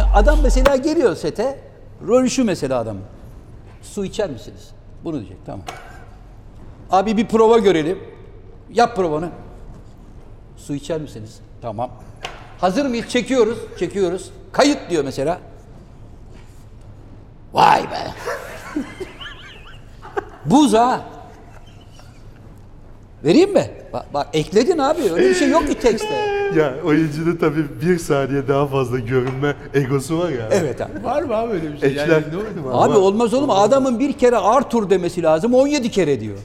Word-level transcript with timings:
Şimdi 0.00 0.12
adam 0.14 0.38
mesela 0.42 0.76
geliyor 0.76 1.16
sete. 1.16 1.58
Rolü 2.06 2.30
şu 2.30 2.44
mesela 2.44 2.78
adamın. 2.78 3.02
Su 3.82 4.04
içer 4.04 4.30
misiniz? 4.30 4.70
Bunu 5.04 5.18
diyecek 5.20 5.36
tamam. 5.46 5.62
Abi 6.90 7.16
bir 7.16 7.28
prova 7.28 7.58
görelim. 7.58 7.98
Yap 8.70 8.96
provanı. 8.96 9.28
Su 10.56 10.74
içer 10.74 11.00
misiniz? 11.00 11.40
Tamam. 11.62 11.90
Hazır 12.58 12.86
mıyız? 12.86 13.08
Çekiyoruz. 13.08 13.58
Çekiyoruz. 13.78 14.30
Kayıt 14.52 14.90
diyor 14.90 15.04
mesela. 15.04 15.38
Vay 17.52 17.82
be. 17.82 18.14
Buz 20.44 20.72
ha. 20.72 21.00
Vereyim 23.24 23.52
mi? 23.52 23.70
Bak, 23.92 24.14
bak 24.14 24.28
ekledin 24.32 24.78
abi. 24.78 25.02
Öyle 25.02 25.28
bir 25.28 25.34
şey 25.34 25.48
yok 25.50 25.68
ki 25.68 25.78
tekste. 25.78 26.39
Ya 26.56 26.74
oyuncunun 26.84 27.36
tabii 27.36 27.64
bir 27.82 27.98
saniye 27.98 28.48
daha 28.48 28.66
fazla 28.66 28.98
görünme 28.98 29.54
egosu 29.74 30.18
var 30.18 30.28
ya. 30.28 30.48
Evet 30.50 30.80
abi. 30.80 31.04
Var 31.04 31.22
mı 31.22 31.34
abi 31.36 31.52
öyle 31.52 31.72
bir 31.72 31.78
şey? 31.78 31.88
Ekler. 31.90 32.08
Yani 32.08 32.24
ne 32.32 32.36
oldu 32.36 32.68
mu? 32.68 32.82
Abi 32.82 32.96
olmaz 32.96 33.34
oğlum. 33.34 33.50
Adamın 33.50 33.98
bir 33.98 34.12
kere 34.12 34.36
Arthur 34.36 34.90
demesi 34.90 35.22
lazım. 35.22 35.54
17 35.54 35.90
kere 35.90 36.20
diyor. 36.20 36.36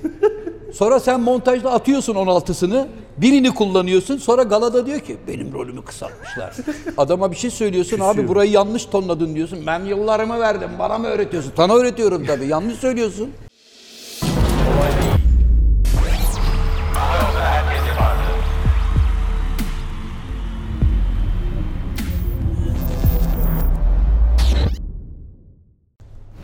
Sonra 0.73 0.99
sen 0.99 1.22
montajda 1.22 1.72
atıyorsun 1.72 2.16
16'sını. 2.16 2.86
Birini 3.18 3.54
kullanıyorsun. 3.54 4.18
Sonra 4.18 4.44
galada 4.44 4.86
diyor 4.86 4.99
ki 4.99 5.18
benim 5.27 5.54
rolümü 5.54 5.82
kısaltmışlar. 5.86 6.54
Adama 6.98 7.32
bir 7.32 7.35
şey 7.35 7.49
söylüyorsun. 7.49 7.99
Abi 7.99 8.27
burayı 8.27 8.52
yanlış 8.52 8.85
tonladın 8.85 9.35
diyorsun. 9.35 9.60
Ben 9.68 9.80
yıllarımı 9.80 10.40
verdim. 10.40 10.70
Bana 10.80 10.98
mı 10.98 11.08
öğretiyorsun? 11.08 11.52
Sana 11.58 11.74
öğretiyorum 11.74 12.26
tabii. 12.26 12.48
Yanlış 12.48 12.76
söylüyorsun. 12.80 13.30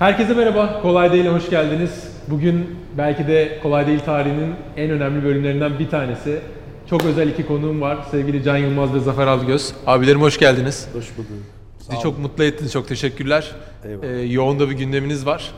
Herkese 0.01 0.33
merhaba, 0.33 0.81
Kolay 0.81 1.11
Değil'e 1.11 1.29
hoş 1.29 1.49
geldiniz. 1.49 1.91
Bugün 2.27 2.77
belki 2.97 3.27
de 3.27 3.59
Kolay 3.63 3.87
Değil 3.87 3.99
tarihinin 3.99 4.55
en 4.77 4.89
önemli 4.89 5.23
bölümlerinden 5.23 5.79
bir 5.79 5.89
tanesi. 5.89 6.39
Çok 6.89 7.05
özel 7.05 7.27
iki 7.27 7.45
konuğum 7.45 7.81
var. 7.81 7.97
Sevgili 8.11 8.43
Can 8.43 8.57
Yılmaz 8.57 8.93
ve 8.93 8.99
Zafer 8.99 9.27
Algöz. 9.27 9.73
Abilerim 9.87 10.21
hoş 10.21 10.39
geldiniz. 10.39 10.87
Hoş 10.93 11.17
bulduk. 11.17 11.29
Bizi 11.79 12.01
çok 12.01 12.19
mutlu 12.19 12.43
ettiniz. 12.43 12.71
Çok 12.71 12.87
teşekkürler. 12.87 13.51
Eyvallah. 13.85 14.03
Ee, 14.03 14.21
yoğun 14.21 14.59
da 14.59 14.69
bir 14.69 14.75
gündeminiz 14.75 15.25
var. 15.25 15.51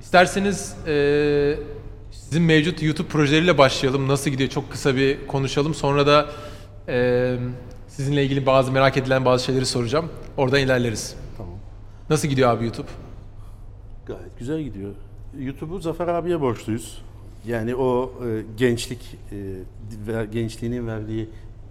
İsterseniz 0.00 0.76
e, 0.86 1.54
sizin 2.10 2.42
mevcut 2.42 2.82
YouTube 2.82 3.08
projeleriyle 3.08 3.58
başlayalım. 3.58 4.08
Nasıl 4.08 4.30
gidiyor? 4.30 4.50
Çok 4.50 4.70
kısa 4.70 4.96
bir 4.96 5.26
konuşalım. 5.26 5.74
Sonra 5.74 6.06
da 6.06 6.26
e, 6.88 7.36
sizinle 7.88 8.24
ilgili 8.24 8.46
bazı 8.46 8.72
merak 8.72 8.96
edilen 8.96 9.24
bazı 9.24 9.44
şeyleri 9.44 9.66
soracağım. 9.66 10.08
Oradan 10.36 10.60
ilerleriz. 10.60 11.14
Tamam. 11.36 11.54
Nasıl 12.10 12.28
gidiyor 12.28 12.50
abi 12.50 12.64
YouTube? 12.64 12.88
Gayet 14.08 14.38
güzel 14.38 14.62
gidiyor. 14.62 14.94
YouTube'u 15.38 15.80
Zafer 15.80 16.08
abiye 16.08 16.40
borçluyuz. 16.40 17.02
Yani 17.46 17.76
o 17.76 18.12
e, 18.26 18.42
gençlik, 18.56 19.16
e, 19.32 19.36
ver- 20.06 20.24
gençliğinin 20.24 20.86
verdiği 20.86 21.28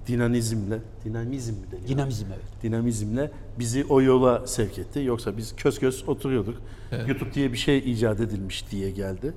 dinamizmle, 0.07 0.79
dinamizm 1.05 1.53
mi 1.53 1.71
deniyor? 1.71 1.87
Dinamizm 1.87 2.25
evet. 2.27 2.63
dinamizmle 2.63 3.31
bizi 3.59 3.85
o 3.89 4.01
yola 4.01 4.47
sevk 4.47 4.79
etti. 4.79 4.99
Yoksa 5.03 5.37
biz 5.37 5.55
köz 5.55 5.79
köz 5.79 6.09
oturuyorduk. 6.09 6.61
YouTube 7.07 7.33
diye 7.33 7.51
bir 7.51 7.57
şey 7.57 7.91
icat 7.91 8.19
edilmiş 8.19 8.71
diye 8.71 8.91
geldi 8.91 9.33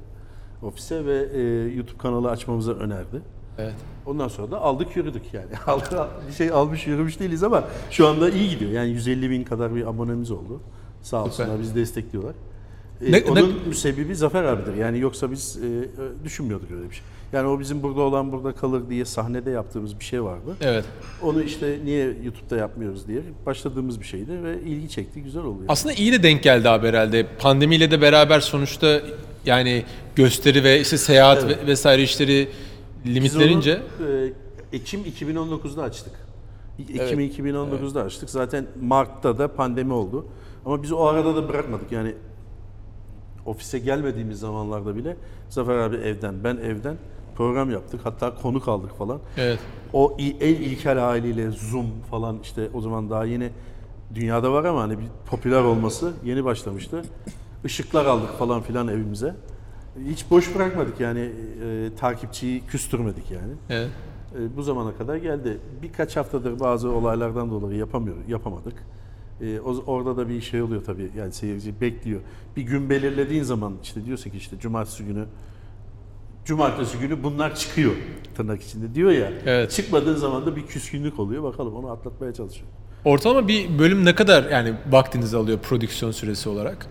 ofise 0.63 1.07
ve 1.07 1.29
e, 1.35 1.41
YouTube 1.77 1.99
kanalı 1.99 2.31
açmamıza 2.31 2.73
önerdi. 2.73 3.23
Evet. 3.59 3.75
Ondan 4.07 4.29
sonra 4.29 4.51
da 4.51 4.61
aldık 4.61 4.97
yürüdük 4.97 5.35
yani. 5.35 5.47
Aldık, 5.67 5.93
bir 6.29 6.33
şey 6.33 6.51
almış 6.51 6.87
yürümüş 6.87 7.21
değiliz 7.21 7.43
ama 7.43 7.65
şu 7.91 8.09
anda 8.09 8.31
iyi 8.31 8.51
gidiyor. 8.51 8.71
Yani 8.71 8.91
150 8.91 9.31
bin 9.31 9.45
kadar 9.45 9.75
bir 9.75 9.87
abonemiz 9.87 10.31
oldu. 10.31 10.61
Sağ 11.03 11.25
olsunlar 11.25 11.61
bizi 11.61 11.75
destekliyorlar. 11.75 12.35
E, 13.07 13.13
Ne- 13.13 13.23
onun 13.29 13.51
ne- 13.51 13.69
müsebbibi 13.69 14.15
Zafer 14.17 14.45
abidir. 14.45 14.75
Yani 14.75 14.99
yoksa 14.99 15.31
biz 15.31 15.57
e, 15.63 15.67
e, 15.67 16.25
düşünmüyorduk 16.25 16.71
öyle 16.71 16.91
bir 16.91 16.95
şey. 16.95 17.05
Yani 17.33 17.49
o 17.49 17.61
bizim 17.61 17.83
burada 17.83 18.01
olan 18.01 18.33
burada 18.33 18.53
kalır 18.53 18.83
diye 18.91 19.05
sahnede 19.05 19.51
yaptığımız 19.51 20.01
bir 20.01 20.05
şey 20.05 20.23
vardı. 20.23 20.57
Evet. 20.61 20.85
Onu 21.23 21.43
işte 21.43 21.79
niye 21.85 22.05
YouTube'da 22.07 22.57
yapmıyoruz 22.57 23.09
diye 23.09 23.21
başladığımız 23.47 24.01
bir 24.01 24.05
şeydi 24.05 24.43
ve 24.43 24.61
ilgi 24.61 24.89
çekti, 24.89 25.23
güzel 25.23 25.43
oluyor. 25.43 25.65
Aslında 25.69 25.95
iyi 25.95 26.13
de 26.13 26.23
denk 26.23 26.43
geldi 26.43 26.69
abi 26.69 26.87
herhalde. 26.89 27.27
Pandemiyle 27.39 27.91
de 27.91 28.01
beraber 28.01 28.41
sonuçta 28.41 29.01
yani 29.47 29.85
gösteri 30.17 30.65
ve 30.65 30.81
işte 30.81 30.99
seyahat 30.99 31.49
ve- 31.49 31.67
vesaire 31.67 32.03
işleri 32.03 32.49
Biz 33.05 33.17
limitlerince 33.17 33.81
onu, 34.01 34.09
e, 34.11 34.33
Ekim 34.73 35.01
2019'da 35.05 35.83
açtık. 35.83 36.13
Ekim 36.79 37.21
2019'da 37.21 38.03
açtık. 38.03 38.31
Zaten 38.31 38.67
Mart'ta 38.83 39.39
da 39.39 39.49
pandemi 39.55 39.93
oldu. 39.93 40.27
Ama 40.67 40.83
biz 40.83 40.93
o 40.93 41.05
arada 41.05 41.37
da 41.37 41.49
bırakmadık. 41.49 41.93
Yani 41.93 42.15
ofise 43.51 43.79
gelmediğimiz 43.79 44.39
zamanlarda 44.41 44.97
bile 44.97 45.17
Zafer 45.49 45.77
abi 45.77 45.97
evden, 45.97 46.45
ben 46.45 46.57
evden 46.57 46.97
program 47.37 47.71
yaptık. 47.71 48.01
Hatta 48.05 48.35
konuk 48.35 48.69
aldık 48.69 48.99
falan. 48.99 49.19
evet. 49.37 49.59
O 49.93 50.17
en 50.19 50.55
ilkel 50.55 50.99
haliyle 50.99 51.51
Zoom 51.51 51.87
falan 52.11 52.39
işte 52.43 52.69
o 52.75 52.81
zaman 52.81 53.11
daha 53.11 53.25
yeni 53.25 53.51
dünyada 54.15 54.53
var 54.53 54.65
ama 54.65 54.83
hani 54.83 54.99
bir 54.99 55.05
popüler 55.27 55.63
olması 55.63 56.13
yeni 56.25 56.45
başlamıştı. 56.45 57.03
Işıklar 57.65 58.07
aldık 58.07 58.39
falan 58.39 58.63
filan 58.63 58.89
evimize. 58.89 59.35
Hiç 60.09 60.31
boş 60.31 60.55
bırakmadık 60.55 61.01
yani 61.01 61.21
e, 61.65 61.91
takipçiyi 62.01 62.67
küstürmedik 62.67 63.31
yani. 63.31 63.53
Evet. 63.71 63.89
E, 64.39 64.57
bu 64.57 64.63
zamana 64.63 64.95
kadar 64.95 65.17
geldi. 65.17 65.59
Birkaç 65.83 66.17
haftadır 66.17 66.61
bazı 66.61 66.91
olaylardan 66.91 67.51
dolayı 67.51 67.79
yapamıyoruz, 67.79 68.29
yapamadık. 68.29 68.75
E, 69.41 69.61
o, 69.61 69.83
orada 69.87 70.17
da 70.17 70.29
bir 70.29 70.41
şey 70.41 70.63
oluyor 70.63 70.85
tabii 70.85 71.11
yani 71.17 71.33
seyirci 71.33 71.81
bekliyor. 71.81 72.21
Bir 72.57 72.63
gün 72.63 72.91
belirlediğin 72.91 73.43
zaman 73.43 73.75
işte 73.83 74.05
diyorsa 74.05 74.31
ki 74.31 74.37
işte 74.37 74.59
cumartesi 74.59 75.05
günü 75.05 75.25
cumartesi 76.45 76.99
günü 76.99 77.23
bunlar 77.23 77.55
çıkıyor 77.57 77.93
tırnak 78.37 78.63
içinde 78.63 78.95
diyor 78.95 79.11
ya. 79.11 79.33
Evet. 79.47 79.71
Çıkmadığın 79.71 80.17
zaman 80.17 80.47
da 80.47 80.57
bir 80.57 80.67
küskünlük 80.67 81.19
oluyor. 81.21 81.43
Bakalım 81.43 81.75
onu 81.75 81.91
atlatmaya 81.91 82.35
çalışıyor. 82.35 82.69
Ortalama 83.05 83.49
bir 83.49 83.79
bölüm 83.79 84.05
ne 84.05 84.15
kadar 84.15 84.51
yani 84.51 84.75
vaktinizi 84.91 85.37
alıyor 85.37 85.59
prodüksiyon 85.59 86.13
süresi 86.13 86.49
olarak? 86.49 86.87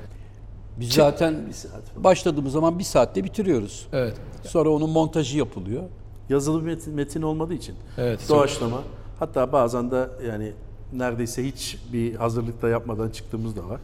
Biz 0.79 0.93
zaten 0.93 1.35
saat 1.53 1.89
falan. 1.89 2.03
başladığımız 2.03 2.53
zaman 2.53 2.79
bir 2.79 2.83
saatte 2.83 3.23
bitiriyoruz. 3.23 3.87
Evet. 3.93 4.13
Sonra 4.43 4.69
onun 4.69 4.89
montajı 4.89 5.37
yapılıyor. 5.37 5.83
Yazılı 6.29 6.61
metin, 6.61 6.93
metin 6.95 7.21
olmadığı 7.21 7.53
için 7.53 7.75
Evet. 7.97 8.19
doğaçlama 8.29 8.81
hatta 9.19 9.51
bazen 9.51 9.91
de 9.91 10.09
yani 10.27 10.53
neredeyse 10.93 11.47
hiç 11.47 11.77
bir 11.93 12.15
hazırlıkta 12.15 12.69
yapmadan 12.69 13.09
çıktığımız 13.09 13.55
da 13.55 13.69
var. 13.69 13.79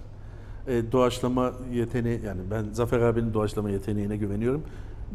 E, 0.68 0.92
doğaçlama 0.92 1.52
yeteneği 1.74 2.22
yani 2.26 2.42
ben 2.52 2.66
Zafer 2.74 3.00
abinin 3.00 3.34
doğaçlama 3.34 3.70
yeteneğine 3.70 4.18
güveniyorum. 4.18 4.64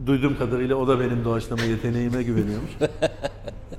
Duyduğum 0.07 0.39
kadarıyla 0.39 0.77
o 0.77 0.89
da 0.89 1.01
benim 1.01 1.25
doğaçlama 1.25 1.63
yeteneğime 1.63 2.23
güveniyormuş. 2.23 2.71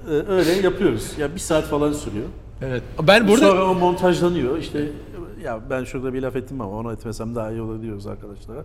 E, 0.10 0.14
öyle 0.14 0.52
yapıyoruz. 0.52 1.18
Ya 1.20 1.36
bir 1.36 1.40
saat 1.40 1.64
falan 1.64 1.94
sürüyor. 1.94 2.26
Evet. 2.62 2.84
Ben 3.08 3.28
burada 3.28 3.50
Sonra 3.50 3.72
o 3.72 3.76
montajlanıyor. 3.76 4.58
İşte 4.58 4.90
ya 5.44 5.60
ben 5.70 5.84
şurada 5.84 6.14
bir 6.14 6.22
laf 6.22 6.36
ettim 6.36 6.62
ama 6.62 6.78
onu 6.78 6.94
etmesem 6.94 7.36
daha 7.36 7.52
iyi 7.52 7.62
olur 7.62 7.82
diyoruz 7.82 8.08
arkadaşlara. 8.08 8.64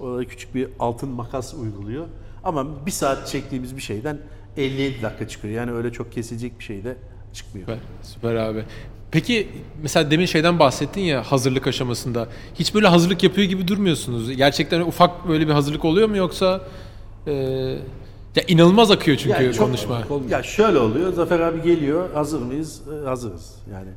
Orada 0.00 0.24
küçük 0.24 0.54
bir 0.54 0.68
altın 0.78 1.08
makas 1.08 1.54
uyguluyor. 1.54 2.06
Ama 2.44 2.86
bir 2.86 2.90
saat 2.90 3.28
çektiğimiz 3.28 3.76
bir 3.76 3.82
şeyden 3.82 4.18
57 4.56 5.02
dakika 5.02 5.28
çıkıyor. 5.28 5.54
Yani 5.54 5.72
öyle 5.72 5.92
çok 5.92 6.12
kesilecek 6.12 6.58
bir 6.58 6.64
şey 6.64 6.84
de 6.84 6.96
çıkmıyor. 7.34 7.66
Süper, 7.68 7.78
süper 8.02 8.34
abi. 8.34 8.64
Peki 9.10 9.48
mesela 9.82 10.10
demin 10.10 10.26
şeyden 10.26 10.58
bahsettin 10.58 11.00
ya 11.00 11.22
hazırlık 11.22 11.66
aşamasında. 11.66 12.28
Hiç 12.54 12.74
böyle 12.74 12.86
hazırlık 12.88 13.22
yapıyor 13.22 13.48
gibi 13.48 13.68
durmuyorsunuz. 13.68 14.36
Gerçekten 14.36 14.80
ufak 14.80 15.28
böyle 15.28 15.46
bir 15.48 15.52
hazırlık 15.52 15.84
oluyor 15.84 16.08
mu 16.08 16.16
yoksa 16.16 16.60
e, 17.26 17.32
ya 18.36 18.42
inanılmaz 18.48 18.90
akıyor 18.90 19.16
çünkü 19.16 19.42
Yani 19.42 19.54
çok- 19.54 19.66
konuşma. 19.66 20.02
Ya 20.30 20.42
şöyle 20.42 20.78
oluyor. 20.78 21.12
Zafer 21.12 21.40
abi 21.40 21.62
geliyor. 21.62 22.08
Hazır 22.14 22.42
mıyız? 22.42 22.80
Ee, 23.02 23.06
hazırız. 23.08 23.54
Yani 23.72 23.88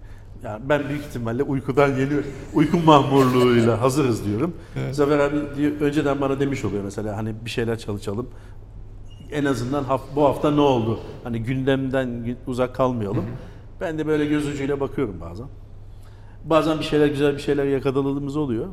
yani 0.43 0.61
ben 0.69 0.89
büyük 0.89 1.05
ihtimalle 1.05 1.43
uykudan 1.43 1.95
geliyor. 1.95 2.23
Uyku 2.53 2.77
mahmurluğuyla 2.77 3.81
hazırız 3.81 4.25
diyorum. 4.25 4.53
Zafer 4.91 5.19
abi 5.19 5.35
diyor, 5.57 5.71
önceden 5.81 6.21
bana 6.21 6.39
demiş 6.39 6.65
oluyor 6.65 6.83
mesela 6.83 7.17
hani 7.17 7.33
bir 7.45 7.49
şeyler 7.49 7.79
çalışalım. 7.79 8.29
En 9.31 9.45
azından 9.45 9.83
haf- 9.83 10.15
bu 10.15 10.23
hafta 10.23 10.51
ne 10.51 10.61
oldu? 10.61 10.99
Hani 11.23 11.43
gündemden 11.43 12.25
gün- 12.25 12.37
uzak 12.47 12.75
kalmayalım. 12.75 13.25
Ben 13.81 13.97
de 13.99 14.07
böyle 14.07 14.25
göz 14.25 14.47
ucuyla 14.47 14.79
bakıyorum 14.79 15.15
bazen. 15.21 15.47
Bazen 16.45 16.79
bir 16.79 16.83
şeyler 16.83 17.07
güzel 17.07 17.33
bir 17.33 17.41
şeyler 17.41 17.65
yakaladığımız 17.65 18.37
oluyor. 18.37 18.65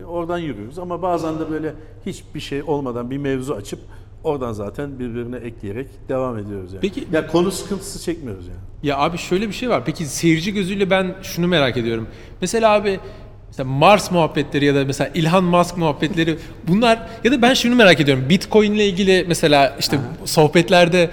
E, 0.00 0.04
Oradan 0.04 0.38
yürüyoruz 0.38 0.78
ama 0.78 1.02
bazen 1.02 1.38
de 1.38 1.50
böyle 1.50 1.74
hiçbir 2.06 2.40
şey 2.40 2.62
olmadan 2.62 3.10
bir 3.10 3.18
mevzu 3.18 3.54
açıp 3.54 3.78
oradan 4.24 4.52
zaten 4.52 4.98
birbirine 4.98 5.36
ekleyerek 5.36 5.88
devam 6.08 6.38
ediyoruz 6.38 6.72
yani. 6.72 6.80
Peki- 6.82 7.06
ya 7.12 7.26
konu 7.26 7.50
sıkıntısı 7.50 8.02
çekmiyoruz 8.04 8.46
yani. 8.46 8.58
Ya 8.82 8.98
abi 8.98 9.18
şöyle 9.18 9.48
bir 9.48 9.52
şey 9.52 9.68
var. 9.70 9.82
Peki 9.86 10.04
seyirci 10.06 10.52
gözüyle 10.54 10.90
ben 10.90 11.14
şunu 11.22 11.46
merak 11.46 11.76
ediyorum. 11.76 12.06
Mesela 12.40 12.72
abi 12.72 13.00
mesela 13.48 13.68
Mars 13.68 14.10
muhabbetleri 14.10 14.64
ya 14.64 14.74
da 14.74 14.84
mesela 14.84 15.10
Elon 15.14 15.44
Musk 15.44 15.76
muhabbetleri 15.76 16.38
bunlar 16.68 17.08
ya 17.24 17.32
da 17.32 17.42
ben 17.42 17.54
şunu 17.54 17.74
merak 17.74 18.00
ediyorum. 18.00 18.28
Bitcoin 18.28 18.72
ile 18.72 18.86
ilgili 18.86 19.24
mesela 19.28 19.76
işte 19.78 19.98
sohbetlerde 20.24 21.10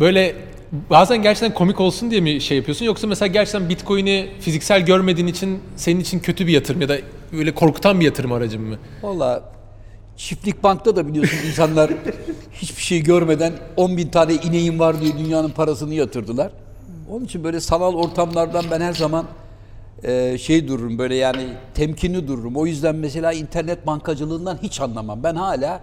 böyle 0.00 0.34
bazen 0.90 1.22
gerçekten 1.22 1.54
komik 1.54 1.80
olsun 1.80 2.10
diye 2.10 2.20
mi 2.20 2.40
şey 2.40 2.56
yapıyorsun 2.56 2.84
yoksa 2.84 3.06
mesela 3.06 3.26
gerçekten 3.26 3.68
Bitcoin'i 3.68 4.28
fiziksel 4.40 4.80
görmediğin 4.84 5.26
için 5.26 5.60
senin 5.76 6.00
için 6.00 6.20
kötü 6.20 6.46
bir 6.46 6.52
yatırım 6.52 6.80
ya 6.80 6.88
da 6.88 6.96
böyle 7.32 7.54
korkutan 7.54 8.00
bir 8.00 8.04
yatırım 8.04 8.32
aracın 8.32 8.62
mı? 8.62 8.76
Valla 9.02 9.42
çiftlik 10.16 10.62
bankta 10.62 10.96
da 10.96 11.08
biliyorsun 11.08 11.38
insanlar 11.46 11.90
hiçbir 12.52 12.82
şey 12.82 13.02
görmeden 13.02 13.52
10 13.76 13.96
bin 13.96 14.08
tane 14.08 14.34
ineğim 14.34 14.78
var 14.78 15.00
diye 15.00 15.18
dünyanın 15.18 15.50
parasını 15.50 15.94
yatırdılar. 15.94 16.52
Onun 17.10 17.24
için 17.24 17.44
böyle 17.44 17.60
sanal 17.60 17.94
ortamlardan 17.94 18.64
ben 18.70 18.80
her 18.80 18.92
zaman 18.92 19.26
e, 20.04 20.38
şey 20.38 20.68
dururum 20.68 20.98
böyle 20.98 21.14
yani 21.14 21.46
temkinli 21.74 22.28
dururum. 22.28 22.56
O 22.56 22.66
yüzden 22.66 22.94
mesela 22.96 23.32
internet 23.32 23.86
bankacılığından 23.86 24.58
hiç 24.62 24.80
anlamam. 24.80 25.22
Ben 25.22 25.34
hala 25.34 25.80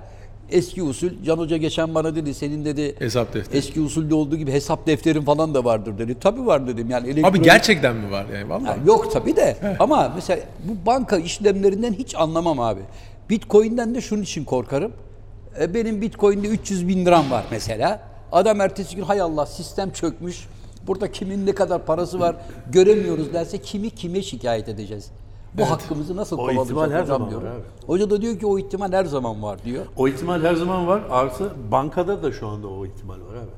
eski 0.52 0.84
usul, 0.84 1.10
Can 1.26 1.38
Hoca 1.38 1.58
geçen 1.58 1.96
bana 1.96 2.16
dedi 2.16 2.34
senin 2.34 2.66
dedi 2.66 2.96
Hesap 3.00 3.34
defteri. 3.34 3.58
eski 3.58 3.82
usulde 3.82 4.16
olduğu 4.16 4.36
gibi 4.38 4.52
hesap 4.52 4.88
defterin 4.88 5.22
falan 5.22 5.54
da 5.54 5.66
vardır 5.66 5.98
dedi. 5.98 6.16
Tabii 6.22 6.46
var 6.46 6.68
dedim 6.68 6.90
yani. 6.90 7.04
Abi 7.12 7.20
elektronik- 7.22 7.44
gerçekten 7.44 7.96
mi 7.96 8.12
var 8.12 8.26
yani 8.34 8.50
vallahi? 8.50 8.66
Ha, 8.66 8.76
yok 8.86 9.12
tabii 9.12 9.36
de 9.36 9.58
ama 9.80 10.12
mesela 10.16 10.40
bu 10.64 10.86
banka 10.86 11.18
işlemlerinden 11.18 11.94
hiç 11.94 12.16
anlamam 12.16 12.60
abi. 12.60 12.82
Bitcoin'den 13.30 13.96
de 13.96 14.02
şunun 14.02 14.22
için 14.22 14.44
korkarım. 14.44 14.92
E, 15.62 15.74
benim 15.74 16.02
Bitcoin'de 16.02 16.48
300 16.48 16.88
bin 16.88 17.06
liram 17.06 17.32
var 17.32 17.44
mesela. 17.52 18.00
Adam 18.32 18.62
ertesi 18.62 18.96
gün 18.96 19.04
hay 19.04 19.22
Allah 19.22 19.46
sistem 19.46 19.92
çökmüş. 19.92 20.48
Burada 20.88 21.12
kimin 21.12 21.46
ne 21.46 21.56
kadar 21.56 21.86
parası 21.86 22.20
var 22.20 22.36
göremiyoruz 22.72 23.34
derse 23.34 23.58
kimi 23.58 23.90
kime 23.90 24.22
şikayet 24.22 24.70
edeceğiz? 24.70 25.12
Bu 25.54 25.70
hakkımızı 25.70 26.16
nasıl 26.16 26.38
O 26.38 26.52
ihtimal 26.52 26.92
her 26.92 27.04
zaman 27.04 27.30
diyorum. 27.30 27.48
var 27.48 27.54
abi. 27.54 27.62
Hoca 27.88 28.10
da 28.10 28.22
diyor 28.22 28.40
ki 28.40 28.46
o 28.46 28.60
ihtimal 28.60 28.92
her 28.92 29.06
zaman 29.06 29.44
var 29.44 29.64
diyor. 29.66 29.86
O 29.98 30.08
ihtimal 30.08 30.44
her 30.44 30.56
zaman 30.56 30.88
var. 30.88 31.02
Artı 31.10 31.52
bankada 31.72 32.24
da 32.24 32.32
şu 32.32 32.48
anda 32.48 32.68
o 32.68 32.86
ihtimal 32.86 33.16
var 33.16 33.36
abi. 33.36 33.50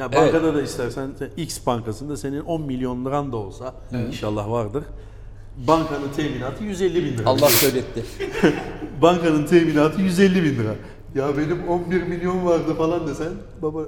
Ya 0.00 0.08
Evet. 0.12 0.16
bankada 0.34 0.54
da 0.54 0.62
istersen 0.62 1.10
sen 1.18 1.28
X 1.36 1.66
bankasında 1.66 2.16
senin 2.16 2.40
10 2.40 2.62
milyon 2.62 3.04
liran 3.04 3.32
da 3.32 3.36
olsa 3.36 3.74
inşallah 4.08 4.50
vardır. 4.50 4.84
Bankanın 5.68 6.08
teminatı 6.16 6.64
150 6.64 7.04
bin 7.04 7.18
lira. 7.18 7.28
Allah 7.28 7.48
söyletti. 7.48 8.04
Bankanın 9.02 9.46
teminatı 9.46 10.00
150 10.00 10.42
bin 10.44 10.58
lira. 10.58 10.74
Ya 11.14 11.36
benim 11.38 11.68
11 11.68 12.02
milyon 12.02 12.46
vardı 12.46 12.74
falan 12.78 13.06
desen 13.06 13.32
baba 13.62 13.80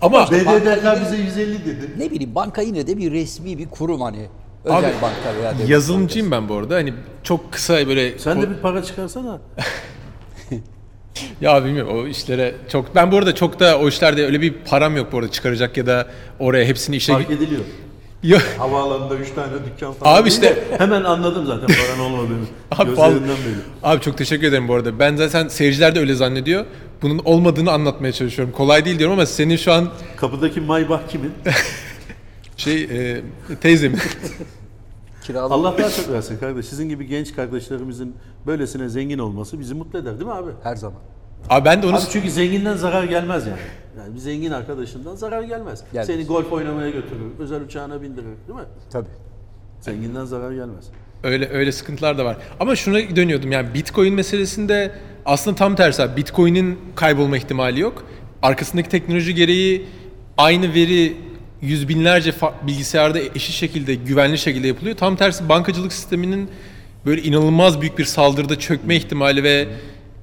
Ama 0.00 0.30
BDDK 0.30 1.00
bize 1.04 1.16
150 1.16 1.64
dedi. 1.64 1.90
Ne 1.98 2.10
bileyim 2.10 2.34
banka 2.34 2.62
yine 2.62 2.86
de 2.86 2.98
bir 2.98 3.12
resmi 3.12 3.58
bir 3.58 3.68
kurum 3.68 4.00
hani. 4.00 4.28
Özel 4.64 4.78
Abi, 4.78 4.86
banka 5.02 5.40
veya 5.40 5.54
devlet 5.54 5.68
yazılımcıyım 5.68 6.30
ben 6.30 6.48
bu 6.48 6.54
arada. 6.54 6.74
Hani 6.74 6.94
çok 7.22 7.52
kısa 7.52 7.86
böyle 7.88 8.18
Sen 8.18 8.42
de 8.42 8.50
bir 8.50 8.56
para 8.56 8.82
çıkarsana. 8.82 9.40
Ya 11.40 11.64
bilmiyorum 11.64 11.98
o 11.98 12.06
işlere 12.06 12.54
çok 12.68 12.94
ben 12.94 13.12
bu 13.12 13.16
arada 13.16 13.34
çok 13.34 13.60
da 13.60 13.78
o 13.78 13.88
işlerde 13.88 14.26
öyle 14.26 14.40
bir 14.40 14.52
param 14.52 14.96
yok 14.96 15.12
bu 15.12 15.18
arada 15.18 15.30
çıkaracak 15.30 15.76
ya 15.76 15.86
da 15.86 16.06
oraya 16.38 16.64
hepsini 16.64 16.96
işe 16.96 17.12
Fark 17.12 17.30
ediliyor. 17.30 17.60
Yok. 18.22 18.42
Havaalanında 18.58 19.14
3 19.14 19.30
tane 19.30 19.52
dükkan 19.66 19.92
falan. 19.92 20.22
Abi 20.22 20.28
işte- 20.28 20.64
Hemen 20.78 21.04
anladım 21.04 21.46
zaten 21.46 21.66
paran 21.66 22.00
olmadığını. 22.00 22.44
Abi, 22.70 23.16
belli. 23.16 23.32
Abi 23.82 24.00
çok 24.00 24.18
teşekkür 24.18 24.46
ederim 24.46 24.68
bu 24.68 24.74
arada. 24.74 24.98
Ben 24.98 25.16
zaten 25.16 25.48
seyirciler 25.48 25.94
de 25.94 26.00
öyle 26.00 26.14
zannediyor. 26.14 26.64
Bunun 27.02 27.18
olmadığını 27.24 27.72
anlatmaya 27.72 28.12
çalışıyorum. 28.12 28.54
Kolay 28.54 28.84
değil 28.84 28.98
diyorum 28.98 29.12
ama 29.12 29.26
senin 29.26 29.56
şu 29.56 29.72
an 29.72 29.88
Kapıdaki 30.16 30.60
Maybach 30.60 31.08
kimin? 31.08 31.32
şey 32.56 32.82
e, 32.82 33.22
teyzemin. 33.60 33.98
Kiralık. 35.22 35.52
Allah 35.52 35.78
daha 35.78 35.90
çok 35.90 36.10
versin 36.12 36.38
kardeş. 36.38 36.66
Sizin 36.66 36.88
gibi 36.88 37.06
genç 37.06 37.34
kardeşlerimizin 37.34 38.16
böylesine 38.46 38.88
zengin 38.88 39.18
olması 39.18 39.60
bizi 39.60 39.74
mutlu 39.74 39.98
eder 39.98 40.12
değil 40.12 40.26
mi 40.26 40.32
abi? 40.32 40.50
Her 40.62 40.76
zaman. 40.76 40.98
Abi 41.50 41.64
ben 41.64 41.82
de 41.82 41.86
onu 41.86 41.96
Abi 41.96 42.04
çünkü 42.10 42.30
zenginden 42.30 42.76
zarar 42.76 43.04
gelmez 43.04 43.46
yani. 43.46 43.58
Yani 43.98 44.14
bir 44.14 44.18
zengin 44.18 44.50
arkadaşından 44.50 45.16
zarar 45.16 45.42
gelmez. 45.42 45.84
Gelmez. 45.92 46.06
Seni 46.06 46.26
golf 46.26 46.52
oynamaya 46.52 46.90
götürür, 46.90 47.32
özel 47.38 47.62
uçağına 47.62 48.02
bindirir 48.02 48.24
değil 48.24 48.58
mi? 48.58 48.64
Tabii. 48.90 49.08
Zenginden 49.80 50.24
zarar 50.24 50.52
gelmez. 50.52 50.84
Öyle 51.24 51.48
öyle 51.48 51.72
sıkıntılar 51.72 52.18
da 52.18 52.24
var. 52.24 52.36
Ama 52.60 52.76
şuna 52.76 53.16
dönüyordum 53.16 53.52
yani 53.52 53.74
Bitcoin 53.74 54.14
meselesinde 54.14 54.92
aslında 55.24 55.56
tam 55.56 55.74
tersi 55.76 56.02
abi. 56.02 56.16
Bitcoin'in 56.16 56.78
kaybolma 56.94 57.36
ihtimali 57.36 57.80
yok. 57.80 58.06
Arkasındaki 58.42 58.88
teknoloji 58.88 59.34
gereği 59.34 59.86
aynı 60.38 60.74
veri 60.74 61.16
yüz 61.62 61.88
binlerce 61.88 62.34
bilgisayarda 62.66 63.18
eşit 63.18 63.54
şekilde, 63.54 63.94
güvenli 63.94 64.38
şekilde 64.38 64.66
yapılıyor. 64.66 64.96
Tam 64.96 65.16
tersi 65.16 65.48
bankacılık 65.48 65.92
sisteminin 65.92 66.48
böyle 67.06 67.22
inanılmaz 67.22 67.80
büyük 67.80 67.98
bir 67.98 68.04
saldırıda 68.04 68.58
çökme 68.58 68.96
ihtimali 68.96 69.42
ve 69.42 69.68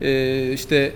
e, 0.02 0.54
işte 0.54 0.94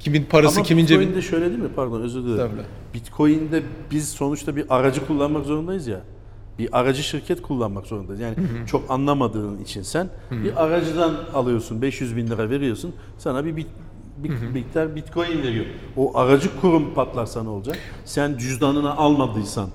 kimin 0.00 0.24
parası 0.24 0.56
Ama 0.56 0.66
kimin 0.66 0.86
cebinde 0.86 1.06
Bitcoin'de 1.06 1.22
şöyle 1.22 1.46
değil 1.46 1.58
mi? 1.58 1.68
Pardon 1.76 2.00
özür 2.00 2.20
dilerim. 2.22 2.34
Estağfurullah. 2.34 2.64
Bitcoin'de 2.94 3.62
biz 3.90 4.08
sonuçta 4.08 4.56
bir 4.56 4.64
aracı 4.68 5.06
kullanmak 5.06 5.46
zorundayız 5.46 5.86
ya. 5.86 6.00
Bir 6.58 6.80
aracı 6.80 7.02
şirket 7.02 7.42
kullanmak 7.42 7.86
zorundayız. 7.86 8.20
Yani 8.20 8.34
çok 8.66 8.90
anlamadığın 8.90 9.58
için 9.58 9.82
sen 9.82 10.08
bir 10.30 10.64
aracıdan 10.64 11.14
alıyorsun 11.34 11.82
500 11.82 12.16
bin 12.16 12.26
lira 12.26 12.50
veriyorsun 12.50 12.94
sana 13.18 13.44
bir 13.44 13.56
bit, 13.56 13.66
bir 14.18 14.30
miktar 14.30 14.96
bitcoin 14.96 15.42
veriyor. 15.42 15.66
O 15.96 16.18
aracı 16.18 16.60
kurum 16.60 16.94
patlarsa 16.94 17.42
ne 17.42 17.48
olacak? 17.48 17.78
Sen 18.04 18.38
cüzdanına 18.38 18.94
almadıysan 18.96 19.68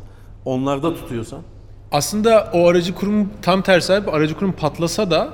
onlarda 0.46 0.96
tutuyorsan 0.96 1.40
Aslında 1.94 2.50
o 2.54 2.68
aracı 2.68 2.96
kurum 2.96 3.30
tam 3.42 3.62
tersi 3.62 3.94
abi. 3.94 4.12
Aracı 4.12 4.36
kurum 4.36 4.52
patlasa 4.52 5.12
da 5.12 5.30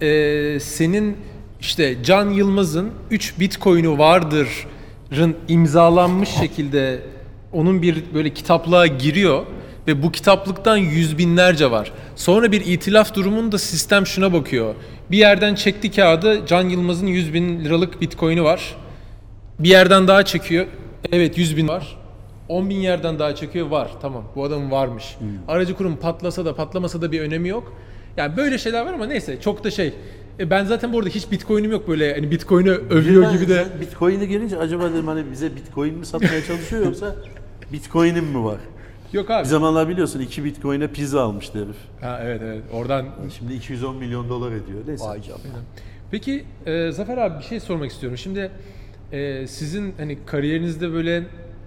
e, 0.00 0.60
senin 0.60 1.16
işte 1.60 2.02
Can 2.04 2.30
Yılmaz'ın 2.30 2.90
3 3.10 3.40
Bitcoin'i 3.40 3.98
vardır'ın 3.98 5.36
imzalanmış 5.48 6.28
şekilde 6.28 7.02
onun 7.52 7.82
bir 7.82 8.04
böyle 8.14 8.30
kitaplığa 8.34 8.86
giriyor 8.86 9.46
ve 9.86 10.02
bu 10.02 10.12
kitaplıktan 10.12 10.76
yüz 10.76 11.18
binlerce 11.18 11.70
var. 11.70 11.92
Sonra 12.16 12.52
bir 12.52 12.60
itilaf 12.66 13.14
durumunda 13.14 13.58
sistem 13.58 14.06
şuna 14.06 14.32
bakıyor. 14.32 14.74
Bir 15.10 15.18
yerden 15.18 15.54
çekti 15.54 15.90
kağıdı 15.90 16.46
Can 16.46 16.68
Yılmaz'ın 16.68 17.06
100 17.06 17.34
bin 17.34 17.64
liralık 17.64 18.00
Bitcoin'i 18.00 18.44
var. 18.44 18.76
Bir 19.58 19.68
yerden 19.68 20.08
daha 20.08 20.24
çekiyor. 20.24 20.66
Evet 21.12 21.38
100 21.38 21.56
bin 21.56 21.68
var. 21.68 21.96
10 22.48 22.70
bin 22.70 22.76
yerden 22.76 23.18
daha 23.18 23.34
çekiyor 23.34 23.66
var. 23.66 23.90
Tamam 24.02 24.24
bu 24.36 24.44
adamın 24.44 24.70
varmış. 24.70 25.16
Aracı 25.48 25.74
kurum 25.74 25.96
patlasa 25.96 26.44
da 26.44 26.54
patlamasa 26.54 27.02
da 27.02 27.12
bir 27.12 27.20
önemi 27.20 27.48
yok. 27.48 27.76
Yani 28.16 28.36
böyle 28.36 28.58
şeyler 28.58 28.86
var 28.86 28.92
ama 28.92 29.06
neyse 29.06 29.40
çok 29.40 29.64
da 29.64 29.70
şey. 29.70 29.94
E 30.40 30.50
ben 30.50 30.64
zaten 30.64 30.92
bu 30.92 30.98
arada 30.98 31.08
hiç 31.08 31.30
bitcoin'im 31.30 31.70
yok 31.70 31.88
böyle 31.88 32.14
hani 32.14 32.30
bitcoin'i 32.30 32.70
övüyor 32.70 33.32
gibi 33.32 33.48
de. 33.48 33.66
Bitcoin'e 33.80 34.26
gelince 34.26 34.58
acaba 34.58 34.90
dedim 34.90 35.06
hani 35.06 35.30
bize 35.30 35.56
bitcoin 35.56 35.94
mi 35.94 36.06
satmaya 36.06 36.44
çalışıyor 36.44 36.84
yoksa 36.84 37.16
bitcoin'im 37.72 38.24
mi 38.24 38.44
var? 38.44 38.58
Yok 39.12 39.28
Bir 39.28 39.34
abi. 39.34 39.46
zamanlar 39.48 39.88
biliyorsun 39.88 40.20
2 40.20 40.44
bitcoin'e 40.44 40.86
pizza 40.88 41.22
almıştı 41.22 41.58
herif. 41.64 41.76
Ha 42.00 42.20
evet 42.22 42.40
evet 42.44 42.62
oradan. 42.72 43.06
Şimdi 43.38 43.54
210 43.54 43.96
milyon 43.96 44.28
dolar 44.28 44.52
ediyor. 44.52 44.78
Neyse. 44.86 45.04
Vay 45.04 45.22
canına. 45.22 45.40
Peki 46.10 46.44
e, 46.66 46.92
Zafer 46.92 47.18
abi 47.18 47.38
bir 47.38 47.44
şey 47.44 47.60
sormak 47.60 47.90
istiyorum. 47.90 48.18
Şimdi 48.18 48.50
e, 49.12 49.46
sizin 49.46 49.94
hani 49.96 50.18
kariyerinizde 50.26 50.92
böyle 50.92 51.24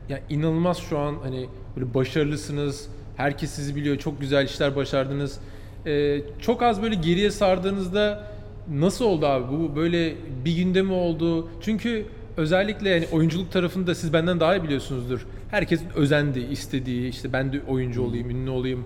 ya 0.10 0.20
inanılmaz 0.30 0.78
şu 0.78 0.98
an 1.00 1.16
hani 1.24 1.46
böyle 1.78 1.94
başarılısınız. 1.94 2.88
Herkes 3.18 3.52
sizi 3.52 3.76
biliyor. 3.76 3.98
Çok 3.98 4.22
güzel 4.22 4.46
işler 4.46 4.76
başardınız. 4.76 5.40
E, 5.86 6.22
çok 6.42 6.64
az 6.64 6.82
böyle 6.82 6.96
geriye 6.96 7.32
sardığınızda 7.32 8.28
nasıl 8.74 9.06
oldu 9.06 9.26
abi? 9.26 9.46
Bu 9.52 9.76
böyle 9.76 10.16
bir 10.46 10.56
günde 10.56 10.82
mi 10.82 10.94
oldu? 10.94 11.50
Çünkü 11.62 12.06
özellikle 12.38 12.90
yani 12.90 13.08
oyunculuk 13.12 13.52
tarafında 13.52 13.96
siz 13.96 14.14
benden 14.14 14.40
daha 14.40 14.56
iyi 14.56 14.64
biliyorsunuzdur. 14.64 15.26
Herkes 15.56 15.80
özendi, 15.96 16.40
istediği 16.40 17.10
işte 17.10 17.34
ben 17.34 17.54
de 17.54 17.62
oyuncu 17.68 18.02
olayım, 18.04 18.30
ünlü 18.30 18.50
olayım. 18.50 18.86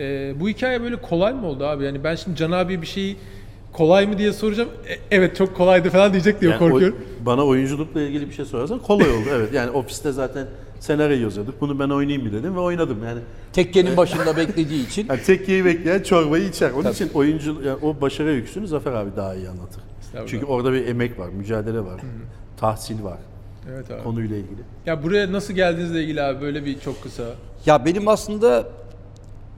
E, 0.00 0.34
bu 0.40 0.48
hikaye 0.48 0.82
böyle 0.82 0.96
kolay 0.96 1.34
mı 1.34 1.46
oldu 1.46 1.64
abi? 1.64 1.84
Yani 1.84 2.04
ben 2.04 2.14
şimdi 2.14 2.36
Can 2.36 2.50
abi 2.52 2.82
bir 2.82 2.86
şeyi 2.86 3.16
kolay 3.72 4.06
mı 4.06 4.18
diye 4.18 4.32
soracağım. 4.32 4.68
E, 4.88 5.16
evet 5.16 5.36
çok 5.36 5.56
kolaydı 5.56 5.90
falan 5.90 6.12
diyecek 6.12 6.40
diye 6.40 6.50
Yani 6.50 6.58
korkuyorum. 6.58 6.96
o- 7.22 7.26
bana 7.26 7.44
oyunculukla 7.46 8.00
ilgili 8.02 8.28
bir 8.28 8.34
şey 8.34 8.44
sorarsan 8.44 8.78
kolay 8.78 9.10
oldu. 9.10 9.24
Evet 9.34 9.52
yani 9.54 9.70
ofiste 9.70 10.12
zaten 10.12 10.46
senaryo 10.80 11.16
yazıyorduk. 11.22 11.60
Bunu 11.60 11.78
ben 11.78 11.88
oynayayım 11.90 12.26
mı 12.26 12.32
dedim 12.32 12.54
ve 12.54 12.60
oynadım. 12.60 13.04
Yani, 13.04 13.20
Tekkenin 13.52 13.96
başında 13.96 14.36
beklediği 14.36 14.86
için 14.86 15.06
yani 15.10 15.22
tekkeyi 15.22 15.64
bekleyen 15.64 16.02
çorbayı 16.02 16.44
içer. 16.48 16.70
Onun 16.70 16.90
için 16.92 17.10
oyuncu 17.14 17.62
yani 17.66 17.78
o 17.82 18.00
başarı 18.00 18.28
öyküsünü 18.28 18.66
Zafer 18.66 18.92
abi 18.92 19.10
daha 19.16 19.34
iyi 19.34 19.48
anlatır. 19.48 19.82
Çünkü 20.26 20.46
orada 20.46 20.72
bir 20.72 20.86
emek 20.86 21.18
var, 21.18 21.28
mücadele 21.28 21.80
var, 21.80 22.00
tahsil 22.56 23.02
var 23.02 23.18
Evet 23.68 23.90
abi. 23.90 24.02
konuyla 24.02 24.36
ilgili. 24.36 24.60
Ya 24.86 25.02
buraya 25.02 25.32
nasıl 25.32 25.54
geldiğinizle 25.54 26.02
ilgili 26.02 26.22
abi 26.22 26.40
böyle 26.40 26.64
bir 26.64 26.80
çok 26.80 27.02
kısa. 27.02 27.24
Ya 27.66 27.84
benim 27.84 28.08
aslında 28.08 28.68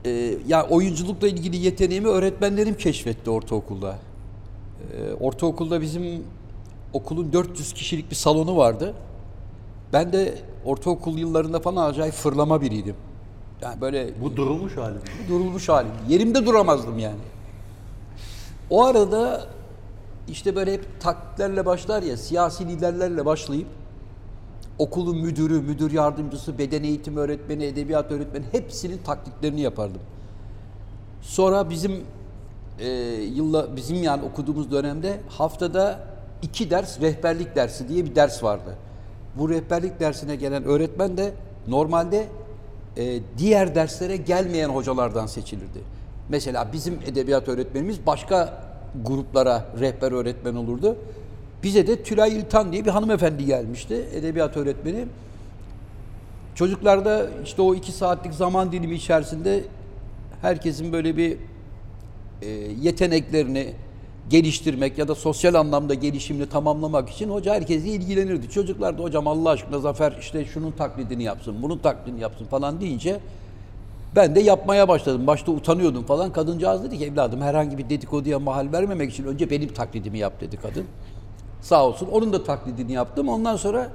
e, 0.05 0.09
ya 0.47 0.67
oyunculukla 0.69 1.27
ilgili 1.27 1.57
yeteneğimi 1.57 2.07
öğretmenlerim 2.07 2.75
keşfetti 2.77 3.29
ortaokulda. 3.29 3.95
E, 4.97 5.13
ortaokulda 5.13 5.81
bizim 5.81 6.23
okulun 6.93 7.33
400 7.33 7.73
kişilik 7.73 8.09
bir 8.11 8.15
salonu 8.15 8.57
vardı. 8.57 8.93
Ben 9.93 10.13
de 10.13 10.35
ortaokul 10.65 11.17
yıllarında 11.17 11.59
falan 11.59 11.89
acayip 11.89 12.13
fırlama 12.13 12.61
biriydim. 12.61 12.95
Yani 13.61 13.81
böyle 13.81 14.09
Bu 14.21 14.35
durulmuş 14.35 14.77
hali. 14.77 14.95
durulmuş 15.29 15.69
halim. 15.69 15.91
Yerimde 16.09 16.45
duramazdım 16.45 16.99
yani. 16.99 17.19
O 18.69 18.83
arada 18.85 19.47
işte 20.27 20.55
böyle 20.55 20.73
hep 20.73 20.85
taklitlerle 21.01 21.65
başlar 21.65 22.03
ya, 22.03 22.17
siyasi 22.17 22.67
liderlerle 22.67 23.25
başlayıp 23.25 23.67
okulun 24.77 25.17
müdürü, 25.17 25.61
müdür 25.61 25.91
yardımcısı, 25.91 26.57
beden 26.57 26.83
eğitimi 26.83 27.19
öğretmeni, 27.19 27.65
edebiyat 27.65 28.11
öğretmeni 28.11 28.45
hepsinin 28.51 28.97
taklitlerini 28.97 29.61
yapardım. 29.61 30.01
Sonra 31.21 31.69
bizim 31.69 32.03
e, 32.79 32.87
yılla 33.35 33.75
bizim 33.75 34.03
yani 34.03 34.23
okuduğumuz 34.23 34.71
dönemde 34.71 35.19
haftada 35.29 35.99
iki 36.41 36.69
ders 36.69 37.01
rehberlik 37.01 37.55
dersi 37.55 37.89
diye 37.89 38.05
bir 38.05 38.15
ders 38.15 38.43
vardı. 38.43 38.75
Bu 39.37 39.49
rehberlik 39.49 39.99
dersine 39.99 40.35
gelen 40.35 40.63
öğretmen 40.63 41.17
de 41.17 41.33
normalde 41.67 42.27
e, 42.97 43.19
diğer 43.37 43.75
derslere 43.75 44.17
gelmeyen 44.17 44.69
hocalardan 44.69 45.25
seçilirdi. 45.25 45.79
Mesela 46.29 46.69
bizim 46.73 46.93
edebiyat 47.05 47.47
öğretmenimiz 47.47 48.05
başka 48.05 48.63
gruplara 49.05 49.65
rehber 49.79 50.11
öğretmen 50.11 50.55
olurdu. 50.55 50.97
Bize 51.63 51.87
de 51.87 52.03
Tülay 52.03 52.37
İltan 52.37 52.71
diye 52.71 52.85
bir 52.85 52.89
hanımefendi 52.89 53.45
gelmişti, 53.45 54.05
edebiyat 54.13 54.57
öğretmeni. 54.57 55.05
Çocuklarda 56.55 57.27
işte 57.43 57.61
o 57.61 57.75
iki 57.75 57.91
saatlik 57.91 58.33
zaman 58.33 58.71
dilimi 58.71 58.95
içerisinde 58.95 59.63
herkesin 60.41 60.93
böyle 60.93 61.17
bir 61.17 61.37
e, 62.41 62.49
yeteneklerini 62.81 63.73
geliştirmek 64.29 64.97
ya 64.97 65.07
da 65.07 65.15
sosyal 65.15 65.53
anlamda 65.53 65.93
gelişimini 65.93 66.49
tamamlamak 66.49 67.09
için 67.09 67.29
hoca 67.29 67.53
herkese 67.53 67.87
ilgilenirdi. 67.87 68.49
Çocuklar 68.49 68.97
da 68.97 69.03
hocam 69.03 69.27
Allah 69.27 69.49
aşkına 69.49 69.79
Zafer 69.79 70.17
işte 70.19 70.45
şunun 70.45 70.71
taklidini 70.71 71.23
yapsın, 71.23 71.55
bunun 71.61 71.77
taklidini 71.77 72.21
yapsın 72.21 72.45
falan 72.45 72.81
deyince 72.81 73.19
ben 74.15 74.35
de 74.35 74.39
yapmaya 74.39 74.87
başladım. 74.87 75.27
Başta 75.27 75.51
utanıyordum 75.51 76.03
falan. 76.03 76.33
Kadıncağız 76.33 76.83
dedi 76.83 76.97
ki 76.97 77.05
evladım 77.05 77.41
herhangi 77.41 77.77
bir 77.77 77.89
dedikoduya 77.89 78.39
mahal 78.39 78.71
vermemek 78.71 79.11
için 79.11 79.23
önce 79.23 79.49
benim 79.49 79.73
taklidimi 79.73 80.17
yap 80.17 80.41
dedi 80.41 80.57
kadın. 80.57 80.85
Sağ 81.63 81.85
olsun. 81.87 82.07
Onun 82.11 82.33
da 82.33 82.43
taklidini 82.43 82.91
yaptım. 82.91 83.29
Ondan 83.29 83.55
sonra 83.55 83.89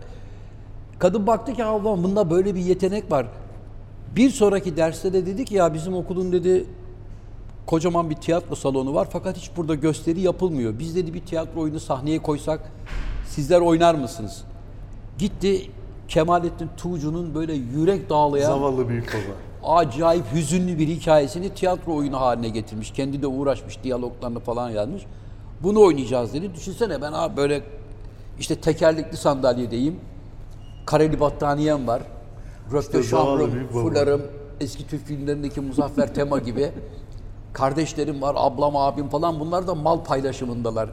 kadın 0.98 1.26
baktı 1.26 1.52
ki 1.52 1.64
Allah'ım 1.64 2.04
bunda 2.04 2.30
böyle 2.30 2.54
bir 2.54 2.60
yetenek 2.60 3.10
var. 3.12 3.26
Bir 4.16 4.30
sonraki 4.30 4.76
derste 4.76 5.12
de 5.12 5.26
dedi 5.26 5.44
ki 5.44 5.54
ya 5.54 5.74
bizim 5.74 5.94
okulun 5.94 6.32
dedi 6.32 6.64
kocaman 7.66 8.10
bir 8.10 8.14
tiyatro 8.14 8.54
salonu 8.54 8.94
var 8.94 9.08
fakat 9.12 9.36
hiç 9.36 9.50
burada 9.56 9.74
gösteri 9.74 10.20
yapılmıyor. 10.20 10.78
Biz 10.78 10.96
dedi 10.96 11.14
bir 11.14 11.20
tiyatro 11.20 11.60
oyunu 11.60 11.80
sahneye 11.80 12.18
koysak 12.18 12.60
sizler 13.26 13.60
oynar 13.60 13.94
mısınız? 13.94 14.44
Gitti 15.18 15.70
Kemalettin 16.08 16.70
Tuğcu'nun 16.76 17.34
böyle 17.34 17.52
yürek 17.52 18.10
dağlayan 18.10 18.50
Zavallı 18.50 18.88
büyük 18.88 19.14
baba. 19.62 19.76
acayip 19.76 20.24
hüzünlü 20.32 20.78
bir 20.78 20.88
hikayesini 20.88 21.54
tiyatro 21.54 21.94
oyunu 21.94 22.20
haline 22.20 22.48
getirmiş. 22.48 22.90
Kendi 22.90 23.22
de 23.22 23.26
uğraşmış, 23.26 23.82
diyaloglarını 23.84 24.40
falan 24.40 24.70
yazmış. 24.70 25.02
Bunu 25.62 25.80
oynayacağız 25.80 26.34
dedi. 26.34 26.54
Düşünsene 26.54 27.02
ben 27.02 27.12
abi 27.12 27.36
böyle 27.36 27.62
işte 28.38 28.60
tekerlekli 28.60 29.16
sandalyedeyim. 29.16 30.00
Kareli 30.86 31.20
battaniyem 31.20 31.86
var. 31.86 32.02
Röpte 32.72 33.02
zavallı 33.02 33.40
şamrım, 33.40 33.68
fularım, 33.68 34.22
eski 34.60 34.86
Türk 34.86 35.06
filmlerindeki 35.06 35.60
Muzaffer 35.60 36.14
Tema 36.14 36.38
gibi. 36.38 36.70
Kardeşlerim 37.52 38.22
var, 38.22 38.34
ablam, 38.38 38.76
abim 38.76 39.08
falan. 39.08 39.40
Bunlar 39.40 39.66
da 39.66 39.74
mal 39.74 40.04
paylaşımındalar. 40.04 40.90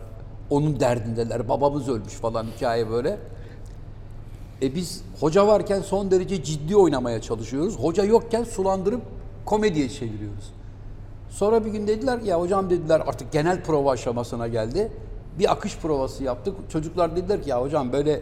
Onun 0.49 0.79
derdindeler. 0.79 1.49
Babamız 1.49 1.89
ölmüş 1.89 2.13
falan 2.13 2.45
hikaye 2.55 2.89
böyle. 2.89 3.17
E 4.61 4.75
biz 4.75 5.01
hoca 5.19 5.47
varken 5.47 5.81
son 5.81 6.11
derece 6.11 6.43
ciddi 6.43 6.75
oynamaya 6.75 7.21
çalışıyoruz. 7.21 7.79
Hoca 7.79 8.03
yokken 8.03 8.43
sulandırıp 8.43 9.01
komediye 9.45 9.89
çeviriyoruz. 9.89 10.53
Sonra 11.35 11.65
bir 11.65 11.71
gün 11.71 11.87
dediler 11.87 12.21
ki, 12.21 12.29
ya 12.29 12.41
hocam 12.41 12.69
dediler 12.69 13.03
artık 13.07 13.31
genel 13.31 13.63
prova 13.63 13.91
aşamasına 13.91 14.47
geldi. 14.47 14.91
Bir 15.39 15.51
akış 15.51 15.77
provası 15.77 16.23
yaptık. 16.23 16.55
Çocuklar 16.69 17.15
dediler 17.15 17.43
ki 17.43 17.49
ya 17.49 17.61
hocam 17.61 17.93
böyle 17.93 18.21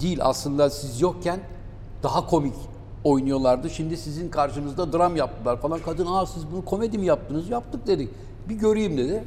değil 0.00 0.18
aslında 0.22 0.70
siz 0.70 1.00
yokken 1.00 1.40
daha 2.02 2.26
komik 2.26 2.54
oynuyorlardı. 3.04 3.70
Şimdi 3.70 3.96
sizin 3.96 4.28
karşınızda 4.28 4.92
dram 4.92 5.16
yaptılar 5.16 5.60
falan. 5.60 5.80
Kadın 5.80 6.06
aa 6.06 6.26
siz 6.26 6.42
bunu 6.52 6.64
komedi 6.64 6.98
mi 6.98 7.06
yaptınız? 7.06 7.50
Yaptık 7.50 7.86
dedik. 7.86 8.08
Bir 8.48 8.54
göreyim 8.54 8.98
dedi. 8.98 9.24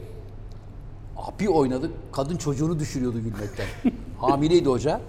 Bir 1.39 1.47
oynadık. 1.47 1.91
Kadın 2.11 2.37
çocuğunu 2.37 2.79
düşürüyordu 2.79 3.19
gülmekten. 3.19 3.65
Hamileydi 4.17 4.69
hoca. 4.69 5.01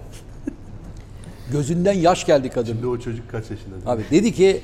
Gözünden 1.51 1.93
yaş 1.93 2.25
geldi 2.25 2.49
kadın. 2.49 2.73
Şimdi 2.73 2.87
o 2.87 2.99
çocuk 2.99 3.31
kaç 3.31 3.51
yaşında? 3.51 3.75
Abi 3.85 4.03
dedi 4.11 4.33
ki 4.33 4.61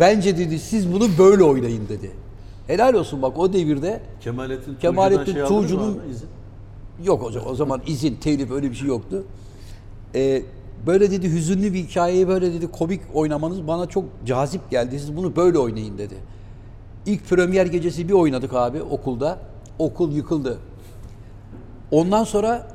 bence 0.00 0.38
dedi 0.38 0.58
siz 0.58 0.92
bunu 0.92 1.08
böyle 1.18 1.42
oynayın 1.42 1.88
dedi. 1.88 2.21
Helal 2.72 2.94
olsun 2.94 3.22
bak 3.22 3.38
o 3.38 3.52
devirde 3.52 4.00
Kemalettin, 4.20 4.74
Kemalettin 4.74 5.32
şey 5.32 5.42
Tuğcu'nun- 5.42 5.98
yok 7.04 7.22
hocam 7.22 7.44
o 7.46 7.54
zaman 7.54 7.80
izin, 7.86 8.14
telif 8.14 8.50
öyle 8.50 8.70
bir 8.70 8.76
şey 8.76 8.88
yoktu. 8.88 9.24
Ee, 10.14 10.42
böyle 10.86 11.10
dedi 11.10 11.32
hüzünlü 11.32 11.72
bir 11.74 11.78
hikayeyi 11.78 12.28
böyle 12.28 12.52
dedi 12.54 12.70
komik 12.70 13.00
oynamanız 13.14 13.66
bana 13.66 13.86
çok 13.86 14.04
cazip 14.26 14.70
geldi. 14.70 15.00
Siz 15.00 15.16
bunu 15.16 15.36
böyle 15.36 15.58
oynayın 15.58 15.98
dedi. 15.98 16.14
İlk 17.06 17.28
premier 17.28 17.66
gecesi 17.66 18.08
bir 18.08 18.12
oynadık 18.12 18.54
abi 18.54 18.82
okulda. 18.82 19.38
Okul 19.78 20.12
yıkıldı. 20.12 20.58
Ondan 21.90 22.24
sonra 22.24 22.68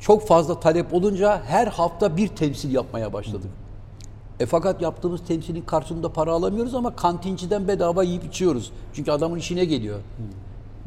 çok 0.00 0.26
fazla 0.28 0.60
talep 0.60 0.94
olunca 0.94 1.42
her 1.44 1.66
hafta 1.66 2.16
bir 2.16 2.28
temsil 2.28 2.74
yapmaya 2.74 3.12
başladık. 3.12 3.50
E 4.40 4.46
fakat 4.46 4.82
yaptığımız 4.82 5.20
temsilin 5.28 5.62
karşılığında 5.62 6.12
para 6.12 6.32
alamıyoruz 6.32 6.74
ama 6.74 6.96
kantinciden 6.96 7.68
bedava 7.68 8.02
yiyip 8.02 8.24
içiyoruz. 8.24 8.72
Çünkü 8.94 9.10
adamın 9.10 9.38
işine 9.38 9.64
geliyor. 9.64 10.00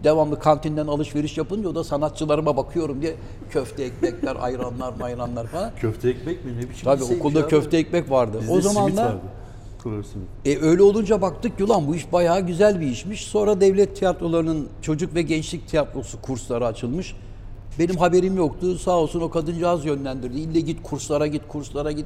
Devamlı 0.03 0.39
kantinden 0.39 0.87
alışveriş 0.87 1.37
yapınca 1.37 1.69
o 1.69 1.75
da 1.75 1.83
sanatçılarıma 1.83 2.57
bakıyorum 2.57 3.01
diye 3.01 3.15
köfte 3.49 3.83
ekmekler, 3.83 4.35
ayranlar, 4.39 4.93
mayranlar 4.99 5.47
falan. 5.47 5.71
Köfte 5.79 6.09
ekmek 6.09 6.45
mi? 6.45 6.57
Ne 6.57 6.69
biçim 6.69 6.83
Tabii 6.83 7.03
okulda 7.03 7.39
abi? 7.39 7.47
köfte 7.47 7.77
ekmek 7.77 8.11
vardı. 8.11 8.39
Bizde 8.41 8.51
o. 8.79 9.11
Kuru 9.83 10.03
simit. 10.03 10.27
e, 10.45 10.65
öyle 10.65 10.83
olunca 10.83 11.21
baktık 11.21 11.57
ki 11.57 11.63
ulan 11.63 11.87
bu 11.87 11.95
iş 11.95 12.13
bayağı 12.13 12.41
güzel 12.41 12.81
bir 12.81 12.87
işmiş. 12.87 13.23
Sonra 13.23 13.61
devlet 13.61 13.95
tiyatrolarının 13.95 14.67
çocuk 14.81 15.15
ve 15.15 15.21
gençlik 15.21 15.67
tiyatrosu 15.67 16.21
kursları 16.21 16.65
açılmış. 16.65 17.15
Benim 17.79 17.95
haberim 17.95 18.37
yoktu. 18.37 18.77
Sağ 18.77 18.91
olsun 18.91 19.21
o 19.21 19.29
kadıncağız 19.29 19.85
yönlendirdi. 19.85 20.39
İlle 20.39 20.59
git 20.59 20.83
kurslara 20.83 21.27
git, 21.27 21.41
kurslara 21.47 21.91
git. 21.91 22.05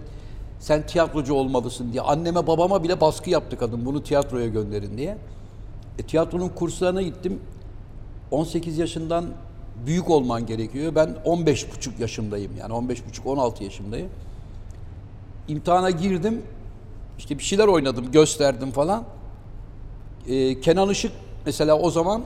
Sen 0.60 0.88
tiyatrocu 0.88 1.34
olmalısın 1.34 1.94
diye. 1.94 2.02
Anneme 2.02 2.48
babama 2.48 2.84
bile 2.84 3.02
baskı 3.02 3.30
yaptı 3.30 3.58
kadın. 3.58 3.86
Bunu 3.86 4.04
tiyatroya 4.04 4.48
gönderin 4.48 4.98
diye. 4.98 5.18
E, 6.00 6.04
tiyatronun 6.04 6.50
kurslarına 6.50 7.02
gittim. 7.02 7.40
18 8.32 8.78
yaşından 8.78 9.26
büyük 9.86 10.10
olman 10.10 10.46
gerekiyor. 10.46 10.96
Ben 10.96 11.16
15,5 11.26 12.02
yaşındayım 12.02 12.52
yani 12.60 12.74
15,5-16 12.74 13.64
yaşındayım. 13.64 14.10
İmtihana 15.48 15.90
girdim. 15.90 16.42
İşte 17.18 17.38
bir 17.38 17.44
şeyler 17.44 17.68
oynadım, 17.68 18.12
gösterdim 18.12 18.72
falan. 18.72 19.04
Ee, 20.28 20.62
Kenan 20.62 20.90
Işık 20.90 21.12
mesela 21.46 21.80
o 21.80 21.92
zaman 21.92 22.24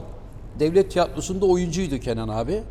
devlet 0.60 0.90
tiyatrosunda 0.90 1.46
oyuncuydu 1.46 1.98
Kenan 1.98 2.28
abi. 2.28 2.62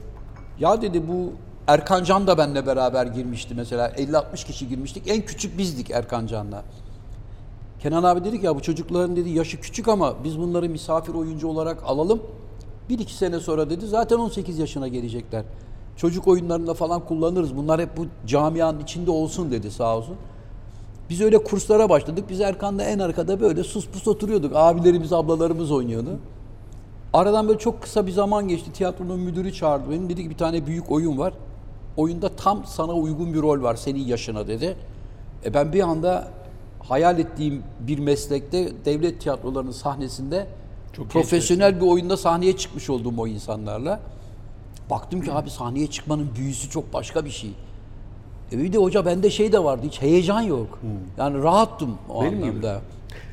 Ya 0.60 0.82
dedi 0.82 1.08
bu 1.08 1.34
Erkan 1.72 2.04
Can 2.04 2.28
da 2.28 2.38
benimle 2.38 2.66
beraber 2.66 3.06
girmişti 3.06 3.56
mesela 3.56 3.90
50-60 3.90 4.46
kişi 4.46 4.68
girmiştik. 4.68 5.04
En 5.08 5.22
küçük 5.22 5.58
bizdik 5.58 5.92
Erkan 5.92 6.28
Can'la. 6.28 6.64
Kenan 7.80 8.04
abi 8.04 8.24
dedi 8.24 8.40
ki 8.40 8.46
ya 8.46 8.56
bu 8.56 8.62
çocukların 8.62 9.16
dedi 9.16 9.30
yaşı 9.30 9.62
küçük 9.62 9.88
ama 9.88 10.24
biz 10.24 10.40
bunları 10.40 10.70
misafir 10.70 11.14
oyuncu 11.14 11.48
olarak 11.48 11.84
alalım. 11.86 12.22
Bir 12.90 13.00
iki 13.00 13.14
sene 13.14 13.40
sonra 13.40 13.70
dedi 13.70 13.88
zaten 13.88 14.18
18 14.18 14.60
yaşına 14.60 14.88
gelecekler. 14.88 15.44
Çocuk 15.98 16.28
oyunlarında 16.28 16.74
falan 16.74 17.06
kullanırız. 17.06 17.56
Bunlar 17.56 17.82
hep 17.82 17.98
bu 17.98 18.06
camianın 18.28 18.80
içinde 18.80 19.12
olsun 19.12 19.52
dedi 19.52 19.72
sağ 19.72 19.98
olsun. 19.98 20.16
Biz 21.10 21.22
öyle 21.22 21.44
kurslara 21.44 21.90
başladık. 21.90 22.26
Biz 22.30 22.42
Erkan'la 22.42 22.84
en 22.84 23.00
arkada 23.00 23.40
böyle 23.40 23.64
sus 23.64 23.88
pus 23.88 24.08
oturuyorduk. 24.08 24.52
Abilerimiz, 24.56 25.14
ablalarımız 25.14 25.72
oynuyordu. 25.72 26.20
Aradan 27.14 27.48
böyle 27.48 27.60
çok 27.60 27.82
kısa 27.82 28.08
bir 28.08 28.12
zaman 28.12 28.48
geçti. 28.48 28.74
Tiyatronun 28.74 29.20
müdürü 29.20 29.54
çağırdı 29.54 29.92
beni. 29.92 30.10
Dedi 30.10 30.24
ki 30.24 30.30
bir 30.30 30.38
tane 30.38 30.68
büyük 30.68 30.92
oyun 30.92 31.18
var. 31.18 31.34
Oyunda 31.98 32.30
tam 32.30 32.66
sana 32.66 32.94
uygun 32.94 33.34
bir 33.34 33.42
rol 33.42 33.64
var 33.64 33.76
senin 33.76 34.06
yaşına 34.06 34.48
dedi. 34.48 34.76
E 35.46 35.54
ben 35.54 35.74
bir 35.74 35.82
anda 35.82 36.28
hayal 36.80 37.20
ettiğim 37.20 37.64
bir 37.80 38.00
meslekte 38.00 38.72
devlet 38.86 39.22
tiyatrolarının 39.22 39.72
sahnesinde 39.72 40.48
Çok 40.94 41.10
profesyonel 41.10 41.82
bir 41.82 41.86
oyunda 41.86 42.18
sahneye 42.18 42.58
çıkmış 42.58 42.90
oldum 42.90 43.20
o 43.20 43.28
insanlarla. 43.28 44.00
Baktım 44.90 45.22
ki 45.22 45.32
abi 45.32 45.50
sahneye 45.50 45.88
çıkmanın 45.88 46.30
büyüsü 46.36 46.70
çok 46.70 46.94
başka 46.94 47.26
bir 47.26 47.30
şey. 47.30 47.52
E 48.52 48.58
bir 48.58 48.74
de 48.74 48.78
hoca 48.78 49.06
bende 49.06 49.30
şey 49.30 49.52
de 49.52 49.64
vardı 49.64 49.82
hiç 49.86 50.02
heyecan 50.02 50.42
yok. 50.42 50.80
Yani 51.18 51.44
rahattım 51.44 51.98
o 52.10 52.24
Benim 52.24 52.44
anlamda. 52.44 52.82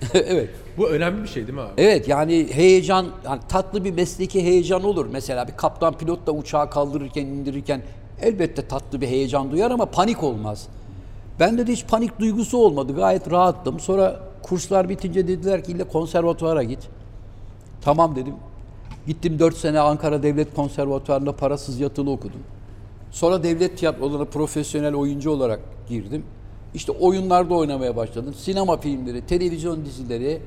evet. 0.15 0.51
Bu 0.79 0.89
önemli 0.89 1.23
bir 1.23 1.29
şey 1.29 1.47
değil 1.47 1.59
mi 1.59 1.61
abi? 1.61 1.73
Evet 1.79 2.09
yani 2.09 2.49
heyecan, 2.53 3.07
yani 3.25 3.41
tatlı 3.49 3.85
bir 3.85 3.91
mesleki 3.91 4.45
heyecan 4.45 4.85
olur. 4.85 5.07
Mesela 5.13 5.49
bir 5.49 5.57
kaptan 5.57 5.99
pilot 5.99 6.27
da 6.27 6.33
uçağı 6.33 6.71
kaldırırken, 6.71 7.27
indirirken 7.27 7.83
elbette 8.23 8.63
tatlı 8.63 9.01
bir 9.01 9.07
heyecan 9.07 9.51
duyar 9.51 9.71
ama 9.71 9.87
panik 9.87 10.23
olmaz. 10.23 10.69
Bende 11.41 11.67
de 11.67 11.73
hiç 11.73 11.87
panik 11.87 12.21
duygusu 12.21 12.59
olmadı. 12.59 12.97
Gayet 12.97 13.31
rahattım. 13.31 13.81
Sonra 13.81 14.21
kurslar 14.43 14.89
bitince 14.89 15.29
dediler 15.29 15.65
ki 15.65 15.73
ille 15.73 15.85
konservatuvara 15.85 16.63
git. 16.63 16.89
Tamam 17.83 18.17
dedim. 18.17 18.35
Gittim 19.07 19.39
4 19.39 19.57
sene 19.57 19.81
Ankara 19.81 20.23
Devlet 20.23 20.55
Konservatuvarı'nda 20.55 21.33
parasız 21.33 21.81
yatılı 21.81 22.11
okudum. 22.11 22.41
Sonra 23.11 23.43
devlet 23.43 23.79
tiyatrolarına 23.79 24.25
profesyonel 24.25 24.95
oyuncu 24.95 25.31
olarak 25.31 25.61
girdim. 25.89 26.23
İşte 26.75 26.93
oyunlarda 26.93 27.55
oynamaya 27.55 27.97
başladım. 27.97 28.35
Sinema 28.35 28.81
filmleri, 28.81 29.27
televizyon 29.27 29.85
dizileri. 29.85 30.41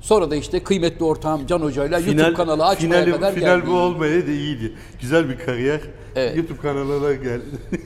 Sonra 0.00 0.30
da 0.30 0.36
işte 0.36 0.62
kıymetli 0.62 1.04
ortağım 1.04 1.46
Can 1.46 1.60
Hoca'yla 1.60 1.98
YouTube 1.98 2.34
kanalı 2.34 2.66
açmaya 2.66 3.04
finali, 3.04 3.12
kadar 3.12 3.34
final 3.34 3.56
geldim. 3.56 3.72
bu 3.72 3.76
olmaya 3.76 4.26
da 4.26 4.30
iyiydi. 4.30 4.72
Güzel 5.00 5.28
bir 5.28 5.38
kariyer. 5.38 5.80
Evet. 6.16 6.36
YouTube 6.36 6.58
kanalına 6.58 7.12
geldi. 7.12 7.44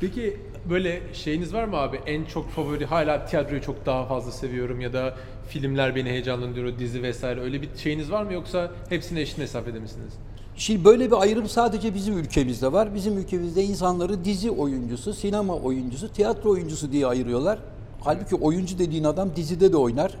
Peki 0.00 0.36
böyle 0.70 1.02
şeyiniz 1.12 1.54
var 1.54 1.64
mı 1.64 1.76
abi? 1.76 2.00
En 2.06 2.24
çok 2.24 2.50
favori 2.50 2.86
hala 2.86 3.26
tiyatroyu 3.26 3.62
çok 3.62 3.86
daha 3.86 4.06
fazla 4.06 4.32
seviyorum 4.32 4.80
ya 4.80 4.92
da 4.92 5.14
filmler 5.48 5.96
beni 5.96 6.08
heyecanlandırıyor, 6.08 6.78
dizi 6.78 7.02
vesaire 7.02 7.40
öyle 7.40 7.62
bir 7.62 7.68
şeyiniz 7.76 8.10
var 8.10 8.22
mı 8.22 8.32
yoksa 8.32 8.70
hepsine 8.88 9.20
eşit 9.20 9.38
mesafede 9.38 9.80
misiniz? 9.80 10.12
Şimdi 10.56 10.84
böyle 10.84 11.10
bir 11.10 11.16
ayrım 11.22 11.48
sadece 11.48 11.94
bizim 11.94 12.18
ülkemizde 12.18 12.72
var. 12.72 12.94
Bizim 12.94 13.18
ülkemizde 13.18 13.64
insanları 13.64 14.24
dizi 14.24 14.50
oyuncusu, 14.50 15.14
sinema 15.14 15.54
oyuncusu, 15.54 16.12
tiyatro 16.12 16.50
oyuncusu 16.50 16.92
diye 16.92 17.06
ayırıyorlar. 17.06 17.58
Halbuki 18.00 18.34
oyuncu 18.36 18.78
dediğin 18.78 19.04
adam 19.04 19.36
dizide 19.36 19.72
de 19.72 19.76
oynar, 19.76 20.14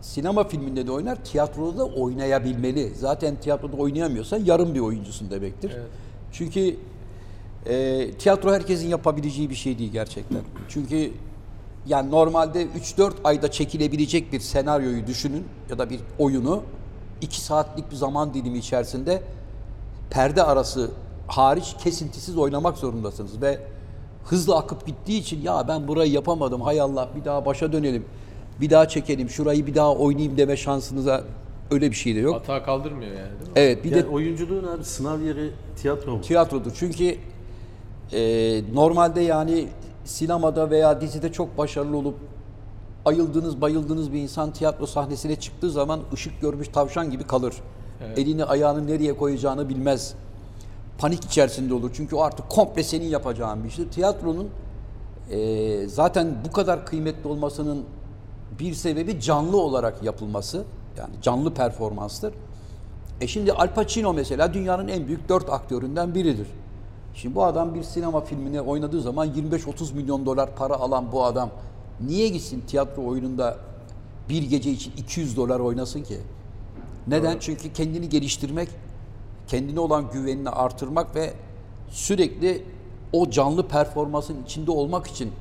sinema 0.00 0.44
filminde 0.48 0.86
de 0.86 0.92
oynar, 0.92 1.24
tiyatroda 1.24 1.78
da 1.78 1.84
oynayabilmeli. 1.84 2.94
Zaten 2.94 3.36
tiyatroda 3.36 3.76
oynayamıyorsan 3.76 4.44
yarım 4.44 4.74
bir 4.74 4.80
oyuncusun 4.80 5.30
demektir. 5.30 5.72
Çünkü 6.32 6.76
e, 7.66 8.10
tiyatro 8.12 8.52
herkesin 8.52 8.88
yapabileceği 8.88 9.50
bir 9.50 9.54
şey 9.54 9.78
değil 9.78 9.92
gerçekten. 9.92 10.40
Çünkü 10.68 11.10
yani 11.86 12.10
normalde 12.10 12.66
3-4 12.66 13.12
ayda 13.24 13.50
çekilebilecek 13.50 14.32
bir 14.32 14.40
senaryoyu 14.40 15.06
düşünün 15.06 15.44
ya 15.70 15.78
da 15.78 15.90
bir 15.90 16.00
oyunu 16.18 16.62
2 17.20 17.40
saatlik 17.40 17.90
bir 17.90 17.96
zaman 17.96 18.34
dilimi 18.34 18.58
içerisinde 18.58 19.22
perde 20.10 20.42
arası 20.42 20.90
hariç 21.26 21.76
kesintisiz 21.84 22.36
oynamak 22.36 22.78
zorundasınız 22.78 23.42
ve 23.42 23.58
hızlı 24.24 24.56
akıp 24.56 24.86
gittiği 24.86 25.18
için 25.18 25.42
ya 25.42 25.68
ben 25.68 25.88
burayı 25.88 26.12
yapamadım 26.12 26.60
hay 26.60 26.80
Allah 26.80 27.08
bir 27.16 27.24
daha 27.24 27.46
başa 27.46 27.72
dönelim 27.72 28.04
bir 28.60 28.70
daha 28.70 28.88
çekelim 28.88 29.30
şurayı 29.30 29.66
bir 29.66 29.74
daha 29.74 29.94
oynayayım 29.94 30.36
deme 30.36 30.56
şansınıza 30.56 31.24
öyle 31.70 31.90
bir 31.90 31.96
şey 31.96 32.14
de 32.14 32.18
yok. 32.18 32.34
Hata 32.34 32.62
kaldırmıyor 32.62 33.10
yani 33.10 33.30
değil 33.30 33.40
mi? 33.40 33.52
Evet 33.56 33.84
bir 33.84 33.90
yani 33.90 34.02
de 34.02 34.08
oyunculuğun 34.08 34.64
abi 34.64 34.84
sınav 34.84 35.20
yeri 35.20 35.50
tiyatro 35.76 36.16
mu? 36.16 36.20
tiyatrodur 36.20 36.70
çünkü 36.74 37.16
e, 38.12 38.62
normalde 38.74 39.20
yani 39.20 39.68
sinemada 40.04 40.70
veya 40.70 41.00
dizide 41.00 41.32
çok 41.32 41.58
başarılı 41.58 41.96
olup 41.96 42.14
ayıldığınız 43.04 43.60
bayıldığınız 43.60 44.12
bir 44.12 44.18
insan 44.18 44.52
tiyatro 44.52 44.86
sahnesine 44.86 45.36
çıktığı 45.36 45.70
zaman 45.70 46.00
ışık 46.12 46.40
görmüş 46.40 46.68
tavşan 46.68 47.10
gibi 47.10 47.24
kalır. 47.24 47.54
Elini 48.16 48.44
ayağını 48.44 48.86
nereye 48.86 49.16
koyacağını 49.16 49.68
bilmez. 49.68 50.14
Panik 50.98 51.24
içerisinde 51.24 51.74
olur. 51.74 51.90
Çünkü 51.94 52.16
o 52.16 52.22
artık 52.22 52.48
komple 52.48 52.82
senin 52.82 53.06
yapacağın 53.06 53.64
bir 53.64 53.70
şey. 53.70 53.88
Tiyatronun 53.88 54.48
e, 55.30 55.86
zaten 55.86 56.34
bu 56.48 56.52
kadar 56.52 56.86
kıymetli 56.86 57.28
olmasının 57.28 57.84
bir 58.58 58.74
sebebi 58.74 59.20
canlı 59.20 59.56
olarak 59.56 60.02
yapılması. 60.02 60.64
Yani 60.98 61.10
canlı 61.22 61.54
performanstır. 61.54 62.34
E 63.20 63.26
şimdi 63.26 63.52
Al 63.52 63.74
Pacino 63.74 64.12
mesela 64.12 64.54
dünyanın 64.54 64.88
en 64.88 65.06
büyük 65.06 65.28
dört 65.28 65.50
aktöründen 65.50 66.14
biridir. 66.14 66.46
Şimdi 67.14 67.34
bu 67.34 67.44
adam 67.44 67.74
bir 67.74 67.82
sinema 67.82 68.20
filmine 68.20 68.60
oynadığı 68.60 69.00
zaman 69.00 69.28
25-30 69.28 69.94
milyon 69.94 70.26
dolar 70.26 70.56
para 70.56 70.74
alan 70.74 71.12
bu 71.12 71.24
adam 71.24 71.50
niye 72.00 72.28
gitsin 72.28 72.62
tiyatro 72.66 73.06
oyununda 73.06 73.56
bir 74.28 74.42
gece 74.42 74.70
için 74.70 74.92
200 74.96 75.36
dolar 75.36 75.60
oynasın 75.60 76.02
ki? 76.02 76.18
Neden? 77.06 77.36
Çünkü 77.40 77.72
kendini 77.72 78.08
geliştirmek, 78.08 78.68
kendine 79.48 79.80
olan 79.80 80.10
güvenini 80.12 80.50
artırmak 80.50 81.14
ve 81.14 81.32
sürekli 81.90 82.64
o 83.12 83.30
canlı 83.30 83.68
performansın 83.68 84.44
içinde 84.44 84.70
olmak 84.70 85.06
için 85.06 85.32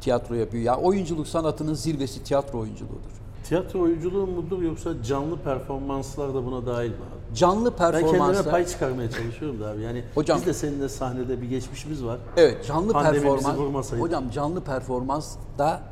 tiyatro 0.00 0.34
yapıyor. 0.34 0.64
Ya 0.64 0.76
oyunculuk 0.76 1.28
sanatının 1.28 1.74
zirvesi 1.74 2.24
tiyatro 2.24 2.58
oyunculuğudur. 2.58 3.11
Tiyatro 3.44 3.80
oyunculuğu 3.80 4.26
mudur 4.26 4.62
yoksa 4.62 5.02
canlı 5.02 5.38
performanslar 5.38 6.34
da 6.34 6.46
buna 6.46 6.66
dahil 6.66 6.88
mi 6.88 6.94
abi? 6.96 7.36
Canlı 7.36 7.72
Ben 7.72 7.76
kendime 7.78 8.02
performanslar 8.02 8.50
pay 8.50 8.66
çıkarmaya 8.66 9.10
çalışıyorum 9.10 9.60
da 9.60 9.68
abi. 9.68 9.82
Yani 9.82 10.04
Hocam- 10.14 10.38
biz 10.38 10.46
de 10.46 10.54
seninle 10.54 10.88
sahnede 10.88 11.42
bir 11.42 11.48
geçmişimiz 11.48 12.04
var. 12.04 12.18
Evet 12.36 12.66
canlı 12.66 12.92
performans. 12.92 13.58
vurmasaydı. 13.58 14.02
Hocam 14.02 14.30
canlı 14.30 14.60
performans 14.60 15.36
da 15.58 15.82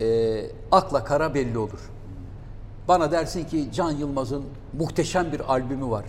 e, 0.00 0.40
akla 0.72 1.04
kara 1.04 1.34
belli 1.34 1.58
olur. 1.58 1.90
Bana 2.88 3.12
dersin 3.12 3.44
ki 3.44 3.68
Can 3.74 3.90
Yılmaz'ın 3.90 4.44
muhteşem 4.78 5.32
bir 5.32 5.52
albümü 5.52 5.90
var. 5.90 6.04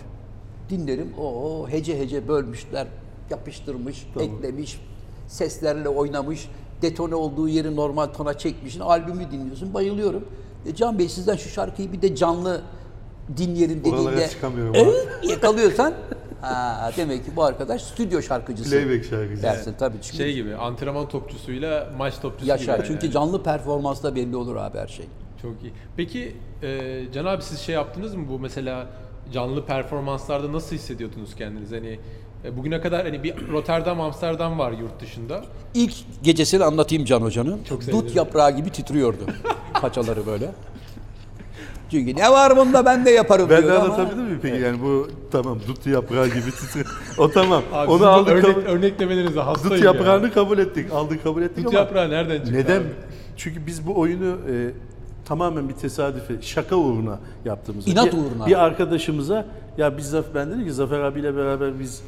Dinlerim. 0.70 1.14
O 1.20 1.66
hece 1.68 1.98
hece 1.98 2.28
bölmüşler, 2.28 2.86
yapıştırmış, 3.30 4.06
eklemiş, 4.20 4.80
seslerle 5.28 5.88
oynamış, 5.88 6.50
detone 6.82 7.14
olduğu 7.14 7.48
yeri 7.48 7.76
normal 7.76 8.06
tona 8.06 8.38
çekmişsin. 8.38 8.80
Albümü 8.80 9.30
dinliyorsun. 9.30 9.74
Bayılıyorum. 9.74 10.24
E, 10.66 10.74
Can 10.74 10.98
Bey 10.98 11.08
sizden 11.08 11.36
şu 11.36 11.48
şarkıyı 11.48 11.92
bir 11.92 12.02
de 12.02 12.16
canlı 12.16 12.62
dinleyelim 13.36 13.82
Oralara 13.84 14.12
dediğinde 14.12 14.28
çıkamıyorum 14.28 14.74
"Ee?" 14.74 15.28
yakalıyorsan 15.28 15.94
ha, 16.40 16.90
demek 16.96 17.24
ki 17.24 17.30
bu 17.36 17.44
arkadaş 17.44 17.82
stüdyo 17.82 18.22
şarkıcısı. 18.22 18.70
Playback 18.70 19.04
şarkıcı. 19.04 19.42
Dersin 19.42 19.74
tabii. 19.78 19.96
Çünkü 20.02 20.16
Şey 20.16 20.34
gibi 20.34 20.54
antrenman 20.56 21.08
topçusuyla 21.08 21.88
maç 21.98 22.20
topçusu 22.20 22.50
yaşar. 22.50 22.78
gibi. 22.78 22.86
Çünkü 22.86 23.06
yani. 23.06 23.12
canlı 23.14 23.42
performansta 23.42 24.14
belli 24.16 24.36
olur 24.36 24.56
abi 24.56 24.78
her 24.78 24.88
şey. 24.88 25.06
Çok 25.42 25.52
iyi. 25.62 25.72
Peki 25.96 26.36
e, 26.62 27.02
Can 27.14 27.24
abi 27.24 27.42
siz 27.42 27.58
şey 27.58 27.74
yaptınız 27.74 28.14
mı 28.14 28.28
bu 28.28 28.38
mesela 28.38 28.86
canlı 29.32 29.66
performanslarda 29.66 30.52
nasıl 30.52 30.76
hissediyordunuz 30.76 31.34
kendinizi? 31.34 31.76
Hani 31.76 31.88
e, 31.88 31.98
bugüne 32.56 32.80
kadar 32.80 33.04
hani 33.06 33.22
bir 33.22 33.34
Rotterdam, 33.52 34.00
Amsterdam 34.00 34.58
var 34.58 34.72
yurt 34.72 35.00
dışında. 35.00 35.44
İlk 35.74 35.92
gecesini 36.22 36.64
anlatayım 36.64 37.04
Can 37.04 37.20
Hoca'nın. 37.22 37.64
Çok 37.68 37.82
sevinirim. 37.82 38.06
Dut 38.08 38.16
yaprağı 38.16 38.56
gibi 38.56 38.70
titriyordu. 38.70 39.18
Paçaları 39.80 40.26
böyle. 40.26 40.50
Çünkü 41.90 42.16
ne 42.16 42.30
var 42.30 42.56
bunda 42.56 42.84
ben 42.86 43.04
de 43.04 43.10
yaparım 43.10 43.46
Ben 43.50 43.58
de 43.58 43.62
diyor 43.62 43.76
ama. 43.76 43.84
anlatabilir 43.94 44.22
miyim 44.22 44.38
peki? 44.42 44.62
Yani 44.62 44.82
bu 44.82 45.08
tamam 45.30 45.58
dut 45.68 45.86
yaprağı 45.86 46.26
gibi 46.26 46.50
titre. 46.50 46.84
O 47.18 47.30
tamam. 47.30 47.62
Abi 47.72 47.90
Onu 47.90 48.06
aldık. 48.08 48.32
örnek, 48.32 48.44
kabul- 48.44 48.62
örneklemelerinize 48.64 49.40
hastayım 49.40 49.76
Dut 49.76 49.84
ya. 49.84 49.92
yaprağını 49.92 50.32
kabul 50.32 50.58
ettik. 50.58 50.92
Aldık 50.92 51.22
kabul 51.22 51.42
ettik 51.42 51.64
Dut 51.64 51.66
ama 51.74 51.78
yaprağı 51.78 52.10
nereden 52.10 52.36
çıktı 52.36 52.52
neden? 52.52 52.80
abi? 52.80 52.86
Çünkü 53.36 53.66
biz 53.66 53.86
bu 53.86 53.98
oyunu 54.00 54.26
e, 54.50 54.70
tamamen 55.24 55.68
bir 55.68 55.74
tesadüfe, 55.74 56.34
şaka 56.42 56.76
uğruna 56.76 57.18
yaptığımız. 57.44 57.88
İnat 57.88 58.06
bir, 58.12 58.18
uğruna. 58.18 58.46
Bir 58.46 58.64
arkadaşımıza 58.64 59.46
ya 59.78 59.96
biz 59.96 60.14
ben 60.34 60.50
dedim 60.50 60.64
ki 60.64 60.72
Zafer 60.72 61.00
abiyle 61.00 61.36
beraber 61.36 61.80
biz 61.80 62.02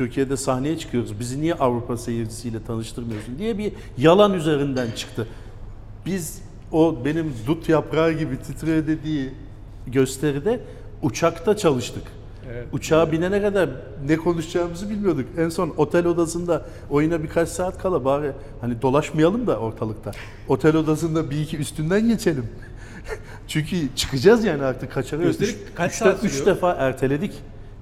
Türkiye'de 0.00 0.36
sahneye 0.36 0.78
çıkıyoruz. 0.78 1.20
Bizi 1.20 1.40
niye 1.40 1.54
Avrupa 1.54 1.96
seyircisiyle 1.96 2.64
tanıştırmıyorsun 2.64 3.38
diye 3.38 3.58
bir 3.58 3.72
yalan 3.98 4.32
üzerinden 4.34 4.90
çıktı. 4.90 5.26
Biz 6.06 6.42
o 6.72 7.04
benim 7.04 7.32
dut 7.46 7.68
yaprağı 7.68 8.12
gibi 8.12 8.36
titriyor 8.36 8.86
dediği 8.86 9.30
gösteride 9.86 10.60
uçakta 11.02 11.56
çalıştık. 11.56 12.02
Evet. 12.52 12.66
Uçağa 12.72 13.12
binene 13.12 13.42
kadar 13.42 13.68
ne 14.06 14.16
konuşacağımızı 14.16 14.90
bilmiyorduk. 14.90 15.26
En 15.38 15.48
son 15.48 15.74
otel 15.76 16.06
odasında 16.06 16.66
oyuna 16.90 17.22
birkaç 17.22 17.48
saat 17.48 17.78
kala 17.78 18.04
bari 18.04 18.32
hani 18.60 18.82
dolaşmayalım 18.82 19.46
da 19.46 19.58
ortalıkta. 19.58 20.10
Otel 20.48 20.76
odasında 20.76 21.30
bir 21.30 21.40
iki 21.40 21.58
üstünden 21.58 22.08
geçelim. 22.08 22.46
Çünkü 23.48 23.76
çıkacağız 23.96 24.44
yani 24.44 24.62
artık. 24.62 24.94
Gösteri 24.94 25.50
Üç- 25.50 25.56
kaç 25.74 25.92
üç 25.92 25.98
saat 25.98 26.24
Üç 26.24 26.46
defa 26.46 26.72
erteledik. 26.72 27.32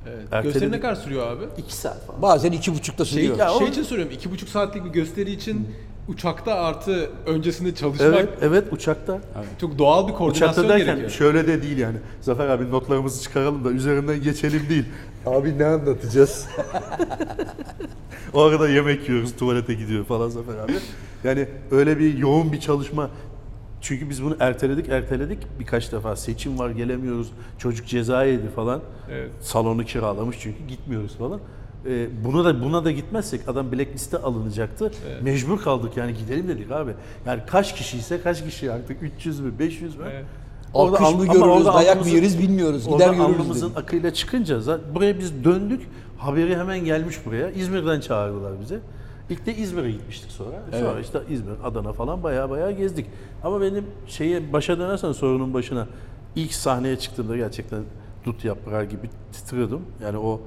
Evet. 0.09 0.25
Erteledik. 0.33 0.53
Gösteri 0.53 0.73
ne 0.73 0.81
kadar 0.81 0.95
sürüyor 0.95 1.27
abi? 1.33 1.45
İki 1.59 1.75
saat 1.75 2.07
falan. 2.07 2.23
Bazen 2.23 2.53
iki 2.53 2.75
buçukta 2.75 3.05
Şey, 3.05 3.19
sürüyor. 3.23 3.39
ya 3.39 3.51
şey 3.59 3.69
için 3.69 3.83
soruyorum. 3.83 4.13
iki 4.15 4.31
buçuk 4.31 4.49
saatlik 4.49 4.85
bir 4.85 4.91
gösteri 4.91 5.31
için 5.31 5.69
uçakta 6.09 6.55
artı 6.55 7.11
öncesinde 7.27 7.75
çalışmak 7.75 8.09
Evet, 8.15 8.29
evet 8.43 8.65
uçakta. 8.73 9.19
çok 9.61 9.79
doğal 9.79 10.09
bir 10.09 10.13
koordinasyon 10.13 10.49
Uçakta 10.49 10.69
derken 10.69 10.87
gerekiyor. 10.87 11.11
şöyle 11.11 11.47
de 11.47 11.63
değil 11.63 11.79
yani. 11.79 11.97
Zafer 12.21 12.49
abi 12.49 12.71
notlarımızı 12.71 13.23
çıkaralım 13.23 13.65
da 13.65 13.71
üzerinden 13.71 14.23
geçelim 14.23 14.63
değil. 14.69 14.85
Abi 15.27 15.59
ne 15.59 15.65
anlatacağız? 15.67 16.47
o 18.35 18.43
arada 18.43 18.69
yemek 18.69 19.09
yiyoruz, 19.09 19.37
tuvalete 19.37 19.75
gidiyor 19.75 20.05
falan 20.05 20.29
Zafer 20.29 20.59
abi. 20.59 20.73
Yani 21.25 21.49
öyle 21.71 21.99
bir 21.99 22.19
yoğun 22.19 22.53
bir 22.53 22.61
çalışma. 22.61 23.11
Çünkü 23.81 24.11
biz 24.11 24.23
bunu 24.25 24.37
erteledik, 24.41 24.89
erteledik. 24.89 25.39
Birkaç 25.61 25.93
defa 25.93 26.17
seçim 26.17 26.59
var, 26.59 26.71
gelemiyoruz. 26.71 27.31
Çocuk 27.59 27.87
ceza 27.87 28.25
yedi 28.25 28.49
falan. 28.49 28.81
Evet. 29.11 29.31
Salonu 29.41 29.85
kiralamış 29.85 30.37
çünkü 30.41 30.67
gitmiyoruz 30.69 31.17
falan. 31.17 31.41
Ee, 31.87 32.09
bunu 32.25 32.45
da 32.45 32.63
buna 32.63 32.85
da 32.85 32.91
gitmezsek 32.91 33.49
adam 33.49 33.73
blackliste 33.73 34.17
alınacaktı. 34.19 34.93
Mecbur 35.23 35.59
kaldık 35.61 35.97
yani 35.97 36.15
gidelim 36.15 36.49
dedik 36.49 36.71
abi. 36.71 36.91
Yani 37.27 37.41
kaç 37.47 37.75
kişiyse 37.75 38.21
kaç 38.21 38.45
kişi 38.45 38.73
artık 38.73 39.03
300 39.03 39.41
mü 39.41 39.59
500 39.59 39.97
mü? 39.97 40.05
Evet. 40.13 40.25
Alkış 40.75 41.07
al- 41.07 41.15
mı 41.15 41.53
orada 41.53 41.75
dayak 41.75 42.05
mı 42.05 42.11
yeriz 42.11 42.39
bilmiyoruz. 42.39 42.85
Gider 42.85 42.95
Orada 42.95 43.05
görürüz 43.05 43.41
alnımızın 43.41 43.73
akıyla 43.77 44.15
çıkınca 44.15 44.61
zaten 44.61 44.95
buraya 44.95 45.19
biz 45.19 45.45
döndük. 45.45 45.83
Haberi 46.19 46.57
hemen 46.57 46.85
gelmiş 46.85 47.17
buraya. 47.27 47.51
İzmir'den 47.51 48.01
çağırdılar 48.01 48.53
bize. 48.61 48.81
İlk 49.31 49.47
de 49.47 49.57
İzmir'e 49.57 49.91
gitmiştik 49.91 50.31
sonra. 50.31 50.63
Sonra 50.81 51.01
işte 51.01 51.21
İzmir, 51.31 51.55
Adana 51.65 51.93
falan 51.93 52.23
bayağı 52.23 52.51
bayağı 52.51 52.73
gezdik. 52.73 53.07
Ama 53.45 53.61
benim 53.61 53.85
şeye 54.07 54.53
başa 54.53 54.79
dönersen 54.79 55.13
sorunun 55.13 55.55
başına 55.55 55.87
ilk 56.37 56.55
sahneye 56.55 56.97
çıktığımda 56.99 57.37
gerçekten 57.37 57.83
dut 58.25 58.45
yaprağı 58.45 58.85
gibi 58.85 59.11
titriyordum. 59.33 59.83
Yani 60.03 60.19
o 60.19 60.41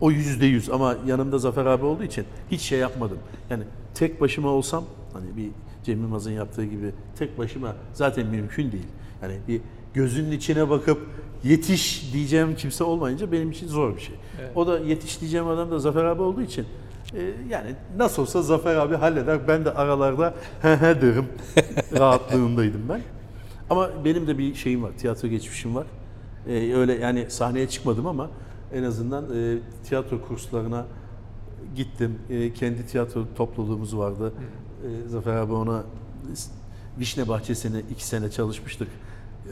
O 0.00 0.10
yüzde 0.10 0.46
yüz 0.46 0.70
ama 0.70 0.96
yanımda 1.06 1.38
Zafer 1.38 1.66
abi 1.66 1.84
olduğu 1.84 2.02
için 2.02 2.24
hiç 2.50 2.60
şey 2.60 2.78
yapmadım. 2.78 3.18
Yani 3.50 3.64
tek 3.94 4.20
başıma 4.20 4.48
olsam 4.48 4.84
hani 5.12 5.36
bir 5.36 5.50
Cem 5.84 6.00
Yılmaz'ın 6.00 6.30
yaptığı 6.30 6.64
gibi 6.64 6.90
tek 7.18 7.38
başıma 7.38 7.74
zaten 7.92 8.26
mümkün 8.26 8.72
değil. 8.72 8.86
Yani 9.22 9.34
bir 9.48 9.60
gözünün 9.94 10.30
içine 10.32 10.70
bakıp 10.70 11.06
yetiş 11.44 12.12
diyeceğim 12.12 12.54
kimse 12.56 12.84
olmayınca 12.84 13.32
benim 13.32 13.50
için 13.50 13.68
zor 13.68 13.96
bir 13.96 14.00
şey. 14.00 14.14
O 14.54 14.66
da 14.66 14.78
yetiş 14.78 15.20
diyeceğim 15.20 15.46
adam 15.46 15.70
da 15.70 15.78
Zafer 15.78 16.04
abi 16.04 16.22
olduğu 16.22 16.42
için 16.42 16.66
yani 17.48 17.74
nasıl 17.96 18.22
olsa 18.22 18.42
Zafer 18.42 18.76
abi 18.76 18.94
halleder. 18.94 19.48
Ben 19.48 19.64
de 19.64 19.70
aralarda 19.70 20.34
he 20.62 20.76
he 20.76 21.00
derim. 21.02 21.26
Rahatlığındaydım 21.98 22.88
ben. 22.88 23.00
Ama 23.70 23.90
benim 24.04 24.26
de 24.26 24.38
bir 24.38 24.54
şeyim 24.54 24.82
var. 24.82 24.92
Tiyatro 24.98 25.28
geçmişim 25.28 25.74
var. 25.74 25.86
E, 26.48 26.74
öyle 26.74 26.92
yani 26.94 27.30
sahneye 27.30 27.68
çıkmadım 27.68 28.06
ama 28.06 28.30
en 28.72 28.82
azından 28.82 29.24
e, 29.36 29.58
tiyatro 29.84 30.22
kurslarına 30.22 30.86
gittim. 31.76 32.18
E, 32.30 32.52
kendi 32.52 32.86
tiyatro 32.86 33.24
topluluğumuz 33.36 33.96
vardı. 33.96 34.32
E, 34.84 35.08
Zafer 35.08 35.36
abi 35.36 35.52
ona 35.52 35.82
Vişne 36.98 37.28
Bahçesi'ne 37.28 37.82
iki 37.90 38.06
sene 38.06 38.30
çalışmıştık. 38.30 38.88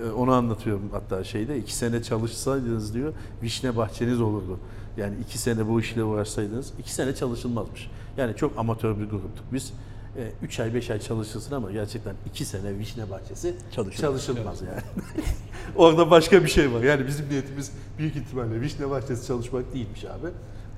E, 0.01 0.11
onu 0.11 0.33
anlatıyorum 0.33 0.89
hatta 0.93 1.25
şeyde. 1.25 1.59
iki 1.59 1.75
sene 1.75 2.03
çalışsaydınız 2.03 2.95
diyor, 2.95 3.13
Vişne 3.43 3.77
Bahçeniz 3.77 4.21
olurdu. 4.21 4.59
Yani 4.97 5.15
iki 5.27 5.39
sene 5.39 5.69
bu 5.69 5.81
işle 5.81 6.05
uğraşsaydınız, 6.05 6.73
iki 6.79 6.93
sene 6.93 7.15
çalışılmazmış. 7.15 7.91
Yani 8.17 8.37
çok 8.37 8.59
amatör 8.59 8.99
bir 8.99 9.05
gruptuk 9.05 9.45
biz. 9.53 9.73
E, 10.19 10.33
üç 10.43 10.61
ay, 10.61 10.75
beş 10.75 10.91
ay 10.91 11.01
çalışırsın 11.01 11.55
ama 11.55 11.71
gerçekten 11.73 12.15
iki 12.27 12.45
sene 12.45 12.79
Vişne 12.79 13.11
Bahçesi 13.11 13.55
Çalışılmaz. 13.75 14.01
çalışılmaz 14.25 14.63
yani. 14.63 14.81
Orada 15.77 16.11
başka 16.11 16.45
bir 16.45 16.49
şey 16.49 16.73
var. 16.73 16.83
Yani 16.83 17.07
bizim 17.07 17.29
niyetimiz 17.29 17.73
büyük 17.99 18.17
ihtimalle 18.17 18.61
Vişne 18.61 18.91
Bahçesi 18.91 19.27
çalışmak 19.27 19.75
değilmiş 19.75 20.05
abi. 20.05 20.29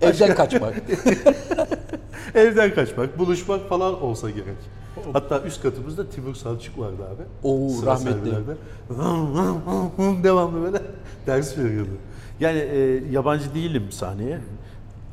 Evden 0.00 0.34
kaçmak. 0.34 0.74
Evden 2.34 2.74
kaçmak, 2.74 3.18
buluşmak 3.18 3.68
falan 3.68 4.02
olsa 4.02 4.30
gerek. 4.30 4.56
Hatta 5.12 5.40
üst 5.42 5.62
katımızda 5.62 6.10
Timur 6.10 6.34
Salçık 6.34 6.78
vardı 6.78 7.02
abi. 7.14 7.22
Oo, 7.48 7.86
rahmetli. 7.86 8.30
Devamlı 10.24 10.62
böyle 10.62 10.82
ders 11.26 11.58
veriyordu. 11.58 11.90
Yani 12.40 12.58
e, 12.58 13.02
yabancı 13.12 13.54
değilim 13.54 13.82
sahneye. 13.90 14.38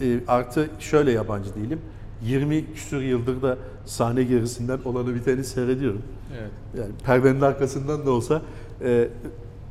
E, 0.01 0.19
artı 0.27 0.69
şöyle 0.79 1.11
yabancı 1.11 1.55
değilim. 1.55 1.79
20 2.23 2.73
küsur 2.73 3.01
yıldır 3.01 3.41
da 3.41 3.57
sahne 3.85 4.23
gerisinden 4.23 4.79
olanı 4.85 5.15
biteni 5.15 5.43
seyrediyorum. 5.43 6.01
Evet. 6.39 6.51
Yani 6.77 6.91
perdenin 7.05 7.41
arkasından 7.41 8.05
da 8.05 8.11
olsa 8.11 8.41
e, 8.81 9.09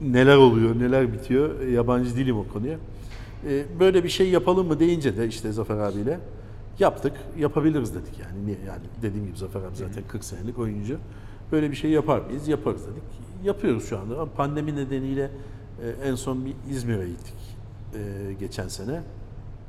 neler 0.00 0.36
oluyor, 0.36 0.78
neler 0.78 1.12
bitiyor 1.12 1.60
e, 1.60 1.70
yabancı 1.70 2.16
değilim 2.16 2.36
o 2.38 2.46
konuya. 2.52 2.78
E, 3.48 3.64
böyle 3.80 4.04
bir 4.04 4.08
şey 4.08 4.28
yapalım 4.28 4.66
mı 4.66 4.80
deyince 4.80 5.16
de 5.16 5.26
işte 5.26 5.52
Zafer 5.52 5.76
abiyle 5.78 6.20
yaptık, 6.78 7.12
yapabiliriz 7.38 7.94
dedik 7.94 8.18
yani. 8.18 8.46
Niye? 8.46 8.56
Yani 8.66 8.82
dediğim 9.02 9.26
gibi 9.26 9.38
Zafer 9.38 9.60
abi 9.60 9.76
zaten 9.76 10.02
40 10.08 10.24
senelik 10.24 10.58
oyuncu. 10.58 10.96
Böyle 11.52 11.70
bir 11.70 11.76
şey 11.76 11.90
yapar 11.90 12.20
mıyız? 12.20 12.48
Yaparız 12.48 12.82
dedik. 12.82 13.02
Yapıyoruz 13.44 13.88
şu 13.88 13.98
anda 13.98 14.26
pandemi 14.26 14.76
nedeniyle 14.76 15.30
e, 15.84 16.08
en 16.08 16.14
son 16.14 16.44
bir 16.44 16.54
İzmir'e 16.70 17.08
gittik 17.08 17.34
e, 17.94 18.32
geçen 18.40 18.68
sene. 18.68 19.02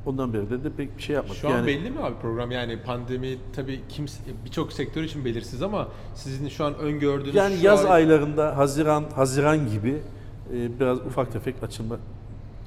Ondan 0.06 0.34
beri 0.34 0.50
de, 0.50 0.64
de 0.64 0.70
pek 0.70 0.98
bir 0.98 1.04
şey 1.04 1.16
yapmadık. 1.16 1.42
Şu 1.42 1.48
an 1.48 1.52
yani, 1.52 1.68
belli 1.68 1.92
mi 1.92 2.00
abi 2.00 2.16
program? 2.22 2.52
Yani 2.52 2.82
pandemi 2.82 3.38
tabii 3.56 3.82
kimse 3.90 4.20
birçok 4.46 4.74
sektör 4.74 5.04
için 5.04 5.26
belirsiz 5.26 5.62
ama 5.62 5.88
sizin 6.16 6.50
şu 6.50 6.66
an 6.66 6.76
öngördüğünüz 6.76 7.36
Yani 7.36 7.56
yaz 7.62 7.86
ay- 7.86 7.92
aylarında 7.92 8.58
Haziran 8.58 9.06
Haziran 9.16 9.70
gibi 9.70 10.02
e, 10.54 10.80
biraz 10.80 11.00
ufak 11.00 11.32
tefek 11.32 11.64
açılma 11.64 11.98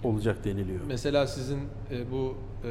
olacak 0.04 0.44
deniliyor. 0.44 0.80
Mesela 0.88 1.26
sizin 1.26 1.58
e, 1.90 2.10
bu 2.12 2.34
e, 2.64 2.70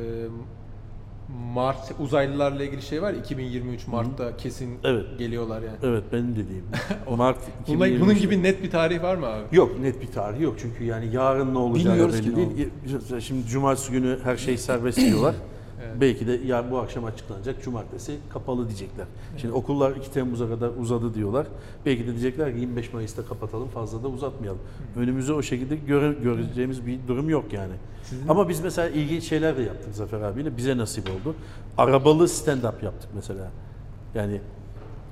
Mart 1.53 1.91
uzaylılarla 1.99 2.63
ilgili 2.63 2.81
şey 2.81 3.01
var 3.01 3.13
ya, 3.13 3.19
2023 3.19 3.87
Mart'ta 3.87 4.37
kesin 4.37 4.79
Evet. 4.83 5.05
geliyorlar 5.19 5.61
yani. 5.61 5.77
Evet 5.83 6.03
benim 6.13 6.31
dediğim. 6.35 6.63
Mart 7.17 7.37
Bunun, 7.67 7.77
2023'te. 7.79 8.01
bunun 8.01 8.15
gibi 8.15 8.43
net 8.43 8.63
bir 8.63 8.71
tarih 8.71 9.03
var 9.03 9.15
mı 9.15 9.25
abi? 9.25 9.55
Yok 9.55 9.79
net 9.79 10.01
bir 10.01 10.07
tarih 10.07 10.41
yok 10.41 10.55
çünkü 10.59 10.83
yani 10.83 11.09
yarın 11.13 11.53
ne 11.53 11.57
olacağı 11.57 11.93
Bilmiyoruz 11.93 12.15
belli 12.15 12.23
ki 12.23 12.31
ne 12.31 12.57
değil. 12.57 12.69
Şimdi 13.19 13.47
cumartesi 13.47 13.91
günü 13.91 14.19
her 14.23 14.37
şey 14.37 14.57
serbest 14.57 14.97
diyorlar. 14.97 15.35
Evet. 15.83 16.01
Belki 16.01 16.27
de 16.27 16.31
ya 16.45 16.71
bu 16.71 16.77
akşam 16.77 17.05
açıklanacak. 17.05 17.63
Cumartesi 17.63 18.17
kapalı 18.29 18.67
diyecekler. 18.67 19.05
Şimdi 19.37 19.53
okullar 19.53 19.95
2 19.95 20.11
Temmuz'a 20.11 20.47
kadar 20.47 20.69
uzadı 20.81 21.13
diyorlar. 21.13 21.47
Belki 21.85 22.03
de 22.03 22.07
diyecekler 22.07 22.53
ki 22.53 22.59
25 22.59 22.93
Mayıs'ta 22.93 23.25
kapatalım 23.25 23.67
fazla 23.67 24.03
da 24.03 24.07
uzatmayalım. 24.07 24.61
Önümüzü 24.97 25.33
o 25.33 25.41
şekilde 25.41 25.75
göre, 25.75 26.15
göreceğimiz 26.23 26.85
bir 26.87 26.99
durum 27.07 27.29
yok 27.29 27.53
yani. 27.53 27.73
Ama 28.29 28.49
biz 28.49 28.59
mesela 28.59 28.89
ilginç 28.89 29.23
şeyler 29.23 29.57
de 29.57 29.61
yaptık 29.61 29.95
Zafer 29.95 30.21
abiyle. 30.21 30.57
Bize 30.57 30.77
nasip 30.77 31.09
oldu. 31.09 31.35
Arabalı 31.77 32.23
stand-up 32.23 32.85
yaptık 32.85 33.09
mesela. 33.15 33.51
Yani 34.15 34.41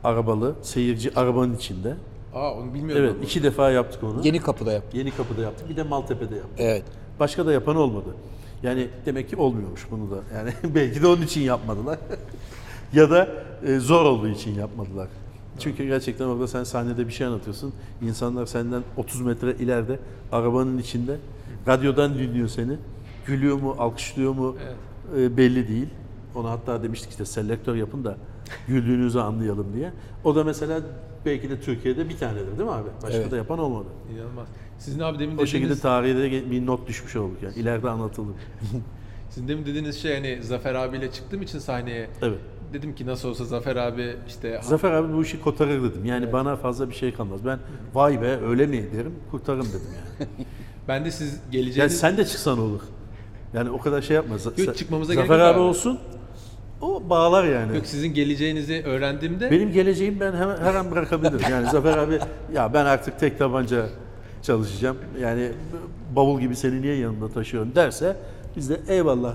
arabalı, 0.03 0.55
seyirci 0.61 1.15
arabanın 1.15 1.55
içinde. 1.55 1.95
Aa 2.35 2.53
onu 2.53 2.73
bilmiyordum. 2.73 3.05
Evet, 3.05 3.15
iki 3.23 3.43
defa 3.43 3.71
yaptık 3.71 4.03
onu. 4.03 4.21
Yeni 4.23 4.39
kapıda 4.39 4.71
yaptı. 4.71 4.97
Yeni 4.97 5.11
Kapı'da 5.11 5.41
yaptık, 5.41 5.69
bir 5.69 5.75
de 5.75 5.83
Maltepe'de 5.83 6.35
yaptık. 6.35 6.59
Evet. 6.59 6.83
Başka 7.19 7.45
da 7.45 7.53
yapan 7.53 7.75
olmadı. 7.75 8.15
Yani 8.63 8.87
demek 9.05 9.29
ki 9.29 9.35
olmuyormuş 9.35 9.87
bunu 9.91 10.11
da. 10.11 10.15
Yani 10.35 10.53
belki 10.75 11.01
de 11.01 11.07
onun 11.07 11.21
için 11.21 11.41
yapmadılar. 11.41 11.99
ya 12.93 13.09
da 13.09 13.29
e, 13.65 13.79
zor 13.79 14.05
olduğu 14.05 14.27
için 14.27 14.55
yapmadılar. 14.55 15.07
Çünkü 15.59 15.85
gerçekten 15.85 16.25
orada 16.25 16.47
sen 16.47 16.63
sahnede 16.63 17.07
bir 17.07 17.13
şey 17.13 17.27
anlatıyorsun. 17.27 17.73
İnsanlar 18.01 18.45
senden 18.45 18.83
30 18.97 19.21
metre 19.21 19.53
ileride 19.53 19.99
arabanın 20.31 20.77
içinde 20.77 21.17
radyodan 21.67 22.17
dinliyor 22.17 22.47
seni. 22.47 22.77
Gülüyor 23.25 23.57
mu, 23.57 23.75
alkışlıyor 23.79 24.33
mu 24.33 24.55
e, 25.17 25.37
belli 25.37 25.67
değil. 25.67 25.87
Ona 26.35 26.51
hatta 26.51 26.83
demiştik 26.83 27.11
işte 27.11 27.25
selektör 27.25 27.75
yapın 27.75 28.03
da 28.03 28.17
güldüğünüzü 28.67 29.19
anlayalım 29.19 29.67
diye. 29.73 29.91
O 30.23 30.35
da 30.35 30.43
mesela 30.43 30.81
belki 31.25 31.49
de 31.49 31.61
Türkiye'de 31.61 32.09
bir 32.09 32.17
tanedir 32.17 32.57
değil 32.57 32.69
mi 32.69 32.75
abi? 32.75 32.89
Başka 33.03 33.17
Evet. 33.17 33.31
da 33.31 33.37
yapan 33.37 33.59
olmadı. 33.59 33.87
İnanılmaz. 34.13 34.47
Sizin 34.79 34.99
abi 34.99 35.19
demin 35.19 35.37
O 35.37 35.45
şekilde 35.45 35.61
dediğiniz, 35.61 35.81
tarihe 35.81 36.15
de 36.15 36.51
bir 36.51 36.65
not 36.65 36.87
düşmüş 36.87 37.15
olduk 37.15 37.43
yani. 37.43 37.55
İleride 37.55 37.89
anlatılır. 37.89 38.35
sizin 39.29 39.47
demin 39.47 39.65
dediğiniz 39.65 40.01
şey 40.01 40.13
hani 40.15 40.43
Zafer 40.43 40.75
abiyle 40.75 41.11
çıktığım 41.11 41.41
için 41.41 41.59
sahneye 41.59 42.09
Evet. 42.21 42.39
dedim 42.73 42.95
ki 42.95 43.05
nasıl 43.05 43.29
olsa 43.29 43.45
Zafer 43.45 43.75
abi 43.75 44.15
işte 44.27 44.59
Zafer 44.63 44.91
abi 44.91 45.13
bu 45.13 45.21
işi 45.23 45.41
kotarır 45.41 45.83
dedim. 45.83 46.05
Yani 46.05 46.33
bana 46.33 46.55
fazla 46.55 46.89
bir 46.89 46.95
şey 46.95 47.13
kalmaz. 47.13 47.45
Ben 47.45 47.59
vay 47.93 48.21
be 48.21 48.37
öyle 48.39 48.65
mi 48.67 48.85
derim 48.97 49.15
kurtarırım 49.31 49.67
dedim 49.67 49.87
yani. 50.19 50.29
ben 50.87 51.05
de 51.05 51.11
siz 51.11 51.33
Yani 51.33 51.51
geleceğiniz 51.51 51.99
sen 51.99 52.17
de 52.17 52.25
çıksan 52.25 52.59
olur. 52.59 52.81
Yani 53.53 53.69
o 53.69 53.77
kadar 53.77 54.01
şey 54.01 54.15
yapma. 54.15 54.35
Yok, 54.57 54.77
çıkmamıza 54.77 55.13
Zafer 55.13 55.27
gerek 55.27 55.41
abi 55.41 55.53
abi. 55.53 55.59
olsun. 55.59 55.99
O 56.81 57.09
bağlar 57.09 57.43
yani. 57.43 57.75
yok 57.75 57.85
sizin 57.85 58.13
geleceğinizi 58.13 58.83
öğrendiğimde 58.85 59.51
Benim 59.51 59.71
geleceğim 59.71 60.17
ben 60.19 60.33
hemen 60.33 60.57
her 60.57 60.75
an 60.75 60.91
bırakabilirim. 60.91 61.51
Yani 61.51 61.69
Zafer 61.69 61.97
abi 61.97 62.19
ya 62.53 62.73
ben 62.73 62.85
artık 62.85 63.19
tek 63.19 63.39
tabanca 63.39 63.85
çalışacağım. 64.41 64.97
Yani 65.21 65.51
bavul 66.15 66.39
gibi 66.41 66.55
seni 66.55 66.81
niye 66.81 66.95
yanımda 66.95 67.29
taşıyorum 67.29 67.75
derse 67.75 68.17
biz 68.55 68.69
de 68.69 68.79
eyvallah 68.87 69.33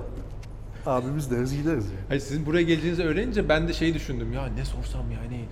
abimiz 0.86 1.30
deriz 1.30 1.56
gideriz 1.56 1.84
yani. 1.86 1.98
Hayır 2.08 2.20
sizin 2.20 2.46
buraya 2.46 2.62
geleceğinizi 2.62 3.02
öğrenince 3.02 3.48
ben 3.48 3.68
de 3.68 3.72
şey 3.72 3.94
düşündüm 3.94 4.32
ya 4.32 4.46
ne 4.46 4.64
sorsam 4.64 5.02
yani 5.12 5.44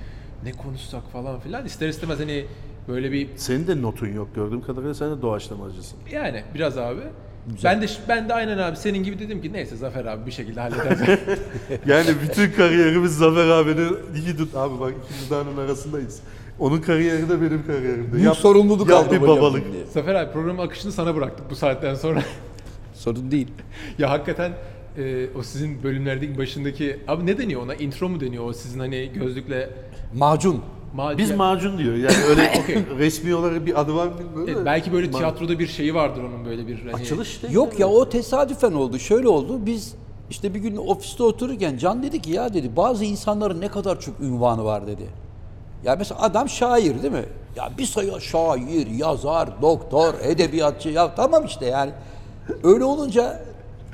ne 0.44 0.52
konuşsak 0.52 1.02
falan 1.12 1.40
filan 1.40 1.66
ister 1.66 1.88
istemez 1.88 2.20
hani 2.20 2.44
böyle 2.88 3.12
bir 3.12 3.28
Senin 3.36 3.66
de 3.66 3.82
notun 3.82 4.06
yok 4.08 4.28
gördüğüm 4.34 4.62
kadarıyla 4.62 4.94
sen 4.94 5.10
de 5.18 5.22
doğaçlamacısın. 5.22 5.98
yani 6.12 6.42
biraz 6.54 6.78
abi 6.78 7.00
ben 7.64 7.82
de 7.82 7.86
ben 8.08 8.28
de 8.28 8.34
aynen 8.34 8.58
abi 8.58 8.76
senin 8.76 9.02
gibi 9.02 9.18
dedim 9.18 9.42
ki 9.42 9.52
neyse 9.52 9.76
Zafer 9.76 10.04
abi 10.04 10.26
bir 10.26 10.30
şekilde 10.30 10.60
halleder. 10.60 10.98
Yani 11.86 12.08
bütün 12.22 12.52
kariyerimiz 12.52 13.16
Zafer 13.16 13.48
abinin 13.48 13.96
iyi 14.16 14.36
tut 14.36 14.54
abi 14.54 14.80
bak 14.80 14.92
iki 15.04 15.26
dudağının 15.26 15.56
arasındayız. 15.56 16.20
Onun 16.58 16.80
kariyeri 16.80 17.28
de 17.28 17.40
benim 17.40 17.66
kariyerimde. 17.66 18.12
Büyük 18.12 18.34
sorumluluk 18.34 18.90
yap 18.90 18.98
aldım 19.06 19.22
bir 19.22 19.28
babalık. 19.28 19.62
Zafer 19.92 20.14
abi 20.14 20.32
programın 20.32 20.58
akışını 20.66 20.92
sana 20.92 21.16
bıraktık 21.16 21.50
bu 21.50 21.56
saatten 21.56 21.94
sonra. 21.94 22.22
Sorun 22.94 23.30
değil. 23.30 23.48
ya 23.98 24.10
hakikaten 24.10 24.52
e, 24.98 25.26
o 25.38 25.42
sizin 25.42 25.82
bölümlerdeki 25.82 26.38
başındaki 26.38 27.00
abi 27.08 27.26
ne 27.26 27.38
deniyor 27.38 27.62
ona 27.62 27.74
intro 27.74 28.08
mu 28.08 28.20
deniyor 28.20 28.44
o 28.44 28.52
sizin 28.52 28.80
hani 28.80 29.12
gözlükle 29.14 29.70
Macun. 30.14 30.62
Ma- 30.96 31.18
Biz 31.18 31.30
ya- 31.30 31.36
macun 31.36 31.78
diyor. 31.78 31.94
Yani 31.94 32.16
öyle 32.28 32.52
Okey. 32.62 32.76
resmi 32.98 33.34
olarak 33.34 33.66
bir 33.66 33.80
adı 33.80 33.94
var 33.94 34.06
mı 34.06 34.12
bilmiyorum. 34.18 34.62
E, 34.62 34.66
belki 34.66 34.92
böyle 34.92 35.06
Ma- 35.06 35.16
tiyatroda 35.16 35.58
bir 35.58 35.66
şeyi 35.66 35.94
vardır 35.94 36.22
onun 36.22 36.44
böyle 36.44 36.66
bir 36.66 36.80
hani 36.82 36.94
Açılış 36.94 37.28
işte. 37.28 37.48
Yok 37.50 37.80
ya 37.80 37.88
o 37.88 38.08
tesadüfen 38.08 38.72
oldu. 38.72 38.98
Şöyle 38.98 39.28
oldu. 39.28 39.66
Biz 39.66 39.94
işte 40.30 40.54
bir 40.54 40.58
gün 40.60 40.76
ofiste 40.76 41.22
otururken 41.22 41.76
Can 41.76 42.02
dedi 42.02 42.22
ki 42.22 42.30
ya 42.30 42.54
dedi 42.54 42.76
bazı 42.76 43.04
insanların 43.04 43.60
ne 43.60 43.68
kadar 43.68 44.00
çok 44.00 44.20
ünvanı 44.20 44.64
var 44.64 44.86
dedi. 44.86 45.06
Ya 45.84 45.96
mesela 45.96 46.22
adam 46.22 46.48
şair 46.48 47.02
değil 47.02 47.12
mi? 47.12 47.24
Ya 47.56 47.70
bir 47.78 47.86
sayı 47.86 48.20
şair, 48.20 48.86
yazar, 48.86 49.48
doktor, 49.62 50.14
edebiyatçı 50.22 50.88
ya 50.88 51.14
tamam 51.14 51.44
işte 51.44 51.66
yani. 51.66 51.90
Öyle 52.64 52.84
olunca 52.84 53.42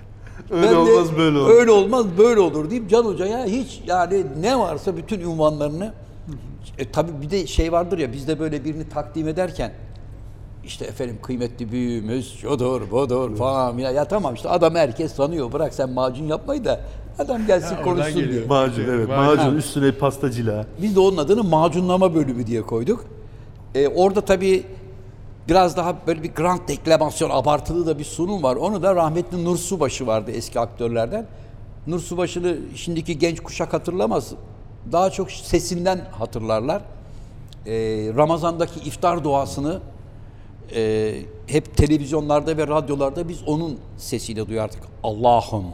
Öyle 0.50 0.66
ben 0.66 0.72
de 0.72 0.76
olmaz 0.78 1.16
böyle 1.16 1.38
olur. 1.38 1.50
Öyle 1.50 1.70
olmaz 1.70 2.06
böyle 2.18 2.40
olur 2.40 2.70
deyip 2.70 2.90
Can 2.90 3.04
Hoca'ya 3.04 3.44
hiç 3.44 3.82
yani 3.86 4.26
ne 4.40 4.58
varsa 4.58 4.96
bütün 4.96 5.20
ünvanlarını 5.20 5.92
e, 6.78 6.90
tabii 6.90 7.22
bir 7.22 7.30
de 7.30 7.46
şey 7.46 7.72
vardır 7.72 7.98
ya 7.98 8.12
bizde 8.12 8.38
böyle 8.38 8.64
birini 8.64 8.88
takdim 8.88 9.28
ederken 9.28 9.72
işte 10.64 10.84
efendim 10.84 11.18
kıymetli 11.22 11.72
büyüğümüz 11.72 12.34
şudur 12.38 12.90
budur 12.90 13.36
falan 13.36 13.78
ya, 13.78 13.90
ya 13.90 14.04
tamam 14.04 14.34
işte 14.34 14.48
adam 14.48 14.74
herkes 14.74 15.16
tanıyor 15.16 15.52
bırak 15.52 15.74
sen 15.74 15.90
macun 15.90 16.24
yapmayı 16.26 16.64
da 16.64 16.80
adam 17.18 17.46
gelsin 17.46 17.74
Ha, 17.76 17.82
konuşsun 17.82 18.14
geliyor. 18.14 18.32
diyor. 18.32 18.46
Macun 18.48 18.84
evet. 18.90 19.08
Macun. 19.08 19.36
Macun 19.36 19.56
üstüne 19.56 19.92
pastacıyla. 19.92 20.66
Biz 20.82 20.96
de 20.96 21.00
onun 21.00 21.16
adını 21.16 21.44
macunlama 21.44 22.14
bölümü 22.14 22.46
diye 22.46 22.62
koyduk. 22.62 23.04
Ee, 23.74 23.88
orada 23.88 24.20
tabii 24.20 24.64
biraz 25.48 25.76
daha 25.76 25.96
böyle 26.06 26.22
bir 26.22 26.34
grand 26.34 26.68
deklamasyon, 26.68 27.30
abartılı 27.30 27.86
da 27.86 27.98
bir 27.98 28.04
sunum 28.04 28.42
var. 28.42 28.56
Onu 28.56 28.82
da 28.82 28.94
rahmetli 28.94 29.44
Nur 29.44 29.56
Subaşı 29.56 30.06
vardı 30.06 30.30
eski 30.30 30.60
aktörlerden. 30.60 31.26
Nur 31.86 32.00
Subaşı'nı 32.00 32.56
şimdiki 32.74 33.18
genç 33.18 33.40
kuşak 33.40 33.72
hatırlamaz. 33.72 34.32
Daha 34.92 35.10
çok 35.10 35.30
sesinden 35.30 36.00
hatırlarlar. 36.10 36.82
Ee, 37.66 37.72
Ramazan'daki 38.16 38.80
iftar 38.80 39.24
duasını 39.24 39.80
e, 40.74 41.14
hep 41.46 41.76
televizyonlarda 41.76 42.56
ve 42.56 42.66
radyolarda 42.66 43.28
biz 43.28 43.42
onun 43.46 43.78
sesiyle 43.96 44.48
duyardık. 44.48 44.80
Allah'ım 45.02 45.64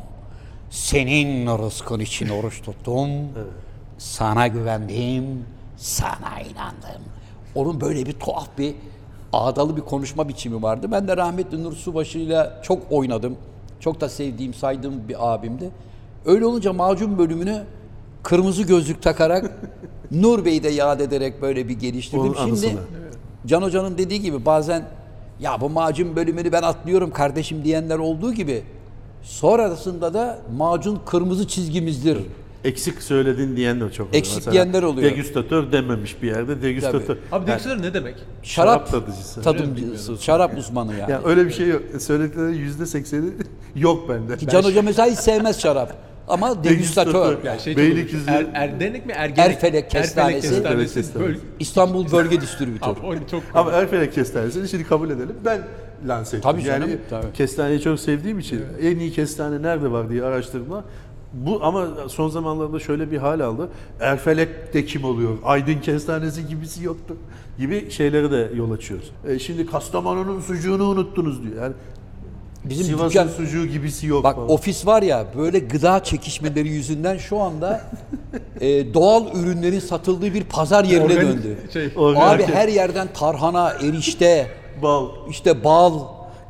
senin 0.70 1.46
rızkın 1.46 2.00
için 2.00 2.28
oruç 2.28 2.62
tuttum. 2.62 3.10
Sana 3.98 4.46
güvendim, 4.46 5.44
sana 5.76 6.40
inandım. 6.40 7.02
Onun 7.54 7.80
böyle 7.80 8.06
bir 8.06 8.12
tuhaf 8.12 8.48
bir 8.58 8.74
ağdalı 9.32 9.76
bir 9.76 9.82
konuşma 9.82 10.28
biçimi 10.28 10.62
vardı. 10.62 10.88
Ben 10.92 11.08
de 11.08 11.16
rahmetli 11.16 11.62
Nur 11.62 11.72
Subaşı'yla 11.72 12.62
çok 12.62 12.92
oynadım. 12.92 13.36
Çok 13.80 14.00
da 14.00 14.08
sevdiğim, 14.08 14.54
saydığım 14.54 15.08
bir 15.08 15.34
abimdi. 15.34 15.70
Öyle 16.26 16.46
olunca 16.46 16.72
macun 16.72 17.18
bölümünü 17.18 17.64
kırmızı 18.26 18.62
gözlük 18.62 19.02
takarak 19.02 19.50
Nur 20.10 20.44
Bey'i 20.44 20.62
de 20.62 20.68
yad 20.68 21.00
ederek 21.00 21.42
böyle 21.42 21.68
bir 21.68 21.74
geliştirdim. 21.74 22.20
Onun 22.20 22.34
Şimdi 22.34 22.48
anısına. 22.48 22.80
Can 23.46 23.62
Hoca'nın 23.62 23.98
dediği 23.98 24.20
gibi 24.20 24.44
bazen 24.44 24.82
ya 25.40 25.60
bu 25.60 25.70
macun 25.70 26.16
bölümünü 26.16 26.52
ben 26.52 26.62
atlıyorum 26.62 27.10
kardeşim 27.10 27.64
diyenler 27.64 27.98
olduğu 27.98 28.32
gibi 28.32 28.62
sonrasında 29.22 30.14
da 30.14 30.38
macun 30.56 31.00
kırmızı 31.06 31.48
çizgimizdir. 31.48 32.18
Eksik 32.64 33.02
söyledin 33.02 33.56
diyen 33.56 33.80
de 33.80 33.92
çok 33.92 34.06
oluyor. 34.06 34.18
Eksik 34.18 34.36
Mesela 34.36 34.52
diyenler 34.52 34.82
oluyor. 34.82 35.10
Degüstatör 35.10 35.72
dememiş 35.72 36.22
bir 36.22 36.28
yerde. 36.28 36.62
Degüstatör. 36.62 37.16
Abi 37.32 37.46
degüstatör 37.46 37.82
ne 37.82 37.94
demek? 37.94 38.14
Şarap, 38.42 38.88
Şarap 38.88 38.90
tadıcısı. 38.90 39.42
tadımcısı, 39.42 40.22
şarap 40.22 40.58
uzmanı 40.58 40.94
yani. 40.96 41.10
Yani 41.10 41.26
öyle 41.26 41.46
bir 41.46 41.52
şey 41.52 41.68
yok. 41.68 41.82
Söyledikleri 41.98 42.56
yüzde 42.56 42.86
sekseni 42.86 43.30
yok 43.74 44.08
bende. 44.08 44.36
Ki 44.36 44.48
Can 44.48 44.62
Hoca 44.62 44.82
mesela 44.82 45.10
hiç 45.10 45.18
sevmez 45.18 45.60
şarap. 45.60 46.15
Ama 46.28 46.64
degüstatör. 46.64 47.38
Yani 47.44 47.60
şey 47.60 47.76
Beylikdüzü- 47.76 48.30
er, 48.30 48.46
Erdenek 48.54 49.06
mi? 49.06 49.12
Ergenek. 49.12 49.50
Erfelek 49.50 49.90
kestanesi. 49.90 50.54
Erfelek 50.54 50.94
kestanesi. 50.94 51.20
Böyle, 51.20 51.38
İstanbul 51.60 52.12
Bölge 52.12 52.40
Distribütörü. 52.40 52.90
abi, 52.90 53.06
o 53.06 53.14
çok 53.30 53.42
Ama 53.54 53.72
Erfelek 53.72 54.12
kestanesini 54.12 54.68
şimdi 54.68 54.84
kabul 54.84 55.10
edelim. 55.10 55.36
Ben 55.44 55.60
lanse 56.08 56.36
ettim. 56.36 56.50
Tabii 56.50 56.62
canım, 56.62 56.90
yani 56.90 56.98
tabii. 57.10 57.32
kestaneyi 57.32 57.80
çok 57.80 58.00
sevdiğim 58.00 58.38
için 58.38 58.62
en 58.82 58.98
iyi 58.98 59.12
kestane 59.12 59.62
nerede 59.62 59.90
var 59.90 60.10
diye 60.10 60.24
araştırma. 60.24 60.84
Bu 61.32 61.64
ama 61.64 61.86
son 62.08 62.28
zamanlarda 62.28 62.78
şöyle 62.78 63.10
bir 63.10 63.16
hal 63.18 63.40
aldı. 63.40 63.68
Erfelek 64.00 64.74
de 64.74 64.84
kim 64.84 65.04
oluyor? 65.04 65.38
Aydın 65.44 65.80
kestanesi 65.80 66.48
gibisi 66.48 66.84
yoktu 66.84 67.16
gibi 67.58 67.90
şeyleri 67.90 68.30
de 68.30 68.50
yol 68.54 68.70
açıyoruz. 68.70 69.10
E 69.28 69.38
şimdi 69.38 69.66
Kastamonu'nun 69.66 70.40
sucuğunu 70.40 70.84
unuttunuz 70.84 71.42
diyor. 71.42 71.62
Yani 71.62 71.72
Bizim 72.70 72.86
Sivas'ın 72.86 73.08
dükkan, 73.08 73.28
sucuğu 73.28 73.66
gibisi 73.66 74.06
yok 74.06 74.24
bak 74.24 74.36
falan. 74.36 74.50
ofis 74.50 74.86
var 74.86 75.02
ya 75.02 75.24
böyle 75.38 75.58
gıda 75.58 76.04
çekişmeleri 76.04 76.68
yüzünden 76.68 77.16
şu 77.18 77.40
anda 77.40 77.80
e, 78.60 78.94
doğal 78.94 79.24
ürünlerin 79.36 79.80
satıldığı 79.80 80.34
bir 80.34 80.44
pazar 80.44 80.84
yerine 80.84 81.04
Organik 81.04 81.22
döndü. 81.22 81.56
şey. 81.72 81.86
Organik- 81.86 82.18
Abi 82.34 82.42
her 82.54 82.68
yerden 82.68 83.08
tarhana, 83.14 83.70
erişte, 83.70 84.46
Bal, 84.82 85.08
işte 85.30 85.64
bal, 85.64 86.00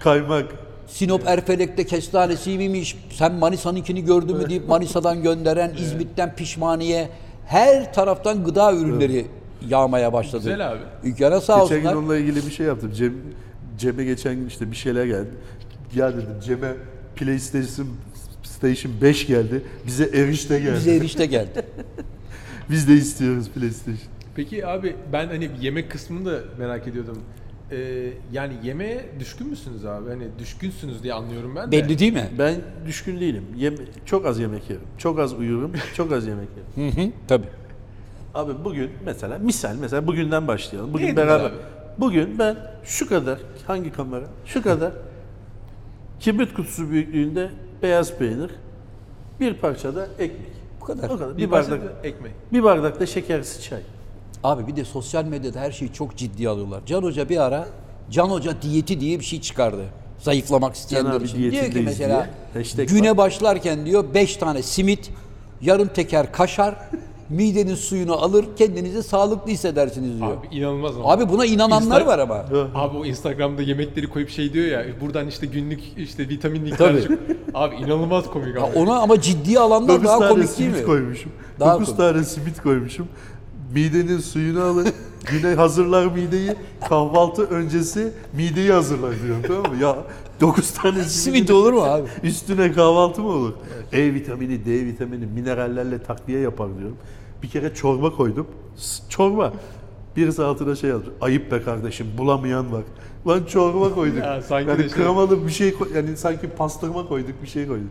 kaymak. 0.01 0.45
Sinop 0.87 1.23
Erfelek'te 1.27 1.87
kestanesi 1.87 2.59
miymiş? 2.59 2.97
Sen 3.11 3.33
Manisa'nınkini 3.35 4.05
gördün 4.05 4.37
mü 4.37 4.51
deyip 4.51 4.69
Manisa'dan 4.69 5.23
gönderen, 5.23 5.73
İzmit'ten 5.81 6.35
pişmaniye 6.35 7.09
her 7.47 7.95
taraftan 7.95 8.45
gıda 8.45 8.73
ürünleri 8.75 9.27
yağmaya 9.69 10.13
başladı. 10.13 10.39
Güzel 10.43 10.71
abi. 10.73 10.79
Dükkana 11.05 11.41
sağ 11.41 11.59
Geçen 11.63 11.69
gün 11.81 11.85
olsunlar. 11.87 11.95
onunla 12.03 12.17
ilgili 12.17 12.47
bir 12.47 12.51
şey 12.51 12.67
yaptım. 12.67 12.93
Cem, 12.93 13.15
Cem'e 13.79 14.05
geçen 14.05 14.35
gün 14.35 14.47
işte 14.47 14.71
bir 14.71 14.77
şeyler 14.77 15.05
geldi. 15.05 15.31
Ya 15.95 16.13
dedim 16.13 16.41
Cem'e 16.45 16.73
PlayStation 17.17 17.89
Station 18.43 18.93
5 19.03 19.27
geldi. 19.27 19.63
Bize 19.87 20.05
erişte 20.05 20.59
geldi. 20.61 20.75
Bize 20.77 20.97
erişte 20.97 21.27
geldi. 21.27 21.67
Biz 22.71 22.89
de 22.89 22.95
istiyoruz 22.95 23.51
PlayStation. 23.51 23.99
Peki 24.37 24.67
abi 24.67 24.97
ben 25.13 25.27
hani 25.27 25.51
yemek 25.61 25.91
kısmını 25.91 26.27
da 26.33 26.39
merak 26.59 26.89
ediyordum. 26.89 27.19
Ee, 27.71 27.77
yani 28.33 28.55
yemeğe 28.65 29.05
düşkün 29.21 29.47
müsünüz 29.49 29.85
abi? 29.87 30.09
Hani 30.11 30.25
düşkünsünüz 30.39 31.03
diye 31.03 31.15
anlıyorum 31.15 31.57
ben 31.57 31.73
de. 31.73 31.73
Belli 31.73 31.99
değil 31.99 32.13
mi? 32.13 32.29
Ben 32.39 32.55
düşkün 32.87 33.21
değilim. 33.21 33.43
Yeme- 33.57 33.77
çok 34.07 34.27
az 34.27 34.39
yemek 34.39 34.71
yerim. 34.71 34.83
Çok 34.99 35.19
az 35.19 35.33
uyurum. 35.33 35.73
çok 35.95 36.13
az 36.13 36.27
yemek 36.27 36.49
yerim. 36.77 36.93
Hı 36.95 37.01
hı, 37.03 37.11
tabii. 37.29 37.47
Abi 38.35 38.53
bugün 38.65 38.91
mesela 39.05 39.39
misal 39.39 39.77
mesela 39.81 40.07
bugünden 40.07 40.49
başlayalım. 40.49 40.93
Bugün 40.93 41.05
Neydiniz 41.07 41.27
beraber. 41.27 41.45
abi? 41.45 41.55
Bugün 41.99 42.39
ben 42.39 42.57
şu 42.85 43.09
kadar 43.09 43.39
hangi 43.67 43.93
kamera? 43.93 44.25
Şu 44.47 44.63
kadar 44.63 44.93
kibrit 46.21 46.55
kutusu 46.55 46.91
büyüklüğünde 46.91 47.51
beyaz 47.83 48.19
peynir, 48.19 48.51
bir 49.41 49.55
parça 49.55 49.97
da 49.97 50.07
ekmek. 50.19 50.51
Bu 50.81 50.85
kadar. 50.85 51.11
O 51.11 51.19
kadar. 51.19 51.37
bir 51.37 51.43
Bir, 51.43 51.51
bardak 51.51 51.85
da 51.85 52.09
ekmek. 52.09 52.33
bir 52.53 52.63
bardak 52.63 53.01
da 53.01 53.07
şekersiz 53.07 53.65
çay. 53.65 53.81
Abi 54.45 54.67
bir 54.67 54.77
de 54.77 54.85
sosyal 54.85 55.25
medyada 55.25 55.61
her 55.61 55.73
şeyi 55.73 55.93
çok 55.93 56.17
ciddi 56.17 56.49
alıyorlar. 56.49 56.83
Can 56.87 57.03
Hoca 57.03 57.29
bir 57.29 57.37
ara 57.37 57.69
Can 58.11 58.27
Hoca 58.29 58.63
diyeti 58.63 59.01
diye 59.01 59.21
bir 59.21 59.25
şey 59.25 59.41
çıkardı. 59.41 59.85
Zayıflamak 60.19 60.75
isteyenler 60.75 61.21
için. 61.21 61.51
Diyor 61.51 61.71
ki 61.71 61.81
mesela 61.85 62.31
diye 62.77 62.87
güne 62.87 63.11
var. 63.11 63.17
başlarken 63.17 63.87
diyor 63.87 64.05
5 64.15 64.37
tane 64.37 64.63
simit, 64.63 65.11
yarım 65.61 65.89
teker 65.89 66.33
kaşar, 66.33 66.75
midenin 67.31 67.75
suyunu 67.75 68.13
alır 68.13 68.45
kendinizi 68.57 69.03
sağlıklı 69.03 69.51
hissedersiniz 69.51 70.19
diyor. 70.21 70.33
Abi 70.37 70.57
inanılmaz 70.57 70.97
ama. 70.97 71.13
Abi 71.13 71.29
buna 71.29 71.47
inananlar 71.47 72.01
Insta- 72.01 72.07
var 72.07 72.19
ama. 72.19 72.35
Abi 72.75 72.97
o 72.97 73.05
Instagram'da 73.05 73.63
yemekleri 73.63 74.07
koyup 74.07 74.31
şey 74.31 74.53
diyor 74.53 74.67
ya 74.67 74.85
buradan 75.01 75.27
işte 75.27 75.47
günlük 75.47 75.81
işte 75.97 76.29
vitaminlik 76.29 76.79
Tabii. 76.79 76.89
karışık. 76.93 77.19
Abi 77.55 77.75
inanılmaz 77.77 78.27
komik 78.31 78.57
Ya 78.57 78.63
abi. 78.63 78.79
ona 78.79 78.99
ama 78.99 79.21
ciddiye 79.21 79.59
alanlar 79.59 79.89
9 79.95 80.05
daha 80.05 80.19
tane 80.19 80.31
komik 80.31 80.45
değil 80.45 80.57
simit 80.57 80.81
mi? 80.81 80.87
koymuşum. 80.87 81.33
Daha 81.61 81.75
9 81.75 81.87
komik. 81.87 81.99
tane 81.99 82.25
simit 82.25 82.63
koymuşum. 82.63 83.09
Midenin 83.75 84.19
suyunu 84.19 84.63
alın. 84.63 84.89
Güne 85.31 85.55
hazırlar 85.55 86.07
mideyi. 86.07 86.51
Kahvaltı 86.89 87.43
öncesi 87.47 88.13
mideyi 88.33 88.73
hazırlar 88.73 89.13
diyorum 89.23 89.43
tamam 89.47 89.63
mı? 89.77 89.83
Ya 89.83 89.97
9 90.41 90.71
tane 90.71 91.05
Simit 91.05 91.51
olur 91.51 91.73
mu 91.73 91.83
abi? 91.83 92.09
Üstüne 92.23 92.73
kahvaltı 92.73 93.23
mı 93.23 93.29
olur? 93.29 93.53
E 93.93 94.15
vitamini, 94.15 94.65
D 94.65 94.87
vitamini, 94.87 95.27
minerallerle 95.27 96.03
takviye 96.03 96.41
yapar 96.41 96.69
diyorum. 96.79 96.97
Bir 97.43 97.49
kere 97.49 97.75
çorba 97.75 98.11
koydum. 98.17 98.47
Çorba. 99.09 99.53
Birisi 100.17 100.43
altına 100.43 100.75
şey 100.75 100.91
yazmış. 100.91 101.09
Ayıp 101.21 101.53
be 101.53 101.63
kardeşim 101.63 102.07
bulamayan 102.19 102.73
var. 102.73 102.83
Lan 103.27 103.45
çorba 103.45 103.95
koyduk. 103.95 104.19
Ya 104.25 104.43
sanki 104.43 104.69
yani 104.71 104.79
de 104.79 104.89
şey- 104.89 104.93
kremalı 104.99 105.47
bir 105.47 105.53
şey 105.53 105.75
koy- 105.75 105.89
yani 105.95 106.17
sanki 106.17 106.49
pastırma 106.51 107.09
koyduk 107.09 107.43
bir 107.43 107.47
şey 107.49 107.67
koyduk. 107.67 107.91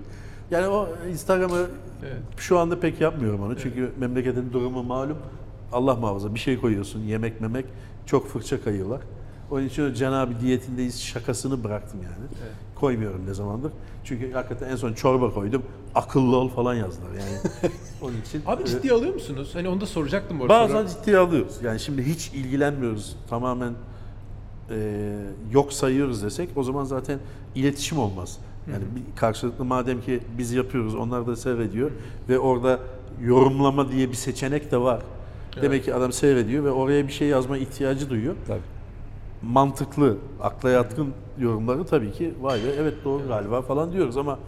Yani 0.51 0.67
o 0.67 0.87
Instagram'ı 1.11 1.65
Evet. 2.03 2.17
şu 2.37 2.59
anda 2.59 2.79
pek 2.79 3.01
yapmıyorum 3.01 3.41
onu. 3.43 3.57
Çünkü 3.57 3.91
memleketin 3.99 4.53
durumu 4.53 4.83
malum. 4.83 5.17
Allah 5.73 5.95
muhafaza 5.95 6.33
bir 6.35 6.39
şey 6.39 6.59
koyuyorsun 6.61 6.99
yemek 6.99 7.41
memek 7.41 7.65
çok 8.05 8.27
fırça 8.27 8.63
kayıyorlar. 8.63 9.01
Onun 9.51 9.65
için 9.65 9.93
Cenab-ı 9.93 10.39
diyetindeyiz 10.41 11.03
şakasını 11.03 11.63
bıraktım 11.63 11.99
yani. 12.03 12.49
Koymuyorum 12.75 13.25
ne 13.27 13.33
zamandır. 13.33 13.71
Çünkü 14.03 14.31
hakikaten 14.31 14.69
en 14.69 14.75
son 14.75 14.93
çorba 14.93 15.33
koydum. 15.33 15.63
Akıllı 15.95 16.35
ol 16.35 16.49
falan 16.49 16.73
yazdılar 16.73 17.09
yani. 17.09 17.53
Onun 18.01 18.21
için. 18.21 18.41
Abi 18.45 18.63
e, 18.63 18.65
ciddiye 18.65 18.93
alıyor 18.93 19.13
musunuz? 19.13 19.49
Hani 19.53 19.69
onu 19.69 19.81
da 19.81 19.85
soracaktım 19.85 20.39
bu 20.39 20.43
arada. 20.43 20.53
Bazen 20.53 20.87
ciddiye 20.87 21.17
alıyoruz. 21.17 21.55
Yani 21.63 21.79
şimdi 21.79 22.03
hiç 22.03 22.27
ilgilenmiyoruz. 22.27 23.15
Tamamen 23.29 23.73
e, 24.69 25.11
yok 25.51 25.73
sayıyoruz 25.73 26.23
desek 26.23 26.49
o 26.55 26.63
zaman 26.63 26.83
zaten 26.83 27.19
iletişim 27.55 27.99
olmaz. 27.99 28.39
Yani 28.71 28.83
bir 28.95 29.15
karşılıklı 29.15 29.65
madem 29.65 30.01
ki 30.01 30.19
biz 30.37 30.51
yapıyoruz 30.51 30.95
onlar 30.95 31.27
da 31.27 31.35
seyrediyor 31.35 31.91
ve 32.29 32.39
orada 32.39 32.79
yorumlama 33.21 33.91
diye 33.91 34.09
bir 34.09 34.15
seçenek 34.15 34.71
de 34.71 34.77
var. 34.77 35.01
Demek 35.61 35.85
ki 35.85 35.93
adam 35.93 36.11
seyrediyor 36.11 36.63
ve 36.63 36.71
oraya 36.71 37.07
bir 37.07 37.13
şey 37.13 37.27
yazma 37.27 37.57
ihtiyacı 37.57 38.09
duyuyor. 38.09 38.35
Tabii. 38.47 38.74
Mantıklı, 39.51 40.17
akla 40.41 40.69
yatkın 40.69 41.13
yorumları 41.39 41.85
tabii 41.85 42.11
ki 42.11 42.33
vay 42.41 42.63
be 42.63 42.67
evet 42.79 42.93
doğru 43.05 43.27
galiba 43.27 43.61
falan 43.61 43.91
diyoruz 43.93 44.17
ama 44.17 44.39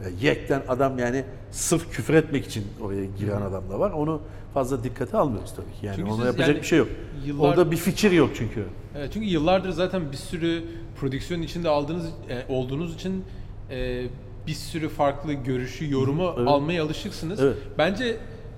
e, 0.00 0.26
yekten 0.26 0.62
adam 0.68 0.98
yani 0.98 1.24
sırf 1.50 1.90
küfür 1.92 2.14
etmek 2.14 2.46
için 2.46 2.64
oraya 2.82 3.04
giren 3.04 3.42
adam 3.42 3.70
da 3.70 3.78
var. 3.80 3.90
Onu 3.90 4.20
fazla 4.54 4.84
dikkate 4.84 5.16
almıyoruz 5.16 5.54
tabii 5.56 5.80
ki. 5.80 5.86
Yani 5.86 5.96
Çünkü 5.96 6.10
ona 6.10 6.26
yapacak 6.26 6.48
yani 6.48 6.58
bir 6.58 6.66
şey 6.66 6.78
yok. 6.78 6.88
yıllar- 7.26 7.48
Orada 7.48 7.70
bir 7.70 7.76
fikir 7.76 8.10
yok 8.10 8.30
çünkü. 8.34 8.64
Evet, 8.96 9.10
çünkü 9.12 9.26
yıllardır 9.26 9.70
zaten 9.70 10.12
bir 10.12 10.16
sürü 10.16 10.64
prodüksiyon 11.00 11.42
içinde 11.42 11.68
aldığınız 11.68 12.06
e, 12.30 12.52
olduğunuz 12.52 12.94
için 12.94 13.24
e, 13.70 14.06
bir 14.46 14.52
sürü 14.54 14.88
farklı 14.88 15.32
görüşü, 15.32 15.90
yorumu 15.90 16.34
evet. 16.38 16.48
almaya 16.48 16.84
alışıksınız. 16.84 17.40
Evet. 17.40 17.56
Bence 17.78 18.16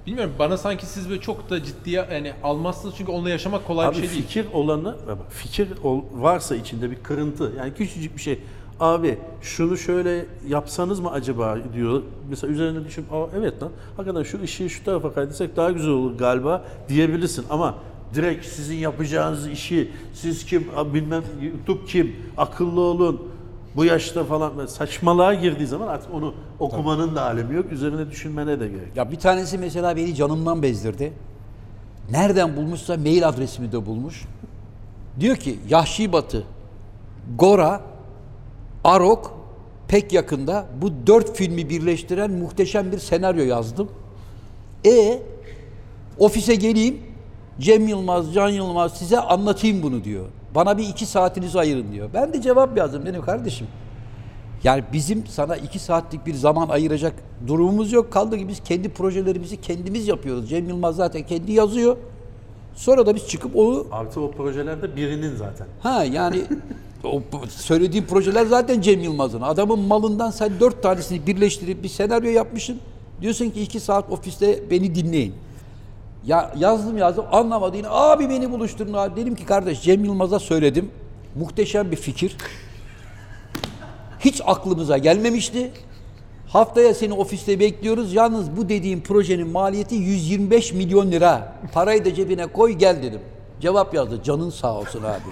Bilmiyorum 0.09 0.33
bana 0.39 0.57
sanki 0.57 0.87
siz 0.87 1.09
böyle 1.11 1.21
çok 1.21 1.51
da 1.51 1.65
ciddiye 1.65 2.07
yani 2.13 2.33
almazsınız 2.43 2.95
çünkü 2.99 3.13
onunla 3.13 3.31
yaşamak 3.31 3.67
kolay 3.67 3.87
Abi 3.87 3.97
bir 3.97 4.01
şey 4.01 4.11
değil. 4.11 4.23
fikir 4.23 4.47
olanı, 4.53 4.97
fikir 5.31 5.69
ol- 5.85 6.03
varsa 6.15 6.57
içinde 6.57 6.91
bir 6.91 6.97
kırıntı, 6.97 7.53
yani 7.59 7.75
küçücük 7.75 8.17
bir 8.17 8.23
şey. 8.23 8.39
Abi 8.81 9.19
şunu 9.43 9.77
şöyle 9.77 10.27
yapsanız 10.49 11.01
mı 11.01 11.11
acaba 11.11 11.59
diyor. 11.75 12.03
Mesela 12.31 12.53
üzerine 12.53 12.85
düşün, 12.85 13.05
Aa, 13.13 13.27
evet 13.39 13.63
lan 13.63 13.71
hakikaten 13.97 14.23
şu 14.23 14.43
ışığı 14.43 14.71
şu 14.71 14.85
tarafa 14.85 15.13
kaydırsak 15.15 15.57
daha 15.57 15.71
güzel 15.71 15.91
olur 15.91 16.19
galiba 16.19 16.65
diyebilirsin. 16.89 17.45
Ama 17.51 17.75
direkt 18.15 18.47
sizin 18.47 18.77
yapacağınız 18.77 19.49
işi, 19.49 19.91
siz 20.15 20.45
kim, 20.47 20.67
bilmem 20.95 21.23
YouTube 21.43 21.85
kim, 21.87 22.17
akıllı 22.37 22.81
olun, 22.81 23.29
bu 23.77 23.85
yaşta 23.85 24.25
falan 24.25 24.67
saçmalığa 24.67 25.35
girdiği 25.35 25.67
zaman 25.67 25.89
artık 25.89 26.15
onu 26.15 26.35
okumanın 26.59 27.17
da 27.17 27.23
alemi 27.23 27.55
yok. 27.55 27.73
Üzerine 27.73 28.11
düşünmene 28.11 28.61
de 28.61 28.69
gerek. 28.69 28.97
Ya 28.97 29.11
bir 29.13 29.19
tanesi 29.19 29.59
mesela 29.59 29.97
beni 29.97 30.15
canımdan 30.15 30.63
bezdirdi. 30.63 31.13
Nereden 32.11 32.57
bulmuşsa 32.57 32.97
mail 32.97 33.29
adresimi 33.29 33.73
de 33.73 33.87
bulmuş. 33.87 34.25
Diyor 35.21 35.37
ki 35.37 35.59
Yahşi 35.69 36.13
Batı, 36.13 36.45
Gora, 37.39 37.81
Arok 38.85 39.39
pek 39.89 40.13
yakında 40.13 40.67
bu 40.83 41.07
dört 41.07 41.37
filmi 41.37 41.71
birleştiren 41.71 42.31
muhteşem 42.31 42.93
bir 42.93 42.99
senaryo 42.99 43.45
yazdım. 43.45 43.89
E 44.87 45.23
ofise 46.19 46.55
geleyim 46.55 47.01
Cem 47.61 47.89
Yılmaz, 47.89 48.35
Can 48.35 48.49
Yılmaz 48.49 48.99
size 48.99 49.21
anlatayım 49.21 49.83
bunu 49.83 50.05
diyor. 50.05 50.27
Bana 50.59 50.79
bir 50.79 50.89
iki 50.89 51.07
saatinizi 51.07 51.59
ayırın 51.59 51.93
diyor. 51.93 52.11
Ben 52.15 52.33
de 52.33 52.43
cevap 52.43 52.77
yazdım 52.77 53.07
dedim 53.07 53.23
kardeşim. 53.23 53.67
Yani 54.65 54.85
bizim 54.93 55.27
sana 55.27 55.57
iki 55.57 55.79
saatlik 55.79 56.27
bir 56.27 56.35
zaman 56.35 56.69
ayıracak 56.69 57.15
durumumuz 57.47 57.93
yok. 57.93 58.13
Kaldı 58.13 58.39
ki 58.39 58.49
biz 58.49 58.61
kendi 58.65 58.89
projelerimizi 58.89 59.61
kendimiz 59.61 60.09
yapıyoruz. 60.09 60.51
Cem 60.51 60.69
Yılmaz 60.69 60.97
zaten 60.97 61.23
kendi 61.23 61.53
yazıyor. 61.53 61.97
Sonra 62.75 63.07
da 63.07 63.15
biz 63.15 63.29
çıkıp 63.29 63.57
onu 63.57 63.87
Artı 63.93 64.21
o 64.21 64.31
projelerde 64.31 64.97
birinin 64.97 65.37
zaten. 65.37 65.67
ha 65.83 66.05
yani 66.05 66.43
o 67.05 67.23
söylediğim 67.49 68.07
projeler 68.07 68.47
zaten 68.47 68.81
Cem 68.81 69.01
Yılmaz'ın. 69.01 69.41
Adamın 69.41 69.79
malından 69.79 70.31
sen 70.31 70.53
dört 70.61 70.83
tanesini 70.83 71.27
birleştirip 71.27 71.83
bir 71.83 71.89
senaryo 71.89 72.31
yapmışsın. 72.31 72.79
Diyorsun 73.21 73.51
ki 73.51 73.63
iki 73.63 73.81
saat 73.81 74.13
ofiste 74.13 74.71
beni 74.71 74.95
dinleyin. 74.95 75.35
Ya 76.29 76.53
yazdım 76.59 76.99
yazdım 76.99 77.25
anlamadı 77.33 77.77
yine 77.77 77.89
abi 77.91 78.29
beni 78.29 78.51
buluşturun 78.51 78.93
abi. 78.93 79.21
Dedim 79.21 79.35
ki 79.35 79.45
kardeş 79.45 79.83
Cem 79.83 80.05
Yılmaz'a 80.05 80.39
söyledim. 80.39 80.91
Muhteşem 81.35 81.91
bir 81.91 81.97
fikir. 81.97 82.37
Hiç 84.21 84.41
aklımıza 84.47 84.99
gelmemişti. 84.99 85.71
Haftaya 86.49 86.95
seni 86.95 87.13
ofiste 87.13 87.61
bekliyoruz. 87.61 88.15
Yalnız 88.15 88.57
bu 88.57 88.69
dediğim 88.69 89.01
projenin 89.01 89.49
maliyeti 89.49 89.95
125 89.95 90.73
milyon 90.73 91.11
lira. 91.13 91.55
Parayı 91.73 92.05
da 92.05 92.15
cebine 92.15 92.47
koy 92.47 92.73
gel 92.73 93.03
dedim. 93.03 93.21
Cevap 93.61 93.95
yazdı. 93.95 94.23
Canın 94.23 94.51
sağ 94.51 94.75
olsun 94.75 95.03
abi. 95.03 95.31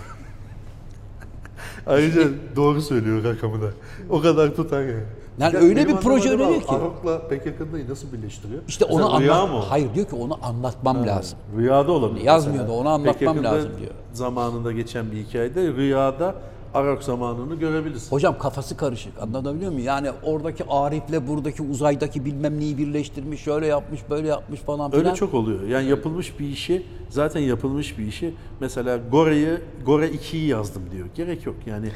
Ayrıca 1.86 2.28
doğru 2.56 2.82
söylüyor 2.82 3.24
rakamı 3.24 3.62
da. 3.62 3.70
O 4.10 4.20
kadar 4.20 4.54
tutar 4.54 4.82
yani. 4.82 5.04
Yani 5.38 5.54
Ya 5.54 5.60
öyle 5.60 5.88
bir 5.88 5.94
proje 5.96 6.30
öneriyor 6.30 6.60
ki. 6.60 6.68
Arok'la 6.68 7.28
pek 7.28 7.46
yakındayı 7.46 7.90
nasıl 7.90 8.12
birleştiriyor? 8.12 8.62
İşte 8.68 8.84
onu 8.84 9.12
Mesela 9.18 9.42
anlat. 9.42 9.54
mı? 9.54 9.64
Hayır 9.68 9.94
diyor 9.94 10.06
ki 10.06 10.16
onu 10.16 10.38
anlatmam 10.42 11.06
lazım. 11.06 11.38
Rüyada 11.56 11.92
olabilir. 11.92 12.24
Yazmıyor 12.24 12.62
mesela. 12.62 12.76
da 12.78 12.80
onu 12.80 12.88
anlatmam 12.88 13.14
Pek 13.14 13.22
yakında 13.22 13.52
lazım 13.52 13.70
diyor. 13.80 13.90
Zamanında 14.12 14.72
geçen 14.72 15.12
bir 15.12 15.16
hikayede 15.16 15.72
rüyada 15.72 16.34
Arok 16.74 17.02
zamanını 17.02 17.54
görebilirsin. 17.54 18.10
Hocam 18.10 18.38
kafası 18.38 18.76
karışık. 18.76 19.22
Anlatabiliyor 19.22 19.72
muyum? 19.72 19.86
Yani 19.86 20.10
oradaki 20.22 20.64
Arif'le 20.68 21.28
buradaki 21.28 21.62
uzaydaki 21.62 22.24
bilmem 22.24 22.60
neyi 22.60 22.78
birleştirmiş, 22.78 23.40
şöyle 23.40 23.66
yapmış, 23.66 24.00
böyle 24.10 24.28
yapmış 24.28 24.60
falan 24.60 24.90
filan. 24.90 25.06
Öyle 25.06 25.14
çok 25.14 25.34
oluyor. 25.34 25.62
Yani 25.62 25.88
yapılmış 25.88 26.40
bir 26.40 26.48
işi, 26.48 26.86
zaten 27.10 27.40
yapılmış 27.40 27.98
bir 27.98 28.06
işi, 28.06 28.34
mesela 28.60 28.96
Gore'yi, 29.10 29.58
Gore 29.86 30.08
2'yi 30.08 30.46
yazdım 30.46 30.82
diyor. 30.92 31.06
Gerek 31.14 31.46
yok 31.46 31.56
yani. 31.66 31.90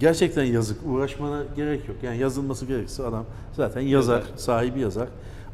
Gerçekten 0.00 0.44
yazık, 0.44 0.78
uğraşmana 0.86 1.42
gerek 1.56 1.88
yok. 1.88 1.96
Yani 2.02 2.18
yazılması 2.18 2.66
gerekirse 2.66 3.02
adam 3.02 3.24
zaten 3.56 3.80
yazar, 3.80 4.22
sahibi 4.36 4.80
yazar. 4.80 5.08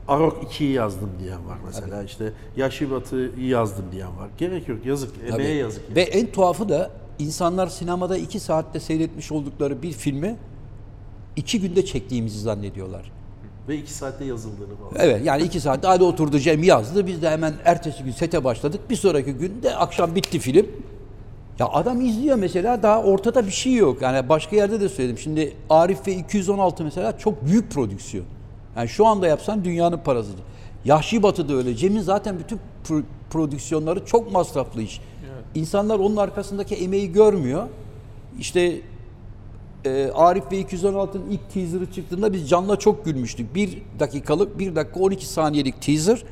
Arok 0.08 0.42
2'yi 0.42 0.72
yazdım 0.72 1.10
diyen 1.20 1.46
var 1.48 1.58
mesela. 1.66 2.02
İşte 2.02 2.32
Yaşı 2.56 2.90
Batı'yı 2.90 3.46
yazdım 3.46 3.84
diyen 3.92 4.16
var. 4.18 4.28
Gerek 4.38 4.68
yok, 4.68 4.86
yazık. 4.86 5.14
Tabii. 5.14 5.42
Emeğe 5.42 5.54
yazık. 5.54 5.82
yani. 5.88 5.96
Ve 5.96 6.02
en 6.02 6.26
tuhafı 6.26 6.68
da 6.68 6.90
insanlar 7.18 7.66
sinemada 7.66 8.16
iki 8.16 8.40
saatte 8.40 8.80
seyretmiş 8.80 9.32
oldukları 9.32 9.82
bir 9.82 9.92
filmi 9.92 10.36
iki 11.36 11.60
günde 11.60 11.84
çektiğimizi 11.84 12.40
zannediyorlar. 12.40 13.12
Ve 13.68 13.76
2 13.76 13.92
saatte 13.92 14.24
yazıldığını 14.24 14.76
falan. 14.76 14.92
Evet 15.06 15.24
yani 15.24 15.42
iki 15.42 15.60
saatte 15.60 15.86
hadi 15.86 16.04
oturdu 16.04 16.38
Cem 16.38 16.62
yazdı. 16.62 17.06
Biz 17.06 17.22
de 17.22 17.30
hemen 17.30 17.54
ertesi 17.64 18.04
gün 18.04 18.10
sete 18.12 18.44
başladık. 18.44 18.80
Bir 18.90 18.96
sonraki 18.96 19.32
gün 19.32 19.62
de 19.62 19.76
akşam 19.76 20.14
bitti 20.14 20.38
film. 20.38 20.66
Ya 21.58 21.68
adam 21.68 22.00
izliyor 22.00 22.36
mesela 22.36 22.82
daha 22.82 23.02
ortada 23.02 23.46
bir 23.46 23.50
şey 23.52 23.74
yok. 23.74 24.02
Yani 24.02 24.28
başka 24.28 24.56
yerde 24.56 24.80
de 24.80 24.88
söyledim. 24.88 25.18
Şimdi 25.18 25.52
Arif 25.70 26.06
ve 26.06 26.14
216 26.14 26.84
mesela 26.84 27.18
çok 27.18 27.46
büyük 27.46 27.70
prodüksiyon. 27.70 28.26
Yani 28.76 28.88
şu 28.88 29.06
anda 29.06 29.26
yapsan 29.26 29.64
dünyanın 29.64 29.98
parası. 29.98 30.30
Yahşi 30.84 31.22
Batı 31.22 31.48
da 31.48 31.54
öyle. 31.54 31.74
Cem'in 31.74 32.00
zaten 32.00 32.38
bütün 32.38 32.60
pro- 32.88 33.02
prodüksiyonları 33.30 34.04
çok 34.04 34.32
masraflı 34.32 34.82
iş. 34.82 35.00
İnsanlar 35.54 35.98
onun 35.98 36.16
arkasındaki 36.16 36.74
emeği 36.74 37.12
görmüyor. 37.12 37.66
İşte 38.40 38.76
e, 39.84 40.10
Arif 40.14 40.44
ve 40.52 40.60
216'nın 40.60 41.30
ilk 41.30 41.50
teaser'ı 41.54 41.92
çıktığında 41.92 42.32
biz 42.32 42.48
Can'la 42.48 42.76
çok 42.78 43.04
gülmüştük. 43.04 43.54
Bir 43.54 43.82
dakikalık, 44.00 44.58
bir 44.58 44.76
dakika 44.76 45.00
12 45.00 45.26
saniyelik 45.26 45.82
teaser 45.82 46.24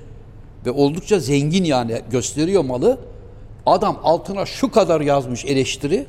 ve 0.66 0.70
oldukça 0.70 1.18
zengin 1.18 1.64
yani 1.64 2.00
gösteriyor 2.10 2.64
malı. 2.64 2.98
Adam 3.66 4.00
altına 4.02 4.46
şu 4.46 4.70
kadar 4.70 5.00
yazmış 5.00 5.44
eleştiri. 5.44 6.06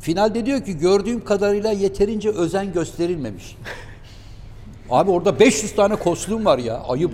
Finalde 0.00 0.46
diyor 0.46 0.64
ki 0.64 0.78
gördüğüm 0.78 1.24
kadarıyla 1.24 1.72
yeterince 1.72 2.30
özen 2.30 2.72
gösterilmemiş. 2.72 3.56
Abi 4.90 5.10
orada 5.10 5.40
500 5.40 5.74
tane 5.74 5.96
kostüm 5.96 6.44
var 6.44 6.58
ya 6.58 6.78
ayıp. 6.80 7.12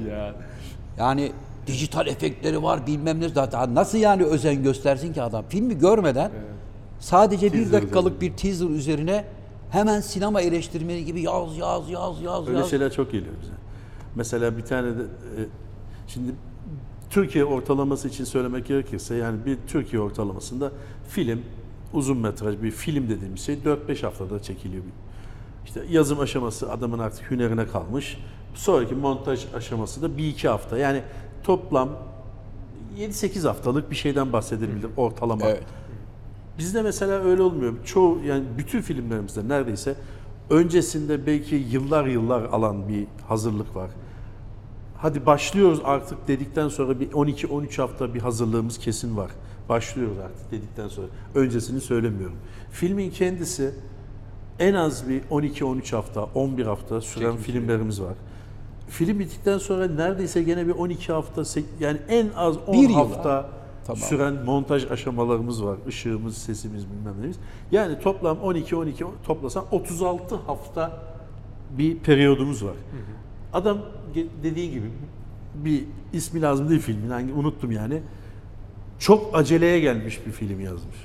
Yani 0.99 1.33
dijital 1.67 2.07
efektleri 2.07 2.63
var 2.63 2.87
bilmem 2.87 3.21
ne 3.21 3.29
zaten 3.29 3.75
nasıl 3.75 3.99
yani 3.99 4.25
özen 4.25 4.63
göstersin 4.63 5.13
ki 5.13 5.23
adam 5.23 5.45
filmi 5.49 5.79
görmeden 5.79 6.31
sadece 7.01 7.47
bir 7.47 7.53
Teaser 7.53 7.73
dakikalık 7.73 8.21
bir 8.21 8.33
teaser 8.37 8.67
üzerine 8.67 9.25
hemen 9.71 10.01
sinema 10.01 10.41
eleştirmeni 10.41 11.05
gibi 11.05 11.21
yaz 11.23 11.57
yaz 11.57 11.91
yaz 11.91 12.23
yaz 12.23 12.49
Öyle 12.49 12.59
yaz. 12.59 12.71
şeyler 12.71 12.93
çok 12.93 13.13
geliyor 13.13 13.35
bize. 13.43 13.53
Mesela 14.15 14.57
bir 14.57 14.63
tane 14.63 14.87
de 14.89 15.03
e, 15.03 15.41
şimdi 16.09 16.33
Türkiye 17.13 17.45
ortalaması 17.45 18.09
için 18.09 18.25
söylemek 18.25 18.67
gerekirse 18.67 19.15
yani 19.15 19.47
bir 19.47 19.59
Türkiye 19.67 20.03
ortalamasında 20.03 20.73
film 21.09 21.41
uzun 21.93 22.19
metraj 22.19 22.63
bir 22.63 22.71
film 22.71 23.09
dediğimiz 23.09 23.41
şey 23.41 23.55
4-5 23.55 24.03
haftada 24.03 24.43
çekiliyor. 24.43 24.85
İşte 25.65 25.85
yazım 25.91 26.21
aşaması 26.21 26.73
adamın 26.73 26.99
artık 26.99 27.31
hünerine 27.31 27.67
kalmış. 27.67 28.19
Sonraki 28.55 28.95
montaj 28.95 29.47
aşaması 29.55 30.03
da 30.03 30.07
1-2 30.07 30.49
hafta. 30.49 30.79
Yani 30.79 31.03
toplam 31.45 31.89
7-8 32.99 33.47
haftalık 33.47 33.91
bir 33.91 33.97
şeyden 33.97 34.33
bahsedebilir 34.33 34.91
ortalama. 34.97 35.47
Evet. 35.47 35.65
Bizde 36.59 36.83
mesela 36.83 37.13
öyle 37.13 37.43
olmuyor. 37.43 37.85
Çoğu 37.85 38.19
yani 38.25 38.45
bütün 38.59 38.81
filmlerimizde 38.81 39.49
neredeyse 39.49 39.95
öncesinde 40.51 41.27
belki 41.27 41.55
yıllar 41.55 42.07
yıllar 42.07 42.43
alan 42.43 42.89
bir 42.89 43.07
hazırlık 43.29 43.77
var. 43.77 43.91
Hadi 45.03 45.27
başlıyoruz 45.27 45.81
artık 45.85 46.29
dedikten 46.29 46.69
sonra 46.69 47.01
bir 47.01 47.11
12-13 47.11 47.77
hafta 47.77 48.15
bir 48.15 48.21
hazırlığımız 48.21 48.79
kesin 48.79 49.17
var. 49.17 49.31
Başlıyoruz 49.69 50.19
artık 50.19 50.51
dedikten 50.51 50.89
sonra. 50.89 51.07
Öncesini 51.35 51.81
söylemiyorum. 51.81 52.37
Filmin 52.71 53.11
kendisi 53.11 53.75
en 54.59 54.75
az 54.75 55.09
bir 55.09 55.23
12-13 55.23 55.97
hafta, 55.97 56.25
11 56.35 56.67
hafta 56.67 57.01
süren 57.01 57.37
filmlerimiz 57.37 58.03
var. 58.03 58.15
Film 58.89 59.19
bittikten 59.19 59.59
sonra 59.59 59.87
neredeyse 59.87 60.43
gene 60.43 60.67
bir 60.67 60.73
12 60.73 61.13
hafta, 61.13 61.43
yani 61.81 61.99
en 62.09 62.29
az 62.37 62.57
10 62.67 62.73
Bir 62.73 62.79
yıl 62.79 62.93
hafta 62.93 63.51
Tamam. 63.87 64.03
süren 64.03 64.35
montaj 64.45 64.91
aşamalarımız 64.91 65.65
var. 65.65 65.77
Işığımız, 65.89 66.37
sesimiz 66.37 66.87
bilmem 66.91 67.15
neyimiz. 67.17 67.39
Yani 67.73 68.01
toplam 68.01 68.37
12-12 68.37 69.05
toplasan 69.27 69.65
36 69.71 70.35
hafta 70.35 71.03
bir 71.79 71.99
periyodumuz 71.99 72.65
var. 72.65 72.75
Adam 73.53 73.79
dediği 74.43 74.71
gibi 74.71 74.91
bir 75.55 75.85
ismi 76.13 76.43
lazım 76.43 76.69
değil 76.69 76.81
filmin. 76.81 77.11
Hangi 77.11 77.33
unuttum 77.33 77.73
yani. 77.73 78.01
Çok 78.99 79.37
aceleye 79.37 79.81
gelmiş 79.81 80.21
bir 80.27 80.33
film 80.33 80.61
yazmış. 80.61 80.97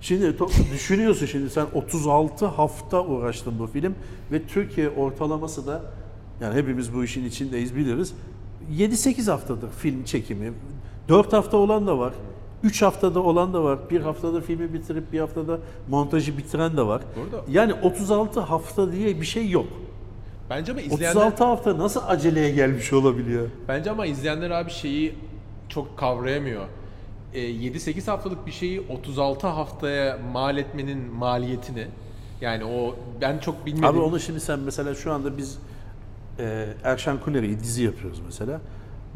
Şimdi 0.00 0.34
düşünüyorsun 0.74 1.26
şimdi 1.26 1.50
sen 1.50 1.66
36 1.74 2.46
hafta 2.46 3.04
uğraştın 3.06 3.58
bu 3.58 3.66
film 3.66 3.94
ve 4.32 4.42
Türkiye 4.46 4.90
ortalaması 4.90 5.66
da 5.66 5.82
yani 6.40 6.54
hepimiz 6.54 6.94
bu 6.94 7.04
işin 7.04 7.24
içindeyiz 7.24 7.76
biliriz. 7.76 8.14
7-8 8.72 9.30
haftadır 9.30 9.70
film 9.70 10.04
çekimi. 10.04 10.52
4 11.08 11.32
hafta 11.32 11.56
olan 11.56 11.86
da 11.86 11.98
var. 11.98 12.12
3 12.62 12.82
haftada 12.82 13.20
olan 13.20 13.52
da 13.54 13.64
var. 13.64 13.78
Bir 13.90 14.00
haftada 14.00 14.40
filmi 14.40 14.72
bitirip 14.72 15.12
bir 15.12 15.20
haftada 15.20 15.58
montajı 15.88 16.38
bitiren 16.38 16.76
de 16.76 16.86
var. 16.86 17.02
Doğru 17.16 17.32
da- 17.32 17.44
Yani 17.50 17.74
36 17.74 18.40
hafta 18.40 18.92
diye 18.92 19.20
bir 19.20 19.26
şey 19.26 19.50
yok. 19.50 19.66
Bence 20.50 20.72
ama 20.72 20.80
izleyenler 20.80 21.20
36 21.20 21.44
hafta 21.44 21.78
nasıl 21.78 22.00
aceleye 22.06 22.50
gelmiş 22.50 22.92
olabiliyor? 22.92 23.48
bence 23.68 23.90
ama 23.90 24.06
izleyenler 24.06 24.50
abi 24.50 24.70
şeyi 24.70 25.14
çok 25.68 25.98
kavrayamıyor. 25.98 26.64
E, 27.34 27.40
7-8 27.40 28.06
haftalık 28.10 28.46
bir 28.46 28.52
şeyi 28.52 28.80
36 28.80 29.46
haftaya 29.46 30.18
mal 30.32 30.58
etmenin 30.58 30.98
maliyetini 31.12 31.86
yani 32.40 32.64
o 32.64 32.96
ben 33.20 33.38
çok 33.38 33.66
bilmedim. 33.66 33.84
Abi 33.84 33.98
onu 33.98 34.20
şimdi 34.20 34.40
sen 34.40 34.58
mesela 34.58 34.94
şu 34.94 35.12
anda 35.12 35.38
biz 35.38 35.58
e, 36.38 36.66
Erşan 36.84 37.20
Kuneri'yi 37.20 37.60
dizi 37.60 37.82
yapıyoruz 37.82 38.20
mesela. 38.26 38.60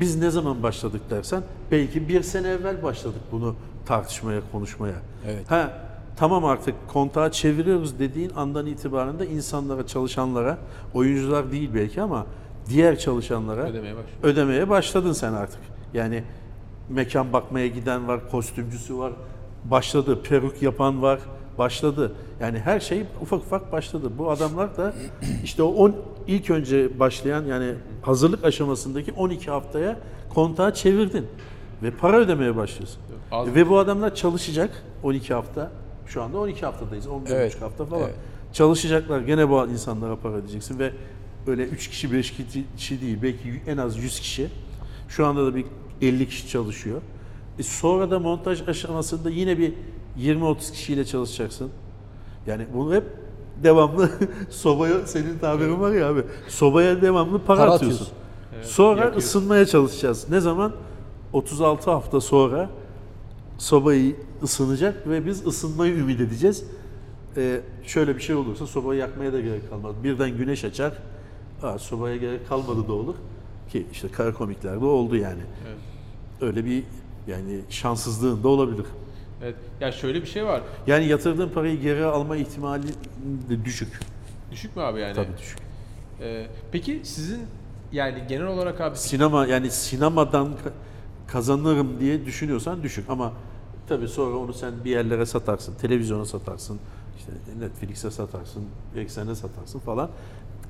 Biz 0.01 0.17
ne 0.17 0.31
zaman 0.31 0.63
başladık 0.63 1.03
dersen 1.11 1.43
belki 1.71 2.09
bir 2.09 2.23
sene 2.23 2.49
evvel 2.49 2.83
başladık 2.83 3.21
bunu 3.33 3.57
tartışmaya, 3.87 4.41
konuşmaya. 4.53 4.95
Evet. 5.27 5.51
Ha 5.51 5.73
tamam 6.17 6.45
artık 6.45 6.75
kontağı 6.89 7.31
çeviriyoruz 7.31 7.99
dediğin 7.99 8.31
andan 8.37 8.67
itibaren 8.67 9.19
de 9.19 9.27
insanlara, 9.29 9.87
çalışanlara, 9.87 10.59
oyuncular 10.95 11.53
değil 11.53 11.71
belki 11.75 12.03
ama 12.03 12.27
diğer 12.69 12.99
çalışanlara 12.99 13.63
Ödemeye 13.69 13.95
ödemeye 14.23 14.69
başladın 14.69 15.13
sen 15.13 15.33
artık. 15.33 15.61
Yani 15.95 16.25
mekan 16.89 17.33
bakmaya 17.33 17.67
giden 17.67 18.09
var, 18.09 18.31
kostümcüsü 18.31 18.99
var, 18.99 19.13
başladı. 19.65 20.23
Peruk 20.23 20.63
yapan 20.63 21.03
var, 21.03 21.21
başladı. 21.59 22.13
Yani 22.41 22.59
her 22.59 22.81
şey 22.81 23.05
ufak 23.23 23.41
ufak 23.41 23.73
başladı. 23.73 24.11
Bu 24.19 24.31
adamlar 24.31 24.77
da 24.77 24.95
işte 25.45 25.63
o 25.63 25.67
10 25.69 25.97
ilk 26.27 26.51
önce 26.51 26.99
başlayan 27.01 27.45
yani 27.45 27.75
hazırlık 28.03 28.45
aşamasındaki 28.45 29.13
12 29.13 29.51
haftaya 29.51 29.97
kontağı 30.35 30.75
çevirdin 30.75 31.27
ve 31.83 31.91
para 31.91 32.17
ödemeye 32.17 32.57
başlıyorsun. 32.57 33.01
Az- 33.33 33.55
Ve 33.55 33.69
bu 33.69 33.79
adamlar 33.79 34.15
çalışacak 34.15 34.83
12 35.03 35.35
hafta. 35.35 35.71
Şu 36.07 36.23
anda 36.23 36.39
12 36.39 36.67
haftadayız. 36.67 37.07
11 37.07 37.31
Evet, 37.31 37.63
hafta 37.63 37.85
falan. 37.85 38.03
evet. 38.03 38.15
Çalışacaklar. 38.53 39.21
Gene 39.21 39.51
bu 39.51 39.67
insanlara 39.67 40.17
para 40.17 40.33
ödeyeceksin 40.33 40.79
ve 40.79 40.93
öyle 41.47 41.65
3 41.65 41.89
kişi 41.91 42.13
5 42.13 42.35
kişi 42.77 43.01
değil 43.01 43.19
belki 43.23 43.63
en 43.67 43.77
az 43.77 43.97
100 43.99 44.21
kişi. 44.21 44.49
Şu 45.09 45.27
anda 45.27 45.47
da 45.47 45.55
bir 45.55 45.65
50 46.03 46.29
kişi 46.29 46.49
çalışıyor. 46.49 47.01
E 47.59 47.63
sonra 47.63 48.11
da 48.11 48.19
montaj 48.19 48.69
aşamasında 48.69 49.31
yine 49.31 49.59
bir 49.59 49.73
20-30 50.21 50.73
kişiyle 50.73 51.05
çalışacaksın. 51.05 51.71
Yani 52.47 52.67
bunu 52.75 52.95
hep 52.95 53.05
devamlı 53.63 54.11
sobaya 54.51 55.07
senin 55.07 55.39
tabirin 55.39 55.81
var 55.81 55.93
ya 55.93 56.09
abi. 56.11 56.23
Sobaya 56.49 57.03
devamlı 57.03 57.39
para, 57.45 57.59
Para 57.59 57.71
atıyorsun. 57.73 58.05
atıyorsun. 58.05 58.73
Sonra 58.75 59.01
yakıyorsun. 59.01 59.29
ısınmaya 59.29 59.67
çalışacağız. 59.67 60.31
Ne 60.31 60.41
zaman? 60.41 60.73
36 61.33 61.91
hafta 61.91 62.21
sonra 62.21 62.71
sobayı 63.59 64.17
ısınacak 64.45 65.09
ve 65.09 65.27
biz 65.27 65.47
ısınmayı 65.47 65.95
ümit 65.95 66.21
edeceğiz. 66.21 66.65
Ee, 67.37 67.61
şöyle 67.85 68.17
bir 68.17 68.23
şey 68.23 68.37
olursa 68.37 68.67
sobayı 68.67 69.01
yakmaya 69.01 69.33
da 69.33 69.41
gerek 69.41 69.71
kalmaz. 69.71 69.95
Birden 70.05 70.37
güneş 70.37 70.65
açar. 70.65 70.93
Aa, 71.63 71.79
sobaya 71.79 72.17
gerek 72.17 72.49
kalmadı 72.49 72.89
da 72.89 72.93
olur. 72.93 73.15
Ki 73.73 73.87
işte 73.93 74.09
kara 74.09 74.35
komiklerde 74.35 74.85
oldu 74.85 75.17
yani. 75.17 75.41
Evet. 75.69 75.77
Öyle 76.41 76.65
bir 76.65 76.83
yani 77.27 77.61
şanssızlığın 77.71 78.43
da 78.43 78.49
olabilir. 78.49 78.87
Evet. 79.43 79.55
Ya 79.81 79.93
şöyle 79.93 80.23
bir 80.23 80.27
şey 80.27 80.45
var. 80.45 80.63
Yani 80.87 81.07
yatırdığın 81.07 81.49
parayı 81.49 81.81
geri 81.81 82.05
alma 82.05 82.37
ihtimali 82.37 82.89
de 83.49 83.65
düşük. 83.65 84.01
Düşük 84.53 84.77
mü 84.77 84.83
abi 84.83 85.01
yani? 85.01 85.15
Tabii 85.15 85.39
düşük. 85.39 85.59
Ee, 86.21 86.47
peki 86.73 87.01
sizin 87.05 87.41
yani 87.93 88.25
genel 88.29 88.47
olarak 88.47 88.81
abi 88.81 88.97
Sinema 88.97 89.47
yani 89.47 89.71
sinemadan 89.71 90.47
ka- 90.47 90.73
kazanırım 91.27 92.01
diye 92.01 92.27
düşünüyorsan 92.27 92.83
düşük 92.83 93.11
ama 93.11 93.33
tabii 93.89 94.09
sonra 94.09 94.37
onu 94.37 94.53
sen 94.53 94.73
bir 94.85 94.91
yerlere 94.91 95.27
satarsın, 95.27 95.75
televizyona 95.75 96.25
satarsın, 96.25 96.79
işte 97.19 97.33
Netflix'e 97.59 98.11
satarsın, 98.11 98.63
Eksen'e 98.97 99.35
satarsın 99.35 99.79
falan. 99.79 100.11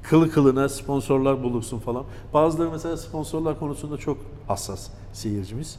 Kılı 0.03 0.31
kılına 0.31 0.69
sponsorlar 0.69 1.43
bulursun 1.43 1.79
falan. 1.79 2.05
Bazıları 2.35 2.71
mesela 2.71 2.97
sponsorlar 2.97 3.59
konusunda 3.59 3.97
çok 3.97 4.19
hassas 4.47 4.89
seyircimiz. 5.13 5.79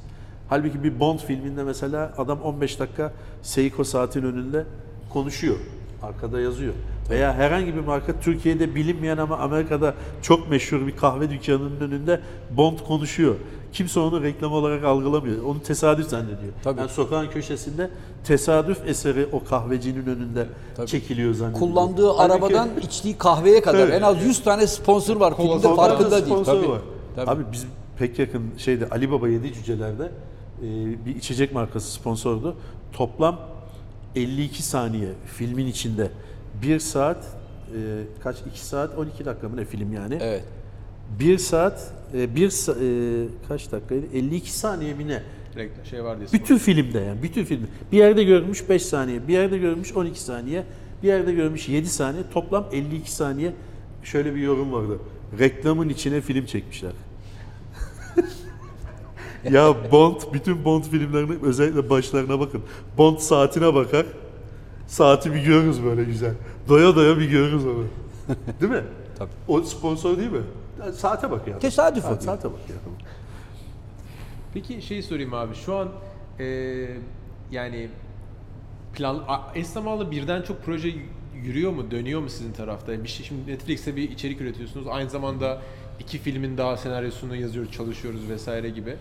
Halbuki 0.50 0.84
bir 0.84 1.00
Bond 1.00 1.20
filminde 1.20 1.64
mesela 1.64 2.14
adam 2.18 2.42
15 2.42 2.80
dakika 2.80 3.14
Seiko 3.42 3.84
saatin 3.84 4.24
önünde 4.24 4.66
konuşuyor. 5.10 5.56
Arkada 6.04 6.40
yazıyor. 6.40 6.74
Veya 7.10 7.34
herhangi 7.34 7.76
bir 7.76 7.80
marka 7.80 8.20
Türkiye'de 8.20 8.76
bilinmeyen 8.76 9.18
ama 9.18 9.38
Amerika'da 9.38 9.96
çok 10.22 10.50
meşhur 10.50 10.88
bir 10.88 10.96
kahve 10.96 11.30
dükkanının 11.30 11.80
önünde 11.80 12.22
Bond 12.58 12.80
konuşuyor. 12.80 13.36
Kimse 13.76 14.00
onu 14.00 14.24
reklam 14.24 14.52
olarak 14.54 14.84
algılamıyor. 14.84 15.44
Onu 15.44 15.64
tesadüf 15.64 16.08
zannediyor. 16.10 16.54
Tabii. 16.64 16.80
Yani 16.80 16.90
sokağın 16.90 17.28
köşesinde 17.30 17.90
tesadüf 18.24 18.88
eseri 18.88 19.28
o 19.32 19.44
kahvecinin 19.44 20.06
önünde 20.06 20.48
Tabii. 20.76 20.88
çekiliyor 20.88 21.34
zannediyor. 21.34 21.60
Kullandığı 21.60 22.08
Halbuki- 22.08 22.22
arabadan 22.22 22.70
içtiği 22.82 23.18
kahveye 23.18 23.62
kadar 23.62 23.80
Evet. 23.80 23.94
en 23.94 24.02
az 24.02 24.24
100 24.26 24.44
tane 24.44 24.68
sponsor 24.68 25.16
var. 25.16 25.38
Filmde 25.38 25.76
farkında 25.76 26.26
değil. 26.26 26.44
Tabii. 26.46 26.70
var. 26.70 26.82
Tabii. 27.16 27.30
Abi 27.32 27.44
biz 27.52 27.66
pek 27.98 28.20
yakın 28.20 28.44
şeyde 28.58 28.90
Ali 28.90 29.12
Baba 29.12 29.28
Yedi 29.28 29.54
Cüceler'de 29.54 30.12
e, 30.62 30.66
bir 31.06 31.16
içecek 31.16 31.54
markası 31.54 31.92
sponsordu. 31.92 32.56
Toplam 32.94 33.40
52 34.16 34.64
saniye 34.64 35.10
filmin 35.26 35.68
içinde 35.68 36.12
1 36.62 36.80
saat 36.80 37.18
e, 37.18 37.78
kaç 38.24 38.38
2 38.52 38.66
saat 38.66 38.98
12 38.98 39.26
dakika 39.26 39.50
mı 39.50 39.58
ne 39.58 39.66
film 39.66 39.94
yani? 39.94 40.18
Evet. 40.22 40.44
1 41.20 41.38
saat 41.38 41.94
e, 42.14 42.36
1 42.36 42.48
e, 42.48 43.28
kaç 43.48 43.72
dakikaydı? 43.72 44.06
52 44.14 44.52
saniye 44.52 44.94
mi 44.94 45.08
ne? 45.08 45.24
reklam 45.58 45.86
şey 45.86 46.04
var 46.04 46.18
diye. 46.20 46.28
Bütün 46.34 46.58
filmde 46.58 47.00
yani 47.00 47.24
bütün 47.24 47.46
film. 47.46 47.68
Bir 47.92 47.98
yerde 47.98 48.24
görmüş 48.24 48.70
5 48.70 48.86
saniye, 48.86 49.28
bir 49.28 49.34
yerde 49.34 49.58
görmüş 49.58 49.94
12 49.94 50.22
saniye, 50.22 50.64
bir 51.04 51.08
yerde 51.08 51.34
görmüş 51.34 51.70
7 51.70 51.90
saniye. 51.90 52.24
Toplam 52.34 52.66
52 52.72 53.12
saniye. 53.12 53.54
Şöyle 54.04 54.36
bir 54.36 54.42
yorum 54.42 54.74
vardı. 54.74 55.00
Reklamın 55.40 55.90
içine 55.90 56.22
film 56.22 56.46
çekmişler. 56.46 56.92
ya 59.52 59.92
Bond, 59.92 60.22
bütün 60.34 60.66
Bond 60.66 60.84
filmlerinin 60.84 61.40
özellikle 61.44 61.90
başlarına 61.90 62.40
bakın. 62.40 62.62
Bond 62.98 63.18
saatine 63.18 63.74
bakar. 63.74 64.06
Saati 64.88 65.34
bir 65.34 65.40
görürüz 65.40 65.84
böyle 65.84 66.04
güzel. 66.04 66.34
Doya 66.70 66.96
doya 66.96 67.20
bir 67.20 67.30
görürüz 67.30 67.66
onu. 67.66 67.86
Değil 68.62 68.72
mi? 68.72 68.84
Tabii. 69.18 69.30
O 69.48 69.62
sponsor 69.62 70.18
değil 70.18 70.32
mi? 70.32 70.42
Saate 70.92 71.32
bak 71.32 71.48
ya. 71.48 71.60
Tesadüf 71.60 72.06
oluyor. 72.06 72.22
Saate 72.22 72.48
bak 72.48 72.60
ya. 72.70 72.76
Peki 74.54 74.82
şey 74.82 75.02
sorayım 75.02 75.34
abi. 75.34 75.56
Şu 75.56 75.76
an 75.76 75.90
eee, 76.40 76.98
yani 77.52 77.88
plan 78.94 79.24
eş 79.56 79.68
zamanlı 79.68 80.12
birden 80.12 80.42
çok 80.42 80.64
proje 80.66 80.94
yürüyor 81.44 81.72
mu, 81.72 81.92
dönüyor 81.92 82.22
mu 82.22 82.30
sizin 82.30 82.54
tarafta? 82.54 82.92
Yani 82.92 83.04
bir 83.04 83.10
şey, 83.10 83.26
şimdi 83.26 83.52
Netflix'te 83.52 83.96
bir 83.96 84.12
içerik 84.12 84.42
üretiyorsunuz. 84.42 84.88
Aynı 84.88 85.10
zamanda 85.10 85.62
iki 86.00 86.18
filmin 86.18 86.58
daha 86.58 86.78
senaryosunu 86.78 87.36
yazıyoruz, 87.36 87.72
çalışıyoruz 87.72 88.30
vesaire 88.30 88.70
gibi. 88.70 88.96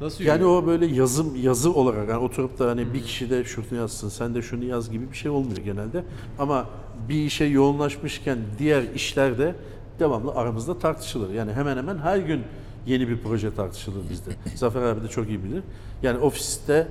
Nasıl 0.00 0.18
yürüyor? 0.18 0.36
Yani 0.36 0.46
o 0.46 0.66
böyle 0.66 0.86
yazım 0.86 1.36
yazı 1.42 1.74
olarak 1.74 2.08
yani 2.08 2.18
oturup 2.24 2.58
da 2.58 2.70
hani 2.70 2.94
bir 2.94 3.02
kişi 3.02 3.30
de 3.30 3.44
şunu 3.44 3.64
yazsın, 3.76 4.08
sen 4.08 4.34
de 4.34 4.42
şunu 4.42 4.64
yaz 4.64 4.90
gibi 4.90 5.10
bir 5.12 5.16
şey 5.16 5.30
olmuyor 5.30 5.56
genelde. 5.56 6.04
Ama 6.38 6.66
bir 7.08 7.24
işe 7.24 7.44
yoğunlaşmışken 7.44 8.38
diğer 8.58 8.82
işlerde 8.82 9.54
devamlı 9.98 10.32
aramızda 10.32 10.78
tartışılır. 10.78 11.34
Yani 11.34 11.52
hemen 11.52 11.76
hemen 11.76 11.98
her 11.98 12.18
gün 12.18 12.42
yeni 12.86 13.08
bir 13.08 13.18
proje 13.22 13.54
tartışılır 13.54 14.10
bizde. 14.10 14.30
Zafer 14.54 14.82
abi 14.82 15.02
de 15.02 15.08
çok 15.08 15.28
iyi 15.28 15.44
bilir. 15.44 15.62
Yani 16.02 16.18
ofiste 16.18 16.88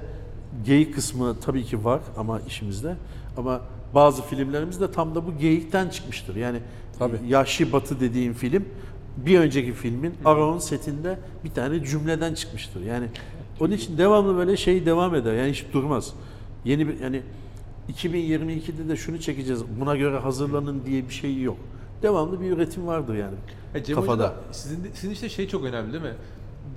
geyik 0.65 0.95
kısmı 0.95 1.39
tabii 1.39 1.63
ki 1.63 1.85
var 1.85 2.01
ama 2.17 2.39
işimizde. 2.47 2.95
Ama 3.37 3.61
bazı 3.95 4.23
filmlerimiz 4.23 4.81
de 4.81 4.91
tam 4.91 5.15
da 5.15 5.27
bu 5.27 5.37
geyikten 5.37 5.89
çıkmıştır. 5.89 6.35
Yani 6.35 6.59
Tabii. 6.99 7.17
Yahşi 7.27 7.73
Batı 7.73 7.99
dediğim 7.99 8.33
film 8.33 8.65
bir 9.17 9.39
önceki 9.39 9.73
filmin 9.73 10.13
Araon 10.25 10.59
setinde 10.59 11.19
bir 11.43 11.49
tane 11.49 11.85
cümleden 11.85 12.33
çıkmıştır. 12.33 12.81
Yani 12.81 13.07
onun 13.59 13.71
için 13.71 13.97
devamlı 13.97 14.37
böyle 14.37 14.57
şey 14.57 14.85
devam 14.85 15.15
eder. 15.15 15.33
Yani 15.33 15.51
hiç 15.51 15.65
durmaz. 15.73 16.13
Yeni 16.65 16.87
bir 16.87 16.99
yani 16.99 17.21
2022'de 17.93 18.89
de 18.89 18.95
şunu 18.95 19.19
çekeceğiz. 19.19 19.61
Buna 19.79 19.95
göre 19.95 20.17
hazırlanın 20.17 20.81
diye 20.85 21.07
bir 21.09 21.13
şey 21.13 21.41
yok. 21.41 21.57
Devamlı 22.05 22.41
bir 22.41 22.51
üretim 22.51 22.87
vardır 22.87 23.15
yani. 23.15 23.35
E, 23.75 23.83
Cem 23.83 23.97
Hoca 23.97 24.07
kafada. 24.07 24.23
da- 24.23 24.33
sizin, 24.51 24.83
de- 24.83 24.87
sizin 24.93 25.09
işte 25.13 25.29
şey 25.29 25.47
çok 25.47 25.65
önemli 25.65 25.93
değil 25.93 26.03
mi? 26.03 26.13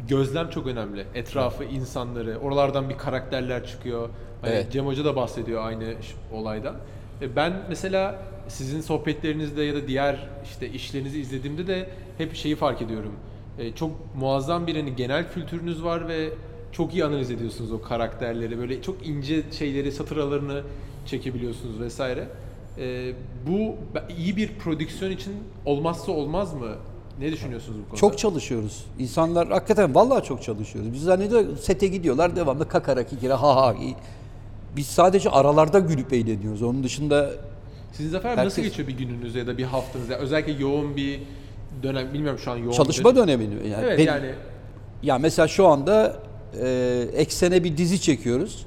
Gözlem 0.08 0.50
çok 0.50 0.66
önemli. 0.66 1.04
Etrafı, 1.14 1.64
insanları, 1.64 2.38
oralardan 2.38 2.88
bir 2.88 2.98
karakterler 2.98 3.66
çıkıyor. 3.66 4.08
Hani 4.42 4.52
Evet. 4.52 4.72
Cem 4.72 4.86
Hoca 4.86 5.04
da 5.04 5.16
bahsediyor 5.16 5.64
aynı 5.66 5.94
olaydan. 6.32 6.74
E, 7.22 7.36
Ben 7.36 7.52
mesela 7.68 8.18
sizin 8.48 8.80
sohbetlerinizde 8.80 9.62
ya 9.62 9.74
da 9.74 9.88
diğer 9.88 10.28
işte 10.44 10.68
işlerinizi 10.68 11.20
izlediğimde 11.20 11.66
de 11.66 11.90
hep 12.18 12.34
şeyi 12.34 12.56
fark 12.56 12.82
ediyorum. 12.82 13.12
E, 13.58 13.72
Çok 13.72 13.90
muazzam 14.16 14.66
bir 14.66 14.76
hani 14.76 14.96
genel 14.96 15.32
kültürünüz 15.32 15.84
var 15.84 16.08
ve 16.08 16.28
çok 16.72 16.94
iyi 16.94 17.04
analiz 17.04 17.30
ediyorsunuz 17.30 17.72
o 17.72 17.82
karakterleri. 17.82 18.58
Böyle 18.58 18.82
çok 18.82 19.06
ince 19.06 19.42
şeyleri, 19.52 19.92
satır 19.92 20.16
aralarını 20.16 20.62
çekebiliyorsunuz 21.06 21.80
vesaire. 21.80 22.28
E, 22.80 23.12
bu 23.46 23.74
iyi 24.18 24.36
bir 24.36 24.48
prodüksiyon 24.48 25.10
için 25.10 25.32
olmazsa 25.64 26.12
olmaz 26.12 26.54
mı? 26.54 26.68
Ne 27.20 27.32
düşünüyorsunuz 27.32 27.78
bu 27.78 27.82
konuda? 27.84 27.96
Çok 27.96 28.18
çalışıyoruz. 28.18 28.84
İnsanlar 28.98 29.48
hakikaten 29.48 29.94
vallahi 29.94 30.24
çok 30.24 30.42
çalışıyoruz. 30.42 30.92
Biz 30.92 31.02
zannediyor 31.02 31.56
sete 31.56 31.86
gidiyorlar 31.86 32.36
devamlı 32.36 32.68
kakara 32.68 33.06
kikire 33.06 33.32
ha 33.32 33.56
ha. 33.56 33.74
Biz 34.76 34.86
sadece 34.86 35.30
aralarda 35.30 35.78
gülüp 35.78 36.12
eğleniyoruz. 36.12 36.62
Onun 36.62 36.82
dışında 36.82 37.30
Sizin 37.92 38.10
Zafer 38.10 38.30
abi 38.30 38.36
nasıl 38.36 38.56
Herkes- 38.62 38.64
geçiyor 38.64 38.88
bir 38.88 38.98
gününüz 39.06 39.34
ya 39.34 39.46
da 39.46 39.58
bir 39.58 39.64
haftanız? 39.64 40.08
Yani 40.08 40.20
özellikle 40.20 40.52
yoğun 40.52 40.96
bir 40.96 41.20
dönem 41.82 42.14
bilmiyorum 42.14 42.38
şu 42.38 42.50
an 42.50 42.56
yoğun 42.56 42.72
Çalışma 42.72 43.16
dönemi. 43.16 43.44
Yani 43.44 43.84
Evet 43.84 43.98
benim- 43.98 44.08
yani 44.08 44.30
Ya 45.02 45.18
mesela 45.18 45.48
şu 45.48 45.66
anda 45.66 46.16
e, 46.62 46.68
Eksen'e 47.12 47.64
bir 47.64 47.76
dizi 47.76 48.00
çekiyoruz. 48.00 48.66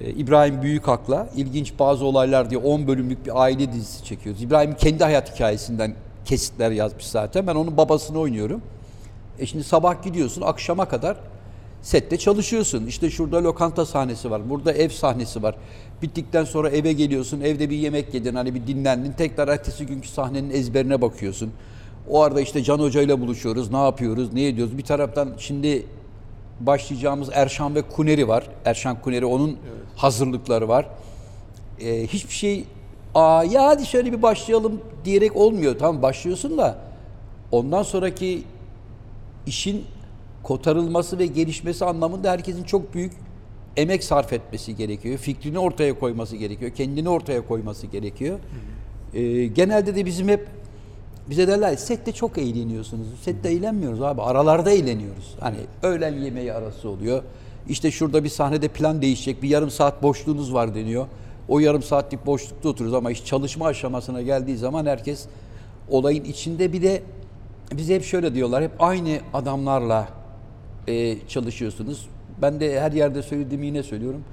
E, 0.00 0.10
İbrahim 0.10 0.62
Büyükak'la 0.62 1.28
ilginç 1.36 1.72
bazı 1.78 2.04
olaylar 2.04 2.50
diye 2.50 2.60
10 2.60 2.86
bölümlük 2.86 3.26
bir 3.26 3.42
aile 3.42 3.72
dizisi 3.72 4.04
çekiyoruz. 4.04 4.42
İbrahim 4.42 4.74
kendi 4.74 5.04
hayat 5.04 5.34
hikayesinden 5.34 5.94
kesitler 6.24 6.70
yazmış 6.70 7.06
zaten. 7.06 7.46
Ben 7.46 7.54
onun 7.54 7.76
babasını 7.76 8.18
oynuyorum. 8.18 8.62
E 9.38 9.46
şimdi 9.46 9.64
sabah 9.64 10.02
gidiyorsun 10.02 10.42
akşama 10.42 10.88
kadar 10.88 11.16
sette 11.82 12.18
çalışıyorsun. 12.18 12.86
İşte 12.86 13.10
şurada 13.10 13.44
lokanta 13.44 13.86
sahnesi 13.86 14.30
var. 14.30 14.50
Burada 14.50 14.72
ev 14.72 14.88
sahnesi 14.88 15.42
var. 15.42 15.54
Bittikten 16.02 16.44
sonra 16.44 16.70
eve 16.70 16.92
geliyorsun. 16.92 17.40
Evde 17.40 17.70
bir 17.70 17.76
yemek 17.76 18.14
yedin. 18.14 18.34
Hani 18.34 18.54
bir 18.54 18.66
dinlendin. 18.66 19.12
Tekrar 19.12 19.48
ertesi 19.48 19.86
günkü 19.86 20.08
sahnenin 20.08 20.50
ezberine 20.50 21.02
bakıyorsun. 21.02 21.52
O 22.10 22.22
arada 22.22 22.40
işte 22.40 22.62
Can 22.62 22.78
Hoca 22.78 23.02
ile 23.02 23.20
buluşuyoruz. 23.20 23.70
Ne 23.70 23.84
yapıyoruz? 23.84 24.32
Ne 24.32 24.46
ediyoruz? 24.46 24.78
Bir 24.78 24.82
taraftan 24.82 25.28
şimdi 25.38 25.86
başlayacağımız 26.60 27.28
Erşan 27.32 27.74
ve 27.74 27.82
Kuneri 27.82 28.28
var. 28.28 28.48
Erşan 28.64 29.00
Kuneri 29.00 29.26
onun 29.26 29.56
hazırlıkları 30.02 30.68
var. 30.68 30.86
Ee, 31.80 32.06
hiçbir 32.06 32.34
şey 32.34 32.64
Aa, 33.14 33.44
ya 33.44 33.64
hadi 33.64 33.86
şöyle 33.86 34.12
bir 34.12 34.22
başlayalım 34.22 34.80
diyerek 35.04 35.36
olmuyor. 35.36 35.78
Tamam 35.78 36.02
başlıyorsun 36.02 36.58
da 36.58 36.78
ondan 37.52 37.82
sonraki 37.82 38.42
işin 39.46 39.84
kotarılması 40.42 41.18
ve 41.18 41.26
gelişmesi 41.26 41.84
anlamında 41.84 42.30
herkesin 42.30 42.64
çok 42.64 42.94
büyük 42.94 43.12
emek 43.76 44.04
sarf 44.04 44.32
etmesi 44.32 44.76
gerekiyor. 44.76 45.18
Fikrini 45.18 45.58
ortaya 45.58 45.98
koyması 45.98 46.36
gerekiyor. 46.36 46.70
Kendini 46.70 47.08
ortaya 47.08 47.46
koyması 47.46 47.86
gerekiyor. 47.86 48.38
Ee, 49.14 49.46
genelde 49.46 49.96
de 49.96 50.06
bizim 50.06 50.28
hep 50.28 50.46
bize 51.30 51.48
derler 51.48 51.76
sette 51.76 52.12
çok 52.12 52.38
eğleniyorsunuz. 52.38 53.06
Sette 53.22 53.48
eğlenmiyoruz 53.48 54.02
abi. 54.02 54.22
Aralarda 54.22 54.70
eğleniyoruz. 54.70 55.34
Hani 55.40 55.56
öğlen 55.82 56.14
yemeği 56.14 56.52
arası 56.52 56.88
oluyor. 56.88 57.22
İşte 57.68 57.90
şurada 57.90 58.24
bir 58.24 58.28
sahnede 58.28 58.68
plan 58.68 59.02
değişecek. 59.02 59.42
Bir 59.42 59.48
yarım 59.48 59.70
saat 59.70 60.02
boşluğunuz 60.02 60.54
var 60.54 60.74
deniyor. 60.74 61.06
O 61.48 61.58
yarım 61.58 61.82
saatlik 61.82 62.26
boşlukta 62.26 62.68
oturuyoruz 62.68 62.94
ama 62.94 63.10
iş 63.10 63.24
çalışma 63.24 63.66
aşamasına 63.66 64.22
geldiği 64.22 64.56
zaman 64.56 64.86
herkes 64.86 65.26
olayın 65.88 66.24
içinde 66.24 66.72
bir 66.72 66.82
de 66.82 67.02
bize 67.72 67.94
hep 67.94 68.04
şöyle 68.04 68.34
diyorlar. 68.34 68.62
Hep 68.62 68.72
aynı 68.78 69.18
adamlarla 69.34 70.08
e, 70.88 71.26
çalışıyorsunuz. 71.28 72.08
Ben 72.42 72.60
de 72.60 72.80
her 72.80 72.92
yerde 72.92 73.22
söylediğimi 73.22 73.66
yine 73.66 73.82
söylüyorum. 73.82 74.24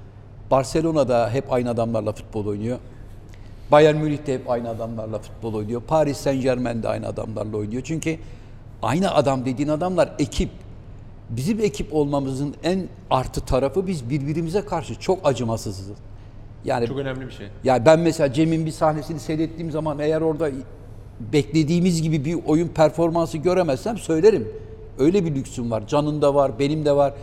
Barcelona'da 0.50 1.30
hep 1.30 1.52
aynı 1.52 1.70
adamlarla 1.70 2.12
futbol 2.12 2.46
oynuyor. 2.46 2.78
Bayern 3.72 3.96
Münih'te 3.96 4.34
hep 4.34 4.50
aynı 4.50 4.68
adamlarla 4.68 5.18
futbol 5.18 5.54
oynuyor. 5.54 5.82
Paris 5.82 6.16
Saint 6.16 6.42
Germain'de 6.42 6.88
aynı 6.88 7.08
adamlarla 7.08 7.56
oynuyor. 7.56 7.82
Çünkü 7.84 8.18
aynı 8.82 9.14
adam 9.14 9.44
dediğin 9.44 9.68
adamlar 9.68 10.14
ekip. 10.18 10.50
Bizim 11.30 11.60
ekip 11.60 11.94
olmamızın 11.94 12.54
en 12.62 12.88
artı 13.10 13.40
tarafı 13.40 13.86
biz 13.86 14.10
birbirimize 14.10 14.64
karşı 14.64 15.00
çok 15.00 15.18
acımasızız. 15.24 15.96
Yani 16.64 16.86
çok 16.86 16.98
önemli 16.98 17.26
bir 17.26 17.30
şey. 17.30 17.46
ya 17.64 17.86
ben 17.86 18.00
mesela 18.00 18.32
Cem'in 18.32 18.66
bir 18.66 18.70
sahnesini 18.70 19.20
seyrettiğim 19.20 19.70
zaman 19.70 19.98
eğer 19.98 20.20
orada 20.20 20.50
beklediğimiz 21.32 22.02
gibi 22.02 22.24
bir 22.24 22.38
oyun 22.46 22.68
performansı 22.68 23.38
göremezsem 23.38 23.98
söylerim. 23.98 24.48
Öyle 24.98 25.24
bir 25.24 25.34
lüksüm 25.34 25.70
var. 25.70 25.86
Can'ın 25.86 26.22
da 26.22 26.34
var, 26.34 26.58
benim 26.58 26.84
de 26.84 26.96
var. 26.96 27.14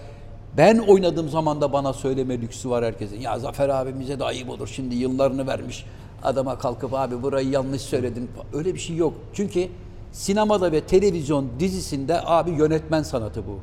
Ben 0.58 0.78
oynadığım 0.78 1.30
zaman 1.30 1.62
da 1.62 1.74
bana 1.74 1.94
söyleme 1.94 2.42
lüksü 2.42 2.70
var 2.70 2.86
herkesin. 2.86 3.20
Ya 3.22 3.40
Zafer 3.40 3.70
abimize 3.70 4.20
de 4.20 4.24
ayıp 4.24 4.50
olur. 4.50 4.68
Şimdi 4.68 4.96
yıllarını 4.96 5.48
vermiş. 5.48 5.86
Adama 6.24 6.58
kalkıp 6.58 6.94
abi 6.94 7.24
burayı 7.24 7.50
yanlış 7.50 7.82
söyledin. 7.82 8.30
Öyle 8.54 8.74
bir 8.74 8.80
şey 8.80 8.96
yok. 8.96 9.14
Çünkü 9.34 9.68
sinemada 10.12 10.72
ve 10.72 10.82
televizyon 10.82 11.48
dizisinde 11.60 12.22
abi 12.26 12.52
yönetmen 12.52 13.04
sanatı 13.04 13.48
bu. 13.48 13.60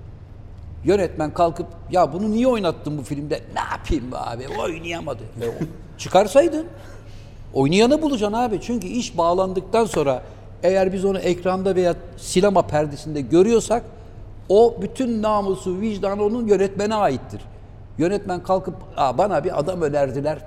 Yönetmen 0.84 1.34
kalkıp 1.34 1.66
ya 1.90 2.12
bunu 2.12 2.30
niye 2.30 2.46
oynattın 2.48 2.98
bu 2.98 3.02
filmde? 3.02 3.34
Ne 3.54 3.60
yapayım 3.72 4.12
be 4.12 4.16
abi 4.16 4.44
oynayamadı. 4.62 5.22
E, 5.42 5.48
o- 5.48 5.52
çıkarsaydın 5.98 6.66
oynayanı 7.54 8.02
bulacaksın 8.02 8.36
abi. 8.36 8.60
Çünkü 8.60 8.86
iş 8.86 9.18
bağlandıktan 9.18 9.84
sonra 9.84 10.22
eğer 10.62 10.92
biz 10.92 11.04
onu 11.04 11.18
ekranda 11.18 11.74
veya 11.76 11.94
sinema 12.16 12.62
perdesinde 12.66 13.20
görüyorsak 13.20 13.82
o 14.48 14.74
bütün 14.82 15.22
namusu, 15.22 15.80
vicdanı 15.80 16.24
onun 16.24 16.46
yönetmene 16.46 16.94
aittir. 16.94 17.40
Yönetmen 17.98 18.42
kalkıp 18.42 18.74
Aa, 18.96 19.18
bana 19.18 19.44
bir 19.44 19.58
adam 19.58 19.82
önerdiler. 19.82 20.38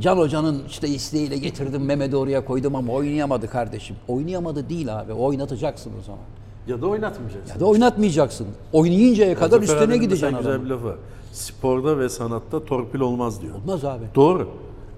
Can 0.00 0.16
Hoca'nın 0.18 0.64
işte 0.68 0.88
isteğiyle 0.88 1.38
getirdim 1.38 1.84
Mehmet'i 1.84 2.16
oraya 2.16 2.44
koydum 2.44 2.74
ama 2.74 2.92
oynayamadı 2.92 3.50
kardeşim. 3.50 3.96
Oynayamadı 4.08 4.68
değil 4.68 4.98
abi. 5.00 5.12
Oynatacaksın 5.12 5.92
o 6.00 6.02
zaman. 6.02 6.20
Ya 6.68 6.82
da 6.82 6.86
oynatmayacaksın. 6.86 7.54
Ya 7.54 7.60
da 7.60 7.66
oynatmayacaksın. 7.66 8.46
Oynayıncaya 8.72 9.34
kadar 9.34 9.60
Zafer 9.62 9.74
üstüne 9.82 9.96
gideceksin 9.96 10.26
adamın. 10.36 10.42
güzel 10.42 10.64
bir 10.64 10.70
lafı. 10.70 10.98
Sporda 11.32 11.98
ve 11.98 12.08
sanatta 12.08 12.64
torpil 12.64 13.00
olmaz 13.00 13.42
diyor. 13.42 13.54
Olmaz 13.54 13.84
abi. 13.84 14.04
Doğru. 14.14 14.48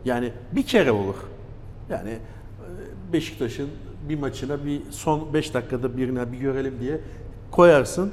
Yani 0.04 0.32
bir 0.52 0.62
kere 0.62 0.92
olur. 0.92 1.14
Yani 1.90 2.10
e, 2.10 3.12
Beşiktaş'ın 3.12 3.68
bir 4.08 4.18
maçına 4.18 4.64
bir 4.64 4.82
son 4.90 5.34
5 5.34 5.54
dakikada 5.54 5.96
birine 5.96 6.32
bir 6.32 6.38
görelim 6.38 6.74
diye 6.80 7.00
koyarsın. 7.50 8.10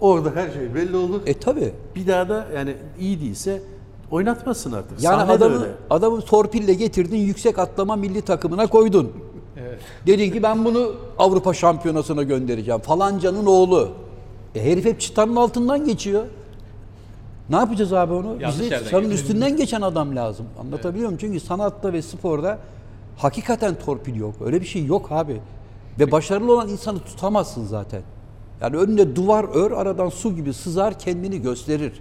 Orada 0.00 0.30
her 0.34 0.50
şey 0.50 0.74
belli 0.74 0.96
olur. 0.96 1.20
E 1.26 1.34
tabi. 1.34 1.72
Bir 1.96 2.06
daha 2.06 2.28
da 2.28 2.46
yani 2.54 2.76
iyi 3.00 3.20
değilse 3.20 3.62
oynatmasın 4.10 4.72
artık. 4.72 5.02
Yani 5.02 5.20
Sahne 5.20 5.32
adamı, 5.32 5.66
adamı 5.90 6.20
torpille 6.20 6.74
getirdin 6.74 7.16
yüksek 7.18 7.58
atlama 7.58 7.96
milli 7.96 8.22
takımına 8.22 8.66
koydun. 8.66 9.12
Evet. 9.56 9.78
Dedin 10.06 10.30
ki 10.30 10.42
ben 10.42 10.64
bunu 10.64 10.92
Avrupa 11.18 11.54
şampiyonasına 11.54 12.22
göndereceğim. 12.22 12.80
Falancanın 12.80 13.46
oğlu. 13.46 13.90
E 14.54 14.64
herif 14.64 14.84
hep 14.84 15.00
çıtanın 15.00 15.36
altından 15.36 15.84
geçiyor. 15.84 16.24
Ne 17.50 17.56
yapacağız 17.56 17.92
abi 17.92 18.12
onu? 18.12 18.36
Yanlış 18.40 18.60
Bize 18.60 18.78
sanın 18.90 19.10
üstünden 19.10 19.56
geçen 19.56 19.80
adam 19.80 20.16
lazım. 20.16 20.46
Anlatabiliyor 20.60 21.06
muyum? 21.06 21.18
Çünkü 21.20 21.40
sanatta 21.40 21.92
ve 21.92 22.02
sporda 22.02 22.58
hakikaten 23.16 23.74
torpil 23.74 24.16
yok. 24.16 24.34
Öyle 24.44 24.60
bir 24.60 24.66
şey 24.66 24.84
yok 24.84 25.12
abi. 25.12 25.40
Ve 25.98 26.12
başarılı 26.12 26.52
olan 26.52 26.68
insanı 26.68 26.98
tutamazsın 26.98 27.64
zaten. 27.64 28.02
Yani 28.60 28.76
önüne 28.76 29.16
duvar 29.16 29.44
ör, 29.54 29.70
aradan 29.72 30.08
su 30.08 30.34
gibi 30.36 30.52
sızar, 30.52 30.98
kendini 30.98 31.42
gösterir. 31.42 31.92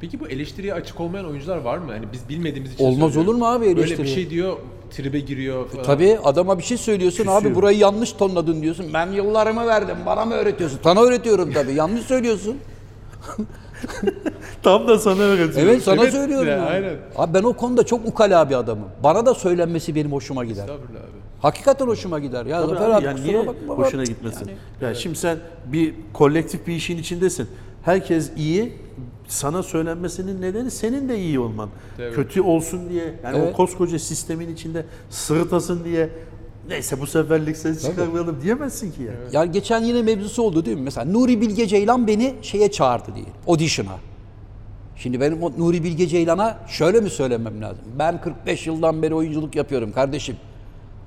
Peki 0.00 0.20
bu 0.20 0.28
eleştiriye 0.28 0.74
açık 0.74 1.00
olmayan 1.00 1.26
oyuncular 1.26 1.56
var 1.56 1.78
mı? 1.78 1.92
Yani 1.92 2.06
biz 2.12 2.28
bilmediğimiz 2.28 2.72
için 2.74 2.84
Olmaz 2.84 3.12
söylüyorum. 3.12 3.28
olur 3.28 3.38
mu 3.38 3.46
abi 3.46 3.64
Böyle 3.64 3.76
bir 3.76 3.82
eleştiri? 3.82 4.08
şey 4.08 4.30
diyor, 4.30 4.56
tribe 4.90 5.20
giriyor 5.20 5.68
falan. 5.68 5.84
Tabii 5.84 6.18
adama 6.24 6.58
bir 6.58 6.62
şey 6.62 6.76
söylüyorsun 6.76 7.26
abi 7.26 7.34
Küsüyor. 7.36 7.54
burayı 7.54 7.78
yanlış 7.78 8.12
tonladın 8.12 8.62
diyorsun. 8.62 8.86
Ben 8.94 9.06
yıllarımı 9.12 9.66
verdim 9.66 9.96
bana 10.06 10.24
mı 10.24 10.34
öğretiyorsun? 10.34 10.78
Sana 10.84 11.00
öğretiyorum 11.00 11.52
tabii 11.52 11.72
yanlış 11.74 12.02
söylüyorsun. 12.06 12.56
Tam 14.62 14.88
da 14.88 14.98
sana 14.98 15.20
öğretiyor. 15.22 15.66
Evet 15.66 15.82
sana 15.82 16.02
Evet, 16.02 16.12
söylüyorum. 16.12 16.48
ya, 16.48 16.56
yani. 16.56 16.68
aynen. 16.68 16.96
Abi 17.16 17.34
ben 17.34 17.42
o 17.42 17.52
konuda 17.52 17.86
çok 17.86 18.06
ukala 18.08 18.50
bir 18.50 18.54
adamım. 18.54 18.88
Bana 19.02 19.26
da 19.26 19.34
söylenmesi 19.34 19.94
benim 19.94 20.12
hoşuma 20.12 20.44
gider. 20.44 20.62
Estağfurullah 20.62 21.00
abi. 21.00 21.20
Hakikaten 21.42 21.86
hoşuma 21.86 22.18
gider. 22.18 22.46
Ya 22.46 22.60
Tabii 22.60 22.70
Zafer 22.70 22.86
abi, 22.90 22.94
abi, 22.94 23.04
yani 23.04 23.16
kusura 23.16 23.32
niye 23.32 23.46
bakma 23.46 23.74
hoşuna 23.74 24.04
gitmesin? 24.04 24.40
Yani- 24.48 24.58
Yani, 24.80 24.96
şimdi 24.96 25.16
sen 25.18 25.38
bir 25.66 25.94
kolektif 26.12 26.66
bir 26.66 26.72
işin 26.74 26.98
içindesin. 26.98 27.48
Herkes 27.82 28.30
iyi. 28.36 28.72
Sana 29.30 29.62
söylenmesinin 29.62 30.40
nedeni 30.42 30.70
senin 30.70 31.08
de 31.08 31.18
iyi 31.18 31.40
olman. 31.40 31.68
Tabii. 31.96 32.14
Kötü 32.14 32.40
olsun 32.42 32.88
diye. 32.90 33.14
Yani 33.24 33.38
Evet. 33.38 33.54
o 33.54 33.56
koskoca 33.56 33.98
sistemin 33.98 34.54
içinde 34.54 34.84
sırıtasın 35.10 35.84
diye 35.84 36.08
neyse 36.68 37.00
bu 37.00 37.06
seferlik 37.06 37.56
ses 37.56 37.86
çıkarmayalım 37.86 38.42
diyemezsin 38.42 38.92
ki 38.92 39.02
ya. 39.02 39.12
Ya 39.32 39.44
geçen 39.44 39.82
yine 39.82 40.02
mevzusu 40.02 40.42
oldu 40.42 40.64
değil 40.64 40.76
mi? 40.76 40.82
Mesela 40.82 41.12
Nuri 41.12 41.40
Bilge 41.40 41.66
Ceylan 41.66 42.06
beni 42.06 42.34
şeye 42.42 42.70
çağırdı 42.70 43.14
diye. 43.14 43.26
Audition'a. 43.48 43.96
Şimdi 44.96 45.20
benim 45.20 45.42
o 45.42 45.50
Nuri 45.58 45.84
Bilge 45.84 46.06
Ceylan'a 46.06 46.58
şöyle 46.68 47.00
mi 47.00 47.10
söylemem 47.10 47.62
lazım? 47.62 47.84
Ben 47.98 48.20
45 48.20 48.66
yıldan 48.66 49.02
beri 49.02 49.14
oyunculuk 49.14 49.56
yapıyorum 49.56 49.92
kardeşim. 49.92 50.36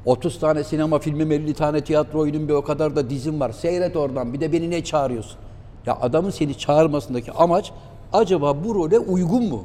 30 0.06 0.40
tane 0.40 0.64
sinema 0.64 1.00
filmim, 1.00 1.32
50 1.32 1.54
tane 1.54 1.82
tiyatro 1.84 2.20
oyunum 2.20 2.48
bir 2.48 2.54
o 2.54 2.62
kadar 2.64 2.96
da 2.96 3.10
dizim 3.10 3.40
var. 3.40 3.52
Seyret 3.52 3.96
oradan 3.96 4.34
bir 4.34 4.40
de 4.42 4.52
beni 4.54 4.70
ne 4.70 4.84
çağırıyorsun? 4.84 5.38
Ya 5.86 5.98
adamın 6.02 6.30
seni 6.30 6.58
çağırmasındaki 6.58 7.32
amaç 7.32 7.72
acaba 8.14 8.64
bu 8.64 8.76
role 8.76 9.00
uygun 9.00 9.44
mu? 9.44 9.64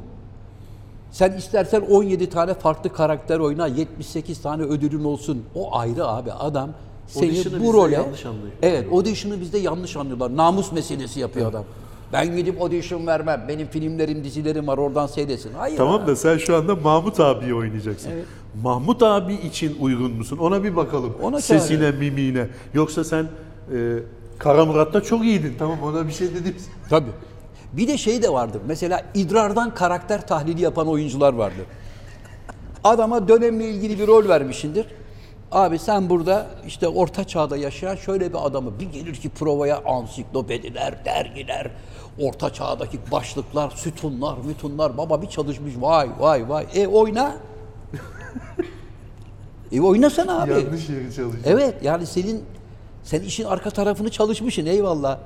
Sen 1.11 1.31
istersen 1.31 1.81
17 1.81 2.29
tane 2.29 2.53
farklı 2.53 2.93
karakter 2.93 3.39
oyna, 3.39 3.67
78 3.67 4.41
tane 4.41 4.63
ödülün 4.63 5.03
olsun. 5.03 5.43
O 5.55 5.77
ayrı 5.77 6.07
abi. 6.07 6.31
Adam 6.31 6.69
seni 7.07 7.29
Audition'ı 7.29 7.63
bu 7.63 7.73
role... 7.73 7.95
yanlış 7.95 8.25
anlıyor. 8.25 8.51
Evet, 8.61 8.87
audition'ı 8.91 9.41
bizde 9.41 9.57
yanlış 9.57 9.95
anlıyorlar. 9.95 10.37
Namus 10.37 10.71
meselesi 10.71 11.19
yapıyor 11.19 11.49
adam. 11.49 11.63
Ben 12.13 12.35
gidip 12.35 12.61
audition 12.61 13.07
vermem. 13.07 13.45
Benim 13.47 13.67
filmlerim, 13.67 14.23
dizilerim 14.23 14.67
var 14.67 14.77
oradan 14.77 15.07
seyretsin. 15.07 15.53
Hayır. 15.57 15.77
Tamam 15.77 16.07
da 16.07 16.15
sen 16.15 16.37
şu 16.37 16.55
anda 16.55 16.75
Mahmut 16.75 17.19
abiyi 17.19 17.53
oynayacaksın. 17.53 18.11
Mahmut 18.63 19.03
abi 19.03 19.33
için 19.33 19.77
uygun 19.79 20.11
musun? 20.11 20.37
Ona 20.37 20.63
bir 20.63 20.75
bakalım. 20.75 21.13
Ona 21.23 21.41
Sesine, 21.41 21.67
çağırıyorum. 21.69 21.99
mimiğine. 21.99 22.47
Yoksa 22.73 23.03
sen 23.03 23.23
e, 23.23 23.99
Kara 24.39 24.65
Murat'ta 24.65 25.01
çok 25.01 25.23
iyiydin. 25.23 25.55
Tamam 25.59 25.77
ona 25.83 26.07
bir 26.07 26.11
şey 26.13 26.27
dedim. 26.27 26.55
Tabii. 26.89 27.11
Bir 27.73 27.87
de 27.87 27.97
şey 27.97 28.21
de 28.21 28.33
vardır. 28.33 28.61
Mesela 28.67 29.03
idrardan 29.13 29.73
karakter 29.73 30.27
tahlili 30.27 30.61
yapan 30.61 30.87
oyuncular 30.87 31.33
vardır. 31.33 31.65
Adama 32.83 33.27
dönemle 33.27 33.69
ilgili 33.69 33.99
bir 33.99 34.07
rol 34.07 34.29
vermişindir. 34.29 34.85
Abi 35.51 35.79
sen 35.79 36.09
burada 36.09 36.47
işte 36.67 36.87
orta 36.87 37.23
çağda 37.23 37.57
yaşayan 37.57 37.95
şöyle 37.95 38.29
bir 38.29 38.47
adamı 38.47 38.79
bir 38.79 38.85
gelir 38.91 39.15
ki 39.15 39.29
provaya 39.29 39.81
ansiklopediler, 39.85 41.05
dergiler, 41.05 41.71
orta 42.19 42.53
çağdaki 42.53 42.99
başlıklar, 43.11 43.69
sütunlar, 43.69 44.37
mütunlar 44.45 44.97
baba 44.97 45.21
bir 45.21 45.27
çalışmış 45.27 45.73
vay 45.79 46.09
vay 46.19 46.49
vay. 46.49 46.67
E 46.75 46.87
oyna. 46.87 47.35
e 49.71 49.81
oynasana 49.81 50.41
abi. 50.41 50.51
Yanlış 50.51 50.89
yeri 50.89 51.13
çalışıyor. 51.15 51.43
Evet 51.45 51.75
yani 51.83 52.05
senin 52.05 52.43
sen 53.03 53.21
işin 53.21 53.43
arka 53.43 53.69
tarafını 53.69 54.09
çalışmışsın 54.09 54.65
eyvallah. 54.65 55.19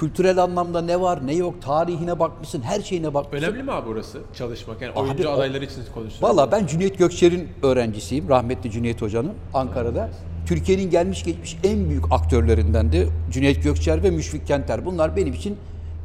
Kültürel 0.00 0.42
anlamda 0.42 0.80
ne 0.80 1.00
var 1.00 1.26
ne 1.26 1.34
yok 1.34 1.62
tarihine 1.62 2.18
bakmışsın 2.18 2.62
her 2.62 2.80
şeyine 2.80 3.14
bakmışsın. 3.14 3.46
Önemli 3.46 3.62
mi 3.62 3.72
abi 3.72 3.88
orası 3.88 4.20
çalışmak? 4.34 4.82
Yani 4.82 4.92
oyuncu 4.92 5.28
o- 5.28 5.32
adayları 5.32 5.64
için 5.64 5.74
konuşuyoruz. 5.94 6.22
Valla 6.22 6.52
ben 6.52 6.66
Cüneyt 6.66 6.98
Gökçer'in 6.98 7.48
öğrencisiyim. 7.62 8.28
Rahmetli 8.28 8.70
Cüneyt 8.70 9.02
Hoca'nın 9.02 9.32
Ankara'da. 9.54 10.10
Türkiye'nin 10.46 10.90
gelmiş 10.90 11.24
geçmiş 11.24 11.56
en 11.64 11.88
büyük 11.88 12.04
aktörlerinden 12.12 12.92
de 12.92 13.06
Cüneyt 13.30 13.62
Gökçer 13.64 14.02
ve 14.02 14.10
Müşfik 14.10 14.46
Kenter. 14.46 14.86
Bunlar 14.86 15.16
benim 15.16 15.32
için 15.32 15.56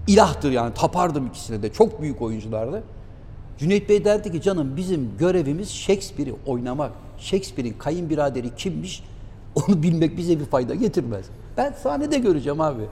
ilahtır 0.08 0.52
yani 0.52 0.74
tapardım 0.74 1.28
ikisine 1.28 1.62
de. 1.64 1.74
Çok 1.74 2.02
büyük 2.02 2.22
oyunculardı. 2.22 2.84
Cüneyt 3.58 3.89
Bey 3.89 4.06
derdi 4.06 4.32
ki 4.32 4.42
canım 4.42 4.78
bizim 4.78 5.10
görevimiz 5.20 5.70
Shakespeare'i 5.72 6.34
oynamak. 6.46 6.92
Shakespeare'in 7.18 7.74
kayınbiraderi 7.74 8.56
kimmiş 8.56 9.04
onu 9.56 9.84
bilmek 9.84 10.18
bize 10.18 10.39
bir 10.39 10.46
fayda 10.46 10.76
getirmez. 10.76 11.26
Ben 11.58 11.72
sahnede 11.84 12.18
göreceğim 12.18 12.62
abi. 12.62 12.84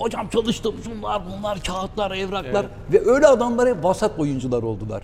Hocam 0.00 0.28
çalıştım 0.28 0.74
şunlar 0.84 1.22
bunlar 1.26 1.60
kağıtlar 1.62 2.10
evraklar 2.10 2.66
ve 2.92 3.10
öyle 3.10 3.26
adamlar 3.26 3.68
hep 3.68 3.84
vasat 3.84 4.18
oyuncular 4.18 4.62
oldular. 4.62 5.02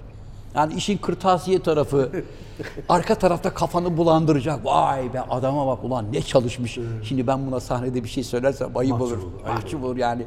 Yani 0.55 0.75
işin 0.75 0.99
kırtasiye 0.99 1.63
tarafı 1.63 2.11
arka 2.89 3.15
tarafta 3.15 3.55
kafanı 3.55 3.97
bulandıracak. 3.97 4.65
Vay 4.65 5.15
be 5.15 5.21
adama 5.21 5.67
bak 5.67 5.85
ulan 5.85 6.13
ne 6.13 6.23
çalışmış. 6.23 6.79
Şimdi 7.03 7.27
ben 7.27 7.47
buna 7.47 7.61
sahnede 7.61 8.05
bir 8.05 8.09
şey 8.09 8.25
söylersem 8.25 8.77
ayıp 8.77 8.93
Mahcup 8.93 9.19
olur. 9.19 9.19
Mahcup 9.47 9.85
olur 9.85 9.97
yani. 9.97 10.27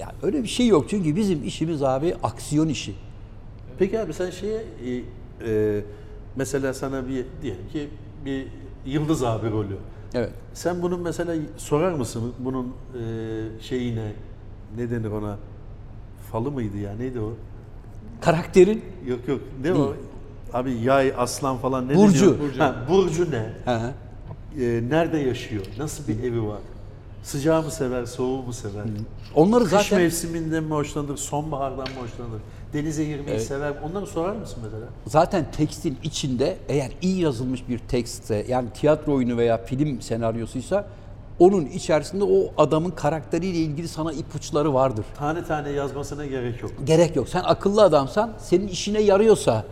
yani. 0.00 0.12
Öyle 0.22 0.42
bir 0.42 0.48
şey 0.48 0.66
yok 0.66 0.86
çünkü 0.88 1.16
bizim 1.16 1.46
işimiz 1.46 1.82
abi 1.82 2.14
aksiyon 2.22 2.68
işi. 2.68 2.94
Peki 3.78 4.00
abi 4.00 4.12
sen 4.14 4.30
şeye 4.30 4.64
e, 4.84 5.02
e, 5.50 5.80
mesela 6.36 6.74
sana 6.74 7.08
bir 7.08 7.24
diyelim 7.42 7.68
ki 7.72 7.88
bir 8.24 8.46
Yıldız 8.86 9.22
abi 9.22 9.50
rolü. 9.50 9.76
Evet. 10.14 10.30
Sen 10.54 10.82
bunun 10.82 11.00
mesela 11.00 11.34
sorar 11.56 11.92
mısın 11.92 12.32
bunun 12.38 12.66
e, 12.66 13.00
şeyine 13.60 14.12
ne 14.76 14.90
denir 14.90 15.10
ona? 15.10 15.36
Falı 16.32 16.50
mıydı 16.50 16.78
ya 16.78 16.92
neydi 16.96 17.20
o? 17.20 17.32
Karakterin 18.20 18.84
Yok 19.06 19.28
yok 19.28 19.40
ne 19.62 19.74
o? 19.74 19.94
Abi 20.52 20.72
yay, 20.72 21.12
aslan 21.18 21.56
falan 21.56 21.88
ne 21.88 21.94
Burcu. 21.94 22.20
deniyor? 22.20 22.40
Burcu. 22.40 22.60
Ha, 22.60 22.76
burcu 22.88 23.30
ne? 23.30 23.52
Hı 23.64 23.76
hı. 23.76 23.92
E, 24.62 24.82
nerede 24.90 25.18
yaşıyor? 25.18 25.64
Nasıl 25.78 26.08
bir 26.08 26.24
evi 26.24 26.46
var? 26.46 26.60
Sıcağı 27.28 27.62
mı 27.62 27.70
sever, 27.70 28.04
soğuğu 28.04 28.42
mu 28.42 28.52
sever? 28.52 28.84
onları 29.34 29.64
Kış 29.64 29.72
zaten 29.72 29.98
mevsiminden 29.98 30.64
mi 30.64 30.74
hoşlanır, 30.74 31.16
sonbahardan 31.16 31.78
mı 31.78 32.00
hoşlanır? 32.00 32.40
Denize 32.72 33.04
girmeyi 33.04 33.40
sever. 33.40 33.72
Onları 33.90 34.06
sorar 34.06 34.36
mısın 34.36 34.58
mesela? 34.64 34.86
zaten 35.06 35.46
tekstin 35.56 35.98
içinde 36.02 36.56
eğer 36.68 36.90
iyi 37.02 37.20
yazılmış 37.20 37.68
bir 37.68 37.78
tekstse 37.78 38.44
yani 38.48 38.68
tiyatro 38.74 39.14
oyunu 39.14 39.36
veya 39.36 39.64
film 39.64 40.00
senaryosuysa 40.00 40.86
onun 41.38 41.66
içerisinde 41.66 42.24
o 42.24 42.62
adamın 42.62 42.90
karakteriyle 42.90 43.58
ilgili 43.58 43.88
sana 43.88 44.12
ipuçları 44.12 44.74
vardır. 44.74 45.04
Tane 45.18 45.44
tane 45.44 45.70
yazmasına 45.70 46.26
gerek 46.26 46.62
yok. 46.62 46.70
Gerek 46.84 47.16
yok. 47.16 47.28
Sen 47.28 47.42
akıllı 47.44 47.82
adamsan 47.82 48.32
senin 48.38 48.68
işine 48.68 49.00
yarıyorsa 49.00 49.64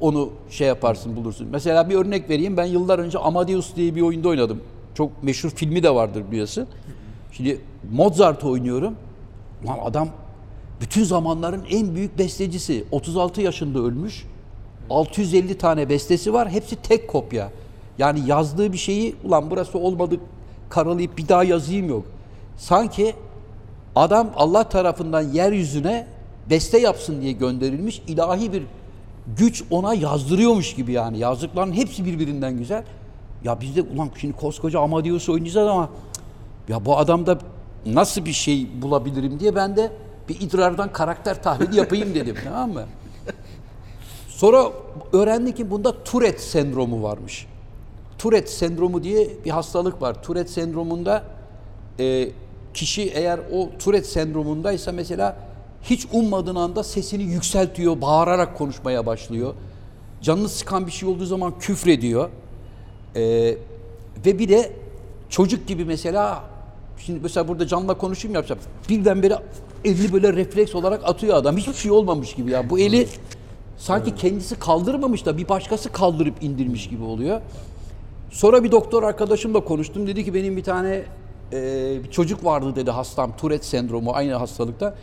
onu 0.00 0.30
şey 0.50 0.68
yaparsın 0.68 1.16
bulursun. 1.16 1.48
Mesela 1.50 1.90
bir 1.90 1.94
örnek 1.94 2.30
vereyim. 2.30 2.56
Ben 2.56 2.64
yıllar 2.64 2.98
önce 2.98 3.18
Amadeus 3.18 3.76
diye 3.76 3.94
bir 3.94 4.02
oyunda 4.02 4.28
oynadım. 4.28 4.60
Çok 4.94 5.22
meşhur 5.22 5.50
filmi 5.50 5.82
de 5.82 5.94
vardır 5.94 6.24
biliyorsun. 6.30 6.66
Şimdi 7.32 7.60
Mozart 7.92 8.44
oynuyorum. 8.44 8.94
Lan 9.66 9.78
adam 9.84 10.08
bütün 10.80 11.04
zamanların 11.04 11.64
en 11.70 11.94
büyük 11.94 12.18
bestecisi. 12.18 12.84
36 12.90 13.40
yaşında 13.40 13.78
ölmüş. 13.78 14.26
650 14.90 15.58
tane 15.58 15.88
bestesi 15.88 16.32
var. 16.32 16.50
Hepsi 16.50 16.76
tek 16.76 17.08
kopya. 17.08 17.50
Yani 17.98 18.20
yazdığı 18.26 18.72
bir 18.72 18.78
şeyi 18.78 19.14
ulan 19.24 19.50
burası 19.50 19.78
olmadı 19.78 20.16
karalayıp 20.68 21.18
bir 21.18 21.28
daha 21.28 21.44
yazayım 21.44 21.88
yok. 21.88 22.04
Sanki 22.56 23.14
adam 23.96 24.30
Allah 24.36 24.68
tarafından 24.68 25.20
yeryüzüne 25.20 26.06
beste 26.50 26.78
yapsın 26.78 27.22
diye 27.22 27.32
gönderilmiş 27.32 28.02
ilahi 28.06 28.52
bir 28.52 28.62
güç 29.38 29.64
ona 29.70 29.94
yazdırıyormuş 29.94 30.74
gibi 30.74 30.92
yani. 30.92 31.18
Yazdıkların 31.18 31.72
hepsi 31.72 32.04
birbirinden 32.04 32.58
güzel. 32.58 32.84
Ya 33.44 33.60
biz 33.60 33.76
de 33.76 33.82
ulan 33.82 34.10
şimdi 34.20 34.36
koskoca 34.36 34.80
Amadeus'u 34.80 35.32
oynayacağız 35.32 35.68
ama 35.68 35.88
ya 36.68 36.84
bu 36.84 36.98
adamda 36.98 37.38
nasıl 37.86 38.24
bir 38.24 38.32
şey 38.32 38.82
bulabilirim 38.82 39.40
diye 39.40 39.54
ben 39.54 39.76
de 39.76 39.92
bir 40.28 40.40
idrardan 40.40 40.92
karakter 40.92 41.42
tahlili 41.42 41.76
yapayım 41.76 42.14
dedim 42.14 42.36
tamam 42.44 42.72
mı? 42.72 42.84
Sonra 44.28 44.72
öğrendik 45.12 45.56
ki 45.56 45.70
bunda 45.70 46.04
Tourette 46.04 46.38
sendromu 46.38 47.02
varmış. 47.02 47.46
Tourette 48.18 48.50
sendromu 48.50 49.02
diye 49.02 49.28
bir 49.44 49.50
hastalık 49.50 50.02
var. 50.02 50.22
Tourette 50.22 50.52
sendromunda 50.52 51.24
e, 51.98 52.28
kişi 52.74 53.02
eğer 53.02 53.40
o 53.52 53.68
Tourette 53.78 54.08
sendromundaysa 54.08 54.92
mesela 54.92 55.36
hiç 55.82 56.06
ummadığın 56.12 56.54
anda 56.54 56.84
sesini 56.84 57.22
yükseltiyor, 57.22 58.00
bağırarak 58.00 58.58
konuşmaya 58.58 59.06
başlıyor. 59.06 59.54
Canını 60.22 60.48
sıkan 60.48 60.86
bir 60.86 60.92
şey 60.92 61.08
olduğu 61.08 61.26
zaman 61.26 61.58
küfrediyor. 61.58 62.30
E, 63.16 63.20
ve 64.26 64.38
bir 64.38 64.48
de 64.48 64.72
çocuk 65.28 65.66
gibi 65.66 65.84
mesela 65.84 66.44
şimdi 66.98 67.20
mesela 67.22 67.48
burada 67.48 67.66
canla 67.66 67.94
konuşayım 67.98 68.34
yapacağım. 68.34 68.60
Birdenbire 68.88 69.38
elini 69.84 70.12
böyle 70.12 70.32
refleks 70.32 70.74
olarak 70.74 71.08
atıyor 71.08 71.36
adam. 71.36 71.56
Hiçbir 71.56 71.74
şey 71.74 71.90
olmamış 71.90 72.34
gibi 72.34 72.50
ya. 72.50 72.70
Bu 72.70 72.78
eli 72.78 73.08
sanki 73.76 74.14
kendisi 74.14 74.58
kaldırmamış 74.58 75.26
da 75.26 75.38
bir 75.38 75.48
başkası 75.48 75.92
kaldırıp 75.92 76.42
indirmiş 76.42 76.88
gibi 76.88 77.04
oluyor. 77.04 77.40
Sonra 78.30 78.64
bir 78.64 78.72
doktor 78.72 79.02
arkadaşımla 79.02 79.64
konuştum. 79.64 80.06
Dedi 80.06 80.24
ki 80.24 80.34
benim 80.34 80.56
bir 80.56 80.64
tane 80.64 81.02
e, 81.52 81.98
bir 82.04 82.10
çocuk 82.10 82.44
vardı 82.44 82.76
dedi 82.76 82.90
hastam. 82.90 83.36
Tourette 83.36 83.66
sendromu 83.66 84.12
aynı 84.12 84.34
hastalıkta. 84.34 84.94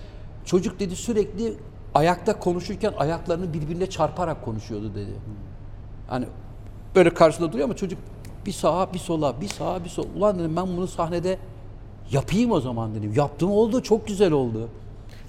Çocuk 0.45 0.79
dedi 0.79 0.95
sürekli 0.95 1.53
ayakta 1.95 2.39
konuşurken 2.39 2.93
ayaklarını 2.97 3.53
birbirine 3.53 3.89
çarparak 3.89 4.45
konuşuyordu 4.45 4.91
dedi. 4.95 5.13
Hani 6.07 6.25
böyle 6.97 7.09
karşıda 7.09 7.51
duruyor 7.51 7.65
ama 7.65 7.75
çocuk 7.75 7.99
bir 8.45 8.51
sağa 8.51 8.93
bir 8.93 8.99
sola 8.99 9.41
bir 9.41 9.47
sağa 9.47 9.83
bir 9.83 9.89
sola. 9.89 10.07
Ulan 10.17 10.39
dedim 10.39 10.55
ben 10.55 10.67
bunu 10.67 10.87
sahnede 10.87 11.37
yapayım 12.11 12.51
o 12.51 12.59
zaman 12.61 12.95
dedim. 12.95 13.13
Yaptım 13.15 13.51
oldu 13.51 13.83
çok 13.83 14.07
güzel 14.07 14.31
oldu. 14.31 14.69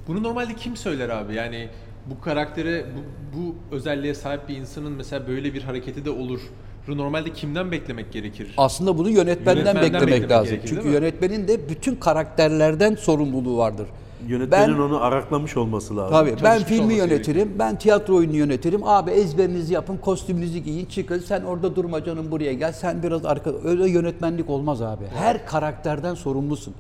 Bunu 0.09 0.23
normalde 0.23 0.55
kim 0.55 0.77
söyler 0.77 1.09
abi? 1.09 1.35
Yani 1.35 1.69
bu 2.07 2.21
karaktere, 2.21 2.87
bu, 2.87 3.39
bu 3.39 3.55
özelliğe 3.77 4.15
sahip 4.15 4.49
bir 4.49 4.57
insanın 4.57 4.93
mesela 4.93 5.29
böyle 5.29 5.55
bir 5.55 5.63
hareketi 5.63 6.05
de 6.05 6.11
olur. 6.11 6.41
Bunu 6.87 6.97
normalde 6.99 7.33
kimden 7.33 7.73
beklemek 7.73 8.13
gerekir? 8.13 8.55
Aslında 8.57 8.99
bunu 8.99 9.09
yönetmenden, 9.11 9.61
Yönetmenden 9.61 9.93
beklemek, 9.93 10.09
beklemek 10.09 10.31
lazım. 10.31 10.51
gerekir, 10.55 10.69
Çünkü 10.69 10.89
yönetmenin 10.89 11.49
de 11.49 11.69
bütün 11.69 11.95
karakterlerden 11.97 12.95
sorumluluğu 12.95 13.57
vardır. 13.57 13.87
Yönetmenin 14.29 14.75
Ben- 14.75 14.83
onu 14.83 15.03
araklamış 15.03 15.57
olması 15.57 15.97
lazım. 15.97 16.13
Tabii 16.13 16.37
ben 16.45 16.63
filmi 16.63 16.95
yönetirim, 16.95 17.53
ben 17.59 17.79
tiyatro 17.79 18.15
oyunu 18.17 18.37
yönetirim. 18.37 18.85
Abi 18.85 19.11
ezberinizi 19.11 19.75
yapın, 19.75 19.97
kostümünüzü 19.97 20.59
giyin, 20.59 20.87
çıkın. 20.87 21.19
Sen 21.19 21.43
orada 21.43 21.77
durma 21.77 22.05
canım 22.05 22.31
buraya 22.31 22.53
gel. 22.53 22.73
Sen 22.73 23.03
biraz 23.03 23.25
arka... 23.25 23.51
Öyle 23.65 23.91
yönetmenlik 23.91 24.51
olmaz 24.51 24.83
abi. 24.83 25.05
Her 25.15 25.47
karakterden 25.47 26.15
sorumlusun. 26.15 26.75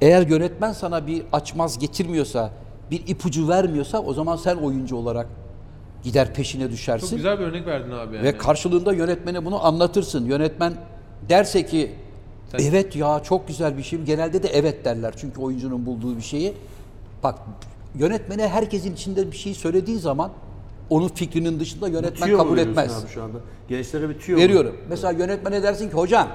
Eğer 0.00 0.26
yönetmen 0.26 0.72
sana 0.72 1.06
bir 1.06 1.22
açmaz 1.32 1.78
getirmiyorsa, 1.78 2.50
bir 2.90 3.02
ipucu 3.06 3.48
vermiyorsa 3.48 4.02
o 4.02 4.12
zaman 4.14 4.36
sen 4.36 4.56
oyuncu 4.56 4.96
olarak 4.96 5.26
gider 6.02 6.34
peşine 6.34 6.62
Çok 6.62 6.72
düşersin. 6.72 7.16
güzel 7.16 7.38
bir 7.38 7.44
örnek 7.44 7.66
verdin 7.66 7.90
abi 7.90 8.16
yani. 8.16 8.24
Ve 8.26 8.38
karşılığında 8.38 8.92
yönetmene 8.92 9.44
bunu 9.44 9.66
anlatırsın. 9.66 10.24
Yönetmen 10.24 10.72
derse 11.28 11.66
ki 11.66 11.92
Sen- 12.48 12.58
evet 12.58 12.96
ya 12.96 13.20
çok 13.22 13.48
güzel 13.48 13.78
bir 13.78 13.82
şey. 13.82 14.02
Genelde 14.02 14.42
de 14.42 14.48
evet 14.48 14.84
derler 14.84 15.14
çünkü 15.16 15.40
oyuncunun 15.40 15.86
bulduğu 15.86 16.16
bir 16.16 16.22
şeyi. 16.22 16.54
Bak 17.22 17.38
yönetmene 17.94 18.48
herkesin 18.48 18.94
içinde 18.94 19.32
bir 19.32 19.36
şey 19.36 19.54
söylediği 19.54 19.98
zaman 19.98 20.30
onun 20.90 21.08
fikrinin 21.08 21.60
dışında 21.60 21.88
yönetmen 21.88 22.26
Tüyo 22.26 22.38
kabul 22.38 22.58
etmez. 22.58 23.04
Abi 23.04 23.08
şu 23.08 23.22
anda. 23.22 23.38
Gençlere 23.68 24.08
bir 24.08 24.18
tüyo 24.18 24.38
mu? 24.38 24.44
Veriyorum. 24.44 24.76
Mesela 24.88 25.12
yönetmene 25.12 25.62
dersin 25.62 25.88
ki 25.88 25.94
hocam 25.94 26.28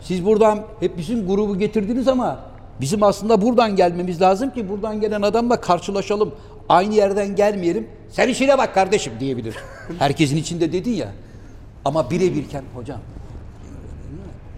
siz 0.00 0.24
buradan 0.24 0.62
hep 0.80 0.98
bizim 0.98 1.26
grubu 1.26 1.58
getirdiniz 1.58 2.08
ama 2.08 2.40
bizim 2.80 3.02
aslında 3.02 3.42
buradan 3.42 3.76
gelmemiz 3.76 4.20
lazım 4.20 4.50
ki 4.50 4.68
buradan 4.68 5.00
gelen 5.00 5.22
adamla 5.22 5.60
karşılaşalım. 5.60 6.34
Aynı 6.68 6.94
yerden 6.94 7.36
gelmeyelim. 7.36 7.86
Sen 8.10 8.28
işine 8.28 8.58
bak 8.58 8.74
kardeşim 8.74 9.12
diyebilir. 9.20 9.56
Herkesin 9.98 10.36
içinde 10.36 10.72
dedin 10.72 10.92
ya. 10.92 11.12
Ama 11.84 12.10
birebirken 12.10 12.64
hocam 12.74 13.00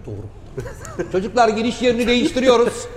doğru. 0.05 0.36
Çocuklar 1.11 1.49
giriş 1.49 1.81
yerini 1.81 2.07
değiştiriyoruz. 2.07 2.87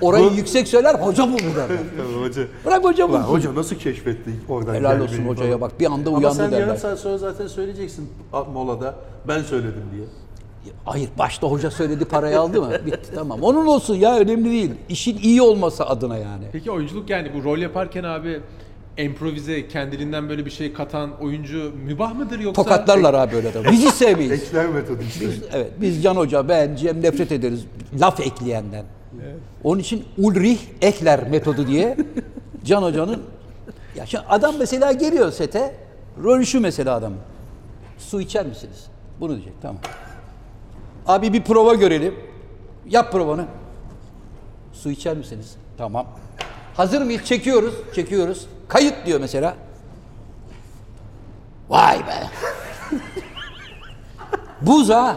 Orayı 0.00 0.30
yüksek 0.32 0.68
söyler 0.68 0.94
hoca 0.94 1.24
bu 1.28 1.32
burada. 1.32 1.66
Ya 1.98 2.22
hoca. 2.22 2.42
Bırak 2.66 2.84
hoca 2.84 3.06
Ulan 3.06 3.22
bulsun. 3.22 3.34
hoca 3.34 3.54
nasıl 3.54 3.76
keşfetti 3.76 4.30
oradan 4.48 4.74
Helal 4.74 4.90
gelmeyi 4.90 5.02
olsun 5.08 5.16
falan. 5.22 5.28
hocaya 5.28 5.60
bak 5.60 5.80
bir 5.80 5.86
anda 5.86 6.08
Ama 6.10 6.18
uyandı 6.18 6.36
sen 6.36 6.50
derler. 6.52 6.60
yarım 6.66 6.76
saat 6.76 6.98
sonra 6.98 7.18
zaten 7.18 7.46
söyleyeceksin 7.46 8.08
molada 8.52 8.94
ben 9.28 9.42
söyledim 9.42 9.82
diye. 9.94 10.04
Hayır 10.84 11.08
başta 11.18 11.46
hoca 11.46 11.70
söyledi 11.70 12.04
parayı 12.04 12.40
aldı 12.40 12.60
mı? 12.62 12.70
Bitti 12.86 13.10
tamam. 13.14 13.42
Onun 13.42 13.66
olsun 13.66 13.94
ya 13.94 14.16
önemli 14.18 14.50
değil. 14.50 14.70
İşin 14.88 15.18
iyi 15.18 15.42
olması 15.42 15.86
adına 15.86 16.16
yani. 16.18 16.44
Peki 16.52 16.70
oyunculuk 16.70 17.10
yani 17.10 17.30
bu 17.34 17.44
rol 17.44 17.58
yaparken 17.58 18.04
abi 18.04 18.40
improvize 18.98 19.68
kendiliğinden 19.68 20.28
böyle 20.28 20.46
bir 20.46 20.50
şey 20.50 20.72
katan 20.72 21.20
oyuncu 21.20 21.72
mübah 21.84 22.14
mıdır 22.14 22.38
yoksa? 22.38 22.62
Tokatlarlar 22.62 23.14
abi 23.14 23.36
öyle 23.36 23.54
de. 23.54 23.64
Biz 23.70 23.84
hiç 23.84 23.94
sevmeyiz. 23.94 24.32
Ekler 24.32 24.68
metodu 24.68 25.02
işte. 25.08 25.26
Evet 25.52 25.72
biz 25.80 26.02
Can 26.02 26.16
Hoca, 26.16 26.48
ben, 26.48 26.76
Cem 26.76 27.02
nefret 27.02 27.32
ederiz 27.32 27.64
laf 28.00 28.20
ekleyenden. 28.20 28.84
Onun 29.64 29.80
için 29.80 30.04
Ulrich 30.18 30.60
Ekler 30.82 31.28
metodu 31.28 31.66
diye 31.66 31.96
Can 32.64 32.82
Hoca'nın 32.82 33.22
ya 33.96 34.06
şimdi 34.06 34.24
adam 34.28 34.54
mesela 34.58 34.92
geliyor 34.92 35.32
sete 35.32 35.74
rolü 36.22 36.46
şu 36.46 36.60
mesela 36.60 36.94
adam. 36.94 37.12
Su 37.98 38.20
içer 38.20 38.46
misiniz? 38.46 38.86
Bunu 39.20 39.34
diyecek 39.34 39.52
tamam. 39.62 39.78
Abi 41.06 41.32
bir 41.32 41.42
prova 41.42 41.74
görelim. 41.74 42.14
Yap 42.88 43.12
provanı. 43.12 43.44
Su 44.72 44.90
içer 44.90 45.16
misiniz? 45.16 45.56
Tamam. 45.78 46.06
Hazır 46.74 47.02
mıyız? 47.02 47.24
Çekiyoruz. 47.24 47.74
Çekiyoruz. 47.94 48.46
Kayıt 48.68 48.94
diyor 49.06 49.20
mesela. 49.20 49.54
Vay 51.68 51.98
be. 51.98 52.30
Buz 54.60 54.90
ha. 54.90 55.16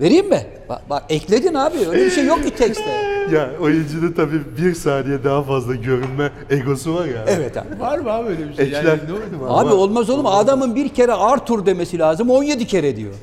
Vereyim 0.00 0.28
mi? 0.28 0.46
Bak, 0.68 0.82
bak 0.90 1.04
ekledin 1.08 1.54
abi. 1.54 1.78
Öyle 1.88 2.04
bir 2.06 2.10
şey 2.10 2.24
yok 2.26 2.44
ki 2.44 2.50
tekste. 2.56 2.90
Ya 3.32 3.50
oyuncuda 3.60 4.14
tabii 4.14 4.56
bir 4.58 4.74
saniye 4.74 5.24
daha 5.24 5.42
fazla 5.42 5.74
görünme 5.74 6.30
egosu 6.50 6.94
var 6.94 7.04
ya. 7.04 7.24
Evet 7.26 7.56
abi. 7.56 7.80
Var 7.80 7.98
mı 7.98 8.10
abi 8.12 8.28
öyle 8.28 8.48
bir 8.48 8.54
şey? 8.54 8.66
Ekler. 8.66 8.84
Yani 8.84 9.00
ne 9.08 9.12
oldu? 9.46 9.54
Abi 9.54 9.72
olmaz 9.74 10.10
oğlum. 10.10 10.26
Adamın 10.26 10.74
bir 10.74 10.88
kere 10.88 11.12
Arthur 11.12 11.66
demesi 11.66 11.98
lazım. 11.98 12.30
17 12.30 12.66
kere 12.66 12.96
diyor. 12.96 13.14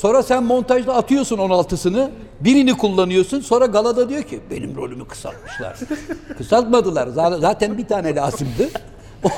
Sonra 0.00 0.22
sen 0.22 0.44
montajda 0.44 0.94
atıyorsun 0.94 1.38
16'sını. 1.38 2.10
Birini 2.40 2.76
kullanıyorsun. 2.76 3.40
Sonra 3.40 3.66
galada 3.66 4.08
diyor 4.08 4.22
ki 4.22 4.40
benim 4.50 4.76
rolümü 4.76 5.04
kısaltmışlar. 5.08 5.78
Kısaltmadılar. 6.38 7.08
Zaten 7.40 7.78
bir 7.78 7.86
tane 7.86 8.14
lazımdı. 8.14 8.68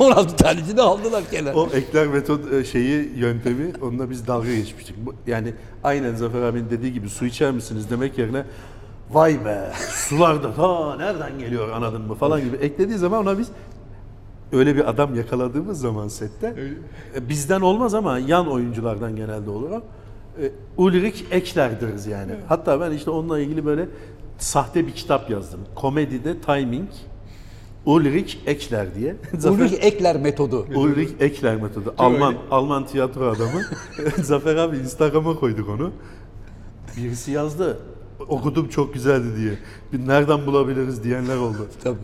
16 0.00 0.36
tanesini 0.36 0.80
aldılar 0.80 1.22
kenara. 1.30 1.54
O 1.54 1.68
ekler 1.74 2.06
metod 2.06 2.52
e, 2.52 2.64
şeyi 2.64 3.12
yöntemi 3.16 3.72
onunla 3.82 4.10
biz 4.10 4.26
dalga 4.26 4.54
geçmiştik. 4.54 4.96
Yani 5.26 5.54
aynen 5.84 6.14
Zafer 6.14 6.42
abinin 6.42 6.70
dediği 6.70 6.92
gibi 6.92 7.08
su 7.10 7.26
içer 7.26 7.50
misiniz 7.50 7.90
demek 7.90 8.18
yerine 8.18 8.44
vay 9.10 9.44
be 9.44 9.72
sular 9.90 10.42
da 10.42 10.54
ta 10.54 10.96
nereden 10.96 11.38
geliyor 11.38 11.70
anladın 11.70 12.02
mı 12.02 12.14
falan 12.14 12.40
gibi 12.40 12.56
eklediği 12.56 12.98
zaman 12.98 13.22
ona 13.26 13.38
biz 13.38 13.48
öyle 14.52 14.76
bir 14.76 14.90
adam 14.90 15.14
yakaladığımız 15.14 15.80
zaman 15.80 16.08
sette 16.08 16.54
e, 17.16 17.28
bizden 17.28 17.60
olmaz 17.60 17.94
ama 17.94 18.18
yan 18.18 18.50
oyunculardan 18.50 19.16
genelde 19.16 19.50
olur 19.50 19.70
o. 19.70 19.82
E, 20.40 20.52
Ulrich 20.76 21.22
deriz 21.80 22.06
yani. 22.06 22.32
Hatta 22.48 22.80
ben 22.80 22.90
işte 22.90 23.10
onunla 23.10 23.40
ilgili 23.40 23.66
böyle 23.66 23.88
sahte 24.38 24.86
bir 24.86 24.92
kitap 24.92 25.30
yazdım. 25.30 25.60
Komedide 25.74 26.40
Timing 26.40 26.88
Ulrich 27.86 28.36
Ekler 28.46 28.94
diye. 28.94 29.16
Ulrich 29.50 29.74
Ekler 29.80 30.16
metodu. 30.16 30.66
Ulrich 30.74 31.12
Ekler 31.20 31.56
metodu. 31.56 31.94
Alman 31.98 32.34
öyle. 32.34 32.38
Alman 32.50 32.86
tiyatro 32.86 33.26
adamı. 33.26 33.62
Zafer 34.22 34.56
abi 34.56 34.76
Instagram'a 34.76 35.34
koyduk 35.34 35.68
onu. 35.68 35.92
Birisi 36.96 37.30
yazdı. 37.30 37.78
Okudum 38.28 38.68
çok 38.68 38.94
güzeldi 38.94 39.36
diye. 39.36 39.58
Bir 39.92 40.08
nereden 40.08 40.46
bulabiliriz 40.46 41.04
diyenler 41.04 41.36
oldu. 41.36 41.68
Tabii. 41.84 41.98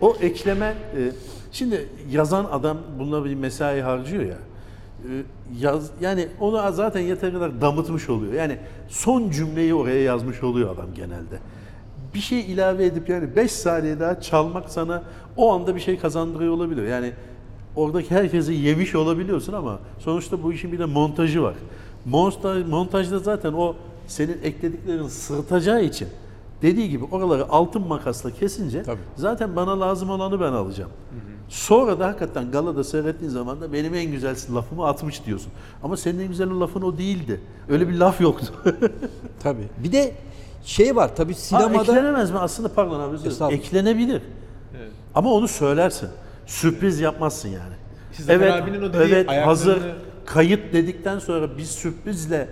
O 0.00 0.16
ekleme 0.20 0.66
e, 0.66 1.12
şimdi 1.52 1.88
yazan 2.10 2.44
adam 2.44 2.78
bununla 2.98 3.24
bir 3.24 3.34
mesai 3.34 3.80
harcıyor 3.80 4.22
ya. 4.22 4.38
E, 5.04 5.22
yaz 5.60 5.90
yani 6.00 6.28
onu 6.40 6.72
zaten 6.72 7.00
yeter 7.00 7.32
kadar 7.32 7.60
damıtmış 7.60 8.10
oluyor. 8.10 8.32
Yani 8.32 8.58
son 8.88 9.30
cümleyi 9.30 9.74
oraya 9.74 10.02
yazmış 10.02 10.42
oluyor 10.42 10.74
adam 10.74 10.94
genelde. 10.94 11.38
Bir 12.14 12.20
şey 12.20 12.40
ilave 12.40 12.86
edip 12.86 13.08
yani 13.08 13.36
5 13.36 13.52
saniye 13.52 14.00
daha 14.00 14.20
çalmak 14.20 14.70
sana 14.70 15.02
o 15.36 15.52
anda 15.52 15.74
bir 15.74 15.80
şey 15.80 15.98
kazandırıyor 15.98 16.52
olabilir. 16.52 16.86
Yani 16.86 17.12
oradaki 17.76 18.10
herkesi 18.10 18.52
yemiş 18.52 18.94
olabiliyorsun 18.94 19.52
ama 19.52 19.78
sonuçta 19.98 20.42
bu 20.42 20.52
işin 20.52 20.72
bir 20.72 20.78
de 20.78 20.84
montajı 20.84 21.42
var. 21.42 21.54
Montaj, 22.04 22.66
montajda 22.66 23.18
zaten 23.18 23.52
o 23.52 23.74
senin 24.06 24.38
eklediklerini 24.42 25.10
sırtacağı 25.10 25.84
için 25.84 26.08
dediği 26.62 26.88
gibi 26.88 27.04
oraları 27.04 27.48
altın 27.48 27.86
makasla 27.86 28.30
kesince 28.30 28.82
Tabii. 28.82 29.00
zaten 29.16 29.56
bana 29.56 29.80
lazım 29.80 30.10
olanı 30.10 30.40
ben 30.40 30.52
alacağım. 30.52 30.90
Sonra 31.54 31.98
da 32.00 32.06
hakikaten 32.06 32.50
galada 32.50 32.84
seyrettiğin 32.84 33.30
zaman 33.30 33.60
da 33.60 33.72
benim 33.72 33.94
en 33.94 34.10
güzel 34.10 34.36
lafımı 34.54 34.86
atmış 34.86 35.26
diyorsun. 35.26 35.52
Ama 35.82 35.96
senin 35.96 36.18
en 36.20 36.28
güzel 36.28 36.50
lafın 36.60 36.82
o 36.82 36.98
değildi. 36.98 37.40
Öyle 37.68 37.88
bir 37.88 37.94
laf 37.94 38.20
yoktu. 38.20 38.46
Tabii. 39.42 39.68
Bir 39.84 39.92
de 39.92 40.12
şey 40.64 40.96
var 40.96 41.16
tabii 41.16 41.32
Ha, 41.32 41.38
sinemada 41.38 41.82
eklenemez 41.82 42.30
mi? 42.30 42.38
Aslında 42.38 42.68
pardon 42.68 43.00
abi. 43.00 43.54
Eklenebilir. 43.54 44.22
Ama 45.14 45.32
onu 45.32 45.48
söylersin. 45.48 46.08
Sürpriz 46.46 47.00
yapmazsın 47.00 47.48
yani. 47.48 47.74
İşte 48.12 48.24
Zafer 48.24 48.58
abinin 48.58 48.82
o 48.82 48.92
dediği 48.92 48.98
evet 49.14 49.28
ayaklarını- 49.28 49.44
hazır 49.44 49.82
kayıt 50.26 50.72
dedikten 50.72 51.18
sonra 51.18 51.58
biz 51.58 51.70
sürprizle 51.70 52.48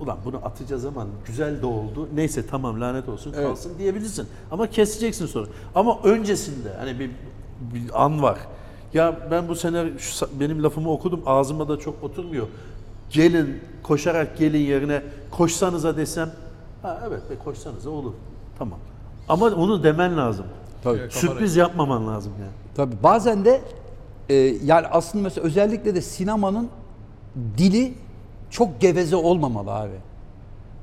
ulan 0.00 0.18
bunu 0.24 0.36
atacağız 0.36 0.84
ama 0.84 1.06
güzel 1.26 1.62
de 1.62 1.66
oldu. 1.66 2.08
Neyse 2.14 2.46
tamam 2.46 2.80
lanet 2.80 3.08
olsun 3.08 3.32
kalsın 3.32 3.78
diyebilirsin. 3.78 4.26
Ama 4.50 4.66
keseceksin 4.66 5.26
sonra. 5.26 5.46
Ama 5.74 5.98
öncesinde 6.04 6.74
hani 6.78 6.98
bir, 6.98 7.10
bir 7.60 8.04
an 8.04 8.22
var. 8.22 8.38
Ya 8.94 9.18
ben 9.30 9.48
bu 9.48 9.54
sene 9.54 9.98
şu, 9.98 10.26
benim 10.40 10.62
lafımı 10.62 10.90
okudum 10.90 11.22
ağzıma 11.26 11.68
da 11.68 11.78
çok 11.78 12.02
oturmuyor. 12.02 12.46
Gelin 13.10 13.60
koşarak 13.82 14.38
gelin 14.38 14.58
yerine 14.58 15.02
koşsanıza 15.30 15.96
desem 15.96 16.30
ha 16.82 17.00
evet 17.08 17.30
be 17.30 17.34
koşsanıza 17.44 17.90
olur. 17.90 18.12
Tamam. 18.58 18.78
Ama 19.28 19.46
onu 19.46 19.82
demen 19.82 20.16
lazım. 20.16 20.46
Tabii. 20.82 20.98
Evet. 20.98 21.12
Sürpriz 21.12 21.56
yapmaman 21.56 22.06
lazım 22.08 22.32
yani. 22.40 22.52
Tabii 22.74 23.02
bazen 23.02 23.44
de 23.44 23.60
e, 24.28 24.34
yani 24.64 24.86
aslında 24.86 25.24
mesela 25.24 25.46
özellikle 25.46 25.94
de 25.94 26.00
sinemanın 26.00 26.68
dili 27.58 27.94
çok 28.54 28.80
geveze 28.80 29.16
olmamalı 29.16 29.72
abi. 29.72 29.94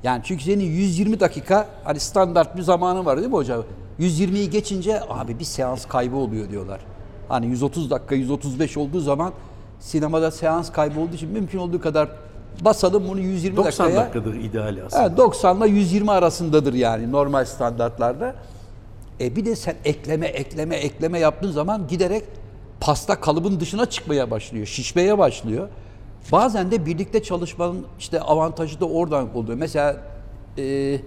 Yani 0.02 0.20
çünkü 0.24 0.44
senin 0.44 0.64
120 0.64 1.20
dakika 1.20 1.68
hani 1.84 2.00
standart 2.00 2.56
bir 2.56 2.62
zamanı 2.62 3.04
var 3.04 3.16
değil 3.16 3.28
mi 3.28 3.34
hocam? 3.34 3.64
120'yi 4.00 4.50
geçince 4.50 5.00
abi 5.08 5.38
bir 5.38 5.44
seans 5.44 5.86
kaybı 5.86 6.16
oluyor 6.16 6.50
diyorlar. 6.50 6.80
Hani 7.28 7.46
130 7.46 7.90
dakika 7.90 8.14
135 8.14 8.76
olduğu 8.76 9.00
zaman 9.00 9.32
sinemada 9.80 10.30
seans 10.30 10.72
kaybı 10.72 11.00
olduğu 11.00 11.14
için 11.14 11.30
mümkün 11.30 11.58
olduğu 11.58 11.80
kadar 11.80 12.08
basalım 12.60 13.08
bunu 13.08 13.20
120 13.20 13.56
90 13.56 13.86
dakikaya. 13.86 14.04
dakikadır 14.06 14.34
ideali 14.34 14.82
aslında. 14.82 15.02
Evet, 15.02 15.18
90 15.18 15.56
ile 15.56 15.68
120 15.68 16.10
arasındadır 16.10 16.74
yani 16.74 17.12
normal 17.12 17.44
standartlarda. 17.44 18.34
E 19.20 19.36
bir 19.36 19.44
de 19.44 19.56
sen 19.56 19.74
ekleme 19.84 20.26
ekleme 20.26 20.76
ekleme 20.76 21.18
yaptığın 21.18 21.50
zaman 21.50 21.88
giderek 21.88 22.24
pasta 22.80 23.20
kalıbın 23.20 23.60
dışına 23.60 23.86
çıkmaya 23.86 24.30
başlıyor, 24.30 24.66
şişmeye 24.66 25.18
başlıyor. 25.18 25.68
Bazen 26.32 26.70
de 26.70 26.86
birlikte 26.86 27.22
çalışmanın 27.22 27.86
işte 27.98 28.20
avantajı 28.20 28.80
da 28.80 28.86
oradan 28.86 29.36
oluyor. 29.36 29.58
Mesela 29.58 29.96
e, 30.58 30.98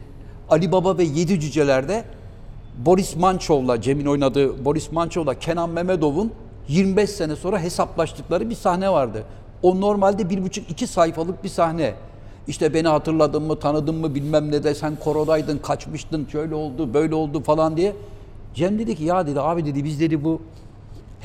Ali 0.49 0.71
Baba 0.71 0.97
ve 0.97 1.03
Yedi 1.03 1.39
Cüceler'de 1.39 2.03
Boris 2.85 3.15
Mançov'la, 3.15 3.81
Cem'in 3.81 4.05
oynadığı 4.05 4.65
Boris 4.65 4.91
Mançov'la 4.91 5.39
Kenan 5.39 5.69
Mehmedov'un 5.69 6.31
25 6.67 7.09
sene 7.09 7.35
sonra 7.35 7.59
hesaplaştıkları 7.59 8.49
bir 8.49 8.55
sahne 8.55 8.89
vardı. 8.89 9.23
O 9.63 9.81
normalde 9.81 10.29
bir 10.29 10.43
buçuk 10.43 10.71
iki 10.71 10.87
sayfalık 10.87 11.43
bir 11.43 11.49
sahne. 11.49 11.93
İşte 12.47 12.73
beni 12.73 12.87
hatırladın 12.87 13.43
mı, 13.43 13.59
tanıdın 13.59 13.95
mı 13.95 14.15
bilmem 14.15 14.51
ne 14.51 14.63
de 14.63 14.75
sen 14.75 14.95
korodaydın, 14.95 15.57
kaçmıştın, 15.57 16.27
şöyle 16.31 16.55
oldu, 16.55 16.93
böyle 16.93 17.15
oldu 17.15 17.43
falan 17.43 17.77
diye. 17.77 17.93
Cem 18.53 18.79
dedi 18.79 18.95
ki 18.95 19.03
ya 19.03 19.27
dedi 19.27 19.41
abi 19.41 19.65
dedi 19.65 19.83
biz 19.83 19.99
dedi 19.99 20.23
bu 20.23 20.41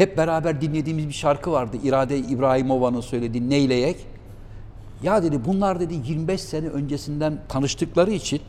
hep 0.00 0.16
beraber 0.16 0.60
dinlediğimiz 0.60 1.08
bir 1.08 1.12
şarkı 1.12 1.52
vardı. 1.52 1.76
İrade 1.84 2.18
İbrahimova'nın 2.18 3.00
söylediği 3.00 3.50
Neyleyek. 3.50 3.96
Ya 5.02 5.22
dedi 5.22 5.40
bunlar 5.44 5.80
dedi 5.80 5.94
25 6.06 6.40
sene 6.40 6.68
öncesinden 6.68 7.38
tanıştıkları 7.48 8.10
için 8.10 8.40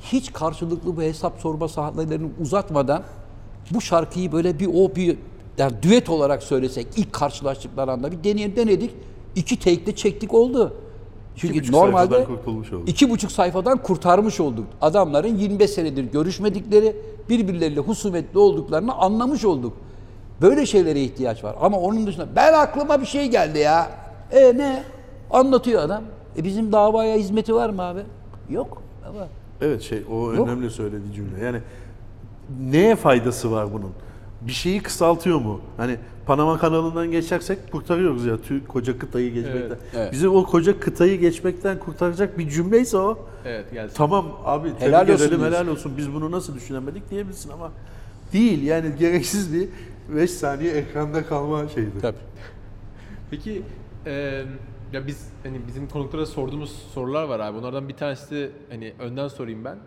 hiç 0.00 0.32
karşılıklı 0.32 0.96
bu 0.96 1.02
hesap 1.02 1.40
sorma 1.40 1.68
saatlerini 1.68 2.30
uzatmadan 2.40 3.02
bu 3.70 3.80
şarkıyı 3.80 4.32
böyle 4.32 4.58
bir 4.58 4.66
o 4.66 4.96
bir 4.96 5.18
yani 5.58 5.72
düet 5.82 6.10
olarak 6.10 6.42
söylesek 6.42 6.86
ilk 6.96 7.12
karşılaştıkları 7.12 7.92
anda 7.92 8.12
bir 8.12 8.24
deneyelim 8.24 8.56
denedik. 8.56 8.90
İki 9.36 9.58
take'de 9.58 9.94
çektik 9.96 10.34
oldu. 10.34 10.74
Çünkü 11.36 11.60
buçuk 11.60 11.74
normalde 11.74 12.14
sayfadan 12.14 12.36
kurtulmuş 12.36 12.72
olduk. 12.72 12.88
iki 12.88 13.10
buçuk 13.10 13.32
sayfadan 13.32 13.82
kurtarmış 13.82 14.40
olduk. 14.40 14.66
Adamların 14.80 15.36
25 15.36 15.70
senedir 15.70 16.04
görüşmedikleri, 16.04 16.96
birbirleriyle 17.28 17.80
husumetli 17.80 18.38
olduklarını 18.38 18.94
anlamış 18.94 19.44
olduk. 19.44 19.72
Böyle 20.42 20.66
şeylere 20.66 21.00
ihtiyaç 21.00 21.44
var. 21.44 21.56
Ama 21.60 21.78
onun 21.78 22.06
dışında 22.06 22.26
ben 22.36 22.52
aklıma 22.52 23.00
bir 23.00 23.06
şey 23.06 23.26
geldi 23.30 23.58
ya. 23.58 23.90
E 24.32 24.58
ne? 24.58 24.82
Anlatıyor 25.30 25.82
adam. 25.82 26.02
E 26.38 26.44
bizim 26.44 26.72
davaya 26.72 27.16
hizmeti 27.16 27.54
var 27.54 27.70
mı 27.70 27.82
abi? 27.82 28.00
Yok. 28.50 28.82
Ama 29.08 29.26
Evet 29.60 29.82
şey 29.82 30.02
o 30.12 30.32
Yok. 30.34 30.48
önemli 30.48 30.70
söylediği 30.70 31.12
cümle. 31.14 31.44
Yani 31.44 31.58
neye 32.70 32.96
faydası 32.96 33.50
var 33.52 33.72
bunun? 33.72 33.90
bir 34.40 34.52
şeyi 34.52 34.82
kısaltıyor 34.82 35.40
mu? 35.40 35.60
Hani 35.76 35.96
Panama 36.26 36.58
kanalından 36.58 37.10
geçersek 37.10 37.72
kurtarıyoruz 37.72 38.26
ya 38.26 38.34
tü- 38.34 38.66
koca 38.66 38.98
kıtayı 38.98 39.32
geçmekten. 39.34 39.60
Evet, 39.68 39.78
evet. 39.94 40.12
Bizi 40.12 40.28
o 40.28 40.44
koca 40.46 40.80
kıtayı 40.80 41.20
geçmekten 41.20 41.78
kurtaracak 41.78 42.38
bir 42.38 42.48
cümleyse 42.50 42.96
o. 42.96 43.18
Evet 43.46 43.72
gelsin. 43.72 43.94
Tamam 43.96 44.26
abi 44.44 44.68
tebrik 44.68 44.80
Helal 44.82 45.02
olsun 45.02 45.14
edelim 45.14 45.30
diyorsun. 45.40 45.56
helal 45.56 45.66
olsun 45.68 45.92
biz 45.96 46.14
bunu 46.14 46.30
nasıl 46.30 46.54
düşünemedik 46.54 47.10
diyebilirsin 47.10 47.50
ama 47.50 47.70
değil 48.32 48.62
yani 48.62 48.86
gereksiz 48.98 49.52
bir 49.54 49.68
5 50.08 50.30
saniye 50.30 50.72
ekranda 50.72 51.26
kalma 51.26 51.68
şeyidir. 51.68 52.00
Tabii. 52.00 52.16
Peki 53.30 53.62
e, 54.06 54.42
ya 54.92 55.06
biz 55.06 55.28
hani 55.42 55.60
bizim 55.66 55.88
konuklara 55.88 56.26
sorduğumuz 56.26 56.70
sorular 56.94 57.24
var 57.24 57.40
abi. 57.40 57.58
Onlardan 57.58 57.88
bir 57.88 57.94
tanesi 57.96 58.30
de 58.30 58.50
hani 58.70 58.92
önden 58.98 59.28
sorayım 59.28 59.64
ben. 59.64 59.78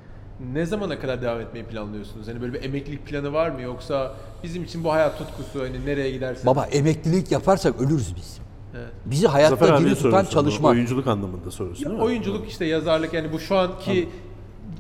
Ne 0.54 0.66
zamana 0.66 1.00
kadar 1.00 1.22
devam 1.22 1.40
etmeyi 1.42 1.66
planlıyorsunuz? 1.66 2.28
Hani 2.28 2.42
böyle 2.42 2.54
bir 2.54 2.64
emeklilik 2.64 3.06
planı 3.06 3.34
var 3.34 3.50
mı 3.50 3.62
yoksa 3.62 4.16
bizim 4.44 4.64
için 4.64 4.84
bu 4.84 4.92
hayat 4.94 5.18
tutkusu 5.18 5.62
hani 5.62 5.86
nereye 5.86 6.12
gidersen. 6.12 6.46
Baba 6.46 6.66
emeklilik 6.66 7.32
yaparsak 7.32 7.82
ölürüz 7.82 8.16
biz. 8.16 8.40
Evet. 8.76 8.88
Bizi 9.06 9.28
hayatta 9.28 9.80
diri 9.80 9.96
tutan 9.96 10.26
çalışmak. 10.26 10.72
Oyunculuk 10.72 11.08
anlamında 11.08 11.52
soruyorsun 11.52 11.84
Ya 11.84 11.90
değil 11.90 12.00
mi? 12.00 12.06
oyunculuk 12.06 12.50
işte 12.50 12.66
yazarlık 12.66 13.14
yani 13.14 13.32
bu 13.34 13.40
şu 13.40 13.58
anki 13.58 14.10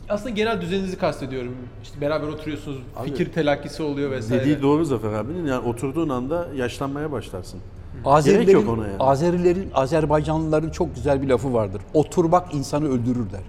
aslında 0.09 0.29
genel 0.29 0.61
düzeninizi 0.61 0.97
kastediyorum. 0.97 1.55
İşte 1.83 2.01
beraber 2.01 2.27
oturuyorsunuz, 2.27 2.77
fikir 3.05 3.31
telakkisi 3.31 3.83
oluyor 3.83 4.11
vesaire. 4.11 4.41
Dediği 4.41 4.61
doğru 4.61 4.85
Zafer 4.85 5.13
abinin. 5.13 5.45
Yani 5.45 5.67
oturduğun 5.67 6.09
anda 6.09 6.47
yaşlanmaya 6.55 7.11
başlarsın. 7.11 7.59
Azerilerin, 8.05 8.45
Gerek 8.45 8.53
yok 8.63 8.77
ona 8.77 8.87
yani. 8.87 8.97
Azerilerin, 8.99 9.69
Azerbaycanlıların 9.73 10.69
çok 10.69 10.95
güzel 10.95 11.21
bir 11.21 11.27
lafı 11.27 11.53
vardır. 11.53 11.81
Oturmak 11.93 12.53
insanı 12.53 12.87
öldürür 12.87 13.31
der. 13.31 13.41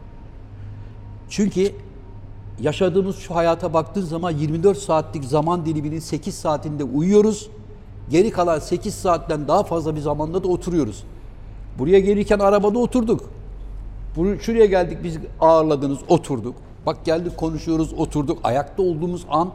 Çünkü 1.29 1.73
yaşadığımız 2.61 3.17
şu 3.17 3.35
hayata 3.35 3.75
baktığın 3.75 4.03
zaman 4.03 4.31
24 4.31 4.79
saatlik 4.79 5.25
zaman 5.25 5.67
diliminin 5.67 5.99
8 5.99 6.35
saatinde 6.35 6.85
uyuyoruz. 6.85 7.51
Geri 8.11 8.31
kalan 8.31 8.59
8 8.59 8.95
saatten 8.95 9.49
daha 9.49 9.65
fazla 9.65 9.97
bir 9.97 10.01
zamanda 10.01 10.45
da 10.45 10.49
oturuyoruz. 10.49 11.05
Buraya 11.79 11.99
gelirken 11.99 12.39
arabada 12.39 12.79
oturduk. 12.79 13.31
Bunu, 14.19 14.41
şuraya 14.41 14.67
geldik 14.67 14.99
biz 15.05 15.19
ağırladınız 15.41 15.99
oturduk. 16.09 16.55
Bak 16.87 17.05
geldik 17.05 17.37
konuşuyoruz 17.37 17.93
oturduk. 17.93 18.39
Ayakta 18.45 18.83
olduğumuz 18.83 19.27
an 19.31 19.51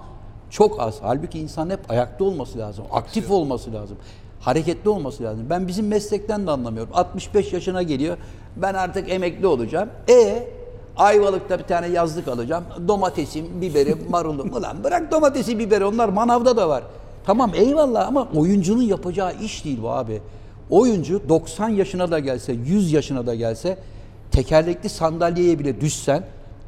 çok 0.50 0.80
az. 0.80 0.96
Halbuki 1.02 1.40
insan 1.40 1.70
hep 1.70 1.80
ayakta 1.92 2.24
olması 2.24 2.60
lazım. 2.60 2.86
Aktif 2.92 3.32
olması 3.32 3.74
lazım. 3.74 3.98
Hareketli 4.40 4.90
olması 4.90 5.24
lazım. 5.24 5.46
Ben 5.50 5.68
bizim 5.68 5.88
meslekten 5.88 6.48
de 6.48 6.52
anlamıyorum. 6.52 6.94
65 6.94 7.54
yaşına 7.54 7.84
geliyor. 7.84 8.18
Ben 8.56 8.74
artık 8.74 9.12
emekli 9.12 9.48
olacağım. 9.48 9.90
E 10.10 10.48
Ayvalık'ta 10.98 11.60
bir 11.60 11.64
tane 11.64 11.88
yazlık 11.88 12.28
alacağım. 12.28 12.64
Domatesim, 12.88 13.62
biberim, 13.62 14.00
marulum. 14.10 14.54
Ulan 14.56 14.84
bırak 14.84 15.12
domatesi, 15.12 15.60
biberi 15.60 15.86
onlar 15.86 16.10
manavda 16.10 16.58
da 16.58 16.70
var. 16.70 16.84
Tamam 17.26 17.52
eyvallah 17.56 18.08
ama 18.08 18.28
oyuncunun 18.36 18.84
yapacağı 18.84 19.34
iş 19.42 19.66
değil 19.66 19.80
bu 19.84 19.90
abi. 19.90 20.22
Oyuncu 20.70 21.30
90 21.30 21.70
yaşına 21.70 22.12
da 22.12 22.20
gelse, 22.20 22.54
100 22.54 22.94
yaşına 22.94 23.28
da 23.28 23.36
gelse 23.36 23.78
tekerlekli 24.34 24.90
sandalyeye 24.90 25.60
bile 25.60 25.82
düşsen, 25.82 26.24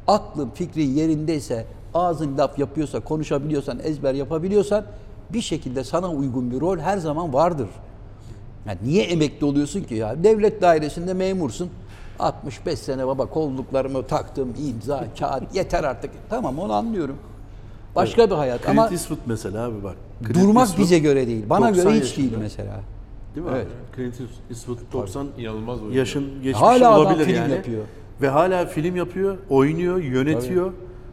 aklın 0.06 0.50
fikrin 0.54 0.90
yerindeyse, 0.94 1.66
ağzın 1.94 2.38
laf 2.38 2.58
yapıyorsa, 2.58 3.00
konuşabiliyorsan, 3.00 3.78
ezber 3.82 4.14
yapabiliyorsan 4.14 4.84
bir 5.32 5.40
şekilde 5.40 5.84
sana 5.84 6.10
uygun 6.10 6.50
bir 6.50 6.60
rol 6.60 6.78
her 6.78 6.98
zaman 6.98 7.32
vardır. 7.32 7.68
Yani 8.66 8.78
niye 8.84 9.04
emekli 9.04 9.46
oluyorsun 9.46 9.80
ki 9.82 9.94
ya? 9.94 10.24
Devlet 10.24 10.62
dairesinde 10.62 11.14
memursun. 11.14 11.70
65 12.18 12.78
sene 12.78 13.06
baba 13.06 13.26
kolluklarımı 13.26 14.06
taktım, 14.06 14.54
imza, 14.68 15.04
kağıt 15.18 15.42
yeter 15.54 15.84
artık. 15.84 16.10
Tamam 16.30 16.58
onu 16.58 16.72
anlıyorum. 16.72 17.16
Başka 17.96 18.30
bir 18.30 18.34
hayat 18.34 18.62
Clint 18.62 18.78
ama 18.78 18.88
Eastwood 18.88 19.18
mesela 19.26 19.64
abi 19.64 19.84
bak. 19.84 19.96
Clint 20.20 20.34
durmak 20.34 20.62
Eastwood 20.62 20.84
bize 20.84 20.98
göre 20.98 21.26
değil. 21.26 21.44
Bana 21.50 21.68
90 21.68 21.84
göre 21.84 21.94
hiç 21.94 22.02
yaşında. 22.02 22.30
değil 22.30 22.36
mesela. 22.42 22.80
Değil 23.36 23.46
mi 23.46 23.52
Evet. 23.56 23.66
abi? 23.66 23.96
Clint 23.96 24.14
Eastwood 24.50 24.78
90 24.92 25.26
İnanılmaz 25.38 25.80
oyuncu. 25.80 25.98
yaşın 25.98 26.24
geçmişi 26.42 26.58
Hala 26.64 27.00
olabilir 27.00 27.24
film 27.24 27.36
yani. 27.36 27.52
yapıyor. 27.52 27.82
Ve 28.22 28.28
hala 28.28 28.66
film 28.66 28.96
yapıyor, 28.96 29.36
oynuyor, 29.50 29.96
yönetiyor. 29.98 30.72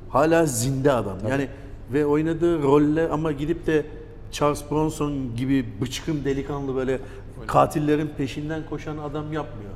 Hala 0.09 0.45
zinde 0.45 0.91
adam. 0.91 1.17
Yani 1.29 1.47
ve 1.93 2.05
oynadığı 2.05 2.61
rolle 2.63 3.09
ama 3.09 3.31
gidip 3.31 3.67
de 3.67 3.85
Charles 4.31 4.63
Bronson 4.71 5.35
gibi 5.37 5.65
bıçkın 5.81 6.25
delikanlı 6.25 6.75
böyle 6.75 6.99
katillerin 7.47 8.09
peşinden 8.17 8.61
koşan 8.69 8.97
adam 8.97 9.33
yapmıyor. 9.33 9.71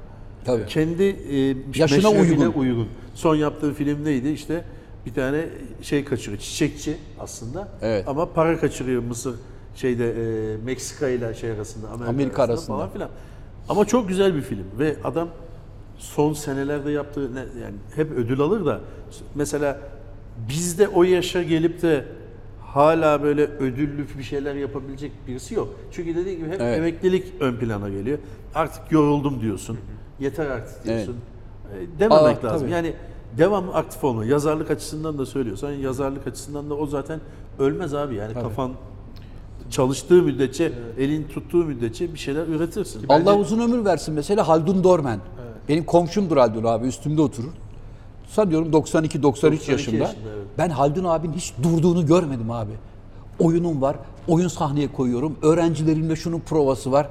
Tabii. 0.45 0.65
Kendi 0.65 1.03
e, 1.03 1.55
Yaşına 1.75 2.09
uygun. 2.09 2.51
uygun. 2.53 2.87
Son 3.13 3.35
yaptığı 3.35 3.73
film 3.73 4.05
neydi? 4.05 4.29
İşte 4.29 4.63
bir 5.05 5.13
tane 5.13 5.45
şey 5.81 6.05
kaçırıyor. 6.05 6.41
Çiçekçi 6.41 6.97
aslında. 7.19 7.67
Evet. 7.81 8.07
Ama 8.07 8.33
para 8.33 8.59
kaçırıyor 8.59 9.03
Mısır 9.03 9.35
şeyde 9.77 10.11
e, 10.53 10.57
Meksika 10.57 11.09
ile 11.09 11.33
şey 11.33 11.51
arasında 11.51 11.87
Amerika, 11.87 12.09
Amerika 12.09 12.43
arasında. 12.43 12.77
falan 12.77 12.89
filan. 12.89 13.09
Ama 13.69 13.85
çok 13.85 14.07
güzel 14.09 14.35
bir 14.35 14.41
film 14.41 14.65
ve 14.79 14.95
adam 15.03 15.29
son 15.97 16.33
senelerde 16.33 16.91
yaptığı 16.91 17.35
ne, 17.35 17.39
yani 17.39 17.75
hep 17.95 18.11
ödül 18.11 18.39
alır 18.41 18.65
da 18.65 18.79
mesela 19.35 19.79
bizde 20.49 20.87
o 20.87 21.03
yaşa 21.03 21.43
gelip 21.43 21.81
de 21.81 22.05
hala 22.61 23.23
böyle 23.23 23.43
ödüllü 23.43 24.05
bir 24.17 24.23
şeyler 24.23 24.55
yapabilecek 24.55 25.11
birisi 25.27 25.55
yok. 25.55 25.69
Çünkü 25.91 26.15
dediğim 26.15 26.39
gibi 26.39 26.49
hep 26.49 26.61
Evet. 26.61 26.77
emeklilik 26.77 27.33
ön 27.39 27.55
plana 27.55 27.89
geliyor. 27.89 28.17
Artık 28.55 28.91
yoruldum 28.91 29.41
diyorsun. 29.41 29.77
Yeter 30.19 30.45
artık 30.45 30.83
diyorsun. 30.85 31.15
E, 31.95 31.99
Dememek 31.99 32.43
Aa, 32.43 32.47
lazım. 32.47 32.59
tabii. 32.59 32.71
Yani 32.71 32.93
devamlı 33.37 33.73
aktif 33.73 34.03
olma. 34.03 34.25
Yazarlık 34.25 34.71
açısından 34.71 35.17
da 35.17 35.25
söylüyorsan 35.25 35.71
yazarlık 35.71 36.27
açısından 36.27 36.69
da 36.69 36.73
o 36.73 36.87
zaten 36.87 37.19
ölmez 37.59 37.93
abi. 37.93 38.15
Yani 38.15 38.33
kafan 38.33 38.71
çalıştığı 39.71 40.21
müddetçe, 40.23 40.71
elin 40.99 41.23
tuttuğu 41.23 41.57
müddetçe 41.65 42.13
bir 42.13 42.19
şeyler 42.19 42.47
üretirsin. 42.47 43.05
Allah 43.09 43.35
uzun 43.37 43.59
ömür 43.59 43.85
versin 43.85 44.13
mesela 44.13 44.47
Haldun 44.47 44.83
Dormen. 44.83 45.19
Benim 45.69 45.85
komşumdur 45.85 46.37
Haldun 46.37 46.63
abi 46.63 46.87
üstümde 46.87 47.21
oturur. 47.21 47.51
Sanıyorum 48.27 48.71
92-93 48.71 49.23
92 49.23 49.71
yaşında. 49.71 49.95
yaşında, 49.97 50.19
evet. 50.35 50.47
Ben 50.57 50.69
Haldun 50.69 51.03
abinin 51.03 51.33
hiç 51.33 51.53
durduğunu 51.63 52.05
görmedim 52.05 52.51
abi. 52.51 52.71
Oyunum 53.39 53.81
var. 53.81 53.95
Oyun 54.27 54.47
sahneye 54.47 54.91
koyuyorum. 54.91 55.35
Öğrencilerimle 55.41 56.15
şunun 56.15 56.39
provası 56.39 56.91
var. 56.91 57.07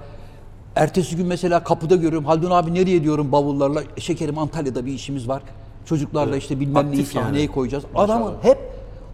Ertesi 0.76 1.16
gün 1.16 1.26
mesela 1.26 1.64
kapıda 1.64 1.96
görüyorum. 1.96 2.24
Haldun 2.24 2.50
abi 2.50 2.74
nereye 2.74 3.02
diyorum 3.02 3.32
bavullarla. 3.32 3.82
"E, 3.96 4.00
Şekerim 4.00 4.38
Antalya'da 4.38 4.86
bir 4.86 4.92
işimiz 4.92 5.28
var. 5.28 5.42
Çocuklarla 5.84 6.36
işte 6.36 6.60
bilmem 6.60 6.90
neyi 6.90 7.00
Aktif 7.00 7.14
yani. 7.14 7.24
sahneye 7.26 7.46
koyacağız. 7.46 7.84
Adamın 7.94 8.32
hep 8.42 8.58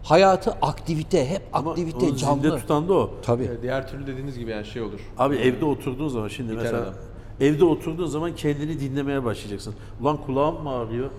hayatı 0.03 0.51
aktivite, 0.61 1.29
hep 1.29 1.41
Ama 1.53 1.71
aktivite, 1.71 2.05
onu 2.05 2.15
canlı. 2.15 2.41
zinde 2.41 2.57
tutan 2.59 2.89
da 2.89 2.93
o. 2.93 3.11
Tabii. 3.21 3.49
Diğer 3.61 3.87
türlü 3.87 4.07
dediğiniz 4.07 4.39
gibi 4.39 4.51
yani 4.51 4.65
şey 4.65 4.81
olur. 4.81 4.99
Abi 5.17 5.35
evde 5.35 5.65
oturduğun 5.65 6.07
zaman 6.07 6.27
şimdi 6.27 6.51
Biter 6.51 6.63
mesela 6.63 6.81
adam. 6.83 6.93
evde 7.41 7.65
oturduğun 7.65 8.05
zaman 8.05 8.35
kendini 8.35 8.79
dinlemeye 8.79 9.23
başlayacaksın. 9.25 9.73
Ulan 10.01 10.17
kulağım 10.17 10.63
mı 10.63 10.69
ağrıyor? 10.69 11.09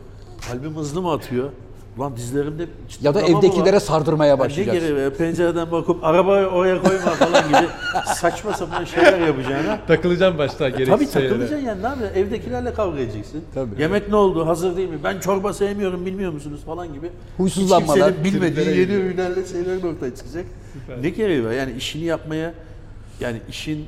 Kalbim 0.50 0.76
hızlı 0.76 1.02
mı 1.02 1.12
atıyor? 1.12 1.50
Ulan 1.98 2.16
dizlerimde 2.16 2.66
Ya 3.02 3.14
da 3.14 3.20
mı 3.20 3.24
var? 3.24 3.38
evdekilere 3.38 3.80
sardırmaya 3.80 4.28
Ya 4.28 4.34
Ne 4.34 4.40
başlayacaksın. 4.40 4.88
gereği? 4.88 5.10
Pencereden 5.10 5.70
bakıp 5.72 6.04
arabayı 6.04 6.46
oraya 6.46 6.82
koyma 6.82 6.98
falan 7.10 7.48
gibi 7.48 7.68
saçma 8.14 8.52
sapan 8.52 8.84
şeyler 8.84 9.20
yapacağına. 9.26 9.80
Takılacağım 9.86 10.38
başta 10.38 10.68
gereksiz 10.68 10.94
Tabii 10.94 11.06
şeylere. 11.06 11.28
takılacaksın 11.30 11.66
yani 11.66 11.82
ne 11.82 11.86
yapacaksın? 11.86 12.20
Evdekilerle 12.20 12.74
kavga 12.74 13.00
edeceksin. 13.00 13.44
Tabii. 13.54 13.82
Yemek 13.82 14.08
ne 14.08 14.16
oldu? 14.16 14.46
Hazır 14.46 14.76
değil 14.76 14.88
mi? 14.88 14.98
Ben 15.04 15.20
çorba 15.20 15.52
sevmiyorum 15.52 16.06
bilmiyor 16.06 16.32
musunuz 16.32 16.60
falan 16.66 16.92
gibi. 16.94 17.10
Huysuzlanmalar, 17.36 18.10
Hiç 18.10 18.16
kimsenin 18.16 18.24
bilmediği 18.42 18.78
yeni 18.80 18.92
ürünlerle 18.92 19.46
şeyler 19.46 19.76
ortaya 19.76 20.14
çıkacak. 20.14 20.44
Ne 21.02 21.08
gereği 21.10 21.44
var? 21.44 21.52
Yani 21.52 21.72
işini 21.72 22.04
yapmaya 22.04 22.54
yani 23.20 23.40
işin 23.50 23.84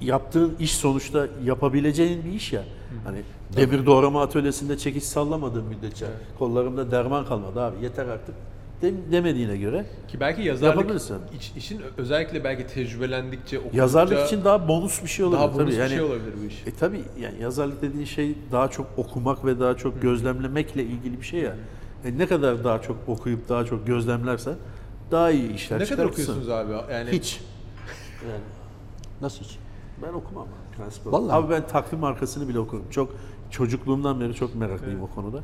yaptığın 0.00 0.54
iş 0.60 0.74
sonuçta 0.76 1.26
yapabileceğin 1.44 2.24
bir 2.24 2.32
iş 2.32 2.52
ya. 2.52 2.62
Hani 3.04 3.18
devir 3.56 3.86
doğrama 3.86 4.22
atölyesinde 4.22 4.78
çekiç 4.78 5.02
sallamadığın 5.04 5.64
müddetçe 5.64 6.06
kollarımda 6.38 6.90
derman 6.90 7.24
kalmadı 7.26 7.60
abi 7.60 7.84
yeter 7.84 8.06
artık 8.06 8.34
dem- 8.82 9.12
demediğine 9.12 9.56
göre 9.56 9.86
Ki 10.08 10.20
belki 10.20 10.42
yazarlık 10.42 10.76
Yapabilirsin. 10.76 11.16
iç- 11.36 11.52
işin 11.56 11.80
özellikle 11.96 12.44
belki 12.44 12.66
tecrübelendikçe 12.66 13.58
okudukça 13.58 13.78
yazarlık 13.78 14.26
için 14.26 14.44
daha 14.44 14.68
bonus 14.68 15.02
bir 15.02 15.08
şey 15.08 15.24
olabilir. 15.24 15.40
daha 15.40 15.48
bonus 15.54 15.58
tabii. 15.64 15.70
bir 15.72 15.78
Yani, 15.78 15.88
şey 15.90 16.00
olabilir 16.02 16.32
bu 16.42 16.44
iş. 16.44 16.62
E 16.66 16.70
tabi 16.74 17.02
yani 17.20 17.34
yazarlık 17.42 17.82
dediğin 17.82 18.04
şey 18.04 18.34
daha 18.52 18.68
çok 18.70 18.86
okumak 18.96 19.44
ve 19.44 19.60
daha 19.60 19.76
çok 19.76 20.02
gözlemlemekle 20.02 20.82
ilgili 20.84 21.20
bir 21.20 21.26
şey 21.26 21.40
ya. 21.40 21.56
E 22.04 22.18
ne 22.18 22.26
kadar 22.26 22.64
daha 22.64 22.82
çok 22.82 22.96
okuyup 23.06 23.48
daha 23.48 23.64
çok 23.64 23.86
gözlemlersen 23.86 24.54
daha 25.10 25.30
iyi 25.30 25.52
işler 25.54 25.80
Ne 25.80 25.84
kadar 25.84 25.96
çıkartırsın. 25.96 26.32
okuyorsunuz 26.32 26.48
abi? 26.50 26.92
Yani 26.92 27.10
Hiç. 27.12 27.40
Yani 28.28 28.40
Nasıl 29.20 29.44
hiç? 29.44 29.58
ben 30.02 30.12
okumam. 30.12 30.46
Vallahi. 31.04 31.32
Abi 31.36 31.50
ben 31.50 31.66
takvim 31.66 32.00
markasını 32.00 32.48
bile 32.48 32.58
okurum. 32.58 32.84
Çok 32.90 33.14
çocukluğumdan 33.54 34.20
beri 34.20 34.34
çok 34.34 34.54
meraklıyım 34.54 35.02
o 35.02 35.06
konuda. 35.06 35.40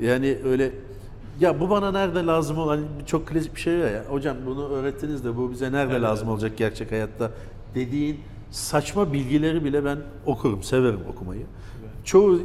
Yani 0.00 0.38
öyle 0.44 0.72
ya 1.40 1.60
bu 1.60 1.70
bana 1.70 1.92
nerede 1.92 2.26
lazım 2.26 2.58
olan 2.58 2.80
çok 3.06 3.26
klasik 3.26 3.54
bir 3.54 3.60
şey 3.60 3.80
var 3.80 3.90
ya. 3.90 4.04
Hocam 4.08 4.36
bunu 4.46 4.68
öğrettiniz 4.68 5.24
de 5.24 5.36
bu 5.36 5.50
bize 5.50 5.72
nerede 5.72 6.00
lazım 6.02 6.28
olacak 6.28 6.56
gerçek 6.56 6.92
hayatta 6.92 7.30
dediğin 7.74 8.20
saçma 8.50 9.12
bilgileri 9.12 9.64
bile 9.64 9.84
ben 9.84 9.98
okurum, 10.26 10.62
severim 10.62 11.00
okumayı. 11.10 11.46
Çoğu 12.04 12.40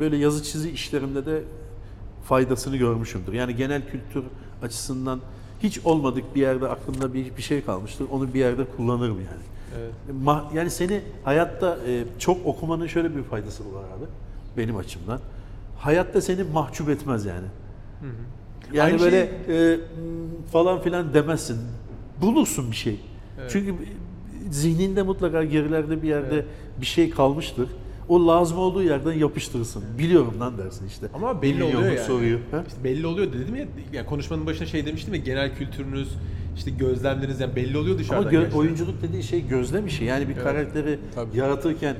böyle 0.00 0.16
yazı 0.16 0.42
çizi 0.42 0.70
işlerimde 0.70 1.26
de 1.26 1.42
faydasını 2.24 2.76
görmüşümdür. 2.76 3.32
Yani 3.32 3.56
genel 3.56 3.82
kültür 3.88 4.24
açısından 4.62 5.20
hiç 5.62 5.80
olmadık 5.84 6.34
bir 6.34 6.40
yerde 6.40 6.68
aklımda 6.68 7.14
bir, 7.14 7.36
bir 7.36 7.42
şey 7.42 7.64
kalmıştır. 7.64 8.06
Onu 8.12 8.34
bir 8.34 8.38
yerde 8.40 8.64
kullanırım 8.76 9.16
yani. 9.16 9.42
Ma- 10.24 10.56
yani 10.56 10.70
seni 10.70 11.00
hayatta 11.24 11.78
e, 11.86 12.04
çok 12.18 12.46
okumanın 12.46 12.86
şöyle 12.86 13.16
bir 13.16 13.22
faydası 13.22 13.74
var 13.74 13.84
abi. 13.98 14.04
Benim 14.56 14.76
açımdan. 14.76 15.20
Hayatta 15.78 16.20
seni 16.20 16.42
mahcup 16.44 16.88
etmez 16.88 17.24
yani. 17.24 17.46
Yani 18.72 18.82
Aynı 18.92 19.00
böyle 19.00 19.18
e, 19.48 19.76
m, 19.76 19.80
falan 20.52 20.82
filan 20.82 21.14
demezsin. 21.14 21.58
Bulursun 22.22 22.70
bir 22.70 22.76
şey. 22.76 23.00
Çünkü 23.48 23.74
zihninde 24.50 25.02
mutlaka 25.02 25.44
gerilerde 25.44 26.02
bir 26.02 26.08
yerde 26.08 26.46
bir 26.80 26.86
şey 26.86 27.10
kalmıştır. 27.10 27.68
O 28.08 28.26
lazım 28.26 28.58
olduğu 28.58 28.82
yerden 28.82 29.12
yapıştırırsın. 29.12 29.84
Biliyorum 29.98 30.34
lan 30.40 30.58
dersin 30.58 30.86
işte. 30.86 31.06
Ama 31.14 31.42
belli 31.42 31.52
Milyonluk 31.54 31.76
oluyor 31.78 31.92
yani. 31.92 32.06
soruyu. 32.06 32.38
İşte 32.68 32.84
belli 32.84 33.06
oluyor 33.06 33.32
dedim 33.32 33.56
ya, 33.56 33.66
ya 33.92 34.06
konuşmanın 34.06 34.46
başına 34.46 34.66
şey 34.66 34.86
demiştim 34.86 35.14
ya 35.14 35.20
genel 35.20 35.54
kültürünüz, 35.56 36.08
işte 36.56 36.70
gözlemleriniz 36.70 37.40
yani 37.40 37.56
belli 37.56 37.76
oluyor 37.78 37.94
Ama 37.94 37.98
dışarıdan. 37.98 38.28
gö- 38.28 38.30
gerçekten. 38.30 38.58
oyunculuk 38.58 39.02
dediği 39.02 39.22
şey 39.22 39.46
gözlem 39.48 39.86
işi. 39.86 40.04
Yani 40.04 40.28
bir 40.28 40.34
karakteri 40.34 40.98
Tabii. 41.14 41.36
yaratırken 41.36 41.96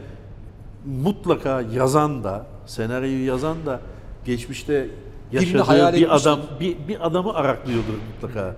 mutlaka 0.86 1.60
yazan 1.60 2.24
da, 2.24 2.46
senaryoyu 2.66 3.26
yazan 3.26 3.66
da 3.66 3.80
geçmişte 4.24 4.88
yaşadığı 5.32 5.62
hayal 5.62 5.92
bir 5.92 6.02
etmiştir. 6.02 6.28
adam 6.28 6.40
bir, 6.60 6.76
bir 6.88 7.06
adamı 7.06 7.34
araklıyordur 7.34 7.94
mutlaka. 8.14 8.56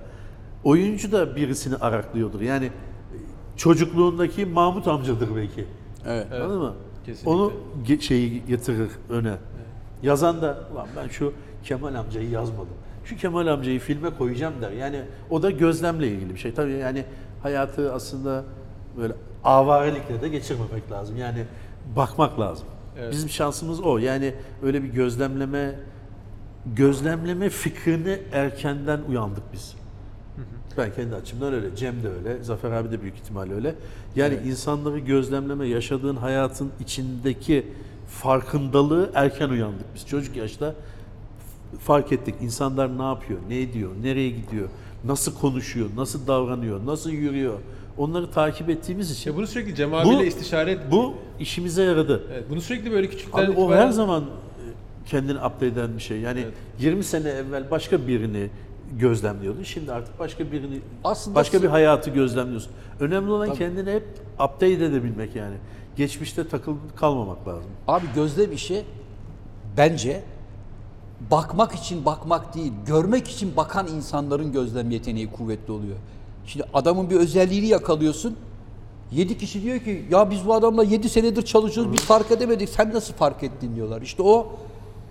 Oyuncu 0.64 1.12
da 1.12 1.36
birisini 1.36 1.76
araklıyordur. 1.76 2.40
Yani 2.40 2.70
çocukluğundaki 3.56 4.46
Mahmut 4.46 4.88
amcadır 4.88 5.36
belki. 5.36 5.64
Evet. 6.06 6.26
Anladın 6.32 6.60
mı? 6.62 6.74
kesinlikle. 7.06 7.30
Onu 7.30 7.52
ge- 7.86 8.00
şeyi 8.00 8.46
getirir 8.46 8.90
öne. 9.10 9.34
Yazan 10.02 10.42
da 10.42 10.58
ulan 10.72 10.86
ben 10.96 11.08
şu 11.08 11.32
Kemal 11.64 11.94
amcayı 11.94 12.30
yazmadım. 12.30 12.74
Şu 13.04 13.16
Kemal 13.16 13.46
amcayı 13.46 13.80
filme 13.80 14.10
koyacağım 14.10 14.54
der. 14.62 14.70
Yani 14.70 15.02
o 15.30 15.42
da 15.42 15.50
gözlemle 15.50 16.08
ilgili 16.08 16.34
bir 16.34 16.38
şey. 16.38 16.54
Tabii 16.54 16.72
yani 16.72 17.04
hayatı 17.42 17.92
aslında 17.92 18.44
böyle 18.98 19.12
avarelikle 19.44 20.22
de 20.22 20.28
geçirmemek 20.28 20.90
lazım. 20.90 21.16
Yani 21.16 21.44
bakmak 21.96 22.40
lazım. 22.40 22.66
Evet. 22.98 23.12
Bizim 23.12 23.28
şansımız 23.28 23.80
o. 23.80 23.98
Yani 23.98 24.34
öyle 24.62 24.82
bir 24.82 24.88
gözlemleme 24.88 25.74
gözlemleme 26.76 27.50
fikrini 27.50 28.18
erkenden 28.32 29.00
uyandık 29.08 29.52
biz. 29.52 29.74
Ben 30.78 30.94
kendi 30.94 31.14
açımdan 31.14 31.54
öyle. 31.54 31.76
Cem 31.76 32.02
de 32.02 32.08
öyle. 32.08 32.44
Zafer 32.44 32.70
abi 32.70 32.90
de 32.90 33.02
büyük 33.02 33.16
ihtimal 33.16 33.50
öyle. 33.50 33.74
Yani 34.16 34.38
insanları 34.46 34.98
gözlemleme, 34.98 35.68
yaşadığın 35.68 36.16
hayatın 36.16 36.70
içindeki 36.80 37.66
farkındalığı 38.08 39.10
erken 39.14 39.48
uyandık. 39.48 39.86
Biz 39.94 40.06
çocuk 40.06 40.36
yaşta 40.36 40.74
fark 41.80 42.12
ettik. 42.12 42.34
İnsanlar 42.40 42.98
ne 42.98 43.02
yapıyor, 43.02 43.40
ne 43.48 43.60
ediyor, 43.60 43.90
nereye 44.02 44.30
gidiyor, 44.30 44.68
nasıl 45.04 45.34
konuşuyor, 45.34 45.88
nasıl 45.96 46.26
davranıyor, 46.26 46.86
nasıl 46.86 47.10
yürüyor. 47.10 47.58
Onları 47.98 48.30
takip 48.30 48.70
ettiğimiz 48.70 49.10
için 49.10 49.30
Ya 49.30 49.36
bunu 49.36 49.46
sürekli 49.46 49.74
Cem 49.74 49.94
abiyle 49.94 50.18
Bu- 50.18 50.22
istişare 50.24 50.70
et. 50.72 50.78
bu 50.90 51.14
işimize 51.40 51.82
yaradı. 51.82 52.22
Evet, 52.32 52.44
bunu 52.50 52.60
sürekli 52.60 52.90
böyle 52.92 53.08
küçükten 53.08 53.44
Abi 53.44 53.50
o 53.50 53.54
itibaren- 53.54 53.76
her 53.86 53.90
zaman 53.90 54.22
e, 54.22 54.26
kendini 55.06 55.38
update 55.38 55.66
eden 55.66 55.96
bir 55.96 56.02
şey. 56.02 56.20
Yani 56.20 56.40
Evet. 56.40 56.54
20 56.80 57.04
sene 57.04 57.28
evvel 57.28 57.70
başka 57.70 58.06
birini 58.06 58.50
gözlemliyordu. 58.98 59.64
Şimdi 59.64 59.92
artık 59.92 60.18
başka 60.18 60.52
birini, 60.52 60.80
Aslında 61.04 61.34
başka 61.34 61.62
bir 61.62 61.68
hayatı 61.68 62.10
gözlemliyorsun. 62.10 62.72
Önemli 63.00 63.30
olan 63.30 63.46
Tabii. 63.48 63.58
kendini 63.58 63.90
hep 63.92 64.04
update 64.34 64.72
edebilmek 64.72 65.36
yani. 65.36 65.56
Geçmişte 65.96 66.48
takılıp 66.48 66.96
kalmamak 66.96 67.48
lazım. 67.48 67.70
Abi 67.88 68.04
gözlem 68.14 68.52
işi 68.52 68.82
bence 69.76 70.22
bakmak 71.30 71.72
için 71.74 72.04
bakmak 72.04 72.54
değil, 72.54 72.72
görmek 72.86 73.28
için 73.28 73.56
bakan 73.56 73.86
insanların 73.86 74.52
gözlem 74.52 74.90
yeteneği 74.90 75.30
kuvvetli 75.30 75.72
oluyor. 75.72 75.96
Şimdi 76.46 76.66
adamın 76.74 77.10
bir 77.10 77.16
özelliğini 77.16 77.66
yakalıyorsun. 77.66 78.36
Yedi 79.12 79.38
kişi 79.38 79.62
diyor 79.62 79.78
ki 79.78 80.04
ya 80.10 80.30
biz 80.30 80.46
bu 80.46 80.54
adamla 80.54 80.84
yedi 80.84 81.08
senedir 81.08 81.42
çalışıyoruz 81.42 81.92
biz 81.92 82.00
fark 82.00 82.30
edemedik. 82.30 82.68
Sen 82.68 82.94
nasıl 82.94 83.14
fark 83.14 83.42
ettin 83.42 83.76
diyorlar. 83.76 84.02
İşte 84.02 84.22
o 84.22 84.46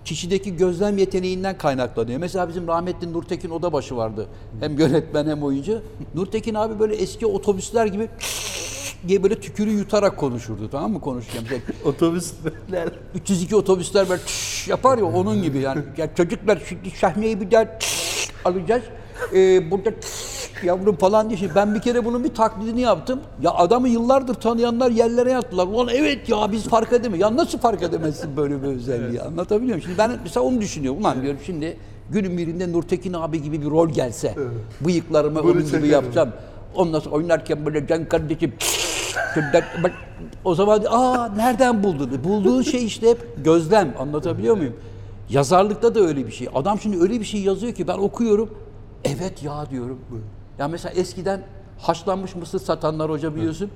kişideki 0.04 0.56
gözlem 0.56 0.98
yeteneğinden 0.98 1.58
kaynaklanıyor. 1.58 2.20
Mesela 2.20 2.48
bizim 2.48 2.68
rahmetli 2.68 3.12
Nurtekin 3.12 3.50
Odabaşı 3.50 3.96
vardı. 3.96 4.26
Hem 4.60 4.78
yönetmen 4.78 5.26
hem 5.26 5.42
oyuncu. 5.42 5.82
Nurtekin 6.14 6.54
abi 6.54 6.78
böyle 6.78 6.94
eski 6.94 7.26
otobüsler 7.26 7.86
gibi 7.86 8.08
diye 9.08 9.22
böyle 9.22 9.40
tükürü 9.40 9.70
yutarak 9.70 10.16
konuşurdu 10.16 10.68
tamam 10.70 10.92
mı 10.92 11.00
konuşurken. 11.00 11.42
Mesela 11.42 11.62
Otobüsler 11.84 12.88
302 13.14 13.56
otobüsler 13.56 14.08
böyle 14.08 14.22
yapar 14.66 14.98
ya 14.98 15.04
onun 15.04 15.42
gibi 15.42 15.58
yani. 15.58 15.82
Ya 15.96 16.14
çocuklar 16.14 16.62
şimdi 16.68 16.90
sahneyi 16.90 17.40
bir 17.40 17.50
daha 17.50 17.78
alacağız. 18.44 18.82
Ee, 19.34 19.70
burada 19.70 19.90
yavrum 20.64 20.96
falan 20.96 21.28
diye. 21.28 21.38
Şimdi 21.38 21.54
ben 21.54 21.74
bir 21.74 21.80
kere 21.80 22.04
bunun 22.04 22.24
bir 22.24 22.34
taklidini 22.34 22.80
yaptım. 22.80 23.20
Ya 23.42 23.50
adamı 23.50 23.88
yıllardır 23.88 24.34
tanıyanlar 24.34 24.90
yerlere 24.90 25.30
yattılar. 25.30 25.66
Ulan 25.66 25.88
evet 25.94 26.28
ya 26.28 26.52
biz 26.52 26.68
fark 26.68 26.92
edemiyoruz. 26.92 27.20
Ya 27.20 27.36
nasıl 27.36 27.58
fark 27.58 27.82
edemezsin 27.82 28.36
böyle 28.36 28.62
bir 28.62 28.68
özelliği? 28.68 29.22
Anlatabiliyor 29.22 29.68
muyum? 29.68 29.82
Şimdi 29.82 29.98
ben 29.98 30.10
mesela 30.22 30.46
onu 30.46 30.60
düşünüyorum. 30.60 31.00
Ulan 31.00 31.22
diyorum 31.22 31.40
şimdi 31.46 31.76
günün 32.10 32.38
birinde 32.38 32.72
Nurtekin 32.72 33.12
abi 33.12 33.42
gibi 33.42 33.62
bir 33.62 33.70
rol 33.70 33.88
gelse. 33.88 34.34
Bıyıklarımı 34.80 35.42
Bunu 35.42 35.52
onun 35.52 35.66
gibi 35.70 35.88
yapsam. 35.88 36.28
Ondan 36.74 37.00
sonra 37.00 37.14
oynarken 37.14 37.66
böyle 37.66 37.86
can 37.86 38.08
kardeşim 38.08 38.52
bak, 39.82 39.92
o 40.44 40.54
zaman 40.54 40.82
aa 40.90 41.28
nereden 41.36 41.82
buldun? 41.82 42.10
Bulduğun 42.24 42.62
şey 42.62 42.84
işte 42.84 43.10
hep 43.10 43.44
gözlem. 43.44 43.94
Anlatabiliyor 43.98 44.56
muyum? 44.56 44.74
Yazarlıkta 45.30 45.94
da 45.94 46.00
öyle 46.00 46.26
bir 46.26 46.32
şey. 46.32 46.48
Adam 46.54 46.80
şimdi 46.80 47.00
öyle 47.00 47.20
bir 47.20 47.24
şey 47.24 47.40
yazıyor 47.40 47.72
ki 47.72 47.88
ben 47.88 47.98
okuyorum. 47.98 48.50
Evet 49.04 49.42
ya 49.42 49.70
diyorum. 49.70 49.98
Ya 50.58 50.68
mesela 50.68 50.92
eskiden 50.94 51.42
haşlanmış 51.78 52.34
mısır 52.34 52.58
satanlar 52.58 53.10
hoca 53.10 53.36
biliyorsun. 53.36 53.70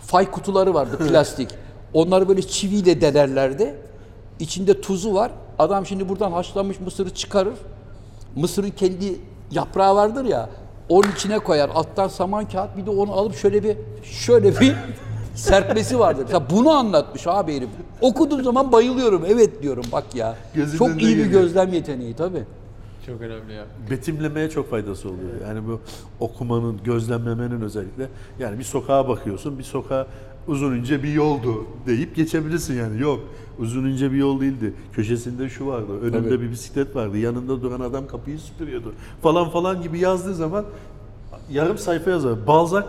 Fay 0.00 0.30
kutuları 0.30 0.74
vardı 0.74 0.98
plastik. 1.08 1.48
Onları 1.94 2.28
böyle 2.28 2.42
çiviyle 2.42 3.00
delerlerdi. 3.00 3.74
İçinde 4.40 4.80
tuzu 4.80 5.14
var. 5.14 5.30
Adam 5.58 5.86
şimdi 5.86 6.08
buradan 6.08 6.32
haşlanmış 6.32 6.80
mısırı 6.80 7.10
çıkarır. 7.14 7.54
Mısırın 8.36 8.70
kendi 8.70 9.20
yaprağı 9.50 9.96
vardır 9.96 10.24
ya. 10.24 10.48
Onun 10.88 11.12
içine 11.12 11.38
koyar. 11.38 11.68
Alttan 11.68 12.08
saman 12.08 12.48
kağıt 12.48 12.76
bir 12.76 12.86
de 12.86 12.90
onu 12.90 13.12
alıp 13.12 13.36
şöyle 13.36 13.62
bir 13.64 13.76
şöyle 14.04 14.60
bir 14.60 14.74
serpmesi 15.34 15.98
vardır. 15.98 16.22
Mesela 16.22 16.50
bunu 16.50 16.70
anlatmış 16.70 17.26
abi 17.26 17.56
herif. 17.56 17.68
Okuduğum 18.00 18.44
zaman 18.44 18.72
bayılıyorum. 18.72 19.24
Evet 19.28 19.62
diyorum 19.62 19.84
bak 19.92 20.04
ya. 20.14 20.36
Gözünün 20.54 20.78
Çok 20.78 21.02
iyi 21.02 21.16
bir 21.16 21.26
gözlem 21.26 21.72
yeteneği 21.72 22.14
tabii. 22.16 22.44
Çok 23.06 23.20
önemli 23.20 23.52
ya. 23.52 23.64
betimlemeye 23.90 24.50
çok 24.50 24.70
faydası 24.70 25.08
oluyor. 25.08 25.30
Yani 25.46 25.60
bu 25.68 25.80
okumanın, 26.20 26.80
gözlemlemenin 26.84 27.60
özellikle. 27.60 28.08
Yani 28.38 28.58
bir 28.58 28.64
sokağa 28.64 29.08
bakıyorsun, 29.08 29.58
bir 29.58 29.64
sokağa 29.64 30.06
uzun 30.48 30.76
ince 30.76 31.02
bir 31.02 31.12
yoldu 31.12 31.66
deyip 31.86 32.16
geçebilirsin 32.16 32.74
yani. 32.74 33.00
Yok, 33.00 33.20
uzun 33.58 33.84
ince 33.86 34.12
bir 34.12 34.16
yol 34.16 34.40
değildi. 34.40 34.74
Köşesinde 34.92 35.48
şu 35.48 35.66
vardı, 35.66 36.00
önünde 36.00 36.28
Tabii. 36.28 36.40
bir 36.40 36.50
bisiklet 36.50 36.96
vardı, 36.96 37.18
yanında 37.18 37.62
duran 37.62 37.80
adam 37.80 38.06
kapıyı 38.06 38.38
süpürüyordu 38.38 38.92
falan 39.22 39.50
falan 39.50 39.82
gibi 39.82 39.98
yazdığı 39.98 40.34
zaman 40.34 40.64
yarım 41.50 41.78
sayfa 41.78 42.10
yazar. 42.10 42.46
Balzac 42.46 42.86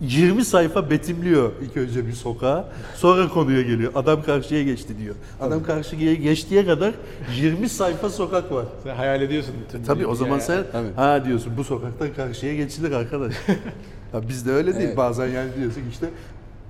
20 0.00 0.44
sayfa 0.44 0.90
betimliyor 0.90 1.52
ilk 1.62 1.76
önce 1.76 2.06
bir 2.06 2.12
sokağa. 2.12 2.68
Sonra 2.96 3.28
konuya 3.28 3.62
geliyor. 3.62 3.92
Adam 3.94 4.22
karşıya 4.22 4.62
geçti 4.62 4.98
diyor. 4.98 5.14
Adam 5.40 5.62
karşıya 5.62 6.14
geçtiğe 6.14 6.66
kadar 6.66 6.94
20 7.36 7.68
sayfa 7.68 8.10
sokak 8.10 8.52
var. 8.52 8.64
Sen 8.84 8.94
hayal 8.96 9.22
ediyorsun 9.22 9.54
bütün 9.66 9.84
Tabii 9.84 10.06
o 10.06 10.14
zaman 10.14 10.30
yani. 10.30 10.42
sen 10.42 10.64
Tabii. 10.72 10.92
ha 10.96 11.24
diyorsun 11.24 11.52
bu 11.56 11.64
sokaktan 11.64 12.08
karşıya 12.16 12.54
geçilir 12.54 12.92
arkadaş. 12.92 13.34
ya 14.14 14.28
bizde 14.28 14.52
öyle 14.52 14.74
değil. 14.74 14.86
Evet. 14.88 14.96
Bazen 14.96 15.26
yani 15.26 15.50
diyorsun 15.60 15.82
işte 15.90 16.06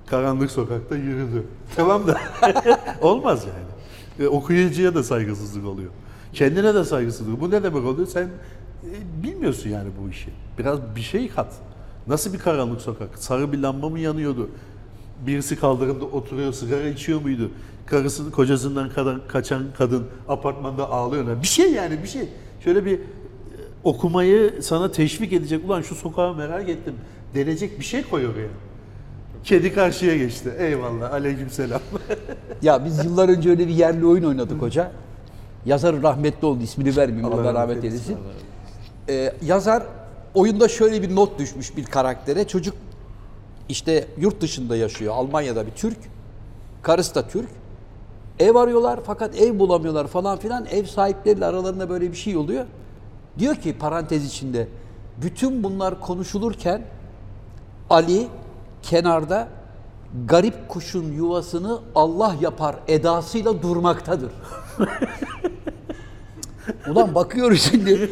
karanlık 0.06 0.50
sokakta 0.50 0.96
yürüdü. 0.96 1.42
Tamam 1.76 2.06
da 2.06 2.20
olmaz 3.00 3.44
yani. 3.46 4.26
E, 4.26 4.28
okuyucuya 4.28 4.94
da 4.94 5.02
saygısızlık 5.02 5.66
oluyor. 5.66 5.90
Kendine 6.32 6.74
de 6.74 6.84
saygısızlık. 6.84 7.40
Bu 7.40 7.50
ne 7.50 7.62
demek 7.62 7.84
oluyor? 7.84 8.06
Sen 8.08 8.22
e, 8.84 9.22
bilmiyorsun 9.22 9.70
yani 9.70 9.88
bu 10.04 10.10
işi. 10.10 10.30
Biraz 10.58 10.78
bir 10.96 11.00
şey 11.00 11.28
kat. 11.28 11.52
Nasıl 12.08 12.32
bir 12.32 12.38
karanlık 12.38 12.80
sokak? 12.80 13.18
Sarı 13.18 13.52
bir 13.52 13.58
lamba 13.58 13.88
mı 13.88 13.98
yanıyordu? 13.98 14.50
Birisi 15.26 15.60
kaldırımda 15.60 16.04
oturuyor, 16.04 16.52
sigara 16.52 16.88
içiyor 16.88 17.20
muydu? 17.20 17.50
Karısının 17.86 18.30
kocasından 18.30 18.90
kadın, 18.90 19.22
kaçan 19.28 19.62
kadın 19.78 20.06
apartmanda 20.28 20.90
ağlıyor. 20.90 21.42
Bir 21.42 21.46
şey 21.46 21.72
yani 21.72 22.02
bir 22.02 22.08
şey. 22.08 22.28
Şöyle 22.64 22.84
bir 22.84 22.98
e, 22.98 23.02
okumayı 23.84 24.62
sana 24.62 24.92
teşvik 24.92 25.32
edecek. 25.32 25.64
Ulan 25.64 25.82
şu 25.82 25.94
sokağı 25.94 26.34
merak 26.34 26.68
ettim. 26.68 26.94
Denecek 27.34 27.78
bir 27.78 27.84
şey 27.84 28.02
koy 28.02 28.26
oraya. 28.26 28.48
Kedi 29.44 29.74
karşıya 29.74 30.16
geçti. 30.16 30.52
Eyvallah. 30.58 31.12
Aleykümselam. 31.12 31.80
Ya 32.62 32.84
biz 32.84 33.04
yıllar 33.04 33.28
önce 33.28 33.50
öyle 33.50 33.68
bir 33.68 33.74
yerli 33.74 34.06
oyun 34.06 34.24
oynadık 34.24 34.62
hoca. 34.62 34.92
Yazar 35.66 36.02
rahmetli 36.02 36.46
oldu. 36.46 36.62
ismini 36.62 36.96
vermeyeyim. 36.96 37.34
Allah 37.34 37.40
Allah, 37.40 37.54
rahmet 37.54 37.84
eylesin. 37.84 38.16
Ee, 39.08 39.34
yazar 39.42 39.82
oyunda 40.38 40.68
şöyle 40.68 41.02
bir 41.02 41.14
not 41.14 41.38
düşmüş 41.38 41.76
bir 41.76 41.84
karaktere. 41.84 42.48
Çocuk 42.48 42.74
işte 43.68 44.08
yurt 44.18 44.40
dışında 44.40 44.76
yaşıyor. 44.76 45.14
Almanya'da 45.14 45.66
bir 45.66 45.72
Türk. 45.72 45.98
Karısı 46.82 47.14
da 47.14 47.28
Türk. 47.28 47.48
Ev 48.38 48.54
arıyorlar 48.54 49.00
fakat 49.06 49.40
ev 49.40 49.58
bulamıyorlar 49.58 50.06
falan 50.06 50.38
filan. 50.38 50.66
Ev 50.66 50.84
sahipleriyle 50.84 51.46
aralarında 51.46 51.90
böyle 51.90 52.12
bir 52.12 52.16
şey 52.16 52.36
oluyor. 52.36 52.66
Diyor 53.38 53.54
ki 53.54 53.78
parantez 53.78 54.26
içinde 54.26 54.68
Bütün 55.22 55.62
bunlar 55.62 56.00
konuşulurken 56.00 56.82
Ali 57.90 58.26
kenarda 58.82 59.48
garip 60.26 60.68
kuşun 60.68 61.12
yuvasını 61.12 61.78
Allah 61.94 62.36
yapar 62.40 62.76
edasıyla 62.88 63.62
durmaktadır. 63.62 64.32
Ulan 66.90 67.14
bakıyoruz 67.14 67.62
şimdi 67.62 68.10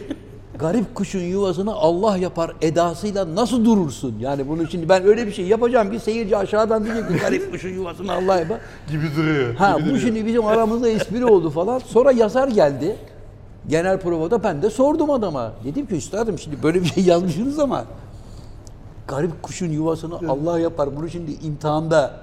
garip 0.59 0.95
kuşun 0.95 1.21
yuvasını 1.21 1.75
Allah 1.75 2.17
yapar 2.17 2.53
edasıyla 2.63 3.35
nasıl 3.35 3.65
durursun? 3.65 4.15
Yani 4.21 4.49
bunu 4.49 4.67
şimdi 4.67 4.89
ben 4.89 5.05
öyle 5.05 5.27
bir 5.27 5.33
şey 5.33 5.47
yapacağım 5.47 5.91
ki 5.91 6.01
seyirci 6.01 6.37
aşağıdan 6.37 6.85
diyecek 6.85 7.09
ki 7.09 7.15
garip 7.15 7.53
kuşun 7.53 7.69
yuvasını 7.69 8.13
Allah 8.13 8.39
yapar. 8.41 8.59
Gibi 8.91 9.17
duruyor. 9.17 9.55
Ha 9.55 9.79
bu 9.93 9.99
şimdi 9.99 10.27
bizim 10.27 10.47
aramızda 10.47 10.89
espri 10.89 11.27
oldu 11.27 11.51
falan. 11.51 11.79
Sonra 11.79 12.13
yazar 12.13 12.49
geldi. 12.49 12.97
Genel 13.69 14.01
provada 14.01 14.45
ben 14.45 14.63
de 14.63 14.71
sordum 14.71 15.11
adama. 15.11 15.53
Dedim 15.65 15.87
ki 15.87 15.95
üstadım 15.95 16.39
şimdi 16.39 16.63
böyle 16.63 16.81
bir 16.83 16.87
şey 16.87 17.05
yazmışsınız 17.13 17.59
ama 17.59 17.85
garip 19.09 19.43
kuşun 19.43 19.69
yuvasını 19.69 20.15
Allah 20.29 20.61
yapar. 20.61 20.97
Bunu 20.97 21.09
şimdi 21.09 21.33
imtihanda 21.33 22.15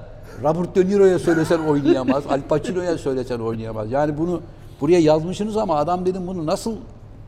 Robert 0.43 0.75
De 0.75 0.86
Niro'ya 0.86 1.19
söylesen 1.19 1.59
oynayamaz. 1.59 2.23
Al 2.29 2.41
Pacino'ya 2.49 2.97
söylesen 2.97 3.39
oynayamaz. 3.39 3.91
Yani 3.91 4.17
bunu 4.17 4.41
buraya 4.81 4.99
yazmışsınız 4.99 5.57
ama 5.57 5.75
adam 5.75 6.05
dedim 6.05 6.27
bunu 6.27 6.45
nasıl 6.45 6.75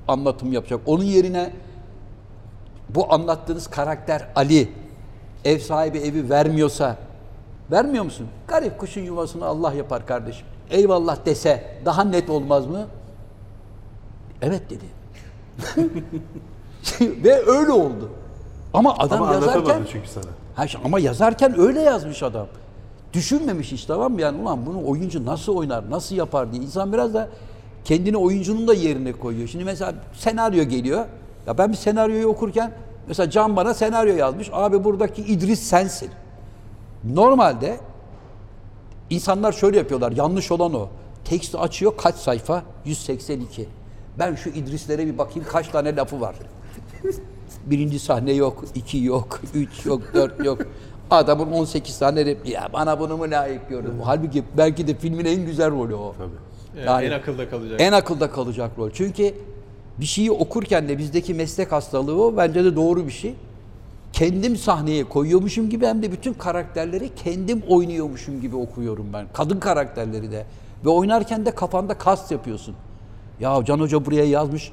anlatım 0.07 0.53
yapacak? 0.53 0.79
Onun 0.85 1.03
yerine 1.03 1.53
bu 2.89 3.13
anlattığınız 3.13 3.67
karakter 3.67 4.27
Ali 4.35 4.69
ev 5.45 5.59
sahibi 5.59 5.97
evi 5.97 6.29
vermiyorsa 6.29 6.97
vermiyor 7.71 8.03
musun? 8.03 8.27
Garip 8.47 8.79
kuşun 8.79 9.01
yuvasını 9.01 9.45
Allah 9.45 9.73
yapar 9.73 10.05
kardeşim. 10.05 10.47
Eyvallah 10.69 11.25
dese 11.25 11.77
daha 11.85 12.03
net 12.03 12.29
olmaz 12.29 12.67
mı? 12.67 12.87
Evet 14.41 14.61
dedi. 14.69 14.85
Ve 17.23 17.45
öyle 17.47 17.71
oldu. 17.71 18.09
Ama 18.73 18.95
adam 18.99 19.23
Ama 19.23 19.33
yazarken 19.33 19.83
çünkü 19.91 20.09
sana. 20.09 20.25
Ha, 20.55 20.65
ama 20.83 20.99
yazarken 20.99 21.59
öyle 21.59 21.81
yazmış 21.81 22.23
adam. 22.23 22.47
Düşünmemiş 23.13 23.71
hiç 23.71 23.85
tamam 23.85 24.13
mı? 24.13 24.21
Yani 24.21 24.41
ulan 24.41 24.65
bunu 24.65 24.87
oyuncu 24.87 25.25
nasıl 25.25 25.55
oynar, 25.55 25.89
nasıl 25.89 26.15
yapar 26.15 26.51
diye. 26.51 26.63
İnsan 26.63 26.93
biraz 26.93 27.13
da 27.13 27.29
kendini 27.85 28.17
oyuncunun 28.17 28.67
da 28.67 28.73
yerine 28.73 29.11
koyuyor. 29.11 29.47
Şimdi 29.47 29.63
mesela 29.63 29.93
senaryo 30.13 30.63
geliyor. 30.63 31.05
Ya 31.47 31.57
ben 31.57 31.71
bir 31.71 31.77
senaryoyu 31.77 32.27
okurken 32.27 32.71
mesela 33.07 33.29
Can 33.29 33.55
bana 33.55 33.73
senaryo 33.73 34.15
yazmış. 34.15 34.49
Abi 34.53 34.83
buradaki 34.83 35.21
İdris 35.21 35.59
sensin. 35.59 36.09
Normalde 37.03 37.77
insanlar 39.09 39.51
şöyle 39.51 39.77
yapıyorlar. 39.77 40.11
Yanlış 40.11 40.51
olan 40.51 40.73
o. 40.73 40.89
Teksti 41.25 41.57
açıyor 41.57 41.93
kaç 41.97 42.15
sayfa? 42.15 42.63
182. 42.85 43.67
Ben 44.19 44.35
şu 44.35 44.49
İdrislere 44.49 45.07
bir 45.07 45.17
bakayım 45.17 45.47
kaç 45.51 45.67
tane 45.67 45.95
lafı 45.95 46.21
var. 46.21 46.35
Birinci 47.65 47.99
sahne 47.99 48.33
yok, 48.33 48.63
iki 48.75 49.03
yok, 49.03 49.41
üç 49.53 49.85
yok, 49.85 50.01
dört 50.13 50.45
yok. 50.45 50.61
Adamın 51.09 51.51
18 51.51 51.99
tane 51.99 52.25
repliği. 52.25 52.53
Ya 52.53 52.69
bana 52.73 52.99
bunu 52.99 53.17
mu 53.17 53.31
layık 53.31 53.69
gördün? 53.69 53.93
Halbuki 54.03 54.43
belki 54.57 54.87
de 54.87 54.95
filmin 54.95 55.25
en 55.25 55.45
güzel 55.45 55.71
rolü 55.71 55.95
o. 55.95 56.13
Tabii. 56.17 56.54
Yani 56.85 57.05
en 57.05 57.11
akılda 57.11 57.49
kalacak. 57.49 57.81
En 57.81 57.91
akılda 57.91 58.31
kalacak 58.31 58.71
rol. 58.77 58.89
Çünkü 58.93 59.33
bir 59.99 60.05
şeyi 60.05 60.31
okurken 60.31 60.89
de 60.89 60.97
bizdeki 60.97 61.33
meslek 61.33 61.71
hastalığı 61.71 62.23
o. 62.23 62.37
Bence 62.37 62.63
de 62.63 62.75
doğru 62.75 63.07
bir 63.07 63.11
şey. 63.11 63.33
Kendim 64.13 64.57
sahneye 64.57 65.03
koyuyormuşum 65.03 65.69
gibi 65.69 65.85
hem 65.85 66.03
de 66.03 66.11
bütün 66.11 66.33
karakterleri 66.33 67.09
kendim 67.15 67.63
oynuyormuşum 67.69 68.41
gibi 68.41 68.55
okuyorum 68.55 69.07
ben. 69.13 69.27
Kadın 69.33 69.59
karakterleri 69.59 70.31
de. 70.31 70.45
Ve 70.85 70.89
oynarken 70.89 71.45
de 71.45 71.51
kafanda 71.51 71.97
kast 71.97 72.31
yapıyorsun. 72.31 72.75
Ya 73.39 73.65
Can 73.65 73.79
Hoca 73.79 74.05
buraya 74.05 74.25
yazmış. 74.25 74.71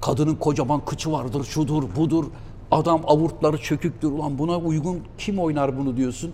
Kadının 0.00 0.34
kocaman 0.34 0.84
kıçı 0.84 1.12
vardır, 1.12 1.44
şudur, 1.44 1.84
budur. 1.96 2.24
Adam 2.70 3.02
avurtları 3.06 3.58
çöküktür. 3.58 4.12
Ulan 4.12 4.38
buna 4.38 4.58
uygun 4.58 5.00
kim 5.18 5.38
oynar 5.38 5.78
bunu 5.78 5.96
diyorsun. 5.96 6.32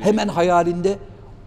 Hemen 0.00 0.28
hayalinde 0.28 0.98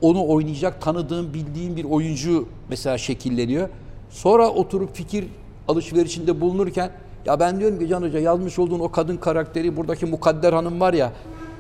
onu 0.04 0.28
oynayacak 0.28 0.82
tanıdığın, 0.82 1.34
bildiğin 1.34 1.76
bir 1.76 1.84
oyuncu 1.84 2.48
mesela 2.70 2.98
şekilleniyor. 2.98 3.70
Sonra 4.10 4.50
oturup 4.50 4.96
fikir 4.96 5.26
alışverişinde 5.68 6.42
bulunurken 6.42 6.92
ya 7.26 7.40
ben 7.40 7.60
diyorum 7.60 7.80
ki 7.80 7.88
Can 7.88 8.02
Hoca 8.02 8.20
yazmış 8.20 8.60
olduğun 8.60 8.80
o 8.80 8.92
kadın 8.92 9.18
karakteri 9.18 9.78
buradaki 9.78 10.06
Mukadder 10.06 10.54
Hanım 10.54 10.80
var 10.80 10.94
ya 10.94 11.12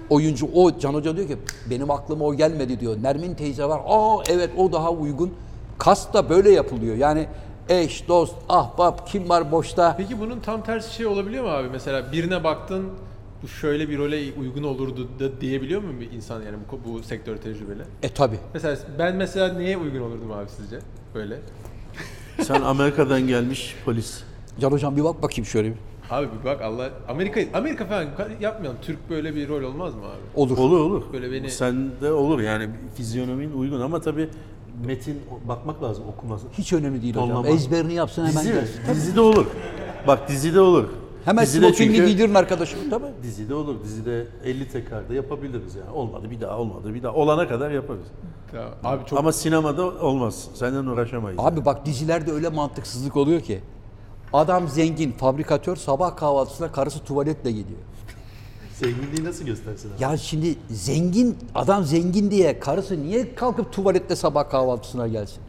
oyuncu 0.10 0.50
o 0.54 0.80
Can 0.80 0.94
Hoca 0.94 1.18
diyor 1.18 1.28
ki 1.28 1.38
benim 1.70 1.92
aklıma 1.92 2.26
o 2.26 2.34
gelmedi 2.34 2.80
diyor. 2.80 2.96
Nermin 3.02 3.36
teyze 3.36 3.66
var. 3.66 3.82
Aa 3.88 4.24
evet 4.30 4.50
o 4.58 4.72
daha 4.72 4.92
uygun. 4.92 5.34
Kast 5.78 6.14
da 6.14 6.30
böyle 6.30 6.52
yapılıyor. 6.52 6.96
Yani 6.96 7.28
eş, 7.70 8.08
dost, 8.08 8.36
ahbap, 8.50 9.08
kim 9.08 9.30
var 9.30 9.52
boşta. 9.52 9.96
Peki 9.98 10.20
bunun 10.20 10.40
tam 10.40 10.64
tersi 10.64 10.94
şey 10.94 11.06
olabiliyor 11.06 11.44
mu 11.44 11.50
abi? 11.50 11.68
Mesela 11.72 12.12
birine 12.12 12.44
baktın 12.44 12.90
bu 13.44 13.48
şöyle 13.48 13.90
bir 13.90 13.98
role 13.98 14.34
uygun 14.40 14.64
olurdu 14.64 15.10
da 15.20 15.42
diyebiliyor 15.42 15.82
mu 15.82 16.00
bir 16.00 16.12
insan 16.12 16.42
yani 16.42 16.58
bu, 16.72 16.94
bu 16.94 17.04
sektör 17.04 17.38
tecrübeli? 17.38 17.82
E 18.04 18.10
tabi. 18.10 18.36
Mesela 18.54 18.78
ben 19.00 19.16
mesela 19.16 19.54
neye 19.54 19.78
uygun 19.78 20.00
olurdum 20.00 20.32
abi 20.32 20.50
sizce? 20.50 20.80
Böyle. 21.16 21.40
Sen 22.42 22.62
Amerika'dan 22.62 23.28
gelmiş 23.28 23.76
polis. 23.86 24.24
Can 24.60 24.72
Hocam 24.72 24.98
bir 24.98 25.04
bak 25.04 25.22
bakayım 25.24 25.46
şöyle 25.46 25.70
bir. 25.70 25.78
Abi 26.10 26.28
bir 26.40 26.46
bak 26.46 26.62
Allah 26.62 26.90
Amerika 27.08 27.42
Amerika 27.54 27.86
falan 27.86 28.06
yapmayalım. 28.42 28.78
Türk 28.82 29.10
böyle 29.10 29.36
bir 29.36 29.50
rol 29.50 29.64
olmaz 29.64 29.96
mı 29.96 30.02
abi? 30.02 30.42
Olur. 30.42 30.58
Olur 30.58 30.80
olur. 30.80 31.04
Böyle 31.14 31.32
beni- 31.32 31.50
Sende 31.52 32.12
olur 32.12 32.40
yani 32.40 32.70
fizyonomin 32.96 33.52
uygun 33.52 33.82
ama 33.82 34.02
tabii 34.02 34.30
metin 34.86 35.22
bakmak 35.48 35.84
lazım 35.84 36.04
okuması. 36.08 36.48
Hiç 36.58 36.74
önemli 36.74 37.02
değil 37.02 37.16
hocam. 37.16 37.28
Tonlama. 37.30 37.48
Ezberini 37.48 37.94
yapsın 37.94 38.26
hemen 38.26 38.44
Dizi 38.44 38.54
gelsin. 38.54 38.82
Dizide 38.96 39.22
olur. 39.22 39.46
Bak 40.08 40.30
dizide 40.30 40.62
olur. 40.62 40.90
Hemen 41.26 41.46
dizide 41.46 41.66
smokinli 41.68 41.96
çünkü- 41.96 42.06
giydirin 42.08 42.34
arkadaşım. 42.34 42.80
Tabii. 42.90 43.06
Dizide 43.24 43.56
olur. 43.56 43.84
Dizide 43.84 44.28
50 44.44 44.68
tekrarda 44.70 45.14
yapabiliriz 45.14 45.76
yani. 45.76 45.90
Olmadı 45.90 46.32
bir 46.32 46.42
daha 46.42 46.58
olmadı 46.58 46.94
bir 46.94 47.04
daha. 47.04 47.14
Olana 47.14 47.48
kadar 47.48 47.72
yaparız. 47.72 48.06
Ya, 48.56 48.70
abi 48.84 49.06
çok 49.06 49.20
Ama 49.20 49.32
sinemada 49.32 49.86
olmaz. 49.86 50.48
Senden 50.54 50.86
uğraşamayız. 50.86 51.40
Abi 51.42 51.66
bak 51.66 51.86
dizilerde 51.86 52.32
öyle 52.32 52.50
mantıksızlık 52.50 53.16
oluyor 53.18 53.42
ki. 53.42 53.60
Adam 54.34 54.68
zengin, 54.68 55.12
fabrikatör 55.12 55.76
sabah 55.76 56.16
kahvaltısına 56.18 56.72
karısı 56.72 57.00
tuvaletle 57.04 57.52
gidiyor. 57.52 57.80
Zenginliği 58.74 59.24
nasıl 59.24 59.46
göstersin 59.46 59.92
abi? 59.94 60.04
Ya 60.04 60.18
şimdi 60.18 60.56
zengin, 60.70 61.38
adam 61.56 61.84
zengin 61.84 62.32
diye 62.32 62.60
karısı 62.60 63.04
niye 63.04 63.36
kalkıp 63.36 63.74
tuvaletle 63.74 64.16
sabah 64.16 64.50
kahvaltısına 64.50 65.08
gelsin? 65.08 65.42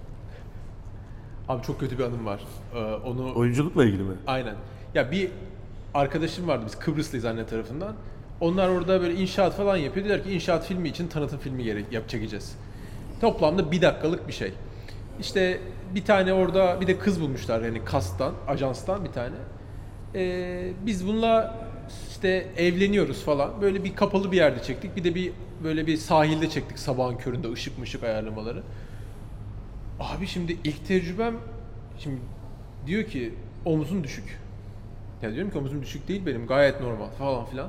abi 1.49 1.62
çok 1.62 1.81
kötü 1.81 1.99
bir 1.99 2.05
anım 2.05 2.27
var. 2.27 2.41
Ee, 2.75 2.79
onu 2.79 3.35
Oyunculukla 3.35 3.85
ilgili 3.85 4.03
mi? 4.03 4.14
Aynen. 4.27 4.55
Ya 4.95 5.11
bir 5.11 5.31
arkadaşım 5.95 6.49
vardı 6.49 6.64
biz 6.66 6.78
Kıbrıslıyız 6.78 7.24
anne 7.24 7.47
tarafından. 7.47 7.95
Onlar 8.40 8.68
orada 8.68 9.01
böyle 9.01 9.14
inşaat 9.14 9.57
falan 9.57 9.76
yapıyor. 9.76 10.05
Dediler 10.05 10.24
ki 10.24 10.32
inşaat 10.32 10.66
filmi 10.66 10.88
için 10.88 11.09
tanıtım 11.09 11.38
filmi 11.38 11.64
gerek 11.64 11.92
yap 11.92 12.09
çekeceğiz. 12.09 12.57
Toplamda 13.20 13.72
bir 13.72 13.82
dakikalık 13.82 14.28
bir 14.28 14.32
şey. 14.32 14.53
İşte 15.20 15.61
bir 15.95 16.05
tane 16.05 16.32
orada 16.32 16.80
bir 16.80 16.86
de 16.86 16.99
kız 16.99 17.20
bulmuşlar 17.20 17.62
yani 17.62 17.84
kasttan, 17.84 18.34
ajanstan 18.49 19.05
bir 19.05 19.12
tane. 19.12 19.36
Ee, 20.14 20.72
biz 20.86 21.07
bununla 21.07 21.64
işte 22.11 22.47
evleniyoruz 22.57 23.24
falan. 23.24 23.61
Böyle 23.61 23.84
bir 23.84 23.95
kapalı 23.95 24.32
bir 24.32 24.36
yerde 24.36 24.62
çektik. 24.62 24.97
Bir 24.97 25.05
de 25.05 25.14
bir 25.14 25.32
böyle 25.64 25.86
bir 25.86 25.97
sahilde 25.97 26.51
çektik 26.51 26.78
sabahın 26.78 27.16
köründe 27.16 27.53
ışık 27.53 27.78
mışık 27.78 28.03
ayarlamaları. 28.03 28.62
Abi 30.01 30.26
şimdi 30.26 30.57
ilk 30.64 30.86
tecrübem 30.86 31.34
şimdi 31.99 32.20
diyor 32.86 33.05
ki 33.05 33.34
omuzun 33.64 34.05
düşük. 34.05 34.43
Ya 35.25 35.34
diyorum 35.34 35.51
ki 35.53 35.59
omuzum 35.59 35.83
düşük 35.83 36.09
değil 36.09 36.26
benim 36.26 36.46
gayet 36.46 36.80
normal 36.80 37.09
falan 37.18 37.45
filan. 37.45 37.68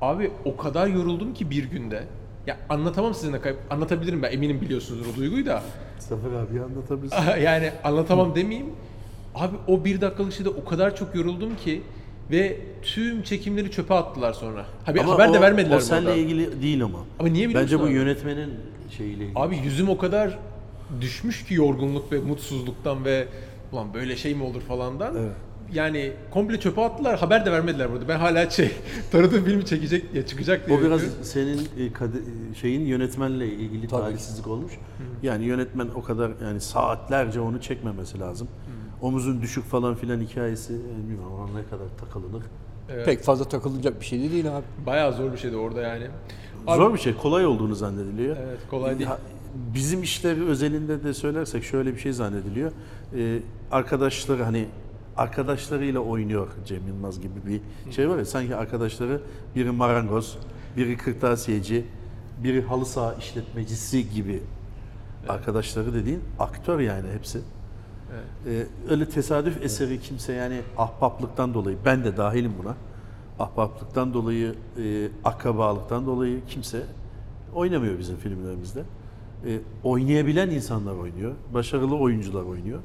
Abi 0.00 0.30
o 0.44 0.56
kadar 0.56 0.86
yoruldum 0.86 1.34
ki 1.34 1.50
bir 1.50 1.64
günde. 1.64 2.04
Ya 2.46 2.56
anlatamam 2.68 3.14
size 3.14 3.32
ne 3.32 3.40
kayıp. 3.40 3.58
Anlatabilirim 3.70 4.22
ben 4.22 4.32
eminim 4.32 4.60
biliyorsunuzdur 4.60 5.12
o 5.12 5.16
duyguyu 5.16 5.46
da. 5.46 5.62
Zafer 5.98 6.28
abi 6.30 6.60
anlatabilirsin. 6.60 7.40
yani 7.44 7.70
anlatamam 7.84 8.34
demeyeyim. 8.34 8.70
Abi 9.34 9.56
o 9.66 9.84
bir 9.84 10.00
dakikalık 10.00 10.32
şeyde 10.32 10.48
o 10.48 10.64
kadar 10.64 10.96
çok 10.96 11.14
yoruldum 11.14 11.56
ki 11.56 11.82
ve 12.30 12.56
tüm 12.82 13.22
çekimleri 13.22 13.70
çöpe 13.70 13.94
attılar 13.94 14.32
sonra. 14.32 14.66
Haber, 14.84 15.00
Ama 15.00 15.12
haber 15.12 15.32
de 15.34 15.38
o- 15.38 15.42
vermediler 15.42 15.76
O 15.76 15.80
seninle 15.80 16.08
arada. 16.08 16.18
ilgili 16.20 16.62
değil 16.62 16.82
ama. 16.84 16.98
Ama 17.18 17.28
niye 17.28 17.48
biliyorsun 17.48 17.72
Bence 17.72 17.80
bu 17.84 17.86
abi? 17.86 17.92
yönetmenin 17.94 18.50
şeyiyle 18.96 19.24
ilgili. 19.24 19.38
Abi 19.38 19.56
yüzüm 19.56 19.88
o 19.88 19.98
kadar 19.98 20.38
düşmüş 21.00 21.44
ki 21.44 21.54
yorgunluk 21.54 22.12
ve 22.12 22.18
mutsuzluktan 22.18 23.04
ve 23.04 23.26
ulan 23.72 23.94
böyle 23.94 24.16
şey 24.16 24.34
mi 24.34 24.42
olur 24.42 24.60
falandan. 24.60 25.16
Evet. 25.16 25.32
Yani 25.72 26.12
komple 26.30 26.60
çöpe 26.60 26.80
attılar. 26.80 27.18
Haber 27.18 27.46
de 27.46 27.52
vermediler 27.52 27.92
burada. 27.92 28.08
Ben 28.08 28.18
hala 28.18 28.50
şey 28.50 28.70
tanıdığım 29.12 29.44
filmi 29.44 29.64
çekecek 29.64 30.14
ya 30.14 30.26
çıkacak 30.26 30.66
diye. 30.66 30.78
O 30.78 30.80
biraz 30.80 31.00
bekliyorum. 31.02 31.24
senin 31.24 31.58
e, 31.58 31.92
kade- 31.92 32.54
şeyin 32.60 32.80
yönetmenle 32.86 33.46
ilgili 33.48 33.88
Tabii. 33.88 34.00
talihsizlik 34.02 34.46
olmuş. 34.46 34.72
Yani 35.22 35.44
yönetmen 35.44 35.88
o 35.94 36.02
kadar 36.02 36.30
yani 36.42 36.60
saatlerce 36.60 37.40
onu 37.40 37.60
çekmemesi 37.60 38.20
lazım. 38.20 38.48
Omuzun 39.02 39.42
düşük 39.42 39.64
falan 39.64 39.94
filan 39.94 40.20
hikayesi 40.20 40.72
e, 40.74 40.98
bilmiyorum 41.08 41.32
ona 41.40 41.58
ne 41.58 41.64
kadar 41.64 41.86
takılınır. 42.00 42.42
Pek 43.04 43.22
fazla 43.22 43.44
takılacak 43.44 44.00
bir 44.00 44.06
şey 44.06 44.22
de 44.22 44.30
değil 44.32 44.56
abi. 44.56 44.64
bayağı 44.86 45.12
zor 45.12 45.32
bir 45.32 45.38
şeydi 45.38 45.56
orada 45.56 45.80
yani. 45.80 46.06
Abi- 46.66 46.76
Zor 46.76 46.94
bir 46.94 46.98
şey, 46.98 47.14
kolay 47.16 47.46
olduğunu 47.46 47.74
zannediliyor. 47.74 48.36
Evet, 48.36 48.58
kolay 48.70 48.98
değil. 48.98 49.06
Ha, 49.08 49.18
Bizim 49.74 50.02
işleri 50.02 50.44
özelinde 50.44 51.04
de 51.04 51.14
söylersek 51.14 51.64
şöyle 51.64 51.94
bir 51.94 51.98
şey 52.00 52.12
zannediliyor. 52.12 52.72
Ee, 53.16 53.38
arkadaşları 53.70 54.42
hani 54.42 54.66
arkadaşlarıyla 55.16 56.00
oynuyor 56.00 56.48
Cem 56.66 56.86
Yılmaz 56.86 57.20
gibi 57.20 57.34
bir 57.46 57.60
şey 57.92 58.08
var 58.08 58.18
ya 58.18 58.24
sanki 58.24 58.56
arkadaşları 58.56 59.20
biri 59.54 59.70
marangoz, 59.70 60.38
biri 60.76 60.96
kırtasiyeci, 60.96 61.84
biri 62.44 62.62
halı 62.62 62.86
saha 62.86 63.14
işletmecisi 63.14 64.10
gibi 64.10 64.42
arkadaşları 65.28 65.94
dediğin 65.94 66.20
aktör 66.38 66.80
yani 66.80 67.08
hepsi. 67.12 67.40
Ee, 68.46 68.66
öyle 68.90 69.08
tesadüf 69.08 69.62
eseri 69.62 70.00
kimse 70.00 70.32
yani 70.32 70.60
ahbaplıktan 70.78 71.54
dolayı 71.54 71.76
ben 71.84 72.04
de 72.04 72.16
dahilim 72.16 72.52
buna. 72.62 72.74
Ahbaplıktan 73.38 74.14
dolayı, 74.14 74.54
e, 74.78 75.08
akrabalıktan 75.24 76.06
dolayı 76.06 76.40
kimse 76.48 76.82
oynamıyor 77.54 77.98
bizim 77.98 78.16
filmlerimizde. 78.16 78.82
E, 79.46 79.60
oynayabilen 79.84 80.50
insanlar 80.50 80.94
oynuyor. 80.94 81.34
Başarılı 81.54 81.96
oyuncular 81.96 82.42
oynuyor. 82.42 82.80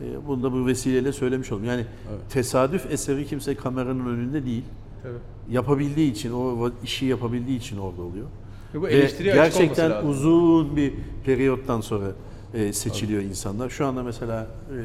E, 0.00 0.26
bunu 0.26 0.42
da 0.42 0.52
bu 0.52 0.66
vesileyle 0.66 1.12
söylemiş 1.12 1.52
oldum. 1.52 1.64
Yani 1.64 1.84
tesadüf 2.30 2.90
eseri 2.90 3.26
kimse 3.26 3.54
kameranın 3.54 4.06
önünde 4.06 4.44
değil. 4.44 4.64
Tabii. 5.02 5.54
Yapabildiği 5.54 6.12
için, 6.12 6.32
o 6.32 6.70
işi 6.84 7.06
yapabildiği 7.06 7.58
için 7.58 7.78
orada 7.78 8.02
oluyor. 8.02 8.26
Ve 8.74 8.80
bu 8.80 8.86
Ve 8.86 8.92
eleştiriye 8.92 9.34
gerçekten 9.34 10.04
uzun 10.04 10.76
bir 10.76 10.94
periyottan 11.24 11.80
sonra 11.80 12.06
e, 12.54 12.72
seçiliyor 12.72 13.22
insanlar. 13.22 13.70
Şu 13.70 13.86
anda 13.86 14.02
mesela 14.02 14.42
e, 14.42 14.76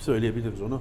söyleyebiliriz 0.00 0.62
onu. 0.62 0.80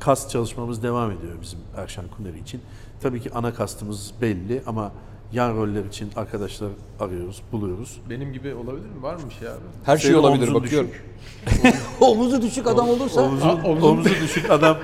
Kast 0.00 0.30
çalışmamız 0.30 0.82
devam 0.82 1.10
ediyor 1.10 1.32
bizim 1.42 1.58
Erşan 1.76 2.04
Kuneri 2.16 2.38
için. 2.38 2.60
Tabii 3.00 3.20
ki 3.20 3.30
ana 3.34 3.54
kastımız 3.54 4.12
belli 4.22 4.62
ama 4.66 4.92
yan 5.32 5.56
roller 5.56 5.84
için 5.84 6.10
arkadaşlar 6.16 6.68
arıyoruz, 7.00 7.42
buluyoruz. 7.52 8.00
Benim 8.10 8.32
gibi 8.32 8.54
olabilir 8.54 8.86
mi? 8.86 9.02
Var 9.02 9.14
mı 9.14 9.20
bir 9.30 9.34
şey 9.34 9.48
abi? 9.48 9.56
Her 9.84 9.96
şey 9.98 10.10
Senin 10.10 10.22
olabilir 10.22 10.48
omzun 10.48 10.62
bakıyorum. 10.62 10.90
düşük. 10.90 11.76
Omuzu 12.00 12.42
düşük 12.42 12.66
adam 12.66 12.88
olursa 12.88 13.20
omzun- 13.20 13.64
omuzu 13.82 14.10
düşük 14.10 14.50
adam 14.50 14.76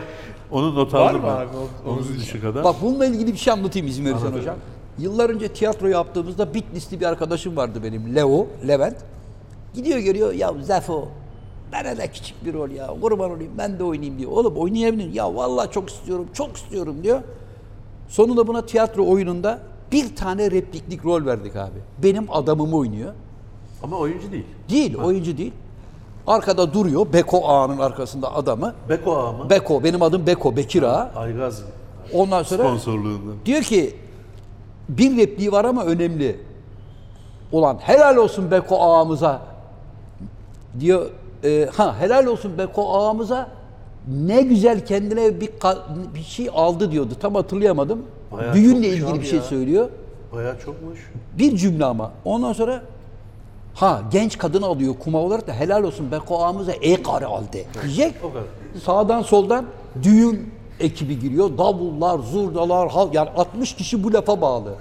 onu 0.50 0.74
not 0.74 0.94
Var 0.94 1.00
aldım 1.10 1.20
mı 1.20 1.26
ben. 1.26 1.32
abi? 1.32 1.44
Omuz- 1.56 1.86
Omuzu 1.86 2.08
omuzu 2.08 2.14
düşük 2.22 2.44
adam. 2.44 2.64
Bak 2.64 2.76
bununla 2.82 3.06
ilgili 3.06 3.32
bir 3.32 3.38
şey 3.38 3.52
anlatayım 3.52 3.88
izin 3.88 4.04
verirsen 4.04 4.26
Anlat. 4.26 4.40
hocam. 4.40 4.56
Yıllar 4.98 5.30
önce 5.30 5.48
tiyatro 5.48 5.86
yaptığımızda 5.86 6.54
Bitlisli 6.54 7.00
bir 7.00 7.06
arkadaşım 7.06 7.56
vardı 7.56 7.80
benim 7.84 8.14
Leo, 8.14 8.46
Levent. 8.68 8.96
Gidiyor 9.74 9.98
geliyor 9.98 10.32
ya 10.32 10.52
Zefo 10.62 11.08
bana 11.72 11.96
da 11.98 12.06
küçük 12.12 12.44
bir 12.44 12.54
rol 12.54 12.70
ya 12.70 12.86
kurban 13.00 13.30
olayım 13.30 13.52
ben 13.58 13.78
de 13.78 13.84
oynayayım 13.84 14.18
diyor. 14.18 14.30
Oğlum 14.32 14.56
oynayabilirim 14.56 15.12
ya 15.14 15.34
vallahi 15.34 15.70
çok 15.70 15.90
istiyorum 15.90 16.26
çok 16.34 16.56
istiyorum 16.56 16.96
diyor. 17.02 17.20
Sonunda 18.08 18.46
buna 18.46 18.66
tiyatro 18.66 19.06
oyununda 19.06 19.58
bir 19.92 20.16
tane 20.16 20.50
repliklik 20.50 21.04
rol 21.04 21.26
verdik 21.26 21.56
abi. 21.56 21.78
Benim 22.02 22.26
adamımı 22.30 22.76
oynuyor. 22.76 23.12
Ama 23.82 23.96
oyuncu 23.96 24.32
değil. 24.32 24.46
Değil 24.70 24.96
oyuncu 24.96 25.38
değil. 25.38 25.52
Arkada 26.26 26.72
duruyor 26.74 27.12
Beko 27.12 27.48
Ağa'nın 27.48 27.78
arkasında 27.78 28.34
adamı. 28.34 28.74
Beko 28.88 29.16
Ağa 29.16 29.32
mı? 29.32 29.50
Beko 29.50 29.84
benim 29.84 30.02
adım 30.02 30.26
Beko 30.26 30.56
Bekir 30.56 30.82
Ağa. 30.82 31.12
Aygaz 31.16 31.62
Ondan 32.14 32.42
sonra 32.42 32.62
sponsorluğundan. 32.62 33.34
Diyor 33.46 33.62
ki 33.62 33.96
bir 34.88 35.16
repliği 35.16 35.52
var 35.52 35.64
ama 35.64 35.84
önemli. 35.84 36.40
Ulan 37.52 37.78
helal 37.80 38.16
olsun 38.16 38.50
Beko 38.50 38.80
ağamıza 38.80 39.42
diyor. 40.80 41.10
e, 41.44 41.68
ha 41.76 41.96
helal 42.00 42.26
olsun 42.26 42.58
Beko 42.58 42.92
ağamıza 42.94 43.48
ne 44.08 44.42
güzel 44.42 44.86
kendine 44.86 45.40
bir 45.40 45.50
bir 46.14 46.22
şey 46.22 46.50
aldı 46.54 46.92
diyordu. 46.92 47.14
Tam 47.20 47.34
hatırlayamadım. 47.34 48.02
Bayağı 48.32 48.54
Düğünle 48.54 48.88
ilgili 48.88 49.20
bir 49.20 49.26
şey 49.26 49.38
ya. 49.38 49.44
söylüyor. 49.44 49.88
Bayağı 50.32 50.58
çokmuş. 50.58 51.10
Bir 51.38 51.56
cümle 51.56 51.84
ama. 51.84 52.12
Ondan 52.24 52.52
sonra 52.52 52.82
ha 53.74 54.02
genç 54.12 54.38
kadın 54.38 54.62
alıyor 54.62 54.94
kuma 55.04 55.18
olarak 55.18 55.46
da 55.46 55.52
helal 55.52 55.84
olsun 55.84 56.12
Beko 56.12 56.44
ağamıza 56.44 56.72
e 56.72 57.02
karı 57.02 57.26
aldı 57.26 57.46
diyecek. 57.82 58.14
O 58.24 58.28
kadar. 58.28 58.44
Sağdan 58.84 59.22
soldan 59.22 59.66
düğün 60.02 60.52
ekibi 60.80 61.18
giriyor. 61.18 61.58
Davullar, 61.58 62.18
zurdalar, 62.18 62.88
hal 62.88 63.14
yani 63.14 63.30
60 63.36 63.74
kişi 63.74 64.04
bu 64.04 64.12
lafa 64.12 64.40
bağlı. 64.40 64.74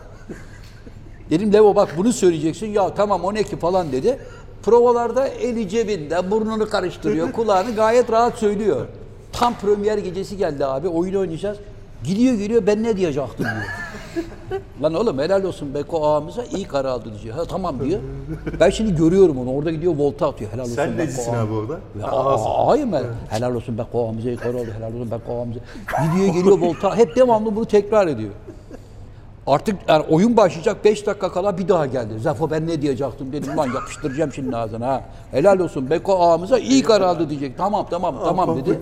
Dedim 1.30 1.54
Levo 1.54 1.76
bak 1.76 1.94
bunu 1.98 2.14
söyleyeceksin. 2.14 2.68
Ya 2.68 2.94
tamam 2.94 3.24
o 3.24 3.34
ne 3.34 3.44
ki 3.44 3.58
falan 3.60 3.92
dedi. 3.92 4.20
Provalarda 4.64 5.28
eli 5.28 5.70
cebinde, 5.70 6.32
burnunu 6.32 6.70
karıştırıyor, 6.70 7.32
kulağını 7.34 7.76
gayet 7.76 8.12
rahat 8.12 8.38
söylüyor. 8.38 8.86
Tam 9.34 9.54
premier 9.54 9.98
gecesi 9.98 10.38
geldi 10.38 10.66
abi, 10.66 10.88
oyun 10.88 11.16
oynayacağız. 11.16 11.58
Gidiyor 12.04 12.34
geliyor 12.34 12.68
ben 12.68 12.84
ne 12.84 12.98
diyecektim 12.98 13.46
diyor. 13.46 14.62
Lan 14.84 14.94
oğlum 14.94 15.20
helal 15.20 15.44
olsun 15.44 15.74
Beko 15.74 16.06
ağamıza 16.08 16.44
iyi 16.44 16.68
karar 16.68 16.90
aldı 16.90 17.12
diyor. 17.24 17.36
Ha 17.36 17.46
tamam 17.46 17.80
diyor. 17.86 18.00
Ben 18.60 18.70
şimdi 18.70 18.96
görüyorum 18.96 19.38
onu. 19.40 19.54
Orada 19.56 19.72
gidiyor 19.72 19.94
volta 19.98 20.30
atıyor. 20.30 20.52
Helal 20.52 20.64
olsun 20.64 20.76
Sen 20.76 20.92
Beko 20.92 21.04
necisin 21.04 21.34
abi 21.34 21.54
orada? 21.54 21.80
Hayır 22.68 22.86
mı? 22.86 23.02
Helal 23.30 23.56
olsun 23.56 23.78
be 23.78 23.82
kovamıza 23.92 24.30
yukarı 24.30 24.58
oldu. 24.58 24.70
Helal 24.78 24.94
olsun 24.94 25.12
be 25.12 25.16
kovamıza. 25.28 25.60
Gidiyor 26.04 26.34
geliyor 26.34 26.60
volta. 26.60 26.98
Hep 26.98 27.16
devamlı 27.16 27.56
bunu 27.56 27.66
tekrar 27.66 28.08
ediyor. 28.08 28.32
Artık 29.48 29.76
yani 29.88 30.06
oyun 30.10 30.38
başlayacak 30.38 30.86
5 30.86 31.06
dakika 31.08 31.32
kala 31.32 31.58
bir 31.58 31.68
daha 31.68 31.86
geldi. 31.86 32.20
Zafo 32.20 32.52
ben 32.52 32.68
ne 32.68 32.82
diyecektim 32.82 33.32
dedim 33.34 33.58
lan 33.58 33.68
yapıştıracağım 33.74 34.34
şimdi 34.34 34.58
ağzına 34.58 34.88
ha. 34.88 35.02
Helal 35.32 35.60
olsun 35.60 35.90
Beko 35.90 36.20
ağamıza 36.20 36.60
iyi 36.60 36.84
karar 36.84 37.06
aldı 37.06 37.30
diyecek. 37.30 37.58
Tamam 37.58 37.88
tamam 37.90 38.16
tamam 38.26 38.58
dedi. 38.58 38.80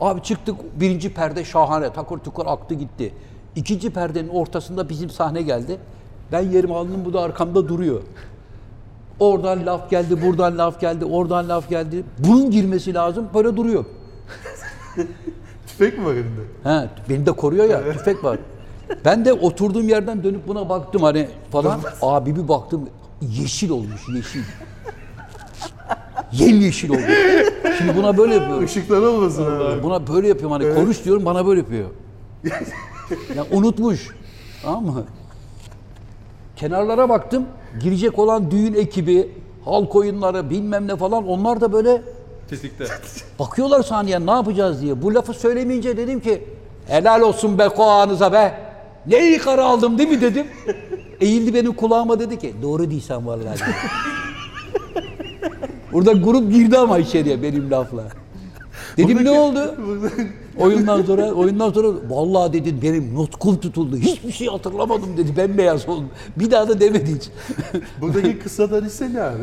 Abi 0.00 0.22
çıktık 0.22 0.80
birinci 0.80 1.14
perde 1.14 1.44
şahane 1.44 1.92
takır 1.92 2.18
tukur 2.18 2.46
aktı 2.46 2.74
gitti. 2.74 3.14
İkinci 3.56 3.90
perdenin 3.90 4.28
ortasında 4.28 4.88
bizim 4.88 5.10
sahne 5.10 5.42
geldi. 5.42 5.78
Ben 6.32 6.40
yerimi 6.50 6.74
aldım 6.74 7.04
bu 7.04 7.12
da 7.12 7.20
arkamda 7.20 7.68
duruyor. 7.68 8.02
Oradan 9.20 9.66
laf 9.66 9.90
geldi, 9.90 10.22
buradan 10.22 10.58
laf 10.58 10.80
geldi, 10.80 11.04
oradan 11.04 11.48
laf 11.48 11.68
geldi. 11.70 12.04
Bunun 12.18 12.50
girmesi 12.50 12.94
lazım 12.94 13.28
böyle 13.34 13.56
duruyor. 13.56 13.84
Tüfek 15.66 15.98
mi 15.98 16.04
var 16.06 16.12
elinde? 16.14 16.40
He, 16.62 16.88
beni 17.08 17.26
de 17.26 17.32
koruyor 17.32 17.64
ya 17.64 17.92
tüfek 17.92 18.24
var. 18.24 18.38
Ben 19.04 19.24
de 19.24 19.32
oturduğum 19.32 19.88
yerden 19.88 20.24
dönüp 20.24 20.48
buna 20.48 20.68
baktım 20.68 21.02
hani 21.02 21.28
falan. 21.52 21.80
Abi 22.02 22.36
bir 22.36 22.48
baktım 22.48 22.88
yeşil 23.22 23.70
olmuş 23.70 24.08
yeşil. 24.14 24.42
Yem 26.38 26.60
yeşil 26.60 26.90
oldu. 26.90 27.00
Şimdi 27.78 27.96
buna 27.96 28.16
böyle 28.18 28.34
yapıyorum. 28.40 28.64
Işıklar 28.64 29.02
olmasın 29.02 29.44
abi. 29.44 29.82
Buna 29.82 30.06
böyle 30.06 30.28
yapıyorum 30.28 30.52
hani 30.52 30.74
konuş 30.74 31.04
diyorum 31.04 31.24
bana 31.24 31.46
böyle 31.46 31.60
yapıyor. 31.60 31.88
ya 33.36 33.46
unutmuş. 33.52 34.08
Tamam 34.62 34.84
mı? 34.84 35.04
Kenarlara 36.56 37.08
baktım. 37.08 37.44
Girecek 37.80 38.18
olan 38.18 38.50
düğün 38.50 38.74
ekibi, 38.74 39.30
halk 39.64 39.96
oyunları 39.96 40.50
bilmem 40.50 40.86
ne 40.88 40.96
falan 40.96 41.28
onlar 41.28 41.60
da 41.60 41.72
böyle 41.72 42.02
Kesinlikle. 42.50 42.86
bakıyorlar 43.38 43.82
sahneye 43.82 44.26
ne 44.26 44.30
yapacağız 44.30 44.82
diye. 44.82 45.02
Bu 45.02 45.14
lafı 45.14 45.32
söylemeyince 45.34 45.96
dedim 45.96 46.20
ki 46.20 46.44
helal 46.86 47.20
olsun 47.20 47.58
be 47.58 47.68
koğanıza 47.68 48.32
be. 48.32 48.58
Ne 49.06 49.28
iyi 49.28 49.38
karı 49.38 49.64
aldım 49.64 49.98
değil 49.98 50.08
mi 50.08 50.20
dedim. 50.20 50.46
Eğildi 51.20 51.54
benim 51.54 51.72
kulağıma 51.72 52.18
dedi 52.20 52.38
ki 52.38 52.54
doğru 52.62 52.90
değilsen 52.90 53.26
vallahi. 53.26 53.58
Burada 55.92 56.12
grup 56.12 56.52
girdi 56.52 56.78
ama 56.78 56.98
içeriye 56.98 57.42
benim 57.42 57.70
lafla. 57.70 58.04
Dedim 58.96 59.24
ne 59.24 59.30
oldu? 59.30 59.74
Oyundan 60.58 61.02
sonra 61.02 61.32
oyundan 61.32 61.72
sonra 61.72 61.88
vallahi 62.08 62.52
dedi 62.52 62.82
benim 62.82 63.14
nutkum 63.14 63.60
tutuldu. 63.60 63.96
Hiçbir 63.96 64.32
şey 64.32 64.46
hatırlamadım 64.48 65.16
dedi. 65.16 65.36
Bembeyaz 65.36 65.88
oldum. 65.88 66.08
Bir 66.36 66.50
daha 66.50 66.68
da 66.68 66.80
demedi 66.80 67.14
hiç. 67.16 67.28
Buradaki 68.00 68.38
kısadan 68.38 68.84
ise 68.84 69.14
ne 69.14 69.22
abi? 69.22 69.42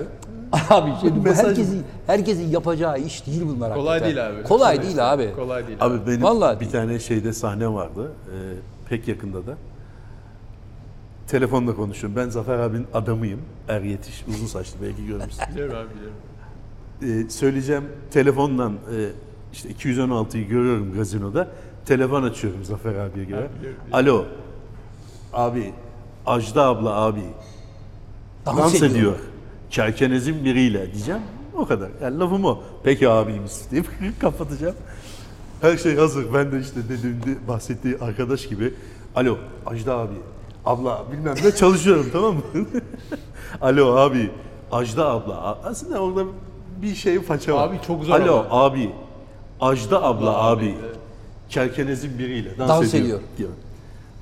abi 0.69 0.91
şimdi 1.01 1.19
bu 1.25 1.29
Mesaj- 1.29 1.47
herkesin 1.47 1.83
herkesin 2.07 2.49
yapacağı 2.51 2.99
iş 2.99 3.27
değil 3.27 3.41
bunlar 3.55 3.73
Kolay 3.73 3.99
hakikaten. 3.99 4.31
değil 4.31 4.39
abi. 4.39 4.47
Kolay 4.47 4.81
değil 4.81 5.13
abi. 5.13 5.33
Kolay 5.35 5.67
değil. 5.67 5.77
Abi 5.81 5.97
benim 6.07 6.23
Vallahi 6.23 6.55
bir 6.55 6.59
değil. 6.59 6.71
tane 6.71 6.99
şeyde 6.99 7.33
sahne 7.33 7.67
vardı. 7.73 8.11
e, 8.27 8.35
pek 8.89 9.07
yakında 9.07 9.47
da. 9.47 9.53
Telefonla 11.27 11.75
konuşuyorum. 11.75 12.15
Ben 12.15 12.29
Zafer 12.29 12.59
abinin 12.59 12.87
adamıyım. 12.93 13.39
Er 13.69 13.81
yetiş, 13.81 14.23
uzun 14.29 14.45
saçlı 14.47 14.77
belki 14.81 15.07
görmüşsün. 15.07 15.43
Biliyorum 15.53 15.75
abi 15.77 15.95
biliyorum. 15.95 16.15
E, 17.01 17.29
söyleyeceğim 17.29 17.83
telefonla 18.11 18.71
e, 18.71 19.09
işte 19.53 19.69
216'yı 19.71 20.47
görüyorum 20.47 20.93
gazinoda. 20.93 21.47
Telefon 21.85 22.23
açıyorum 22.23 22.63
Zafer 22.63 22.95
abiye 22.95 23.25
göre. 23.25 23.49
Alo. 23.91 24.25
Abi, 25.33 25.73
Ajda 26.25 26.63
abla 26.65 26.95
abi 26.95 27.23
dans, 28.45 28.75
ediyor. 28.75 28.91
ediyor. 28.91 29.15
Çerkenez'in 29.69 30.45
biriyle 30.45 30.93
diyeceğim. 30.93 31.21
O 31.57 31.65
kadar. 31.65 31.89
Yani 32.03 32.19
lafım 32.19 32.45
o. 32.45 32.59
Peki 32.83 33.09
abimiz 33.09 33.67
deyip 33.71 33.87
kapatacağım. 34.21 34.75
Her 35.61 35.77
şey 35.77 35.95
hazır. 35.95 36.33
Ben 36.33 36.51
de 36.51 36.59
işte 36.59 36.79
dediğimde 36.89 37.47
bahsettiği 37.47 37.97
arkadaş 38.01 38.47
gibi. 38.47 38.73
Alo 39.15 39.37
Ajda 39.65 39.97
abi. 39.97 40.13
Abla 40.65 41.03
bilmem 41.11 41.35
ne 41.43 41.51
çalışıyorum 41.51 42.09
tamam 42.13 42.35
mı? 42.35 42.41
Alo 43.61 43.95
abi. 43.95 44.31
Ajda 44.71 45.09
abla. 45.09 45.59
Aslında 45.63 45.99
orada 45.99 46.25
bir 46.83 46.95
şey 46.95 47.21
faça 47.21 47.55
var. 47.55 47.67
Abi 47.67 47.79
çok 47.87 48.03
zor 48.03 48.19
Alo 48.19 48.39
ama. 48.49 48.63
abi. 48.63 48.91
Ajda 49.61 50.03
abla 50.03 50.43
abi. 50.43 50.63
abi. 50.65 50.75
Çerkenez'in 51.49 52.19
biriyle 52.19 52.57
dans, 52.57 52.69
Dans 52.69 52.87
ediyor. 52.93 53.03
ediyor. 53.05 53.19
diyor. 53.37 53.49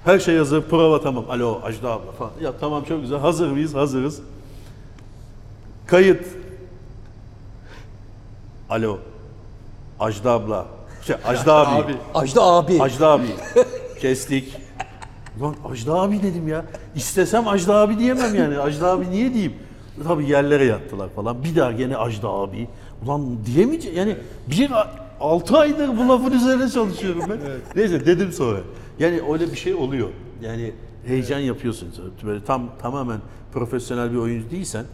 Her 0.05 0.19
şey 0.19 0.37
hazır. 0.37 0.61
Prova 0.61 1.01
tamam. 1.01 1.25
Alo 1.29 1.59
Ajda 1.63 1.91
abla 1.91 2.11
falan. 2.11 2.31
Ya 2.41 2.53
tamam 2.59 2.83
çok 2.83 3.01
güzel. 3.01 3.19
Hazır 3.19 3.51
mıyız? 3.51 3.73
Hazırız. 3.75 4.19
Kayıt. 5.87 6.25
Alo. 8.69 8.97
Ajda 9.99 10.31
abla. 10.31 10.65
Şey, 11.07 11.15
Ajda 11.25 11.55
abi. 11.55 11.83
Abi. 11.83 11.95
Ajda 12.13 12.43
abi. 12.43 12.81
Ajda 12.81 13.07
abi. 13.09 13.27
Kestik. 14.01 14.57
Ulan 15.39 15.55
Ajda 15.71 15.93
abi 15.93 16.23
dedim 16.23 16.47
ya. 16.47 16.65
İstesem 16.95 17.47
Ajda 17.47 17.75
abi 17.75 17.99
diyemem 17.99 18.35
yani. 18.35 18.59
Ajda 18.59 18.91
abi 18.91 19.11
niye 19.11 19.33
diyeyim? 19.33 19.53
Tabii 20.03 20.29
yerlere 20.29 20.65
yattılar 20.65 21.09
falan. 21.09 21.43
Bir 21.43 21.55
daha 21.55 21.71
gene 21.71 21.97
Ajda 21.97 22.29
abi. 22.29 22.67
Ulan 23.05 23.45
diyemeyeceğim. 23.45 23.97
Yani 23.97 24.17
bir 24.47 24.71
altı 25.19 25.57
aydır 25.57 25.87
bu 25.97 26.07
lafın 26.07 26.31
üzerine 26.31 26.69
çalışıyorum 26.69 27.23
ben. 27.29 27.37
Neyse 27.75 28.05
dedim 28.05 28.31
sonra. 28.31 28.59
Yani 28.99 29.21
öyle 29.33 29.51
bir 29.51 29.57
şey 29.57 29.73
oluyor. 29.73 30.09
Yani 30.41 30.71
heyecan 31.05 31.39
yapıyorsun. 31.39 31.89
Böyle 32.25 32.43
tam 32.43 32.69
tamamen 32.81 33.19
profesyonel 33.53 34.11
bir 34.11 34.17
oyuncu 34.17 34.51
değilsen 34.51 34.85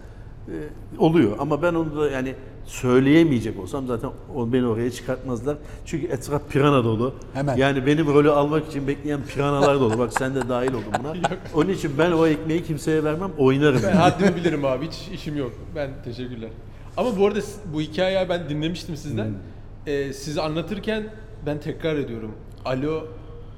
e, 0.47 0.55
oluyor. 0.99 1.31
Ama 1.39 1.61
ben 1.61 1.73
onu 1.73 1.97
da 1.97 2.09
yani 2.09 2.35
söyleyemeyecek 2.67 3.59
olsam 3.59 3.87
zaten 3.87 4.09
o 4.35 4.53
beni 4.53 4.65
oraya 4.65 4.91
çıkartmazlar. 4.91 5.57
Çünkü 5.85 6.07
etraf 6.07 6.41
pirana 6.49 6.83
dolu. 6.83 7.13
Hemen. 7.33 7.57
Yani 7.57 7.85
benim 7.85 8.07
rolü 8.07 8.31
almak 8.31 8.67
için 8.67 8.87
bekleyen 8.87 9.19
piranalar 9.23 9.79
dolu. 9.79 9.99
Bak 9.99 10.13
sen 10.13 10.35
de 10.35 10.49
dahil 10.49 10.73
oldun 10.73 10.93
buna. 10.99 11.13
Onun 11.55 11.69
için 11.69 11.91
ben 11.97 12.11
o 12.11 12.27
ekmeği 12.27 12.63
kimseye 12.63 13.03
vermem, 13.03 13.31
oynarım. 13.37 13.81
Ben 13.83 13.95
haddimi 13.95 14.35
bilirim 14.35 14.65
abi. 14.65 14.87
Hiç 14.87 15.07
işim 15.13 15.37
yok. 15.37 15.51
Ben 15.75 15.89
teşekkürler. 16.03 16.49
Ama 16.97 17.17
bu 17.17 17.27
arada 17.27 17.39
bu 17.73 17.81
hikayeyi 17.81 18.29
ben 18.29 18.49
dinlemiştim 18.49 18.97
sizden. 18.97 19.25
Hmm. 19.25 19.33
Ee, 19.87 20.13
sizi 20.13 20.41
anlatırken 20.41 21.03
ben 21.45 21.59
tekrar 21.59 21.95
ediyorum. 21.95 22.31
Alo 22.65 23.03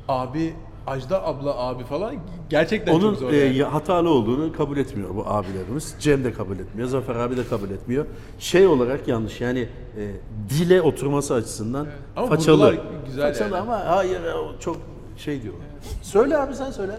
abi, 0.07 0.53
Ajda 0.89 1.25
abla 1.25 1.57
abi 1.57 1.83
falan 1.83 2.15
gerçekten 2.49 2.93
Onun 2.93 3.09
çok 3.11 3.19
zor. 3.19 3.31
e, 3.31 3.35
yani. 3.37 3.57
ya- 3.57 3.73
hatalı 3.73 4.09
olduğunu 4.09 4.53
kabul 4.53 4.77
etmiyor 4.77 5.15
bu 5.15 5.23
abilerimiz. 5.27 5.95
Cem 5.99 6.23
de 6.23 6.33
kabul 6.33 6.59
etmiyor, 6.59 6.87
Zafer 6.89 7.15
abi 7.15 7.37
de 7.37 7.47
kabul 7.47 7.69
etmiyor. 7.69 8.05
Şey 8.39 8.67
olarak 8.67 9.07
yanlış 9.07 9.41
yani 9.41 9.59
e, 9.97 10.11
dile 10.49 10.81
oturması 10.81 11.33
açısından 11.33 11.87
Ama 12.15 12.27
façalı. 12.27 12.77
güzel 13.05 13.33
façalı 13.33 13.49
yani. 13.55 13.61
ama 13.61 13.85
hayır 13.85 14.21
o 14.33 14.59
çok 14.59 14.77
şey 15.17 15.41
diyor. 15.43 15.53
Söyle 16.01 16.37
abi 16.37 16.55
sen 16.55 16.71
söyle. 16.71 16.91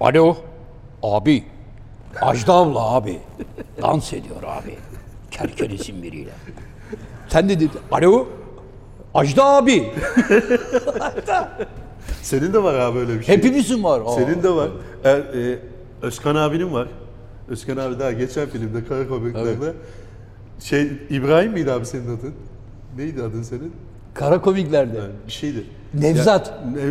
Alo. 0.00 0.36
Abi. 1.02 1.44
Ajda 2.22 2.52
abla 2.54 2.80
abi. 2.94 3.20
Dans 3.82 4.12
ediyor 4.12 4.42
abi. 4.42 4.74
Kerkenesin 5.30 6.02
biriyle. 6.02 6.30
Sen 7.28 7.48
de 7.48 7.54
dedin. 7.56 7.70
Alo. 7.92 8.26
Ajda 9.14 9.44
abi. 9.44 9.92
Senin 12.26 12.52
de 12.52 12.62
var 12.62 12.74
abi 12.74 12.98
öyle 12.98 13.18
bir 13.18 13.24
şey. 13.24 13.36
Hepimizin 13.36 13.84
var. 13.84 14.02
Aa. 14.06 14.12
Senin 14.12 14.42
de 14.42 14.50
var. 14.50 14.70
Er, 15.04 15.18
e, 15.18 15.58
Özkan 16.02 16.34
abinin 16.34 16.72
var. 16.72 16.88
Özkan 17.48 17.76
abi 17.76 17.98
daha 17.98 18.12
geçen 18.12 18.48
filmde 18.48 18.84
Kara 18.84 19.08
Komikler'de 19.08 19.72
şey 20.60 20.92
İbrahim 21.10 21.52
miydi 21.52 21.72
abi 21.72 21.86
senin 21.86 22.06
adın? 22.06 22.34
Neydi 22.96 23.22
adın 23.22 23.42
senin? 23.42 23.72
Kara 24.14 24.40
komiklerde. 24.40 24.98
Yani 24.98 25.12
bir 25.26 25.32
şeydi. 25.32 25.64
Nevzat. 25.94 26.46
Ya, 26.48 26.84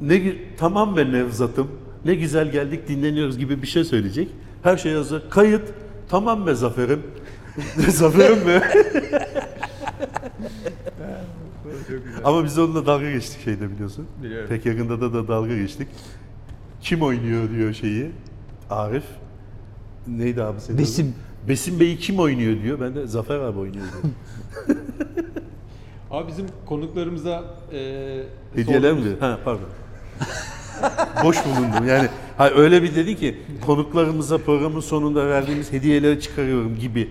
ne, 0.00 0.14
ne 0.24 0.34
tamam 0.56 0.96
ben 0.96 1.12
Nevzat'ım. 1.12 1.68
Ne 2.04 2.14
güzel 2.14 2.50
geldik 2.50 2.88
dinleniyoruz 2.88 3.38
gibi 3.38 3.62
bir 3.62 3.66
şey 3.66 3.84
söyleyecek. 3.84 4.28
Her 4.62 4.76
şey 4.76 4.94
hazır. 4.94 5.30
Kayıt. 5.30 5.62
Tamam 6.08 6.46
be 6.46 6.54
Zafer'im. 6.54 7.02
Zafer'im 7.88 8.46
mi? 8.46 8.62
Ama 12.24 12.44
biz 12.44 12.58
onunla 12.58 12.86
dalga 12.86 13.10
geçtik 13.10 13.40
şeyde 13.44 13.70
biliyorsun. 13.70 14.06
Biliyorum. 14.22 14.48
Pek 14.48 14.66
yakında 14.66 15.00
da, 15.00 15.12
da 15.14 15.28
dalga 15.28 15.56
geçtik. 15.56 15.88
Kim 16.80 17.02
oynuyor 17.02 17.50
diyor 17.50 17.72
şeyi. 17.74 18.10
Arif. 18.70 19.04
Neydi 20.06 20.42
abi 20.42 20.60
senin 20.60 20.78
Besim. 20.78 21.06
adın? 21.06 21.14
Besim 21.48 21.80
Bey'i 21.80 21.98
kim 21.98 22.18
oynuyor 22.18 22.62
diyor. 22.62 22.80
Ben 22.80 22.94
de 22.94 23.06
Zafer 23.06 23.38
abi 23.38 23.58
oynuyor 23.58 23.84
diyor. 24.02 24.14
Abi 26.10 26.28
bizim 26.28 26.46
konuklarımıza 26.66 27.44
e, 27.72 27.78
Hediyeler 28.54 28.92
mi? 28.92 28.98
sorduğumuz-? 29.00 29.20
Ha 29.20 29.38
pardon. 29.44 29.68
Boş 31.24 31.36
bulundum. 31.44 31.88
Yani 31.88 32.08
ha, 32.38 32.50
öyle 32.50 32.82
bir 32.82 32.94
dedi 32.94 33.16
ki 33.16 33.36
konuklarımıza 33.66 34.38
programın 34.38 34.80
sonunda 34.80 35.26
verdiğimiz 35.28 35.72
hediyeleri 35.72 36.20
çıkarıyorum 36.20 36.78
gibi. 36.78 37.10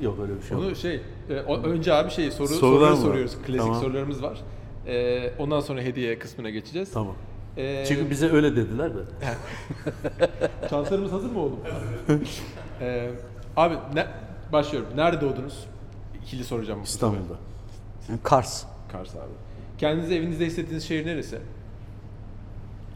Yok 0.00 0.18
öyle 0.22 0.36
bir 0.36 0.42
şey 0.42 0.56
yok. 0.56 0.66
Onu 0.66 0.76
şey, 0.76 1.00
e, 1.30 1.40
o- 1.40 1.62
önce 1.62 1.94
abi 1.94 2.10
şey 2.10 2.30
soru 2.30 2.48
Sorular 2.48 2.60
soruları 2.60 2.90
mı 2.90 2.96
var? 2.96 3.02
soruyoruz. 3.06 3.36
Klasik 3.46 3.60
Tamam. 3.60 3.80
sorularımız 3.80 4.22
var. 4.22 4.40
E, 4.86 5.32
ondan 5.38 5.60
sonra 5.60 5.80
hediye 5.80 6.18
kısmına 6.18 6.50
geçeceğiz. 6.50 6.92
Tamam. 6.92 7.14
E, 7.56 7.84
Çünkü 7.88 8.10
bize 8.10 8.30
öyle 8.30 8.56
dediler 8.56 8.90
de. 8.94 8.98
Çantalarımız 10.70 11.12
hazır 11.12 11.30
mı 11.30 11.40
oğlum? 11.40 11.60
e, 12.80 13.10
abi 13.56 13.74
ne, 13.94 14.06
başlıyorum. 14.52 14.88
Nerede 14.96 15.20
doğdunuz? 15.20 15.66
İkili 16.22 16.44
soracağım. 16.44 16.80
bu. 16.80 16.84
İstanbul'da. 16.84 17.34
Kars. 18.22 18.64
Kars 18.92 19.14
abi. 19.16 19.32
Kendinizi 19.78 20.14
evinizde 20.14 20.46
hissettiğiniz 20.46 20.84
şehir 20.88 21.06
neresi? 21.06 21.38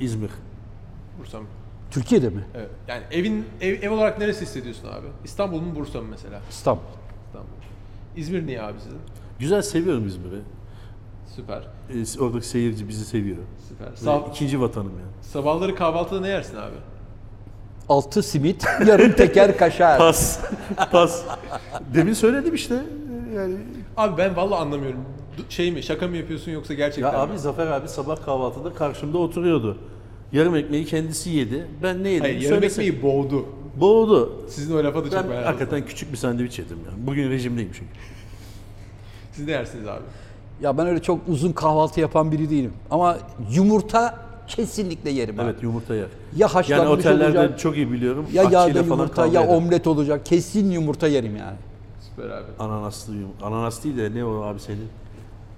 İzmir. 0.01 0.31
Bursa 1.21 1.41
mı? 1.41 1.47
Türkiye'de 1.95 2.29
mi? 2.29 2.45
Evet. 2.55 2.69
Yani 2.89 3.03
evin 3.11 3.45
ev, 3.61 3.83
ev 3.83 3.91
olarak 3.91 4.19
neresi 4.19 4.41
hissediyorsun 4.43 4.89
abi? 4.89 5.07
İstanbul 5.25 5.61
mu 5.61 5.75
Bursa 5.75 6.01
mı 6.01 6.07
mesela? 6.11 6.41
İstanbul. 6.51 6.83
İstanbul. 7.27 7.49
İzmir 8.17 8.47
niye 8.47 8.63
abi 8.63 8.81
sizin? 8.81 8.99
Güzel 9.39 9.63
seviyorum 9.63 10.07
İzmir'i. 10.07 10.41
Süper. 11.37 11.63
Ee, 11.91 12.21
oradaki 12.21 12.47
seyirci 12.47 12.89
bizi 12.89 13.05
seviyor. 13.05 13.37
Süper. 13.69 14.11
Sab- 14.11 14.31
ikinci 14.31 14.61
vatanım 14.61 14.91
yani. 14.93 15.25
sabahları 15.25 15.75
kahvaltıda 15.75 16.21
ne 16.21 16.29
yersin 16.29 16.57
abi? 16.57 16.75
Altı 17.89 18.23
simit, 18.23 18.65
yarım 18.87 19.13
teker 19.13 19.57
kaşar. 19.59 19.99
Pas. 19.99 20.39
Pas. 20.93 21.23
Demin 21.95 22.13
söyledim 22.13 22.55
işte. 22.55 22.75
Yani 23.37 23.57
Abi 23.97 24.19
ben 24.19 24.37
vallahi 24.37 24.59
anlamıyorum. 24.61 25.01
Şey 25.49 25.73
mi 25.73 25.83
şaka 25.83 26.09
mı 26.09 26.17
yapıyorsun 26.17 26.51
yoksa 26.51 26.75
gerçekten 26.75 27.13
ya 27.13 27.27
mi? 27.27 27.33
abi 27.33 27.39
Zafer 27.39 27.67
abi 27.67 27.89
sabah 27.89 28.25
kahvaltıda 28.25 28.75
karşımda 28.75 29.19
oturuyordu. 29.19 29.79
Yarım 30.35 30.57
ekmeği 30.57 30.85
kendisi 30.85 31.31
yedi. 31.31 31.67
Ben 31.83 32.05
ne 32.05 32.09
yedim? 32.09 32.23
Hayır 32.23 32.41
yarım 32.41 32.49
söylesene. 32.57 32.85
ekmeği 32.87 33.03
boğdu. 33.03 33.47
Boğdu. 33.81 34.45
Sizin 34.49 34.75
o 34.75 34.85
lafa 34.85 35.05
da 35.05 35.11
çok 35.11 35.31
Ben 35.31 35.43
hakikaten 35.43 35.87
küçük 35.87 36.13
bir 36.13 36.17
sandviç 36.17 36.59
yedim 36.59 36.79
ya. 36.87 37.07
Bugün 37.07 37.31
rejimdeyim 37.31 37.71
çünkü. 37.73 37.91
Siz 39.33 39.47
ne 39.47 39.53
yersiniz 39.53 39.89
abi? 39.89 40.03
Ya 40.63 40.79
ben 40.79 40.87
öyle 40.87 41.03
çok 41.03 41.21
uzun 41.29 41.53
kahvaltı 41.53 42.01
yapan 42.01 42.33
biri 42.33 42.51
değilim. 42.51 42.73
Ama 42.91 43.19
yumurta 43.51 44.19
kesinlikle 44.47 45.11
yerim 45.11 45.41
abi. 45.41 45.45
Evet 45.47 45.63
yumurta 45.63 45.95
yer. 45.95 46.03
Ya 46.03 46.09
Yani 46.37 46.53
haşlanmış 46.53 46.99
otellerde 46.99 47.39
olacak, 47.39 47.59
çok 47.59 47.77
iyi 47.77 47.93
biliyorum. 47.93 48.27
ya 48.33 48.43
yağda 48.43 48.79
yumurta, 48.81 49.27
ya 49.27 49.43
eder. 49.43 49.55
omlet 49.57 49.87
olacak. 49.87 50.27
Kesin 50.27 50.71
yumurta 50.71 51.09
yerim 51.09 51.37
yani. 51.37 51.57
Süper 52.01 52.29
abi. 52.31 52.47
Ananaslı 52.59 53.15
yumurta. 53.15 53.47
Ananas 53.47 53.85
değil 53.85 53.97
de 53.97 54.15
ne 54.15 54.25
o 54.25 54.43
abi 54.43 54.61
senin? 54.61 54.89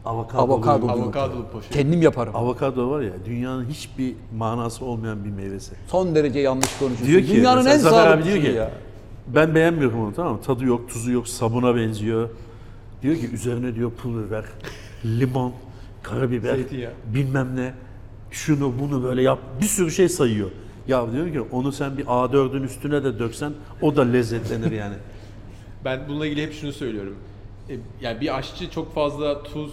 Avokado. 0.06 0.42
Avokado. 0.42 0.86
yumurta. 0.86 0.92
Avokadolu 1.22 1.46
poşet. 1.52 1.72
Kendim 1.72 2.02
yaparım. 2.02 2.36
Avokado 2.36 2.90
var 2.90 3.00
ya 3.02 3.12
dünyanın 3.26 3.64
hiçbir 3.64 4.14
manası 4.36 4.84
olmayan 4.84 5.24
bir 5.24 5.30
meyvesi. 5.30 5.74
Son 5.88 6.14
derece 6.14 6.38
yanlış 6.40 6.78
konuşuyorsun. 6.78 7.06
Diyor 7.06 7.22
ki 7.22 7.34
Dünyanın 7.36 7.66
en 7.66 7.78
Zafer 7.78 8.06
abi 8.06 8.24
diyor 8.24 8.40
ki 8.40 8.46
ya. 8.50 8.70
ben 9.28 9.54
beğenmiyorum 9.54 10.00
onu 10.00 10.14
tamam 10.14 10.32
mı? 10.32 10.40
Tadı 10.46 10.64
yok, 10.64 10.88
tuzu 10.88 11.10
yok, 11.12 11.28
sabuna 11.28 11.76
benziyor. 11.76 12.28
Diyor 13.02 13.16
ki 13.16 13.30
üzerine 13.30 13.74
diyor 13.74 13.90
pul 14.02 14.26
biber, 14.26 14.44
limon, 15.04 15.52
karabiber, 16.02 16.54
Zeytinyağı. 16.54 16.92
bilmem 17.14 17.56
ne. 17.56 17.74
Şunu 18.30 18.72
bunu 18.80 19.02
böyle 19.02 19.22
yap. 19.22 19.38
Bir 19.60 19.66
sürü 19.66 19.90
şey 19.90 20.08
sayıyor. 20.08 20.50
Ya 20.88 21.12
diyor 21.12 21.32
ki 21.32 21.40
onu 21.40 21.72
sen 21.72 21.98
bir 21.98 22.04
A4'ün 22.04 22.62
üstüne 22.62 23.04
de 23.04 23.18
döksen 23.18 23.52
o 23.82 23.96
da 23.96 24.02
lezzetlenir 24.02 24.72
yani. 24.72 24.94
Ben 25.84 26.00
bununla 26.08 26.26
ilgili 26.26 26.42
hep 26.42 26.52
şunu 26.54 26.72
söylüyorum. 26.72 27.14
E, 27.70 27.76
yani 28.00 28.20
bir 28.20 28.38
aşçı 28.38 28.70
çok 28.70 28.94
fazla 28.94 29.42
tuz, 29.42 29.72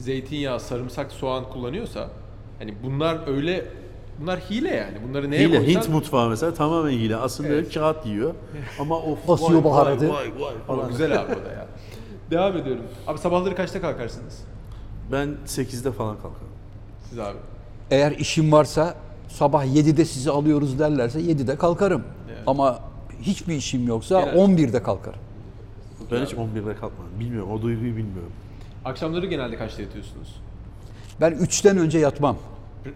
zeytinyağı, 0.00 0.60
sarımsak, 0.60 1.12
soğan 1.12 1.44
kullanıyorsa 1.52 2.08
hani 2.58 2.74
bunlar 2.84 3.28
öyle 3.28 3.64
bunlar 4.20 4.40
hile 4.40 4.68
yani. 4.74 4.98
Bunları 5.08 5.30
neye 5.30 5.48
Hile, 5.48 5.56
koysan 5.58 5.80
Hint 5.80 5.88
mutfağı 5.88 6.28
mesela 6.28 6.54
tamamen 6.54 6.90
hile. 6.90 7.16
Aslında 7.16 7.48
Evet. 7.48 7.64
hep 7.66 7.74
kağıt 7.74 8.06
yiyor. 8.06 8.34
Ama 8.80 8.98
of 8.98 9.18
Basıyor 9.28 9.54
vay, 9.54 9.64
baharatı. 9.64 10.08
Vay, 10.08 10.14
vay, 10.16 10.40
vay 10.40 10.52
Ama 10.68 10.76
falan. 10.76 10.88
güzel 10.90 11.20
abi 11.20 11.32
o 11.32 11.44
da 11.44 11.52
ya. 11.52 11.66
Devam 12.30 12.56
ediyorum. 12.56 12.82
Abi 13.06 13.18
sabahları 13.18 13.54
kaçta 13.54 13.80
kalkarsınız? 13.80 14.38
Ben 15.12 15.28
8'de 15.46 15.92
falan 15.92 16.14
kalkarım. 16.16 16.48
Siz 17.10 17.18
abi. 17.18 17.36
Eğer 17.90 18.12
işim 18.12 18.52
varsa 18.52 18.94
sabah 19.28 19.64
7'de 19.64 20.04
sizi 20.04 20.30
alıyoruz 20.30 20.78
derlerse 20.78 21.20
7'de 21.20 21.56
kalkarım. 21.56 22.02
Evet. 22.28 22.42
Ama 22.46 22.80
hiçbir 23.22 23.54
işim 23.54 23.86
yoksa 23.88 24.20
Genel- 24.20 24.34
11'de 24.36 24.82
kalkarım. 24.82 25.18
Ben 26.12 26.24
hiç 26.24 26.32
11'de 26.32 26.74
kalkmam. 26.74 27.06
Bilmiyorum. 27.20 27.50
O 27.50 27.62
duyguyu 27.62 27.96
bilmiyorum. 27.96 28.32
Akşamları 28.84 29.26
genelde 29.26 29.56
kaçta 29.56 29.82
yatıyorsunuz? 29.82 30.40
Ben 31.20 31.32
3'ten 31.32 31.78
önce 31.78 31.98
yatmam. 31.98 32.36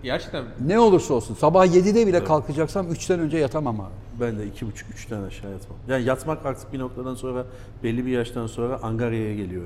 Gerçekten 0.02 0.44
mi? 0.44 0.50
Ne 0.66 0.78
olursa 0.78 1.14
olsun. 1.14 1.34
Sabah 1.34 1.66
7'de 1.66 2.06
bile 2.06 2.24
kalkacaksam 2.24 2.92
3'ten 2.92 3.20
önce 3.20 3.38
yatamam 3.38 3.80
abi. 3.80 3.92
Ben 4.20 4.38
de 4.38 4.46
iki 4.46 4.66
buçuk, 4.66 4.90
üçten 4.90 5.22
aşağı 5.22 5.50
yatmam. 5.50 5.78
Yani 5.88 6.04
yatmak 6.04 6.46
artık 6.46 6.72
bir 6.72 6.78
noktadan 6.78 7.14
sonra, 7.14 7.46
belli 7.82 8.06
bir 8.06 8.10
yaştan 8.10 8.46
sonra 8.46 8.78
angaryaya 8.82 9.34
geliyor. 9.34 9.64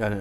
Yani 0.00 0.16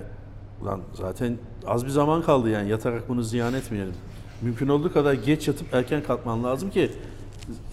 ulan 0.61 0.81
zaten 0.93 1.37
az 1.67 1.85
bir 1.85 1.89
zaman 1.89 2.21
kaldı 2.21 2.49
yani 2.49 2.69
yatarak 2.69 3.09
bunu 3.09 3.23
ziyan 3.23 3.53
etmeyelim. 3.53 3.93
Mümkün 4.41 4.67
olduğu 4.67 4.93
kadar 4.93 5.13
geç 5.13 5.47
yatıp 5.47 5.73
erken 5.73 6.03
kalkman 6.03 6.43
lazım 6.43 6.69
ki 6.69 6.91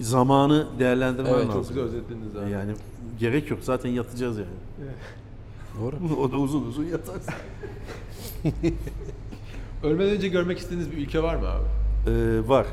zamanı 0.00 0.66
değerlendirmen 0.78 1.32
Evet, 1.32 1.46
lazım. 1.46 1.62
Çok 1.62 1.68
güzel 1.68 1.84
özetlediniz 1.84 2.36
abi. 2.36 2.50
Yani 2.50 2.72
gerek 3.18 3.50
yok 3.50 3.58
zaten 3.62 3.90
yatacağız 3.90 4.38
yani. 4.38 4.48
Doğru. 5.80 5.96
o 6.20 6.32
da 6.32 6.36
uzun 6.36 6.66
uzun 6.66 6.84
yatarsın. 6.84 7.34
Ölmeden 9.82 10.16
önce 10.16 10.28
görmek 10.28 10.58
istediğiniz 10.58 10.92
bir 10.92 10.96
ülke 10.96 11.22
var 11.22 11.36
mı 11.36 11.46
abi? 11.48 11.64
Ee, 12.10 12.48
var. 12.48 12.66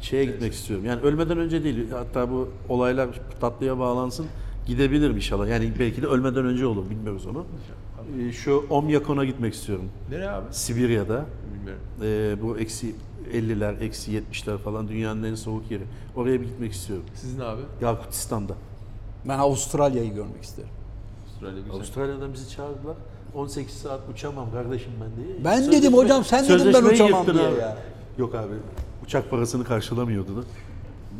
Şeye 0.00 0.24
gitmek 0.24 0.52
istiyorum. 0.52 0.84
Yani 0.86 1.00
ölmeden 1.00 1.38
önce 1.38 1.64
değil. 1.64 1.90
Hatta 1.90 2.30
bu 2.30 2.48
olaylar 2.68 3.20
tatlıya 3.40 3.78
bağlansın. 3.78 4.26
Gidebilirim 4.66 5.16
inşallah. 5.16 5.48
Yani 5.48 5.72
belki 5.78 6.02
de 6.02 6.06
ölmeden 6.06 6.44
önce 6.44 6.66
olur. 6.66 6.90
Bilmiyoruz 6.90 7.26
onu. 7.26 7.44
Ee, 8.28 8.32
şu 8.32 8.64
Omyakon'a 8.70 9.24
gitmek 9.24 9.54
istiyorum. 9.54 9.84
Nereye 10.10 10.30
abi? 10.30 10.46
Sibirya'da. 10.50 11.26
Bilmiyorum. 11.54 11.82
Ee, 12.02 12.42
bu 12.42 12.58
eksi 12.58 12.94
50'ler, 13.32 13.80
eksi 13.80 14.12
70'ler 14.12 14.58
falan 14.58 14.88
dünyanın 14.88 15.22
en 15.22 15.34
soğuk 15.34 15.70
yeri. 15.70 15.82
Oraya 16.16 16.40
bir 16.40 16.46
gitmek 16.46 16.72
istiyorum. 16.72 17.04
Sizin 17.14 17.40
abi? 17.40 17.60
Yakutistan'da. 17.82 18.54
Ben 19.28 19.38
Avustralya'yı 19.38 20.14
görmek 20.14 20.42
isterim. 20.42 20.70
Avustralya 21.36 21.58
güzel. 21.60 21.74
Avustralya'dan 21.76 22.32
bizi 22.32 22.50
çağırdılar. 22.50 22.96
18 23.34 23.74
saat 23.74 24.00
uçamam 24.12 24.52
kardeşim 24.52 24.92
ben 25.00 25.24
diye. 25.24 25.44
Ben 25.44 25.72
dedim 25.72 25.92
hocam, 25.94 26.24
sen 26.24 26.44
dedin 26.48 26.72
ben 26.74 26.82
uçamam 26.84 27.26
diye 27.26 27.46
abi. 27.48 27.60
ya. 27.60 27.76
Yok 28.18 28.34
abi. 28.34 28.54
Uçak 29.04 29.30
parasını 29.30 29.64
karşılamıyordu 29.64 30.36
da. 30.36 30.40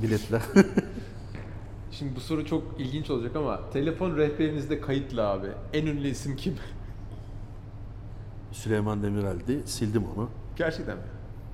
Biletler. 0.03 0.43
Şimdi 1.93 2.17
bu 2.17 2.21
soru 2.21 2.47
çok 2.47 2.63
ilginç 2.79 3.11
olacak 3.11 3.37
ama 3.37 3.61
telefon 3.73 4.17
rehberinizde 4.17 4.81
kayıtlı 4.81 5.29
abi. 5.29 5.49
En 5.73 5.87
ünlü 5.87 6.09
isim 6.09 6.37
kim? 6.37 6.55
Süleyman 8.53 9.03
Demirel'di. 9.03 9.63
Sildim 9.67 10.05
onu. 10.17 10.29
Gerçekten 10.57 10.97
mi? 10.97 11.03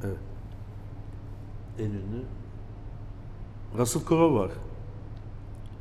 Evet. 0.05 0.16
En 1.78 1.84
ünlü. 1.84 2.22
Russell 3.78 4.02
Crowe 4.09 4.34
var. 4.39 4.51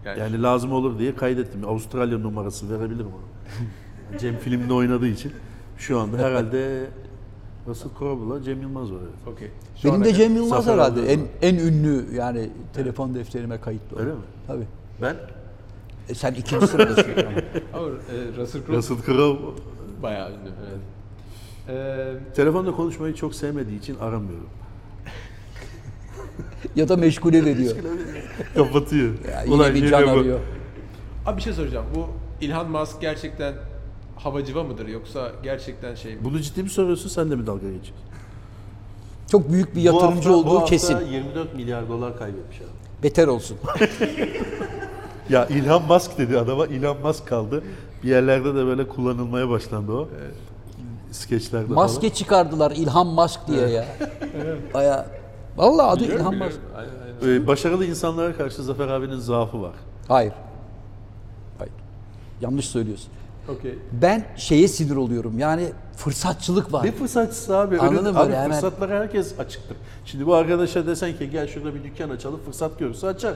Yani, 0.05 0.19
Yani 0.19 0.41
lazım 0.43 0.71
olur 0.71 0.99
diye 0.99 1.15
kaydettim. 1.15 1.67
Avustralya 1.67 2.17
numarası 2.17 2.79
verebilirim 2.79 3.07
onu. 3.07 3.21
Cem 4.19 4.37
filmde 4.37 4.73
oynadığı 4.73 5.07
için. 5.07 5.31
Şu 5.77 5.99
anda 5.99 6.17
herhalde 6.17 6.87
Russell 7.67 7.89
Crowe'la 7.99 8.43
Cem 8.43 8.61
Yılmaz 8.61 8.91
var. 8.91 8.97
Evet. 9.03 9.35
okey. 9.35 9.47
Şu 9.75 9.87
Benim 9.87 10.03
de 10.03 10.13
Cem 10.13 10.35
Yılmaz 10.35 10.49
Zafer 10.65 10.73
herhalde 10.73 11.13
en, 11.13 11.19
en 11.41 11.55
ünlü 11.55 12.05
yani 12.15 12.49
telefon 12.73 13.15
defterime 13.15 13.61
kayıtlı. 13.61 13.99
Öyle 13.99 14.11
mi? 14.11 14.21
Tabii. 14.47 14.65
Ben 15.01 15.15
E 16.09 16.13
sen 16.13 16.33
ikinci 16.33 16.67
sıradasın. 16.67 17.05
Ama 17.73 17.87
e, 17.87 18.37
Russell 18.37 18.61
Crowe 18.61 18.77
Russell 18.77 18.97
Crowe 19.05 19.61
bayağı 20.03 20.29
ünlü. 20.29 20.49
Evet. 20.69 20.79
Ee, 21.69 22.33
telefonda 22.35 22.71
konuşmayı 22.71 23.15
çok 23.15 23.35
sevmediği 23.35 23.79
için 23.79 23.95
aramıyorum. 23.99 24.49
Ya 26.75 26.89
da 26.89 26.97
meşgule 26.97 27.45
veriyor. 27.45 27.75
Kapatıyor. 28.55 29.13
Ya 29.31 29.43
yine 29.43 29.73
bir 29.73 29.89
can 29.89 30.07
arıyor. 30.07 30.39
abi 31.25 31.37
bir 31.37 31.41
şey 31.41 31.53
soracağım. 31.53 31.85
Bu 31.95 32.07
Elon 32.45 32.71
Musk 32.71 33.01
gerçekten 33.01 33.53
havacıva 34.15 34.63
mıdır 34.63 34.87
yoksa 34.87 35.31
gerçekten 35.43 35.95
şey 35.95 36.15
mi? 36.15 36.19
Bunu 36.23 36.39
ciddi 36.41 36.63
mi 36.63 36.69
soruyorsun 36.69 37.09
sen 37.09 37.31
de 37.31 37.35
mi 37.35 37.47
dalga 37.47 37.61
geçiyorsun? 37.67 37.95
Çok 39.31 39.51
büyük 39.51 39.75
bir 39.75 39.81
Bu 39.81 39.85
yatırımcı 39.85 40.15
hafta- 40.15 40.29
bu 40.29 40.35
olduğu 40.35 40.55
hafta 40.59 40.65
kesin. 40.69 40.97
24 41.11 41.55
milyar 41.55 41.89
dolar 41.89 42.17
kaybetmiş 42.17 42.57
abi. 42.61 43.03
Beter 43.03 43.27
olsun. 43.27 43.57
Ya 45.29 45.43
Elon 45.45 45.83
Musk 45.83 46.17
dedi 46.17 46.39
adama 46.39 46.65
Elon 46.65 46.97
Musk 47.03 47.27
kaldı. 47.27 47.63
Bir 48.03 48.09
yerlerde 48.09 48.49
de 48.55 48.65
böyle 48.65 48.87
kullanılmaya 48.87 49.49
başlandı 49.49 49.91
o. 49.91 50.09
Skeçlerde 51.11 51.73
Maske 51.73 52.09
çıkardılar 52.09 52.71
İlhan 52.71 53.07
Musk 53.07 53.39
diye 53.47 53.67
ya. 53.67 53.85
Baya 54.73 55.05
Vallahi 55.57 55.87
adı 55.87 56.03
Biliyorum, 56.03 56.33
İlhan 56.33 56.39
falan. 56.39 56.85
Ee, 57.25 57.47
başarılı 57.47 57.85
insanlara 57.85 58.37
karşı 58.37 58.63
Zafer 58.63 58.87
abinin 58.87 59.17
zaafı 59.17 59.61
var. 59.61 59.73
Hayır. 60.07 60.33
Hayır. 61.57 61.73
Yanlış 62.41 62.65
söylüyorsun. 62.65 63.09
Okey. 63.49 63.75
Ben 64.01 64.25
şeye 64.35 64.67
sinir 64.67 64.95
oluyorum. 64.95 65.39
Yani 65.39 65.67
fırsatçılık 65.95 66.73
var. 66.73 66.85
Ne 66.85 66.91
fırsatçısı 66.91 67.57
abi? 67.57 67.79
Anladın 67.79 68.05
Önün- 68.05 68.13
mı? 68.13 68.19
Abi 68.19 68.33
Hemen- 68.33 68.51
fırsatlara 68.51 68.99
herkes 68.99 69.39
açıktır. 69.39 69.77
Şimdi 70.05 70.27
bu 70.27 70.35
arkadaşa 70.35 70.87
desen 70.87 71.17
ki 71.17 71.29
gel 71.29 71.47
şurada 71.47 71.75
bir 71.75 71.83
dükkan 71.83 72.09
açalım 72.09 72.39
fırsat 72.45 72.79
görürse 72.79 73.07
açar. 73.07 73.33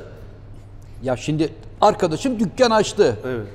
Ya 1.03 1.17
şimdi 1.17 1.49
arkadaşım 1.81 2.39
dükkan 2.39 2.71
açtı. 2.71 3.17
Evet. 3.25 3.47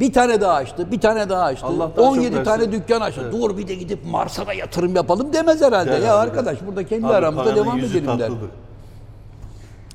Bir 0.00 0.12
tane 0.12 0.40
daha 0.40 0.52
açtı, 0.52 0.92
bir 0.92 1.00
tane 1.00 1.28
daha 1.28 1.42
açtı. 1.42 1.66
Allah 1.66 1.78
daha 1.78 2.06
çok 2.06 2.16
17 2.16 2.36
versin. 2.36 2.44
tane 2.44 2.72
dükkan 2.72 3.00
açtı. 3.00 3.20
Evet. 3.24 3.32
Dur 3.32 3.56
bir 3.58 3.68
de 3.68 3.74
gidip 3.74 4.04
Mars'a 4.06 4.46
da 4.46 4.52
yatırım 4.52 4.96
yapalım 4.96 5.32
demez 5.32 5.62
herhalde. 5.62 5.90
Der 5.92 6.00
ya 6.00 6.16
arkadaş 6.16 6.58
burada 6.66 6.86
kendi 6.86 7.06
Abi 7.06 7.14
aramızda 7.14 7.56
devam 7.56 7.78
edelim 7.78 8.18
der. 8.18 8.30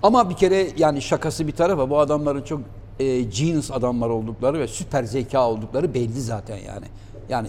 Ama 0.03 0.29
bir 0.29 0.35
kere 0.35 0.67
yani 0.77 1.01
şakası 1.01 1.47
bir 1.47 1.51
tarafa 1.51 1.89
bu 1.89 1.99
adamların 1.99 2.41
çok 2.41 2.61
e, 2.99 3.21
genius 3.21 3.71
adamlar 3.71 4.09
oldukları 4.09 4.59
ve 4.59 4.67
süper 4.67 5.03
zeka 5.03 5.49
oldukları 5.49 5.93
belli 5.93 6.21
zaten 6.21 6.57
yani. 6.57 6.85
Yani 7.29 7.47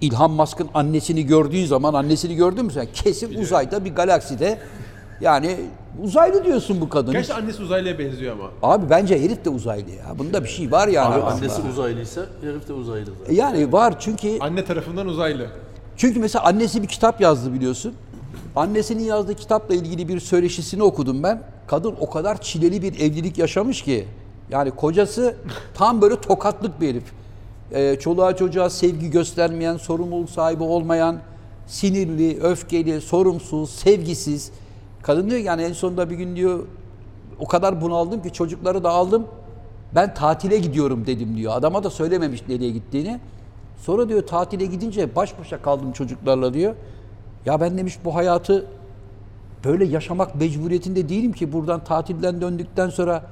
İlhan 0.00 0.30
Musk'ın 0.30 0.68
annesini 0.74 1.26
gördüğün 1.26 1.66
zaman 1.66 1.94
annesini 1.94 2.34
gördün 2.34 2.64
mü 2.64 2.72
sen? 2.72 2.86
Kesin 2.92 3.34
uzayda 3.40 3.84
bir 3.84 3.94
galakside 3.94 4.58
yani 5.20 5.56
uzaylı 6.02 6.44
diyorsun 6.44 6.80
bu 6.80 6.88
kadın. 6.88 7.12
Gerçi 7.12 7.34
annesi 7.34 7.62
uzaylıya 7.62 7.98
benziyor 7.98 8.32
ama. 8.32 8.50
Abi 8.62 8.90
bence 8.90 9.20
herif 9.22 9.44
de 9.44 9.50
uzaylı 9.50 9.90
ya. 9.90 10.18
Bunda 10.18 10.44
bir 10.44 10.48
şey 10.48 10.72
var 10.72 10.88
yani. 10.88 11.14
Abi 11.14 11.22
aslında. 11.22 11.52
annesi 11.52 11.68
uzaylıysa 11.72 12.20
herif 12.42 12.68
de 12.68 12.72
uzaylı 12.72 13.06
zaten. 13.18 13.34
Yani 13.34 13.72
var 13.72 13.94
çünkü 14.00 14.38
Anne 14.40 14.64
tarafından 14.64 15.06
uzaylı. 15.06 15.46
çünkü 15.96 16.20
mesela 16.20 16.44
annesi 16.44 16.82
bir 16.82 16.88
kitap 16.88 17.20
yazdı 17.20 17.52
biliyorsun. 17.54 17.94
Annesinin 18.56 19.04
yazdığı 19.04 19.34
kitapla 19.34 19.74
ilgili 19.74 20.08
bir 20.08 20.20
söyleşisini 20.20 20.82
okudum 20.82 21.22
ben. 21.22 21.42
Kadın 21.66 21.94
o 22.00 22.10
kadar 22.10 22.40
çileli 22.40 22.82
bir 22.82 23.00
evlilik 23.00 23.38
yaşamış 23.38 23.82
ki. 23.82 24.04
Yani 24.50 24.70
kocası 24.70 25.34
tam 25.74 26.02
böyle 26.02 26.20
tokatlık 26.20 26.80
bir 26.80 26.88
herif. 26.88 27.04
Ee, 27.72 27.96
çoluğa 28.00 28.36
çocuğa 28.36 28.70
sevgi 28.70 29.10
göstermeyen, 29.10 29.76
sorumluluk 29.76 30.30
sahibi 30.30 30.62
olmayan, 30.62 31.16
sinirli, 31.66 32.40
öfkeli, 32.42 33.00
sorumsuz, 33.00 33.70
sevgisiz. 33.70 34.50
Kadın 35.02 35.30
diyor 35.30 35.40
yani 35.40 35.62
en 35.62 35.72
sonunda 35.72 36.10
bir 36.10 36.16
gün 36.16 36.36
diyor 36.36 36.66
o 37.38 37.46
kadar 37.46 37.80
bunaldım 37.80 38.22
ki 38.22 38.32
çocukları 38.32 38.84
da 38.84 38.90
aldım. 38.90 39.26
Ben 39.94 40.14
tatile 40.14 40.58
gidiyorum 40.58 41.06
dedim 41.06 41.36
diyor. 41.36 41.52
Adama 41.56 41.84
da 41.84 41.90
söylememiş 41.90 42.48
nereye 42.48 42.70
gittiğini. 42.70 43.20
Sonra 43.76 44.08
diyor 44.08 44.26
tatile 44.26 44.66
gidince 44.66 45.16
baş 45.16 45.38
başa 45.38 45.62
kaldım 45.62 45.92
çocuklarla 45.92 46.54
diyor. 46.54 46.74
Ya 47.46 47.60
ben 47.60 47.78
demiş 47.78 47.98
bu 48.04 48.14
hayatı 48.14 48.66
böyle 49.64 49.84
yaşamak 49.84 50.34
mecburiyetinde 50.34 51.08
değilim 51.08 51.32
ki 51.32 51.52
buradan 51.52 51.84
tatilden 51.84 52.40
döndükten 52.40 52.90
sonra 52.90 53.22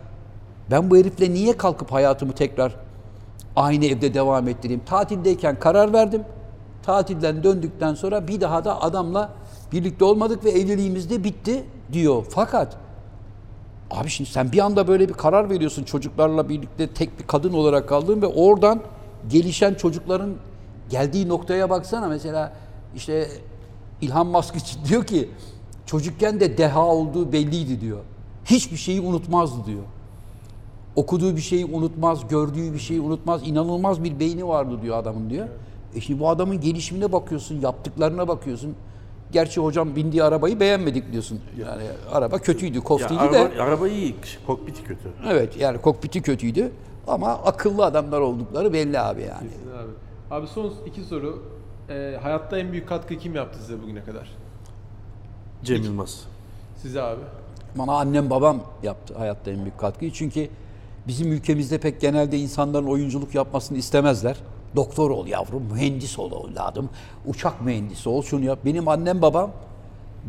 ben 0.70 0.90
bu 0.90 0.96
herifle 0.96 1.30
niye 1.30 1.56
kalkıp 1.56 1.92
hayatımı 1.92 2.32
tekrar 2.32 2.76
aynı 3.56 3.84
evde 3.84 4.14
devam 4.14 4.48
ettireyim? 4.48 4.82
Tatildeyken 4.86 5.58
karar 5.58 5.92
verdim. 5.92 6.22
Tatilden 6.82 7.42
döndükten 7.42 7.94
sonra 7.94 8.28
bir 8.28 8.40
daha 8.40 8.64
da 8.64 8.82
adamla 8.82 9.30
birlikte 9.72 10.04
olmadık 10.04 10.44
ve 10.44 10.50
evliliğimiz 10.50 11.10
de 11.10 11.24
bitti 11.24 11.64
diyor. 11.92 12.24
Fakat 12.30 12.76
Abi 13.90 14.08
şimdi 14.08 14.30
sen 14.30 14.52
bir 14.52 14.58
anda 14.58 14.88
böyle 14.88 15.08
bir 15.08 15.14
karar 15.14 15.50
veriyorsun 15.50 15.84
çocuklarla 15.84 16.48
birlikte 16.48 16.86
tek 16.86 17.18
bir 17.18 17.26
kadın 17.26 17.52
olarak 17.52 17.88
kaldığın 17.88 18.22
ve 18.22 18.26
oradan 18.26 18.80
gelişen 19.28 19.74
çocukların 19.74 20.34
geldiği 20.90 21.28
noktaya 21.28 21.70
baksana 21.70 22.08
mesela 22.08 22.52
işte 22.96 23.28
İlhan 24.00 24.26
Musk 24.26 24.56
için 24.56 24.84
diyor 24.84 25.04
ki 25.04 25.30
çocukken 25.86 26.40
de 26.40 26.58
deha 26.58 26.86
olduğu 26.86 27.32
belliydi 27.32 27.80
diyor. 27.80 27.98
Hiçbir 28.44 28.76
şeyi 28.76 29.00
unutmazdı 29.00 29.66
diyor. 29.66 29.82
Okuduğu 30.96 31.36
bir 31.36 31.40
şeyi 31.40 31.64
unutmaz, 31.64 32.28
gördüğü 32.28 32.74
bir 32.74 32.78
şeyi 32.78 33.00
unutmaz. 33.00 33.40
İnanılmaz 33.44 34.04
bir 34.04 34.20
beyni 34.20 34.48
vardı 34.48 34.82
diyor 34.82 34.98
adamın 34.98 35.30
diyor. 35.30 35.48
E 35.94 36.00
şimdi 36.00 36.20
bu 36.20 36.28
adamın 36.28 36.60
gelişimine 36.60 37.12
bakıyorsun, 37.12 37.60
yaptıklarına 37.60 38.28
bakıyorsun. 38.28 38.74
Gerçi 39.32 39.60
hocam 39.60 39.96
bindiği 39.96 40.22
arabayı 40.24 40.60
beğenmedik 40.60 41.12
diyorsun. 41.12 41.40
Yani 41.58 41.82
araba 42.12 42.38
kötüydü, 42.38 42.76
Ya 42.76 42.84
koftiydi 42.84 43.20
araba, 43.20 43.32
de. 43.34 43.62
araba 43.62 43.88
iyi, 43.88 44.14
kokpiti 44.46 44.84
kötü. 44.84 45.08
Evet 45.28 45.56
yani 45.56 45.78
kokpiti 45.80 46.22
kötüydü. 46.22 46.72
Ama 47.06 47.28
akıllı 47.32 47.84
adamlar 47.84 48.20
oldukları 48.20 48.72
belli 48.72 48.98
abi 49.00 49.22
yani. 49.22 49.48
Abi. 49.78 49.90
Abi 50.30 50.46
son 50.46 50.72
iki 50.86 51.02
soru. 51.04 51.42
Ee, 51.88 52.18
hayatta 52.22 52.58
en 52.58 52.72
büyük 52.72 52.88
katkı 52.88 53.16
kim 53.18 53.34
yaptı 53.34 53.58
size 53.58 53.82
bugüne 53.82 54.04
kadar? 54.04 54.36
Cem 55.64 55.82
Yılmaz. 55.82 56.20
Size 56.82 57.02
abi. 57.02 57.20
Bana 57.74 57.92
annem 57.92 58.30
babam 58.30 58.62
yaptı 58.82 59.14
hayatta 59.18 59.50
en 59.50 59.60
büyük 59.62 59.78
katkıyı. 59.78 60.12
Çünkü 60.12 60.48
bizim 61.06 61.32
ülkemizde 61.32 61.78
pek 61.78 62.00
genelde 62.00 62.38
insanların 62.38 62.86
oyunculuk 62.86 63.34
yapmasını 63.34 63.78
istemezler. 63.78 64.36
Doktor 64.76 65.10
ol 65.10 65.26
yavrum, 65.26 65.62
mühendis 65.72 66.18
ol 66.18 66.50
evladım, 66.50 66.88
uçak 67.26 67.62
mühendisi 67.64 68.08
ol, 68.08 68.22
şunu 68.22 68.44
yap. 68.44 68.58
Benim 68.64 68.88
annem 68.88 69.22
babam 69.22 69.50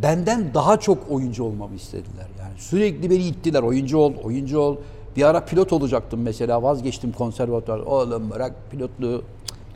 benden 0.04 0.54
daha 0.54 0.78
çok 0.80 1.12
oyuncu 1.12 1.44
olmamı 1.44 1.76
istediler. 1.76 2.26
Yani 2.40 2.54
sürekli 2.58 3.10
beni 3.10 3.24
ittiler, 3.24 3.64
oyuncu 3.64 3.98
ol, 3.98 4.14
oyuncu 4.24 4.60
ol. 4.60 4.78
Bir 5.16 5.24
ara 5.24 5.46
pilot 5.46 5.74
olacaktım 5.74 6.22
mesela, 6.22 6.64
vazgeçtim 6.64 7.12
konservatuvar. 7.12 7.80
Oğlum 7.80 8.30
bırak 8.30 8.54
pilotluğu. 8.72 9.22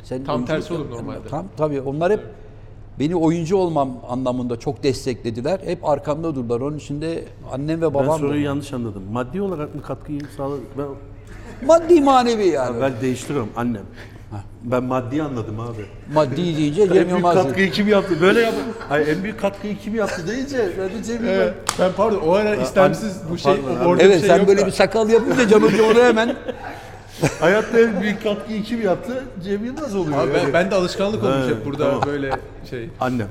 Sen 0.03 0.23
Tam 0.23 0.45
tersi 0.45 0.73
olur 0.73 0.89
normalde. 0.91 1.27
Tam 1.29 1.45
tabii 1.57 1.81
onlar 1.81 2.11
hep 2.11 2.23
beni 2.99 3.15
oyuncu 3.15 3.57
olmam 3.57 3.89
anlamında 4.09 4.59
çok 4.59 4.83
desteklediler. 4.83 5.59
Hep 5.65 5.89
arkamda 5.89 6.35
durdular. 6.35 6.61
Onun 6.61 6.77
için 6.77 7.01
de 7.01 7.23
annem 7.53 7.81
ve 7.81 7.85
Ben 7.85 7.93
babam 7.93 8.07
da- 8.07 8.17
soruyu 8.17 8.43
yanlış 8.43 8.73
anladım. 8.73 9.03
Maddi 9.11 9.41
olarak 9.41 9.75
mı 9.75 9.81
katkıyı 9.81 10.21
sağladı? 10.37 10.61
Ben, 10.77 10.85
Maddi 11.67 12.01
manevi 12.01 12.47
yani. 12.47 12.81
ben 12.81 12.93
değiştiriyorum 13.01 13.49
annem. 13.55 13.81
Ben 14.63 14.83
maddi 14.83 15.23
anladım 15.23 15.59
abi. 15.59 15.85
Maddi 16.13 16.37
deyince 16.57 16.81
En 16.81 16.85
Cem 16.87 16.95
büyük 16.95 17.09
Yılmaz. 17.09 17.33
katkıyı 17.35 17.71
kim 17.71 17.87
yaptı? 17.87 18.21
Böyle 18.21 18.39
yap. 18.41 18.53
Hayır 18.89 19.07
en 19.07 19.23
büyük 19.23 19.39
katkıyı 19.41 19.77
kim 19.77 19.95
yaptı 19.95 20.27
deyince 20.27 20.69
ben 20.79 20.89
de 20.89 21.03
Cem 21.03 21.25
Yılmaz. 21.25 21.49
Ben 21.79 21.91
pardon 21.97 22.19
o 22.25 22.31
ara 22.33 22.55
istemsiz 22.55 23.17
bu 23.29 23.37
şey 23.37 23.55
pardon 23.55 23.75
abi. 23.77 23.87
orada 23.87 24.03
Evet 24.03 24.19
şey 24.19 24.29
sen 24.29 24.37
yok 24.37 24.47
böyle 24.47 24.61
da. 24.61 24.65
bir 24.65 24.71
sakal 24.71 25.09
yapınca 25.09 25.47
Can 25.47 25.61
Hoca 25.61 25.83
onu 25.83 26.03
hemen 26.03 26.35
Hayatta 27.39 27.79
en 27.79 28.01
büyük 28.01 28.23
katkıyı 28.23 28.63
kim 28.63 28.81
yaptı? 28.81 29.23
Cem 29.43 29.65
Yılmaz 29.65 29.95
oluyor. 29.95 30.17
Abi 30.17 30.33
ben, 30.33 30.53
ben 30.53 30.71
de 30.71 30.75
alışkanlık 30.75 31.23
olmuş 31.23 31.35
Evet, 31.45 31.55
hep 31.55 31.65
burada 31.65 31.89
tamam. 31.91 32.03
böyle 32.07 32.31
şey. 32.69 32.89
Annem. 32.99 33.27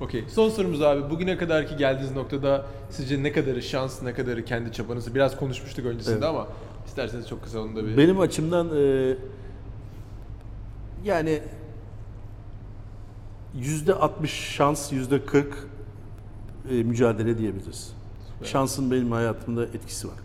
Okey. 0.00 0.24
Son 0.34 0.48
sorumuz 0.50 0.82
abi. 0.82 1.10
Bugüne 1.10 1.36
kadarki 1.38 1.76
geldiğiniz 1.76 2.12
noktada 2.16 2.66
sizce 2.90 3.22
ne 3.22 3.32
kadarı 3.32 3.62
şans, 3.62 4.02
ne 4.02 4.14
kadarı 4.14 4.44
kendi 4.44 4.72
çabanızı? 4.72 5.14
Biraz 5.14 5.36
konuşmuştuk 5.36 5.86
öncesinde 5.86 6.14
Evet. 6.14 6.24
ama 6.24 6.46
isterseniz 6.86 7.28
çok 7.28 7.42
kısa 7.42 7.60
onu 7.60 7.76
da 7.76 7.86
bir... 7.86 7.96
Benim 7.96 8.20
açımdan 8.20 8.70
e, 8.76 9.16
yani 11.04 11.42
yüzde 13.54 13.94
60 13.94 14.30
şans, 14.30 14.92
yüzde 14.92 15.24
40 15.24 15.68
e, 16.70 16.74
mücadele 16.74 17.38
diyebiliriz. 17.38 17.92
Şansın 18.42 18.90
benim 18.90 19.12
hayatımda 19.12 19.64
etkisi 19.64 20.08
var. 20.08 20.16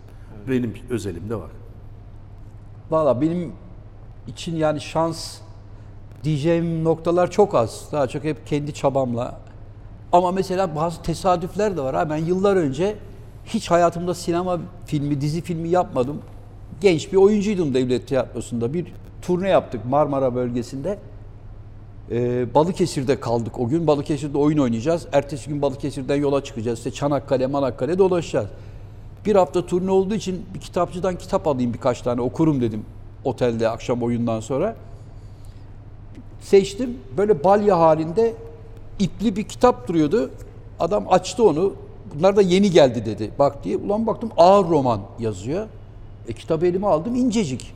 Benim 0.50 0.74
özelimde 0.90 1.36
var. 1.36 1.52
Valla 2.92 3.22
benim 3.22 3.54
için 4.28 4.56
yani 4.56 4.82
şans 4.82 5.38
diyeceğim 6.24 6.84
noktalar 6.84 7.32
çok 7.32 7.56
az. 7.56 7.90
Daha 7.92 8.08
çok 8.08 8.24
hep 8.24 8.48
kendi 8.48 8.74
çabamla. 8.74 9.40
Ama 10.12 10.32
mesela 10.32 10.76
bazı 10.76 11.02
tesadüfler 11.02 11.78
de 11.78 11.82
var. 11.82 11.96
Ha 11.96 12.10
ben 12.10 12.18
yıllar 12.18 12.56
önce 12.56 12.98
hiç 13.46 13.72
hayatımda 13.72 14.14
sinema 14.14 14.60
filmi, 14.86 15.22
dizi 15.22 15.42
filmi 15.42 15.70
yapmadım. 15.70 16.22
Genç 16.82 17.12
bir 17.12 17.18
oyuncuydum 17.18 17.74
devlet 17.74 18.08
tiyatrosunda. 18.08 18.74
Bir 18.74 18.86
turne 19.22 19.50
yaptık 19.50 19.86
Marmara 19.86 20.36
bölgesinde. 20.36 21.00
Ee, 22.12 22.54
Balıkesir'de 22.56 23.20
kaldık 23.20 23.60
o 23.60 23.68
gün. 23.68 23.88
Balıkesir'de 23.88 24.38
oyun 24.38 24.58
oynayacağız. 24.58 25.08
Ertesi 25.12 25.50
gün 25.50 25.62
Balıkesir'den 25.62 26.16
yola 26.16 26.44
çıkacağız. 26.44 26.78
İşte 26.78 26.92
Çanakkale, 26.92 27.48
Manakkale 27.48 27.98
dolaşacağız. 27.98 28.48
Bir 29.26 29.36
hafta 29.36 29.66
turne 29.66 29.92
olduğu 29.92 30.16
için 30.16 30.46
bir 30.54 30.60
kitapçıdan 30.60 31.18
kitap 31.18 31.48
alayım 31.48 31.74
birkaç 31.74 32.02
tane 32.02 32.22
okurum 32.22 32.62
dedim 32.62 32.86
otelde 33.24 33.70
akşam 33.70 34.04
oyundan 34.04 34.40
sonra. 34.40 34.76
Seçtim. 36.42 36.98
Böyle 37.18 37.44
balya 37.44 37.80
halinde 37.80 38.34
ipli 39.00 39.36
bir 39.36 39.44
kitap 39.44 39.88
duruyordu. 39.88 40.32
Adam 40.80 41.06
açtı 41.10 41.44
onu. 41.44 41.74
Bunlar 42.16 42.36
da 42.36 42.42
yeni 42.42 42.72
geldi 42.72 43.06
dedi. 43.06 43.32
Bak 43.40 43.64
diye. 43.64 43.78
Ulan 43.78 44.08
baktım 44.08 44.30
ağır 44.38 44.70
roman 44.70 45.02
yazıyor. 45.20 45.68
E 46.28 46.34
kitabı 46.34 46.66
elime 46.66 46.88
aldım 46.88 47.16
incecik. 47.16 47.74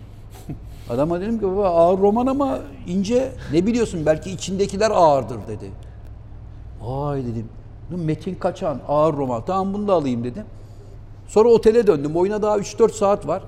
Adama 0.89 1.21
dedim 1.21 1.39
ki 1.39 1.45
baba 1.45 1.69
ağır 1.69 1.97
roman 1.97 2.27
ama 2.27 2.59
ince 2.87 3.31
ne 3.53 3.65
biliyorsun 3.65 4.05
belki 4.05 4.31
içindekiler 4.31 4.91
ağırdır 4.91 5.47
dedi. 5.47 5.71
Vay 6.81 7.25
dedim. 7.25 7.49
Metin 7.89 8.35
Kaçan 8.35 8.81
ağır 8.87 9.13
roman. 9.13 9.43
Tamam 9.45 9.73
bunu 9.73 9.87
da 9.87 9.93
alayım 9.93 10.23
dedim. 10.23 10.43
Sonra 11.27 11.49
otele 11.49 11.87
döndüm. 11.87 12.15
Oyuna 12.15 12.41
daha 12.41 12.57
3-4 12.57 12.91
saat 12.91 13.27
var. 13.27 13.43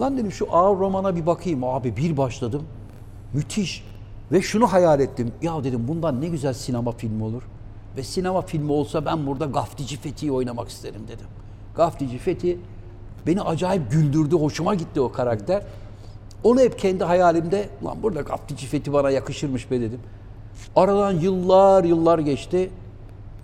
Lan 0.00 0.18
dedim 0.18 0.32
şu 0.32 0.46
ağır 0.50 0.78
romana 0.78 1.16
bir 1.16 1.26
bakayım. 1.26 1.64
Abi 1.64 1.96
bir 1.96 2.16
başladım. 2.16 2.62
Müthiş. 3.32 3.84
Ve 4.32 4.42
şunu 4.42 4.72
hayal 4.72 5.00
ettim. 5.00 5.32
Ya 5.42 5.64
dedim 5.64 5.88
bundan 5.88 6.20
ne 6.20 6.28
güzel 6.28 6.52
sinema 6.52 6.92
filmi 6.92 7.24
olur. 7.24 7.42
Ve 7.96 8.02
sinema 8.02 8.42
filmi 8.42 8.72
olsa 8.72 9.06
ben 9.06 9.26
burada 9.26 9.44
Gaftici 9.44 10.00
Fethi'yi 10.00 10.32
oynamak 10.32 10.68
isterim 10.68 11.02
dedim. 11.08 11.26
Gaftici 11.76 12.18
Fethi 12.18 12.58
beni 13.26 13.42
acayip 13.42 13.90
güldürdü. 13.90 14.36
Hoşuma 14.36 14.74
gitti 14.74 15.00
o 15.00 15.12
karakter. 15.12 15.62
Onu 16.44 16.60
hep 16.60 16.78
kendi 16.78 17.04
hayalimde, 17.04 17.68
lan 17.84 18.02
burada 18.02 18.20
Gaftici 18.20 18.66
Fethi 18.66 18.92
bana 18.92 19.10
yakışırmış 19.10 19.70
be 19.70 19.80
dedim. 19.80 20.00
Aradan 20.76 21.12
yıllar 21.12 21.84
yıllar 21.84 22.18
geçti. 22.18 22.70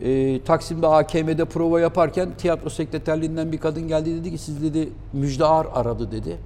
Ee, 0.01 0.41
Taksim'de 0.45 0.87
AKM'de 0.87 1.45
prova 1.45 1.81
yaparken 1.81 2.29
tiyatro 2.39 2.71
sekreterliğinden 2.71 3.53
bir 3.53 3.59
kadın 3.59 3.89
geldi 3.89 4.21
dedi 4.21 4.31
ki 4.31 4.39
siz 4.39 4.63
dedi 4.63 4.89
Müjde 5.13 5.45
Ar 5.45 5.67
aradı 5.75 6.13
dedi. 6.13 6.39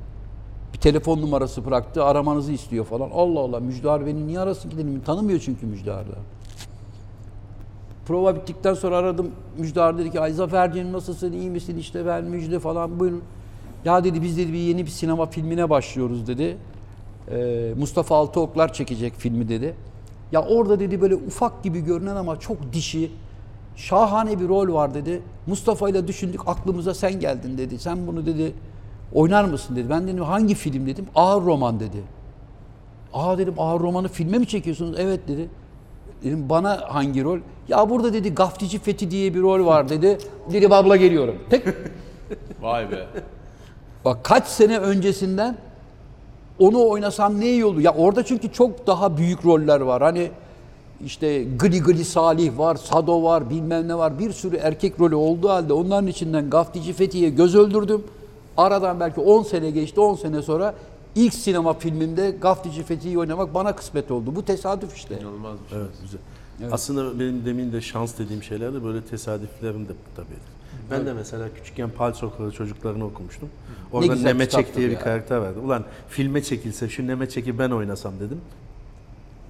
Bir 0.75 0.79
telefon 0.79 1.21
numarası 1.23 1.67
bıraktı 1.67 2.05
aramanızı 2.05 2.53
istiyor 2.53 2.85
falan. 2.85 3.11
Allah 3.15 3.41
Allah 3.41 3.61
Müjde 3.61 3.91
Ar 3.91 4.07
beni 4.07 4.27
niye 4.27 4.41
arasın 4.41 4.71
ki 4.71 4.77
dedim. 4.77 5.03
Tanımıyor 5.07 5.41
çünkü 5.41 5.67
Müjde 5.67 5.93
Ar'da. 5.93 6.17
Prova 8.07 8.37
bittikten 8.37 8.75
sonra 8.75 8.97
aradım. 8.97 9.31
Müjde 9.59 9.83
Ar 9.83 9.99
dedi 9.99 10.11
ki 10.11 10.21
Ay 10.21 10.33
Zaferciğim 10.33 10.93
nasılsın 10.93 11.33
iyi 11.33 11.51
misin 11.51 11.79
işte 11.79 12.07
ben 12.07 12.25
Müjde 12.25 12.59
falan 12.59 13.01
buyurun. 13.01 13.23
Ya 13.85 14.05
dedi 14.05 14.23
biz 14.23 14.37
dedi 14.39 14.53
bir 14.53 14.59
yeni 14.59 14.87
bir 14.87 14.91
sinema 14.91 15.27
filmine 15.27 15.71
başlıyoruz 15.71 16.27
dedi. 16.27 16.57
Ee, 17.31 17.73
Mustafa 17.79 18.17
Altıoklar 18.17 18.73
çekecek 18.73 19.15
filmi 19.15 19.49
dedi. 19.49 19.75
Ya 20.33 20.43
orada 20.43 20.81
dedi 20.81 21.01
böyle 21.01 21.15
ufak 21.15 21.63
gibi 21.63 21.81
görünen 21.81 22.17
ama 22.17 22.41
çok 22.41 22.73
dişi, 22.73 23.11
şahane 23.77 24.41
bir 24.41 24.49
rol 24.49 24.75
var 24.75 24.95
dedi. 24.95 25.23
Mustafa 25.47 25.89
ile 25.89 26.09
düşündük 26.09 26.41
aklımıza 26.47 26.95
sen 26.95 27.21
geldin 27.21 27.59
dedi. 27.59 27.79
Sen 27.79 28.07
bunu 28.07 28.27
dedi 28.27 28.53
oynar 29.15 29.45
mısın 29.45 29.77
dedi. 29.77 29.91
Ben 29.91 30.09
dedim 30.09 30.25
hangi 30.25 30.55
film 30.55 30.87
dedim. 30.87 31.07
Ağır 31.15 31.43
roman 31.43 31.81
dedi. 31.81 32.03
Aa 33.13 33.39
dedim 33.39 33.55
ağır 33.59 33.81
romanı 33.81 34.09
filme 34.09 34.39
mi 34.39 34.47
çekiyorsunuz? 34.47 34.97
Evet 34.99 35.29
dedi. 35.29 35.49
Dedim 36.25 36.49
bana 36.49 36.85
hangi 36.89 37.25
rol? 37.25 37.39
Ya 37.69 37.91
burada 37.91 38.13
dedi 38.13 38.35
Gaftici 38.35 38.79
Fethi 38.79 39.11
diye 39.11 39.35
bir 39.35 39.41
rol 39.43 39.67
var 39.67 39.89
dedi. 39.89 40.19
Dedim 40.53 40.73
abla 40.73 40.97
geliyorum. 40.97 41.37
Tek 41.51 41.65
Vay 42.63 42.91
be. 42.91 43.07
Bak 44.05 44.25
kaç 44.25 44.47
sene 44.47 44.79
öncesinden 44.79 45.57
onu 46.59 46.89
oynasam 46.89 47.41
ne 47.41 47.47
iyi 47.51 47.65
olur. 47.65 47.81
Ya 47.81 47.95
orada 47.95 48.25
çünkü 48.25 48.53
çok 48.53 48.87
daha 48.87 49.17
büyük 49.17 49.45
roller 49.47 49.81
var. 49.81 50.03
Hani 50.03 50.31
işte 51.05 51.45
Gli 51.45 51.83
Gli 51.83 52.05
Salih 52.05 52.59
var, 52.59 52.77
Sado 52.77 53.23
var, 53.23 53.51
bilmem 53.51 53.89
ne 53.89 53.99
var. 53.99 54.19
Bir 54.19 54.33
sürü 54.33 54.57
erkek 54.57 55.01
rolü 55.01 55.15
olduğu 55.15 55.49
halde 55.49 55.73
onların 55.73 56.07
içinden 56.07 56.51
Gaftici 56.51 56.93
Fethi'ye 56.93 57.31
göz 57.31 57.55
öldürdüm. 57.55 58.05
Aradan 58.57 59.01
belki 59.01 59.21
10 59.21 59.43
sene 59.43 59.71
geçti. 59.71 60.01
10 60.01 60.15
sene 60.15 60.43
sonra 60.43 60.75
ilk 61.15 61.35
sinema 61.35 61.75
filmimde 61.75 62.31
Gaftici 62.31 62.83
Fethi'yi 62.85 63.19
oynamak 63.19 63.55
bana 63.55 63.77
kısmet 63.77 64.11
oldu. 64.11 64.37
Bu 64.37 64.45
tesadüf 64.45 64.97
işte. 64.97 65.19
İnanılmaz 65.21 65.59
bir 65.65 65.71
şey. 65.71 65.79
Evet 65.79 65.91
güzel. 66.03 66.21
Aslında 66.73 67.21
benim 67.21 67.45
demin 67.45 67.73
de 67.73 67.81
şans 67.81 68.19
dediğim 68.19 68.43
şeyler 68.43 68.75
de 68.75 68.85
böyle 68.85 69.03
tesadüflerin 69.03 69.85
de 69.89 69.93
tabii. 70.17 70.27
Ben 70.91 71.07
de 71.07 71.13
mesela 71.13 71.49
küçükken 71.55 71.91
Pal 71.91 72.13
Sokağı 72.13 72.51
çocuklarını 72.51 73.05
okumuştum. 73.07 73.49
Orada 73.93 74.13
güzel 74.13 74.25
Nemeçek 74.27 74.77
diye 74.77 74.89
bir 74.89 74.93
ya. 74.93 75.01
karakter 75.01 75.37
vardı. 75.37 75.61
Ulan 75.65 75.85
filme 76.09 76.43
çekilse 76.43 76.89
şu 76.89 77.07
Nemeçek'i 77.07 77.59
ben 77.59 77.71
oynasam 77.71 78.13
dedim. 78.21 78.41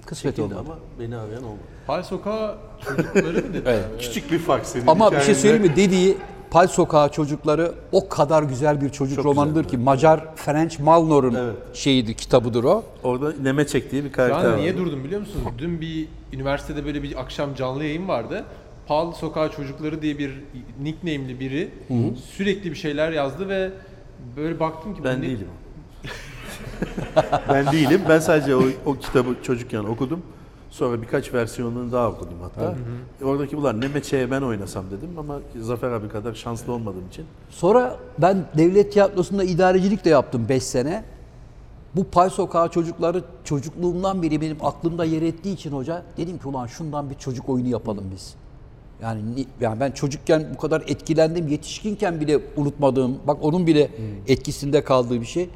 Kısmet 0.06 0.38
oldu. 0.38 0.56
ama 0.58 0.78
beni 1.00 1.16
arayan 1.16 1.44
olmadı. 1.44 1.60
Hal 1.86 2.02
Sokağı 2.02 2.56
çocukları 2.88 3.24
mı 3.24 3.54
dedi? 3.54 3.62
Evet. 3.66 3.84
Küçük 4.00 4.32
bir 4.32 4.38
fark 4.38 4.66
senin 4.66 4.86
Ama 4.86 5.12
bir 5.12 5.20
şey 5.20 5.34
söyleyeyim 5.34 5.62
mi? 5.72 5.76
Dediği 5.76 6.16
Pal 6.54 6.66
Sokağı 6.66 7.08
çocukları 7.12 7.72
o 7.92 8.08
kadar 8.08 8.42
güzel 8.42 8.80
bir 8.80 8.90
çocuk 8.90 9.16
Çok 9.16 9.24
romanıdır 9.24 9.64
güzel, 9.64 9.70
ki 9.70 9.76
Macar 9.84 10.36
French 10.36 10.80
Malnor'un 10.80 11.34
Evet. 11.34 11.54
şeyidir, 11.72 12.14
kitabıdır 12.14 12.64
o. 12.64 12.84
Orada 13.02 13.32
Nemeçek 13.42 13.92
diye 13.92 14.04
bir 14.04 14.12
karakter 14.12 14.44
an 14.44 14.50
vardı. 14.52 14.60
niye 14.62 14.76
durdum 14.76 15.04
biliyor 15.04 15.20
musunuz? 15.20 15.44
Dün 15.58 15.80
bir 15.80 16.08
üniversitede 16.32 16.84
böyle 16.84 17.02
bir 17.02 17.20
akşam 17.20 17.54
canlı 17.54 17.84
yayın 17.84 18.08
vardı. 18.08 18.44
Pal 18.86 19.12
Sokağı 19.12 19.50
Çocukları 19.52 20.02
diye 20.02 20.18
bir 20.18 20.40
nickname'li 20.82 21.40
biri 21.40 21.70
sürekli 22.36 22.70
bir 22.70 22.76
şeyler 22.76 23.12
yazdı 23.12 23.48
ve 23.48 23.70
böyle 24.36 24.60
baktım 24.60 24.94
ki 24.94 25.04
Ben 25.04 25.18
ne- 25.18 25.22
değilim. 25.22 25.48
ben 27.48 27.72
değilim. 27.72 28.00
Ben 28.08 28.18
sadece 28.18 28.56
o, 28.56 28.62
o 28.86 28.94
kitabı 28.94 29.34
çocukken 29.42 29.84
okudum. 29.84 30.22
Sonra 30.74 31.02
birkaç 31.02 31.34
versiyonunu 31.34 31.92
daha 31.92 32.08
okudum 32.10 32.34
hatta. 32.42 32.74
Oradaki 33.24 33.56
ulan 33.56 33.80
Nemeçek'e 33.80 34.30
ben 34.30 34.42
oynasam 34.42 34.84
dedim 34.90 35.10
ama 35.18 35.38
Zafer 35.60 35.90
abi 35.90 36.08
kadar 36.08 36.34
şanslı 36.34 36.72
olmadığım 36.72 37.08
için. 37.08 37.24
Sonra 37.50 37.96
ben 38.18 38.44
devlet 38.58 38.92
tiyatrosunda 38.92 39.44
idarecilik 39.44 40.04
de 40.04 40.10
yaptım 40.10 40.46
5 40.48 40.62
sene. 40.62 41.04
Bu 41.96 42.04
Pay 42.04 42.30
Sokağı 42.30 42.68
çocukları 42.68 43.24
çocukluğumdan 43.44 44.22
beri 44.22 44.40
benim 44.40 44.56
aklımda 44.60 45.04
yer 45.04 45.22
ettiği 45.22 45.54
için 45.54 45.72
hoca 45.72 46.02
dedim 46.16 46.38
ki 46.38 46.48
ulan 46.48 46.66
şundan 46.66 47.10
bir 47.10 47.14
çocuk 47.14 47.48
oyunu 47.48 47.68
yapalım 47.68 48.04
biz. 48.14 48.34
Yani, 49.02 49.36
ni- 49.36 49.46
yani 49.60 49.80
ben 49.80 49.90
çocukken 49.90 50.46
bu 50.54 50.58
kadar 50.58 50.80
etkilendim, 50.86 51.48
yetişkinken 51.48 52.20
bile 52.20 52.38
unutmadığım, 52.56 53.16
bak 53.26 53.36
onun 53.42 53.66
bile 53.66 53.90
etkisinde 54.28 54.84
kaldığı 54.84 55.20
bir 55.20 55.26
şey. 55.26 55.48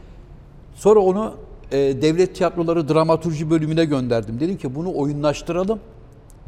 Sonra 0.74 1.00
onu 1.00 1.34
e, 1.72 2.02
devlet 2.02 2.34
tiyatroları 2.34 2.88
dramaturji 2.88 3.50
bölümüne 3.50 3.84
gönderdim. 3.84 4.40
Dedim 4.40 4.56
ki 4.56 4.74
bunu 4.74 4.94
oyunlaştıralım. 4.96 5.80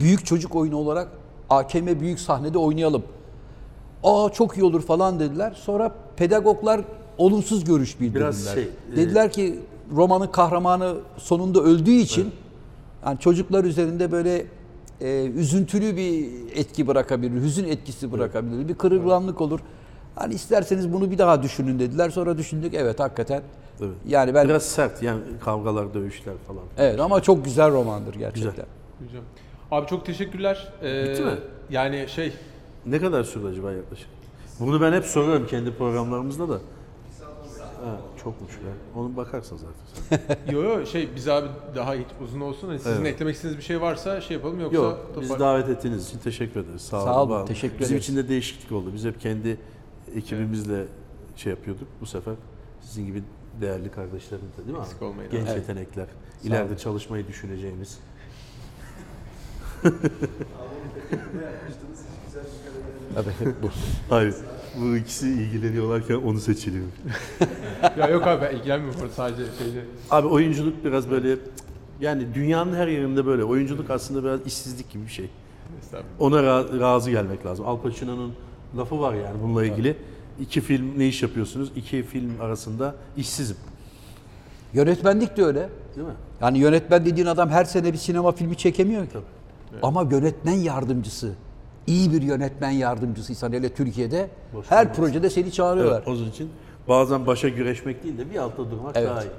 Büyük 0.01 0.27
çocuk 0.27 0.57
oyunu 0.57 0.77
olarak 0.77 1.09
AKM 1.51 2.01
büyük 2.01 2.21
sahnede 2.21 2.59
oynayalım. 2.59 3.03
Aa 4.05 4.29
çok 4.33 4.57
iyi 4.57 4.65
olur 4.65 4.83
falan 4.83 5.21
dediler. 5.21 5.53
Sonra 5.65 5.95
pedagoglar 6.17 6.81
olumsuz 7.19 7.65
görüş 7.65 8.01
bildirdiler. 8.01 8.27
Biraz 8.27 8.55
şey, 8.55 8.63
e- 8.63 8.97
dediler 8.97 9.33
ki 9.33 9.61
romanın 9.97 10.27
kahramanı 10.27 10.95
sonunda 11.17 11.61
öldüğü 11.61 11.91
için 11.91 12.31
yani 13.07 13.19
çocuklar 13.19 13.65
üzerinde 13.65 14.13
böyle 14.13 14.47
e, 15.01 15.25
üzüntülü 15.25 15.97
bir 15.97 16.29
etki 16.55 16.87
bırakabilir, 16.87 17.43
hüzün 17.43 17.65
etkisi 17.65 18.13
bırakabilir, 18.13 18.69
bir 18.69 18.75
kırılganlık 18.75 19.41
olur. 19.41 19.61
Hani 20.21 20.35
isterseniz 20.35 20.93
bunu 20.93 21.11
bir 21.11 21.19
daha 21.19 21.43
düşünün 21.43 21.79
dediler. 21.79 22.11
Sonra 22.11 22.39
düşündük 22.39 22.75
evet 22.75 23.01
hakikaten. 23.01 23.43
Evet. 23.81 23.91
Yani 24.07 24.35
ben 24.35 24.49
Biraz 24.49 24.63
sert 24.63 25.03
yani 25.03 25.21
kavgalar, 25.45 25.95
dövüşler 25.95 26.35
falan. 26.49 26.63
evet 26.79 27.01
ama 27.01 27.23
çok 27.23 27.45
güzel 27.45 27.71
romandır 27.73 28.15
gerçekten. 28.15 28.51
Güzel. 28.51 28.67
Hocam. 29.09 29.25
Abi 29.71 29.87
çok 29.87 30.07
teşekkürler. 30.07 30.73
Ee, 30.83 31.05
Bitti 31.09 31.23
mi? 31.23 31.33
Yani 31.71 32.07
şey 32.09 32.33
Ne 32.87 33.01
kadar 33.01 33.25
sürdü 33.25 33.47
acaba 33.47 33.73
yaklaşık? 33.73 34.09
Bunu 34.61 34.81
ben 34.81 34.93
hep 34.93 35.05
soruyorum 35.05 35.47
kendi 35.47 35.75
programlarımızda 35.75 36.49
da. 36.49 36.55
Ha, 36.55 37.97
çokmuş 38.25 38.53
ya. 38.53 39.01
Onu 39.01 39.17
bakarsın 39.17 39.57
zaten. 39.57 40.37
yo 40.53 40.63
yo 40.63 40.87
şey 40.87 41.09
biz 41.17 41.29
abi 41.29 41.49
daha 41.77 41.95
uzun 42.25 42.41
olsun. 42.41 42.69
Hani 42.69 42.79
sizin 42.79 43.01
Evet. 43.05 43.15
eklemek 43.15 43.35
istediğiniz 43.35 43.59
bir 43.59 43.65
şey 43.65 43.81
varsa 43.81 44.21
şey 44.21 44.37
yapalım 44.37 44.61
yoksa 44.61 44.77
Yok, 44.77 44.99
bizi 45.21 45.39
davet 45.39 45.69
ettiğiniz 45.69 46.09
için 46.09 46.19
teşekkür 46.19 46.61
ederiz. 46.61 46.83
Sağ, 46.83 47.01
Sağ 47.01 47.23
olun, 47.23 47.37
olun. 47.37 47.47
teşekkür 47.47 47.79
Bizim 47.81 47.97
ederiz. 47.97 48.09
için 48.09 48.17
de 48.17 48.29
değişiklik 48.29 48.73
oldu. 48.73 48.91
Biz 48.95 49.05
hep 49.05 49.21
kendi 49.21 49.57
ekibimizle 50.17 50.85
şey 51.37 51.51
yapıyorduk. 51.51 51.89
Bu 52.01 52.07
sefer 52.07 52.35
sizin 52.81 53.07
gibi 53.07 53.23
değerli 53.61 53.91
kardeşlerimizle 53.91 54.57
değil 54.59 54.71
mi 54.71 54.77
abi? 54.79 54.85
Eksik 54.87 55.03
olmayın 55.03 55.31
Genç 55.31 55.49
abi. 55.49 55.59
yetenekler. 55.59 56.07
Sağ 56.43 56.49
ileride 56.49 56.77
çalışmayı 56.79 57.29
düşüneceğimiz. 57.29 57.99
Evet, 63.17 63.55
bu. 63.63 63.69
Hayır. 64.11 64.35
Bu 64.81 64.97
ikisi 64.97 65.29
ilgileniyorlarken 65.29 66.15
onu 66.15 66.41
seçiliyor. 66.41 66.85
ya 67.99 68.09
yok 68.09 68.27
abi 68.27 68.43
ben 68.43 68.57
ilgilenmiyorum 68.57 69.11
sadece 69.17 69.43
şeyde. 69.59 69.85
Abi 70.11 70.27
oyunculuk 70.27 70.85
biraz 70.85 71.11
böyle 71.11 71.37
yani 72.01 72.35
dünyanın 72.35 72.75
her 72.75 72.89
yerinde 72.89 73.27
böyle. 73.27 73.45
Oyunculuk 73.45 73.91
aslında 73.91 74.25
biraz 74.25 74.47
işsizlik 74.47 74.91
gibi 74.91 75.03
bir 75.05 75.11
şey. 75.11 75.31
Estağfurullah. 75.83 76.21
Ona 76.21 76.37
ra- 76.41 76.81
razı 76.81 77.11
gelmek 77.11 77.47
lazım. 77.47 77.67
Al 77.67 77.81
Pacino'nun 77.81 78.33
lafı 78.77 79.01
var 79.01 79.15
yani 79.15 79.37
bununla 79.43 79.65
ilgili. 79.65 79.97
İki 80.41 80.61
film 80.61 80.99
ne 80.99 81.07
iş 81.07 81.23
yapıyorsunuz? 81.23 81.73
İki 81.77 82.03
film 82.03 82.41
arasında 82.41 82.95
işsizim. 83.17 83.57
Yönetmenlik 84.73 85.37
de 85.37 85.45
öyle. 85.45 85.69
Değil 85.97 86.07
mi? 86.07 86.13
Yani 86.41 86.59
yönetmen 86.59 87.05
dediğin 87.05 87.27
adam 87.27 87.49
her 87.49 87.65
sene 87.65 87.93
bir 87.93 87.99
sinema 87.99 88.33
filmi 88.33 88.57
çekemiyor 88.57 89.05
ki. 89.07 89.13
Tabii. 89.13 89.79
Ama 89.83 90.03
yönetmen 90.11 90.53
yardımcısı, 90.53 91.33
iyi 91.87 92.13
bir 92.13 92.23
yönetmen 92.23 92.71
yardımcısıysan 92.71 93.53
hele 93.53 93.69
Türkiye'de 93.75 94.31
Boş 94.55 94.67
her 94.71 94.83
olmaz. 94.85 94.97
projede 94.97 95.31
seni 95.31 95.53
çağırıyorlar. 95.53 95.97
Evet, 95.99 96.09
onun 96.09 96.29
için 96.31 96.51
bazen 96.89 97.27
başa 97.27 97.49
güreşmek 97.49 98.05
değil 98.05 98.19
de 98.19 98.31
bir 98.31 98.37
altta 98.37 98.71
durmak 98.71 98.97
Evet. 98.97 99.09
daha 99.09 99.23
iyi. 99.23 99.31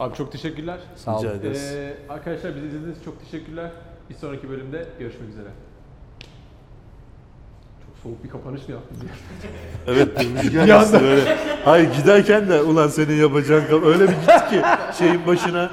Abi 0.00 0.14
çok 0.16 0.32
teşekkürler. 0.32 0.78
Sağ 0.96 1.18
olun. 1.18 1.28
Ee, 1.54 1.94
arkadaşlar 2.08 2.56
bizi 2.56 2.66
izlediğiniz 2.66 2.96
için 2.96 3.04
çok 3.04 3.20
teşekkürler. 3.20 3.70
Bir 4.10 4.14
sonraki 4.14 4.48
bölümde 4.48 4.86
görüşmek 4.98 5.28
üzere. 5.28 5.48
Soğuk 8.04 8.24
bir 8.24 8.28
kapanış 8.28 8.68
mı 8.68 8.74
yaptınız 8.74 9.02
ya? 9.02 9.08
Evet, 9.94 10.08
rüzgar 10.44 10.80
esti 10.82 11.00
böyle. 11.00 11.36
Hayır 11.64 11.90
giderken 11.94 12.48
de 12.48 12.60
ulan 12.62 12.88
senin 12.88 13.14
yapacağın 13.20 13.64
kap- 13.70 13.84
öyle 13.84 14.02
bir 14.08 14.12
gitti 14.12 14.32
ki 14.50 14.62
şeyin 14.98 15.26
başına. 15.26 15.70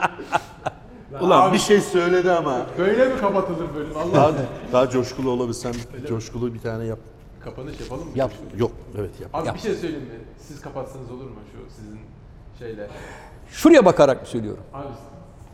Ulan 1.21 1.41
Abi- 1.49 1.53
bir 1.53 1.59
şey 1.59 1.81
söyledi 1.81 2.31
ama. 2.31 2.65
Böyle 2.77 3.05
mi 3.05 3.17
kapatılır 3.21 3.75
bölüm? 3.75 3.97
Allah 3.97 4.13
Daha, 4.15 4.31
daha 4.73 4.89
coşkulu 4.89 5.29
olabilsem 5.29 5.71
coşkulu 6.07 6.53
bir 6.53 6.59
tane 6.59 6.85
yap. 6.85 6.99
Kapanış 7.43 7.79
yapalım 7.79 8.03
mı? 8.05 8.11
Yap. 8.15 8.31
Yok, 8.57 8.71
evet 8.99 9.09
yap. 9.21 9.29
Abi 9.33 9.47
Yap. 9.47 9.55
bir 9.55 9.61
şey 9.61 9.73
söyleyeyim 9.73 10.03
mi? 10.05 10.09
Siz 10.47 10.61
kapatsanız 10.61 11.11
olur 11.11 11.23
mu 11.25 11.35
şu 11.51 11.75
sizin 11.75 11.99
şeyle? 12.59 12.87
Şuraya 13.51 13.85
bakarak 13.85 14.21
mı 14.21 14.27
söylüyorum? 14.27 14.63
Abi 14.73 14.87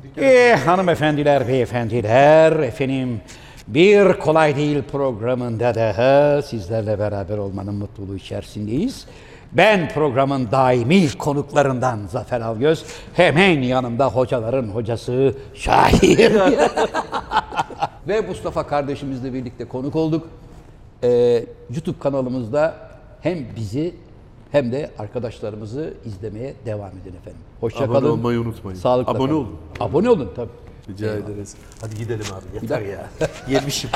dükkan... 0.03 0.23
Ee, 0.23 0.55
hanımefendiler, 0.65 1.47
beyefendiler, 1.47 2.51
efendim 2.51 3.21
bir 3.67 4.13
kolay 4.13 4.55
değil 4.55 4.83
programında 4.91 5.75
daha 5.75 6.41
sizlerle 6.41 6.99
beraber 6.99 7.37
olmanın 7.37 7.75
mutluluğu 7.75 8.15
içerisindeyiz. 8.15 9.05
Ben 9.53 9.89
programın 9.89 10.51
daimi 10.51 11.17
konuklarından 11.17 11.99
Zafer 12.09 12.41
Algöz. 12.41 12.85
Hemen 13.13 13.61
yanımda 13.61 14.07
hocaların 14.07 14.67
hocası 14.67 15.33
Şahir. 15.53 16.31
Ve 18.07 18.21
Mustafa 18.21 18.67
kardeşimizle 18.67 19.33
birlikte 19.33 19.65
konuk 19.65 19.95
olduk. 19.95 20.27
Ee, 21.03 21.45
YouTube 21.75 21.99
kanalımızda 21.99 22.75
hem 23.21 23.37
bizi 23.55 23.95
hem 24.51 24.71
de 24.71 24.91
arkadaşlarımızı 24.99 25.93
izlemeye 26.05 26.53
devam 26.65 26.89
edin 26.89 27.17
efendim. 27.17 27.41
Hoşça 27.61 27.83
Abone 27.83 27.99
kalın. 27.99 28.09
olmayı 28.11 28.39
unutmayın. 28.41 28.77
Sağlıkla 28.79 29.11
Abone 29.11 29.27
kalın. 29.29 29.39
olun. 29.39 29.55
Abone 29.79 30.09
olun 30.09 30.31
tabii. 30.35 30.49
Rica 30.89 31.05
ederiz. 31.05 31.55
Hadi 31.81 31.95
gidelim 31.95 32.25
abi 32.33 32.45
yeter 32.61 32.81
ya. 32.81 33.09
Yemişim. 33.49 33.89